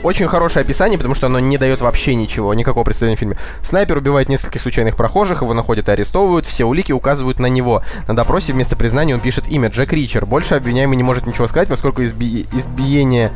очень 0.04 0.28
хорошее 0.28 0.64
описание, 0.64 0.98
потому 0.98 1.16
что 1.16 1.28
оно 1.28 1.40
не 1.40 1.58
дает 1.58 1.82
вообще 1.82 2.16
ничего, 2.16 2.54
никакого 2.54 2.84
представления 2.84 3.18
в 3.18 3.20
фильме. 3.20 3.38
Снайпер 3.64 3.98
убивает 3.98 4.30
нескольких 4.30 4.62
случайных 4.62 4.96
прохожих, 4.96 5.42
его 5.42 5.54
находят 5.54 5.90
и 5.90 5.92
арестовывают, 5.92 6.46
все 6.46 6.66
улики 6.66 6.92
указывают 6.92 7.40
на 7.40 7.48
него. 7.48 7.84
На 8.08 8.16
допросе 8.16 8.54
вместо 8.54 8.76
признания 8.76 9.14
он 9.14 9.22
пишет 9.22 9.48
имя 9.50 9.70
Джек 9.70 9.92
Ричер. 9.94 10.26
Больше 10.26 10.56
обвиняемый 10.56 10.98
не 10.98 11.04
может 11.04 11.26
ничего 11.26 11.48
сказать, 11.48 11.68
поскольку 11.68 12.02
изби- 12.04 12.48
избиение 12.54 13.32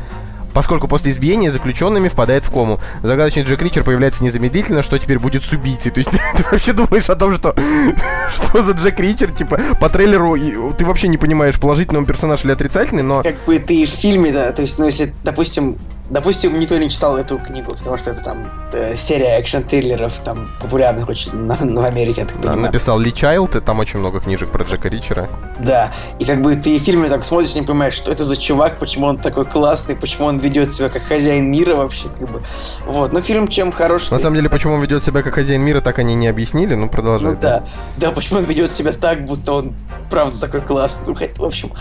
поскольку 0.54 0.86
после 0.86 1.10
избиения 1.10 1.50
заключенными 1.50 2.08
впадает 2.08 2.44
в 2.44 2.50
кому. 2.52 2.78
Загадочный 3.02 3.42
Джек 3.42 3.60
Ричер 3.60 3.82
появляется 3.82 4.22
незамедлительно, 4.22 4.82
что 4.82 4.96
теперь 4.98 5.18
будет 5.18 5.44
с 5.44 5.52
убийцей. 5.52 5.90
То 5.90 5.98
есть 5.98 6.10
ты 6.36 6.44
вообще 6.48 6.72
думаешь 6.72 7.10
о 7.10 7.16
том, 7.16 7.34
что 7.34 7.54
что 8.30 8.62
за 8.62 8.72
Джек 8.72 8.98
Ричер, 9.00 9.32
типа, 9.32 9.60
по 9.80 9.90
трейлеру 9.90 10.36
ты 10.72 10.84
вообще 10.84 11.08
не 11.08 11.18
понимаешь, 11.18 11.60
положительный 11.60 11.98
он 11.98 12.06
персонаж 12.06 12.44
или 12.44 12.52
отрицательный, 12.52 13.02
но... 13.02 13.24
Как 13.24 13.34
бы 13.44 13.58
ты 13.58 13.84
в 13.84 13.90
фильме, 13.90 14.30
да, 14.30 14.52
то 14.52 14.62
есть, 14.62 14.78
ну, 14.78 14.86
если, 14.86 15.12
допустим, 15.24 15.76
Допустим, 16.10 16.58
никто 16.58 16.76
не 16.76 16.90
читал 16.90 17.16
эту 17.16 17.38
книгу, 17.38 17.74
потому 17.74 17.96
что 17.96 18.10
это 18.10 18.22
там 18.22 18.63
э, 18.74 18.96
серия 18.96 19.38
экшн-триллеров, 19.38 20.14
там 20.24 20.50
популярных 20.60 21.08
очень 21.08 21.34
на, 21.46 21.56
в 21.56 21.84
Америке, 21.84 22.22
я 22.22 22.26
так 22.26 22.36
понимаю. 22.36 22.60
Написал 22.60 22.98
Ли 22.98 23.12
Чайлд, 23.12 23.56
и 23.56 23.60
там 23.60 23.78
очень 23.78 24.00
много 24.00 24.20
книжек 24.20 24.50
про 24.50 24.64
Джека 24.64 24.88
Ричера. 24.88 25.28
Да, 25.58 25.92
и 26.18 26.24
как 26.24 26.42
бы 26.42 26.54
ты 26.56 26.78
в 26.78 26.82
фильме 26.82 27.08
так 27.08 27.24
смотришь, 27.24 27.54
не 27.54 27.62
понимаешь, 27.62 27.94
что 27.94 28.10
это 28.10 28.24
за 28.24 28.36
чувак, 28.36 28.78
почему 28.78 29.06
он 29.06 29.18
такой 29.18 29.44
классный, 29.44 29.96
почему 29.96 30.26
он 30.26 30.38
ведет 30.38 30.74
себя 30.74 30.88
как 30.88 31.02
хозяин 31.02 31.50
мира 31.50 31.76
вообще, 31.76 32.08
как 32.08 32.30
бы. 32.30 32.42
Вот, 32.86 33.12
но 33.12 33.20
фильм 33.20 33.48
чем 33.48 33.72
хорош. 33.72 34.10
На 34.10 34.18
самом 34.18 34.34
деле, 34.34 34.48
почему 34.48 34.74
он 34.74 34.80
ведет 34.80 35.02
себя 35.02 35.22
как 35.22 35.34
хозяин 35.34 35.62
мира, 35.62 35.80
так 35.80 35.98
они 35.98 36.14
не 36.14 36.28
объяснили, 36.28 36.74
ну 36.74 36.88
продолжай. 36.88 37.32
Ну 37.32 37.38
да, 37.40 37.64
да, 37.96 38.10
почему 38.10 38.40
он 38.40 38.44
ведет 38.44 38.72
себя 38.72 38.92
так, 38.92 39.24
будто 39.24 39.52
он 39.52 39.74
правда 40.10 40.38
такой 40.40 40.60
классный. 40.60 41.06
Ну, 41.06 41.14
в 41.14 41.44
общем, 41.44 41.72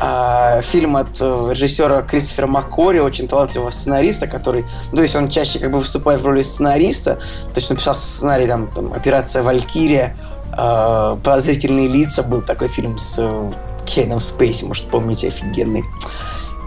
а, 0.00 0.60
фильм 0.62 0.96
от 0.96 1.20
э, 1.20 1.48
режиссера 1.52 2.02
Кристофера 2.02 2.46
Маккори, 2.46 2.98
очень 2.98 3.28
талантливого 3.28 3.70
сценариста, 3.70 4.26
который, 4.26 4.64
ну, 4.90 4.96
то 4.96 5.02
есть 5.02 5.14
он 5.14 5.28
чаще 5.28 5.58
как 5.58 5.70
бы 5.70 5.78
выступает 5.78 6.20
в 6.20 6.26
роли 6.26 6.33
сценариста, 6.42 7.16
то 7.16 7.56
есть 7.56 7.70
написал 7.70 7.94
сценарий 7.94 8.46
там, 8.46 8.68
там 8.68 8.92
«Операция 8.92 9.42
Валькирия», 9.42 10.16
э, 10.56 11.16
«Подозрительные 11.22 11.88
лица» 11.88 12.22
был 12.22 12.42
такой 12.42 12.68
фильм 12.68 12.98
с 12.98 13.18
э, 13.18 13.52
Кейном 13.86 14.20
Спейси, 14.20 14.64
может, 14.64 14.88
помните, 14.90 15.28
офигенный. 15.28 15.84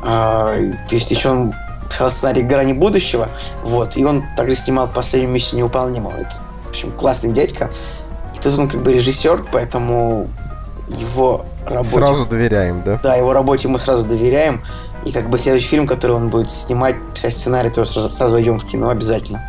Э, 0.06 0.74
то 0.88 0.96
есть 0.96 1.12
еще 1.12 1.30
он 1.30 1.54
писал 1.90 2.12
сценарий 2.12 2.44
«Грани 2.44 2.74
будущего», 2.74 3.30
вот, 3.64 3.98
и 3.98 4.06
он 4.06 4.24
также 4.36 4.56
снимал 4.56 4.88
«Последнюю 4.88 5.34
миссию 5.34 5.60
невыполнимого». 5.60 6.16
Это, 6.16 6.34
в 6.66 6.70
общем, 6.70 6.92
классный 6.92 7.32
дядька. 7.32 7.70
И 8.36 8.40
тут 8.40 8.58
он 8.58 8.70
как 8.70 8.82
бы 8.82 8.94
режиссер, 8.94 9.48
поэтому 9.52 10.28
его 10.88 11.46
работе... 11.66 11.90
Сразу 11.90 12.26
доверяем, 12.26 12.84
да? 12.84 13.00
Да, 13.02 13.16
его 13.16 13.34
работе 13.34 13.68
мы 13.68 13.80
сразу 13.80 14.06
доверяем. 14.06 14.62
И 15.06 15.12
как 15.12 15.30
бы 15.30 15.38
следующий 15.38 15.68
фильм, 15.68 15.88
который 15.88 16.14
он 16.18 16.30
будет 16.30 16.52
снимать, 16.52 16.96
писать 17.14 17.36
сценарий, 17.36 17.70
то 17.70 17.86
сразу, 17.86 18.12
сразу 18.12 18.42
идем 18.42 18.60
в 18.60 18.66
кино 18.66 18.90
обязательно. 18.90 19.42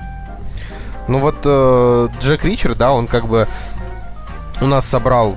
Ну 1.08 1.20
вот 1.20 1.36
э, 1.44 2.08
Джек 2.20 2.44
Ричер, 2.44 2.74
да, 2.74 2.92
он 2.92 3.06
как 3.06 3.26
бы 3.26 3.48
у 4.60 4.66
нас 4.66 4.86
собрал 4.86 5.36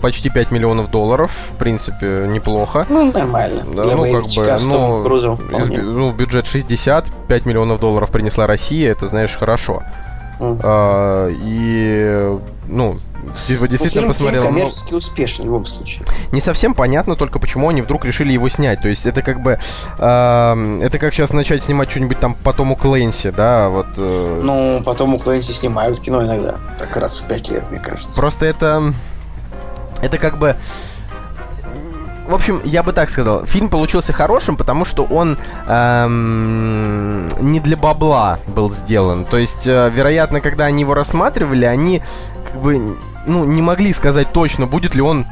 почти 0.00 0.30
5 0.30 0.50
миллионов 0.50 0.90
долларов, 0.90 1.30
в 1.30 1.56
принципе, 1.56 2.26
неплохо. 2.28 2.86
Ну, 2.88 3.12
нормально. 3.12 3.64
Да, 3.74 3.84
Для 3.84 3.96
ну, 3.96 4.02
как 4.12 4.24
бы, 4.24 4.58
ну, 4.62 5.02
Крузу, 5.04 5.38
ну, 5.50 6.12
бюджет 6.12 6.46
60, 6.46 7.06
5 7.28 7.46
миллионов 7.46 7.80
долларов 7.80 8.10
принесла 8.10 8.46
Россия, 8.46 8.90
это, 8.90 9.08
знаешь, 9.08 9.36
хорошо. 9.36 9.82
Mm. 10.40 10.60
А, 10.62 11.28
и, 11.30 12.38
ну, 12.66 12.98
Типа, 13.46 13.68
действительно 13.68 14.02
фильм, 14.02 14.08
посмотрел. 14.08 14.42
Фильм 14.42 14.54
коммерчески 14.54 14.92
но... 14.92 14.98
успешный 14.98 15.42
в 15.42 15.46
любом 15.46 15.66
случае. 15.66 16.04
Не 16.32 16.40
совсем 16.40 16.74
понятно 16.74 17.16
только, 17.16 17.38
почему 17.38 17.68
они 17.68 17.82
вдруг 17.82 18.04
решили 18.04 18.32
его 18.32 18.48
снять. 18.48 18.82
То 18.82 18.88
есть 18.88 19.06
это 19.06 19.22
как 19.22 19.40
бы... 19.40 19.58
Э, 19.98 20.78
это 20.82 20.98
как 20.98 21.14
сейчас 21.14 21.32
начать 21.32 21.62
снимать 21.62 21.90
что-нибудь 21.90 22.20
там 22.20 22.34
по 22.34 22.52
Тому 22.52 22.76
Клэнси, 22.76 23.30
да, 23.30 23.68
вот... 23.68 23.86
Э... 23.96 24.40
Ну, 24.42 24.82
по 24.84 24.94
Тому 24.94 25.18
Клэнси 25.18 25.52
снимают 25.52 26.00
кино 26.00 26.24
иногда. 26.24 26.58
Так 26.78 26.96
раз 26.96 27.18
в 27.18 27.26
пять 27.26 27.48
лет, 27.48 27.70
мне 27.70 27.80
кажется. 27.80 28.14
Просто 28.14 28.46
это... 28.46 28.92
Это 30.02 30.18
как 30.18 30.38
бы... 30.38 30.56
В 32.28 32.34
общем, 32.34 32.60
я 32.62 32.82
бы 32.82 32.92
так 32.92 33.08
сказал, 33.08 33.46
фильм 33.46 33.70
получился 33.70 34.12
хорошим, 34.12 34.58
потому 34.58 34.84
что 34.84 35.04
он 35.04 35.38
эм, 35.66 37.26
не 37.40 37.58
для 37.58 37.74
бабла 37.74 38.38
был 38.46 38.70
сделан. 38.70 39.24
То 39.24 39.38
есть, 39.38 39.66
э, 39.66 39.90
вероятно, 39.94 40.42
когда 40.42 40.66
они 40.66 40.82
его 40.82 40.92
рассматривали, 40.92 41.64
они 41.64 42.02
как 42.44 42.60
бы 42.60 42.98
ну, 43.28 43.44
не 43.44 43.62
могли 43.62 43.92
сказать 43.92 44.32
точно, 44.32 44.66
будет 44.66 44.94
ли 44.94 45.02
он 45.02 45.26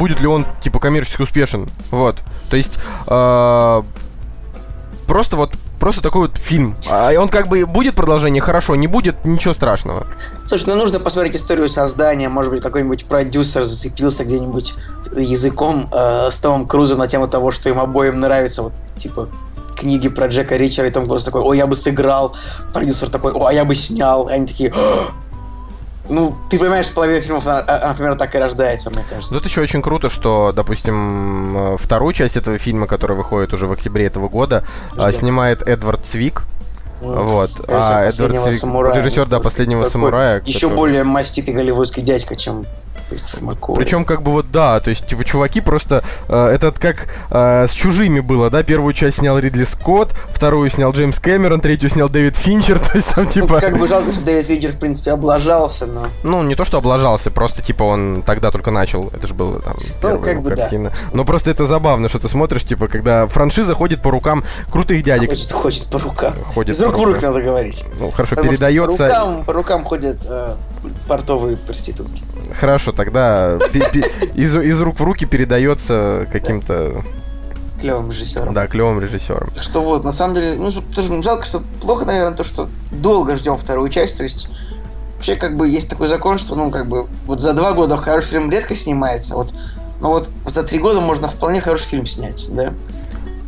будет 0.00 0.20
ли 0.20 0.26
он, 0.26 0.46
типа, 0.60 0.80
коммерчески 0.80 1.20
успешен. 1.20 1.68
Вот. 1.90 2.16
То 2.48 2.56
есть, 2.56 2.78
э, 3.06 3.82
просто 5.06 5.36
вот 5.36 5.52
просто 5.78 6.02
такой 6.02 6.22
вот 6.22 6.36
фильм. 6.36 6.76
А 6.88 7.10
он 7.18 7.28
как 7.28 7.48
бы 7.48 7.64
будет 7.64 7.94
продолжение, 7.94 8.42
хорошо, 8.42 8.76
не 8.76 8.86
будет, 8.86 9.24
ничего 9.24 9.54
страшного. 9.54 10.06
Слушай, 10.44 10.66
ну 10.66 10.76
нужно 10.76 11.00
посмотреть 11.00 11.36
историю 11.36 11.68
создания. 11.70 12.28
Может 12.28 12.52
быть, 12.52 12.62
какой-нибудь 12.62 13.06
продюсер 13.06 13.64
зацепился 13.64 14.24
где-нибудь 14.24 14.74
языком 15.16 15.88
э, 15.90 16.30
с 16.30 16.36
Томом 16.38 16.66
Крузом 16.66 16.98
на 16.98 17.08
тему 17.08 17.26
того, 17.28 17.50
что 17.50 17.70
им 17.70 17.80
обоим 17.80 18.20
нравится. 18.20 18.62
Вот, 18.62 18.74
типа, 18.98 19.30
книги 19.74 20.10
про 20.10 20.28
Джека 20.28 20.56
Ричера, 20.56 20.86
и 20.86 20.90
Том 20.90 21.06
Круз 21.06 21.24
такой, 21.24 21.40
о, 21.40 21.54
я 21.54 21.66
бы 21.66 21.74
сыграл. 21.74 22.36
Продюсер 22.74 23.08
такой, 23.08 23.32
о, 23.32 23.46
а 23.46 23.52
я 23.52 23.64
бы 23.64 23.74
снял. 23.74 24.28
И 24.28 24.32
они 24.32 24.46
такие, 24.46 24.74
ну, 26.10 26.34
ты 26.50 26.58
понимаешь, 26.58 26.92
половина 26.92 27.20
фильмов, 27.20 27.46
она, 27.46 27.64
а, 27.66 27.88
например, 27.88 28.16
так 28.16 28.34
и 28.34 28.38
рождается, 28.38 28.90
мне 28.90 29.04
кажется. 29.08 29.32
Ну, 29.32 29.38
это 29.38 29.48
еще 29.48 29.60
очень 29.60 29.80
круто, 29.80 30.10
что, 30.10 30.52
допустим, 30.54 31.74
э, 31.74 31.76
вторую 31.78 32.12
часть 32.12 32.36
этого 32.36 32.58
фильма, 32.58 32.86
которая 32.86 33.16
выходит 33.16 33.54
уже 33.54 33.66
в 33.66 33.72
октябре 33.72 34.06
этого 34.06 34.28
года, 34.28 34.64
Ждем. 34.92 35.12
снимает 35.12 35.62
Эдвард 35.62 36.04
Цвик. 36.04 36.42
Вот. 37.00 37.50
А 37.68 38.04
Эдвард 38.06 38.36
Цвик, 38.36 38.62
режиссер, 38.94 39.26
да, 39.26 39.40
последнего 39.40 39.84
самурая. 39.84 40.42
Еще 40.44 40.68
который... 40.68 40.76
более 40.76 41.04
маститый 41.04 41.54
голливудский 41.54 42.02
дядька, 42.02 42.36
чем 42.36 42.66
причем, 43.74 44.04
как 44.04 44.22
бы 44.22 44.32
вот 44.32 44.50
да, 44.50 44.80
то 44.80 44.90
есть, 44.90 45.06
типа, 45.06 45.24
чуваки 45.24 45.60
просто. 45.60 46.02
Э, 46.28 46.48
этот 46.48 46.78
как 46.78 47.08
э, 47.30 47.66
с 47.68 47.72
чужими 47.72 48.20
было, 48.20 48.50
да? 48.50 48.62
Первую 48.62 48.92
часть 48.94 49.18
снял 49.18 49.38
Ридли 49.38 49.64
Скотт, 49.64 50.14
вторую 50.30 50.70
снял 50.70 50.92
Джеймс 50.92 51.18
Кэмерон, 51.18 51.60
третью 51.60 51.88
снял 51.88 52.08
Дэвид 52.08 52.36
Финчер. 52.36 52.78
То 52.80 52.92
есть 52.94 53.14
там 53.14 53.26
типа. 53.26 53.54
Ну, 53.54 53.60
как 53.60 53.78
бы 53.78 53.88
жалко, 53.88 54.12
что 54.12 54.22
Дэвид 54.22 54.46
Финчер, 54.46 54.72
в 54.72 54.78
принципе, 54.78 55.12
облажался, 55.12 55.86
но. 55.86 56.06
Ну, 56.22 56.42
не 56.42 56.54
то, 56.54 56.64
что 56.64 56.78
облажался, 56.78 57.30
просто 57.30 57.62
типа 57.62 57.84
он 57.84 58.22
тогда 58.24 58.50
только 58.50 58.70
начал. 58.70 59.08
Это 59.08 59.26
же 59.26 59.34
было 59.34 59.60
там 59.60 59.74
ну, 60.02 60.18
как 60.20 60.42
бы, 60.42 60.50
картина. 60.50 60.90
Да. 60.90 60.96
Но 61.12 61.24
просто 61.24 61.50
это 61.50 61.66
забавно, 61.66 62.08
что 62.08 62.18
ты 62.18 62.28
смотришь, 62.28 62.64
типа, 62.64 62.88
когда 62.88 63.26
франшиза 63.26 63.74
ходит 63.74 64.02
по 64.02 64.10
рукам 64.10 64.44
крутых 64.70 65.02
дядек. 65.02 65.30
Ходит, 65.30 65.52
ходит 65.52 65.86
по 65.86 65.98
рукам. 65.98 66.34
Ходит 66.54 66.74
Из 66.74 66.82
рук 66.82 66.98
в 66.98 67.04
рук 67.04 67.22
надо 67.22 67.42
говорить. 67.42 67.84
Ну, 67.98 68.10
хорошо, 68.10 68.36
Потому 68.36 68.50
передается. 68.50 69.08
По 69.08 69.08
рукам, 69.08 69.44
по 69.44 69.52
рукам 69.52 69.84
ходят 69.84 70.26
э, 70.26 70.56
портовые 71.08 71.56
проститутки. 71.56 72.22
Хорошо, 72.58 72.92
тогда 72.92 73.58
из, 74.34 74.56
из 74.56 74.80
рук 74.80 74.98
в 74.98 75.02
руки 75.02 75.26
передается 75.26 76.26
каким-то 76.30 77.02
клевым 77.80 78.10
режиссером. 78.10 78.54
Да, 78.54 78.66
клевым 78.66 79.00
режиссером. 79.00 79.50
Что 79.60 79.80
вот, 79.80 80.04
на 80.04 80.12
самом 80.12 80.36
деле, 80.36 80.54
ну, 80.54 80.70
тоже 80.70 81.22
жалко, 81.22 81.44
что 81.46 81.62
плохо, 81.80 82.04
наверное, 82.04 82.36
то, 82.36 82.44
что 82.44 82.68
долго 82.90 83.36
ждем 83.36 83.56
вторую 83.56 83.88
часть, 83.88 84.18
то 84.18 84.22
есть 84.22 84.48
вообще 85.14 85.36
как 85.36 85.56
бы 85.56 85.68
есть 85.68 85.88
такой 85.88 86.08
закон, 86.08 86.38
что, 86.38 86.54
ну, 86.54 86.70
как 86.70 86.86
бы, 86.86 87.06
вот 87.26 87.40
за 87.40 87.52
два 87.52 87.72
года 87.72 87.96
хороший 87.96 88.30
фильм 88.30 88.50
редко 88.50 88.74
снимается, 88.74 89.34
вот, 89.34 89.54
но 90.00 90.10
вот 90.10 90.30
за 90.46 90.62
три 90.62 90.78
года 90.78 91.00
можно 91.00 91.28
вполне 91.28 91.60
хороший 91.60 91.86
фильм 91.86 92.06
снять, 92.06 92.46
да. 92.50 92.72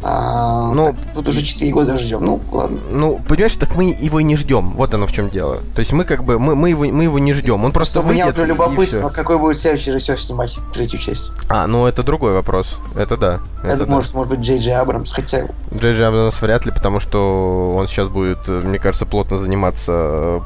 А, 0.03 0.73
ну, 0.73 0.97
тут 1.15 1.29
уже 1.29 1.43
4 1.43 1.73
года 1.73 1.99
ждем. 1.99 2.25
Ну, 2.25 2.41
ладно. 2.51 2.81
Ну, 2.91 3.21
понимаешь, 3.29 3.55
так 3.55 3.77
мы 3.77 3.85
его 3.85 4.21
и 4.21 4.25
не 4.25 4.37
ждем. 4.37 4.73
Вот 4.73 4.93
оно 4.95 5.07
в 5.07 5.13
чем 5.13 5.31
дело. 5.31 5.59
То 5.75 5.81
есть 5.81 5.93
мы 5.93 6.05
как 6.05 6.25
бы 6.25 6.39
мы, 6.39 6.57
мы, 6.57 6.71
его, 6.71 6.85
мы 6.87 7.05
его 7.05 7.19
не 7.19 7.33
ждем. 7.33 7.65
Он 7.65 7.73
просто 7.73 8.01
У 8.01 8.05
меня 8.05 8.29
уже 8.29 8.47
любопытство, 8.47 9.09
какой 9.09 9.39
будет 9.39 9.59
следующий 9.59 9.93
режиссер 9.93 10.21
снимать 10.21 10.59
третью 10.73 10.99
часть. 10.99 11.33
А, 11.49 11.67
ну 11.67 11.87
это 11.87 12.03
другой 12.03 12.33
вопрос. 12.33 12.79
Это 12.97 13.17
да. 13.17 13.41
Это, 13.63 13.75
это 13.75 13.87
может, 13.87 14.13
да. 14.13 14.19
может 14.19 14.35
быть 14.35 14.41
Джей 14.45 14.59
Джей 14.59 14.75
Абрамс, 14.75 15.13
хотя... 15.13 15.47
Джей 15.73 15.93
Джей 15.93 16.09
Абрамс 16.09 16.43
вряд 16.43 16.67
ли, 16.67 16.73
потому 16.73 16.99
что 16.99 17.75
он 17.77 17.87
сейчас 17.87 18.09
будет, 18.09 18.49
мне 18.49 18.81
кажется, 18.81 19.07
плотно 19.07 19.39
заниматься 19.39 19.93
э, 19.93 20.41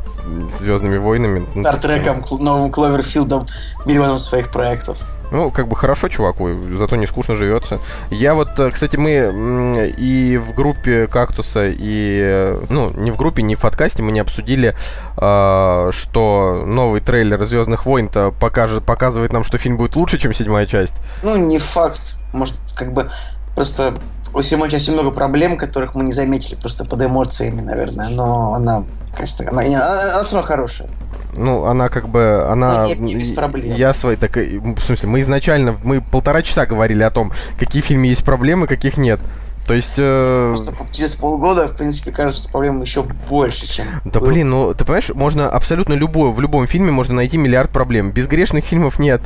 Звездными 0.59 0.98
войнами. 0.98 1.46
Стартреком, 1.50 2.24
новым 2.40 2.70
Кловерфилдом, 2.70 3.46
миллионом 3.84 4.18
своих 4.18 4.50
проектов. 4.50 4.98
Ну, 5.31 5.51
как 5.51 5.68
бы 5.68 5.77
хорошо 5.77 6.09
чуваку, 6.09 6.49
зато 6.77 6.97
не 6.97 7.07
скучно 7.07 7.35
живется. 7.35 7.81
Я 8.11 8.35
вот, 8.35 8.59
э, 8.59 8.70
кстати, 8.70 8.97
мы 8.97 9.93
и 9.99 10.37
в 10.39 10.55
группе 10.55 11.07
Кактуса, 11.07 11.68
и, 11.68 12.20
э, 12.22 12.64
ну, 12.68 12.91
не 12.91 13.11
в 13.11 13.16
группе, 13.16 13.43
не 13.43 13.57
в 13.57 13.61
подкасте, 13.61 14.03
мы 14.03 14.12
не 14.12 14.20
обсудили, 14.20 14.74
э, 15.16 15.91
что 15.93 16.64
новый 16.66 17.01
трейлер 17.01 17.45
Звездных 17.45 17.87
войн-то 17.87 18.31
покажет, 18.31 18.85
показывает 18.85 19.33
нам, 19.33 19.45
что 19.45 19.59
фильм 19.59 19.77
будет 19.77 19.97
лучше, 19.97 20.18
чем 20.18 20.33
седьмая 20.33 20.66
часть. 20.66 20.95
Ну, 21.22 21.37
не 21.37 21.59
факт. 21.59 22.16
Может, 22.33 22.57
как 22.74 22.93
бы 22.93 23.11
просто 23.55 23.95
у 24.33 24.43
седьмой 24.43 24.70
части 24.70 24.91
много 24.91 25.11
проблем, 25.11 25.57
которых 25.57 25.95
мы 25.95 26.05
не 26.05 26.12
заметили 26.12 26.55
просто 26.55 26.85
под 26.85 27.03
эмоциями, 27.03 27.62
наверное. 27.62 28.09
Но 28.11 28.55
она, 28.55 28.85
конечно, 29.14 29.49
она, 29.51 29.62
она, 29.62 30.12
она 30.14 30.24
все 30.24 30.37
равно 30.37 30.43
хорошая 30.43 30.89
ну, 31.37 31.64
она 31.66 31.89
как 31.89 32.09
бы, 32.09 32.45
она... 32.49 32.87
Нет, 32.87 33.01
без 33.01 33.30
проблем. 33.32 33.74
Я 33.74 33.95
свой, 33.95 34.16
так, 34.16 34.37
в 34.37 34.80
смысле, 34.80 35.09
мы 35.09 35.20
изначально, 35.20 35.76
мы 35.82 36.01
полтора 36.01 36.43
часа 36.43 36.66
говорили 36.66 37.03
о 37.03 37.11
том, 37.11 37.32
какие 37.59 37.82
фильмы 37.82 38.07
есть 38.07 38.24
проблемы, 38.24 38.66
каких 38.66 38.97
нет. 38.97 39.20
То 39.66 39.74
есть... 39.74 39.95
Э... 39.99 40.55
Просто 40.55 40.72
через 40.93 41.14
полгода, 41.14 41.66
в 41.66 41.76
принципе, 41.76 42.12
кажется, 42.12 42.45
что 42.45 42.53
проблем 42.53 42.80
еще 42.82 43.03
больше, 43.03 43.66
чем... 43.66 43.87
Да 44.05 44.20
был. 44.20 44.28
блин, 44.28 44.51
ну, 44.51 44.74
ты 44.74 44.84
понимаешь, 44.84 45.11
можно 45.14 45.49
абсолютно 45.51 45.95
любой, 45.95 46.30
в 46.30 46.41
любом 46.41 46.66
фильме 46.66 46.93
можно 46.93 47.14
найти 47.14 47.37
миллиард 47.37 47.70
проблем. 47.70 48.12
Безгрешных 48.12 48.64
фильмов 48.64 48.99
нет. 48.99 49.20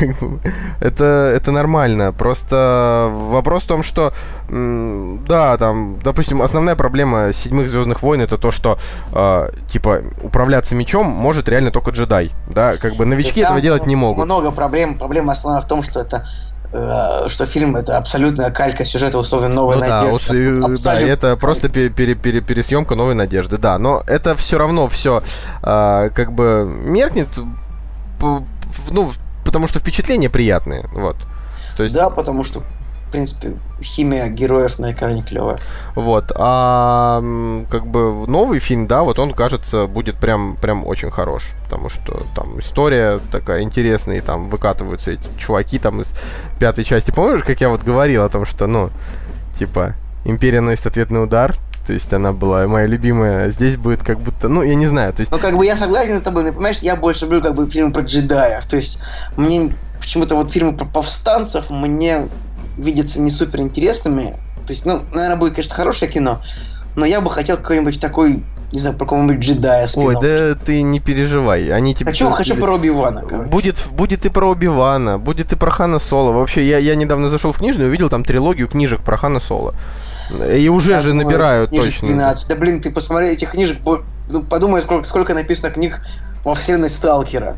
это, 0.80 1.32
это 1.34 1.50
нормально. 1.50 2.12
Просто 2.12 3.08
вопрос 3.10 3.64
в 3.64 3.66
том, 3.66 3.82
что, 3.82 4.12
да, 4.48 5.56
там, 5.58 5.98
допустим, 6.02 6.42
основная 6.42 6.76
проблема 6.76 7.32
седьмых 7.32 7.68
Звездных 7.68 8.02
войн 8.02 8.20
это 8.20 8.38
то, 8.38 8.50
что, 8.50 8.78
э, 9.12 9.50
типа, 9.68 10.02
управляться 10.22 10.74
мечом 10.74 11.06
может 11.06 11.48
реально 11.48 11.70
только 11.70 11.90
джедай. 11.90 12.30
Да, 12.48 12.76
как 12.76 12.94
бы 12.96 13.04
новички 13.04 13.40
этого 13.40 13.60
делать 13.60 13.86
не 13.86 13.96
могут. 13.96 14.24
Много 14.24 14.50
проблем. 14.50 14.98
Проблема 14.98 15.32
основная 15.32 15.60
в 15.60 15.66
том, 15.66 15.82
что 15.82 16.00
это 16.00 16.26
э, 16.72 17.28
что 17.28 17.46
фильм 17.46 17.76
это 17.76 17.98
абсолютная 17.98 18.50
калька 18.50 18.84
сюжета 18.84 19.18
условия 19.18 19.48
новой 19.48 19.76
ну, 19.76 19.80
надежды. 19.80 20.56
Да, 20.56 20.68
да, 20.84 21.00
это 21.00 21.36
просто 21.36 21.68
пере, 21.68 21.90
пере, 21.90 22.14
пере, 22.14 22.40
пересъемка 22.40 22.94
новой 22.94 23.14
надежды, 23.14 23.58
да. 23.58 23.78
Но 23.78 24.02
это 24.06 24.36
все 24.36 24.58
равно 24.58 24.88
все 24.88 25.22
э, 25.62 26.10
как 26.14 26.32
бы 26.32 26.64
меркнет 26.66 27.28
ну, 28.90 29.10
потому 29.56 29.68
что 29.68 29.78
впечатления 29.78 30.28
приятные, 30.28 30.84
вот. 30.92 31.16
То 31.78 31.82
есть... 31.82 31.94
Да, 31.94 32.10
потому 32.10 32.44
что, 32.44 32.60
в 32.60 33.10
принципе, 33.10 33.54
химия 33.80 34.28
героев 34.28 34.78
на 34.78 34.92
экране 34.92 35.22
клевая. 35.22 35.56
Вот, 35.94 36.30
а 36.34 37.22
как 37.70 37.86
бы 37.86 38.26
новый 38.26 38.58
фильм, 38.60 38.86
да, 38.86 39.02
вот 39.02 39.18
он, 39.18 39.32
кажется, 39.32 39.86
будет 39.86 40.16
прям, 40.16 40.56
прям 40.56 40.86
очень 40.86 41.10
хорош, 41.10 41.52
потому 41.64 41.88
что 41.88 42.26
там 42.34 42.58
история 42.58 43.18
такая 43.32 43.62
интересная, 43.62 44.18
и 44.18 44.20
там 44.20 44.50
выкатываются 44.50 45.12
эти 45.12 45.26
чуваки 45.38 45.78
там 45.78 46.02
из 46.02 46.14
пятой 46.60 46.84
части. 46.84 47.10
Помнишь, 47.10 47.42
как 47.42 47.58
я 47.62 47.70
вот 47.70 47.82
говорил 47.82 48.24
о 48.24 48.28
том, 48.28 48.44
что, 48.44 48.66
ну, 48.66 48.90
типа, 49.58 49.94
Империя 50.26 50.60
носит 50.60 50.86
ответный 50.86 51.24
удар, 51.24 51.54
то 51.86 51.92
есть 51.92 52.12
она 52.12 52.32
была 52.32 52.66
моя 52.66 52.86
любимая. 52.86 53.50
Здесь 53.50 53.76
будет 53.76 54.02
как 54.02 54.18
будто, 54.18 54.48
ну, 54.48 54.62
я 54.62 54.74
не 54.74 54.86
знаю, 54.86 55.12
то 55.12 55.20
есть... 55.20 55.30
Ну, 55.30 55.38
как 55.38 55.56
бы 55.56 55.64
я 55.64 55.76
согласен 55.76 56.18
с 56.18 56.22
тобой, 56.22 56.44
но, 56.44 56.52
понимаешь, 56.52 56.78
я 56.78 56.96
больше 56.96 57.24
люблю 57.24 57.42
как 57.42 57.54
бы 57.54 57.70
фильмы 57.70 57.92
про 57.92 58.02
джедаев. 58.02 58.66
То 58.66 58.76
есть 58.76 59.00
мне 59.36 59.72
почему-то 60.00 60.34
вот 60.34 60.50
фильмы 60.50 60.76
про 60.76 60.84
повстанцев 60.84 61.70
мне 61.70 62.28
видятся 62.76 63.20
не 63.20 63.30
супер 63.30 63.60
интересными. 63.60 64.36
То 64.66 64.72
есть, 64.72 64.84
ну, 64.84 65.00
наверное, 65.12 65.36
будет, 65.36 65.54
конечно, 65.54 65.74
хорошее 65.74 66.10
кино, 66.10 66.42
но 66.96 67.06
я 67.06 67.20
бы 67.20 67.30
хотел 67.30 67.56
какой-нибудь 67.56 68.00
такой 68.00 68.42
не 68.76 68.80
знаю, 68.80 68.94
про 68.94 69.06
какого-нибудь 69.06 69.38
джедая 69.38 69.88
Ой, 69.96 70.16
да 70.20 70.54
ты 70.54 70.82
не 70.82 71.00
переживай. 71.00 71.72
Они 71.72 71.94
тебе... 71.94 72.10
Хочу, 72.10 72.28
хочу 72.28 72.56
про 72.56 72.74
Оби-Вана, 72.74 73.22
короче. 73.22 73.48
Будет, 73.48 73.82
будет 73.92 74.26
и 74.26 74.28
про 74.28 74.50
Оби-Вана, 74.50 75.18
будет 75.18 75.50
и 75.52 75.56
про 75.56 75.70
Хана 75.70 75.98
Соло. 75.98 76.32
Вообще, 76.32 76.68
я, 76.68 76.76
я 76.76 76.94
недавно 76.94 77.30
зашел 77.30 77.52
в 77.52 77.58
книжную 77.58 77.86
и 77.86 77.88
увидел 77.88 78.10
там 78.10 78.22
трилогию 78.22 78.68
книжек 78.68 79.00
про 79.00 79.16
Хана 79.16 79.40
Соло. 79.40 79.74
И 80.54 80.68
уже 80.68 80.90
я 80.90 81.00
же 81.00 81.12
думаю, 81.12 81.26
набирают 81.26 81.70
точно. 81.70 82.08
12. 82.08 82.48
Да 82.48 82.54
блин, 82.56 82.82
ты 82.82 82.90
посмотри 82.90 83.28
этих 83.28 83.52
книжек, 83.52 83.78
ну 84.28 84.42
подумай, 84.42 84.82
сколько, 84.82 85.04
сколько 85.04 85.32
написано 85.32 85.70
книг 85.70 86.02
во 86.44 86.54
вселенной 86.54 86.90
Сталкера. 86.90 87.56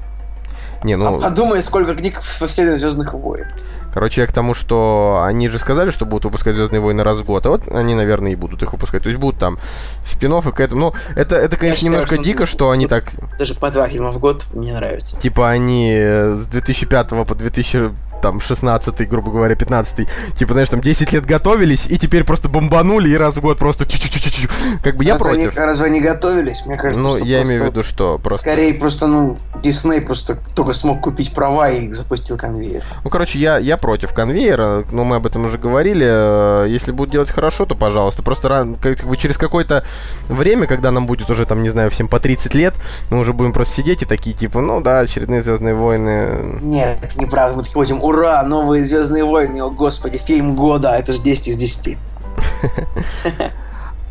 Не, 0.84 0.96
ну... 0.96 1.16
А 1.16 1.18
подумай, 1.18 1.60
сколько 1.64 1.96
книг 1.96 2.20
во 2.38 2.46
вселенной 2.46 2.78
Звездных 2.78 3.12
войн. 3.12 3.46
Короче, 3.92 4.20
я 4.20 4.26
к 4.26 4.32
тому, 4.32 4.54
что 4.54 5.22
они 5.24 5.48
же 5.48 5.58
сказали, 5.58 5.90
что 5.90 6.06
будут 6.06 6.26
выпускать 6.26 6.54
Звездные 6.54 6.80
войны 6.80 7.02
раз 7.02 7.18
в 7.18 7.24
год, 7.24 7.46
а 7.46 7.50
вот 7.50 7.68
они, 7.68 7.94
наверное, 7.94 8.32
и 8.32 8.36
будут 8.36 8.62
их 8.62 8.72
выпускать. 8.72 9.02
То 9.02 9.08
есть 9.08 9.20
будут 9.20 9.40
там 9.40 9.58
спин 10.04 10.32
и 10.32 10.52
к 10.52 10.60
этому. 10.60 10.80
Ну, 10.80 10.94
это, 11.16 11.36
это 11.36 11.56
конечно, 11.56 11.84
я 11.84 11.90
немножко 11.90 12.16
считаю, 12.16 12.24
дико, 12.24 12.46
что, 12.46 12.56
что 12.56 12.70
они 12.70 12.86
так. 12.86 13.04
Даже 13.38 13.54
по 13.54 13.70
два 13.70 13.86
фильма 13.88 14.12
в 14.12 14.18
год 14.18 14.46
мне 14.54 14.72
нравится. 14.72 15.16
Типа 15.18 15.48
они 15.48 15.92
с 15.94 16.46
2005 16.46 17.08
по 17.26 17.34
2000 17.34 17.90
там, 18.20 18.40
16 18.40 19.08
грубо 19.08 19.30
говоря, 19.30 19.54
15 19.54 20.08
типа, 20.36 20.52
знаешь, 20.52 20.68
там 20.68 20.80
10 20.80 21.12
лет 21.12 21.26
готовились, 21.26 21.86
и 21.88 21.98
теперь 21.98 22.24
просто 22.24 22.48
бомбанули, 22.48 23.10
и 23.10 23.16
раз 23.16 23.36
в 23.36 23.40
год 23.40 23.58
просто 23.58 23.86
чу 23.86 23.98
чу 23.98 24.08
чу 24.08 24.30
чу 24.30 24.48
Как 24.82 24.96
бы 24.96 25.04
я 25.04 25.14
разве 25.14 25.30
против. 25.30 25.56
Они, 25.56 25.66
разве 25.66 25.86
они 25.86 26.00
готовились? 26.00 26.66
Мне 26.66 26.76
кажется, 26.76 27.02
Ну, 27.02 27.16
я 27.16 27.42
имею 27.42 27.60
в 27.62 27.64
виду, 27.64 27.82
что 27.82 28.18
просто... 28.18 28.42
Скорее, 28.42 28.74
просто, 28.74 29.06
ну, 29.06 29.38
Дисней 29.62 30.00
просто 30.00 30.38
только 30.54 30.72
смог 30.72 31.00
купить 31.00 31.32
права 31.32 31.70
и 31.70 31.90
запустил 31.92 32.36
конвейер. 32.36 32.82
Ну, 33.04 33.10
короче, 33.10 33.38
я, 33.38 33.58
я 33.58 33.76
против 33.76 34.12
конвейера, 34.12 34.84
но 34.92 35.04
мы 35.04 35.16
об 35.16 35.26
этом 35.26 35.44
уже 35.46 35.58
говорили. 35.58 36.68
Если 36.68 36.92
будут 36.92 37.12
делать 37.12 37.30
хорошо, 37.30 37.66
то 37.66 37.74
пожалуйста. 37.74 38.22
Просто 38.22 38.76
как, 38.80 38.98
как 38.98 39.06
бы 39.06 39.16
через 39.16 39.36
какое-то 39.38 39.84
время, 40.28 40.66
когда 40.66 40.90
нам 40.90 41.06
будет 41.06 41.30
уже, 41.30 41.46
там, 41.46 41.62
не 41.62 41.70
знаю, 41.70 41.90
всем 41.90 42.08
по 42.08 42.20
30 42.20 42.54
лет, 42.54 42.74
мы 43.10 43.18
уже 43.18 43.32
будем 43.32 43.52
просто 43.52 43.74
сидеть 43.74 44.02
и 44.02 44.06
такие, 44.06 44.36
типа, 44.36 44.60
ну 44.60 44.80
да, 44.80 45.00
очередные 45.00 45.42
Звездные 45.42 45.74
войны. 45.74 46.58
Нет, 46.62 46.98
неправда. 47.16 47.56
Мы 47.56 47.62
такие 47.62 47.74
будем, 47.76 48.02
ура, 48.08 48.42
новые 48.42 48.84
Звездные 48.84 49.24
войны, 49.24 49.60
о 49.60 49.70
господи, 49.70 50.18
фильм 50.18 50.56
года, 50.56 50.96
это 50.96 51.12
же 51.12 51.22
10 51.22 51.48
из 51.48 51.56
10. 51.56 51.98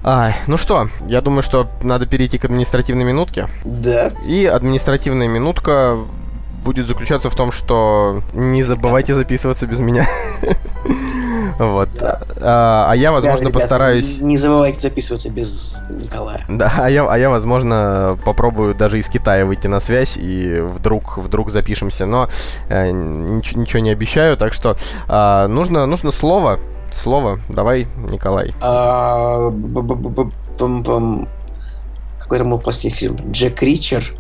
А, 0.04 0.32
ну 0.46 0.56
что, 0.56 0.88
я 1.08 1.20
думаю, 1.20 1.44
что 1.44 1.70
надо 1.82 2.06
перейти 2.06 2.38
к 2.38 2.46
административной 2.46 3.04
минутке. 3.04 3.48
Да. 3.66 4.12
И 4.26 4.46
административная 4.46 5.28
минутка 5.28 5.98
будет 6.64 6.88
заключаться 6.88 7.30
в 7.30 7.36
том, 7.36 7.52
что 7.52 8.22
не 8.32 8.64
забывайте 8.64 9.14
записываться 9.14 9.68
без 9.68 9.80
меня. 9.80 10.08
Вот. 11.60 11.90
А, 12.42 12.88
а 12.90 12.96
я, 12.96 13.12
возможно, 13.12 13.40
Ребята, 13.40 13.54
постараюсь... 13.60 14.20
Не 14.22 14.38
забывайте 14.38 14.82
записываться 14.82 15.30
без 15.32 15.84
Николая. 15.90 16.44
Да, 16.50 16.72
а 16.80 16.90
я, 16.90 17.06
а 17.10 17.18
я, 17.18 17.30
возможно, 17.30 18.18
попробую 18.26 18.74
даже 18.76 19.00
из 19.00 19.10
Китая 19.10 19.46
выйти 19.46 19.68
на 19.68 19.80
связь 19.80 20.18
и 20.18 20.60
вдруг, 20.62 21.18
вдруг 21.18 21.52
запишемся, 21.52 22.06
но 22.06 22.28
э, 22.70 22.90
нич- 22.90 23.58
ничего 23.58 23.80
не 23.82 23.92
обещаю, 23.92 24.38
так 24.38 24.54
что 24.54 24.76
э, 25.08 25.48
нужно, 25.48 25.86
нужно 25.86 26.12
слово, 26.12 26.60
слово, 26.92 27.40
давай, 27.50 27.88
Николай. 28.10 28.54
А, 28.62 29.50
б- 29.50 29.82
б- 29.82 29.96
б- 29.96 30.10
б- 30.24 30.32
пам-пам. 30.58 31.28
Какой 32.20 32.40
там 32.40 32.50
был 32.50 32.60
последний 32.60 32.98
фильм? 32.98 33.32
Джек 33.32 33.62
Ричер. 33.62 34.14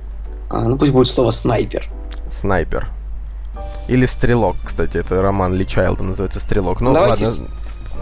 А, 0.50 0.62
ну 0.68 0.78
пусть 0.78 0.94
будет 0.94 1.08
слово 1.10 1.32
снайпер. 1.32 1.90
Снайпер. 2.30 2.88
Или 3.88 4.06
стрелок, 4.06 4.58
кстати, 4.64 4.98
это 4.98 5.22
роман 5.22 5.54
Ли 5.54 5.66
Чайлда 5.66 6.04
называется 6.04 6.40
Стрелок. 6.40 6.82
Ну 6.82 6.94
Давайте 6.94 7.26
ладно, 7.26 7.48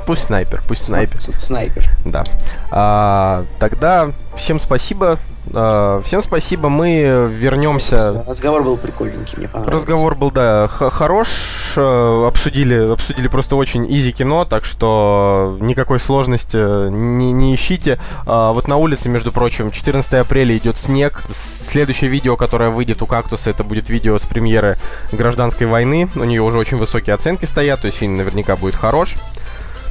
пусть 0.06 0.24
снайпер, 0.26 0.62
пусть 0.68 0.84
снайпер. 0.86 1.20
Снайпер. 1.20 1.90
Да. 2.06 2.24
А, 2.72 3.46
тогда 3.60 4.12
всем 4.36 4.60
спасибо. 4.60 5.18
А, 5.54 6.02
всем 6.02 6.22
спасибо. 6.22 6.70
Мы 6.70 7.30
вернемся. 7.32 8.24
Разговор 8.28 8.64
был 8.64 8.78
прикольненький, 8.78 9.38
мне 9.38 9.48
понравилось. 9.48 9.74
Разговор 9.82 10.16
был, 10.16 10.32
да, 10.32 10.68
хорош. 10.68 11.74
Э, 11.78 12.26
Обсудили, 12.28 12.92
обсудили 12.92 13.28
просто 13.28 13.56
очень 13.56 13.86
изи 13.96 14.12
кино, 14.12 14.46
так 14.46 14.66
что 14.66 15.58
никакой 15.60 16.00
сложности 16.00 16.90
не, 16.90 17.32
не 17.32 17.54
ищите. 17.56 18.00
А, 18.26 18.52
Вот 18.54 18.68
на 18.68 18.78
улице, 18.78 19.10
между 19.10 19.32
прочим, 19.32 19.72
14 19.72 20.14
апреля 20.14 20.58
идет 20.58 20.78
снег. 20.78 21.24
Следующее 21.32 22.10
видео, 22.10 22.36
которое 22.38 22.70
выйдет 22.70 23.02
у 23.02 23.06
Кактуса, 23.06 23.50
это 23.50 23.64
будет 23.64 23.90
видео 23.90 24.18
с 24.18 24.24
премьеры 24.26 24.78
Гражданской 25.12 25.68
войны. 25.68 26.10
У 26.16 26.24
нее 26.24 26.42
уже 26.42 26.58
очень 26.58 26.78
высокие 26.78 27.14
оценки 27.14 27.46
стоят, 27.46 27.82
то 27.82 27.88
есть 27.88 28.00
фильм 28.00 28.18
наверняка 28.18 28.56
будет 28.56 28.76
хорош. 28.76 29.16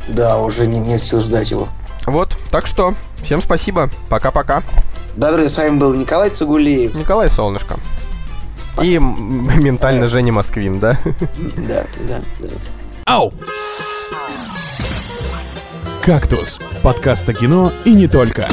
Да, 0.09 0.39
уже 0.39 0.67
не, 0.67 0.81
нет 0.81 1.03
сил 1.03 1.21
ждать 1.21 1.51
его. 1.51 1.69
Вот, 2.07 2.37
так 2.51 2.67
что, 2.67 2.95
всем 3.23 3.41
спасибо. 3.41 3.89
Пока-пока. 4.09 4.63
Да, 5.17 5.33
друзья, 5.33 5.51
с 5.51 5.57
вами 5.57 5.79
был 5.79 5.95
Николай 5.95 6.31
Цугулиев. 6.31 6.95
Николай 6.95 7.31
Солнышко. 7.31 7.79
И 8.83 8.99
ментально 8.99 10.09
Женя 10.09 10.33
Москвин, 10.33 10.79
да? 10.79 10.99
Да, 11.57 11.85
да, 12.09 12.21
да. 12.41 12.49
Ау! 13.07 13.33
«Кактус»— 16.03 16.61
подкаст 16.83 17.27
о 17.31 17.33
кино 17.33 17.73
и 17.87 17.95
не 17.95 18.09
только. 18.09 18.47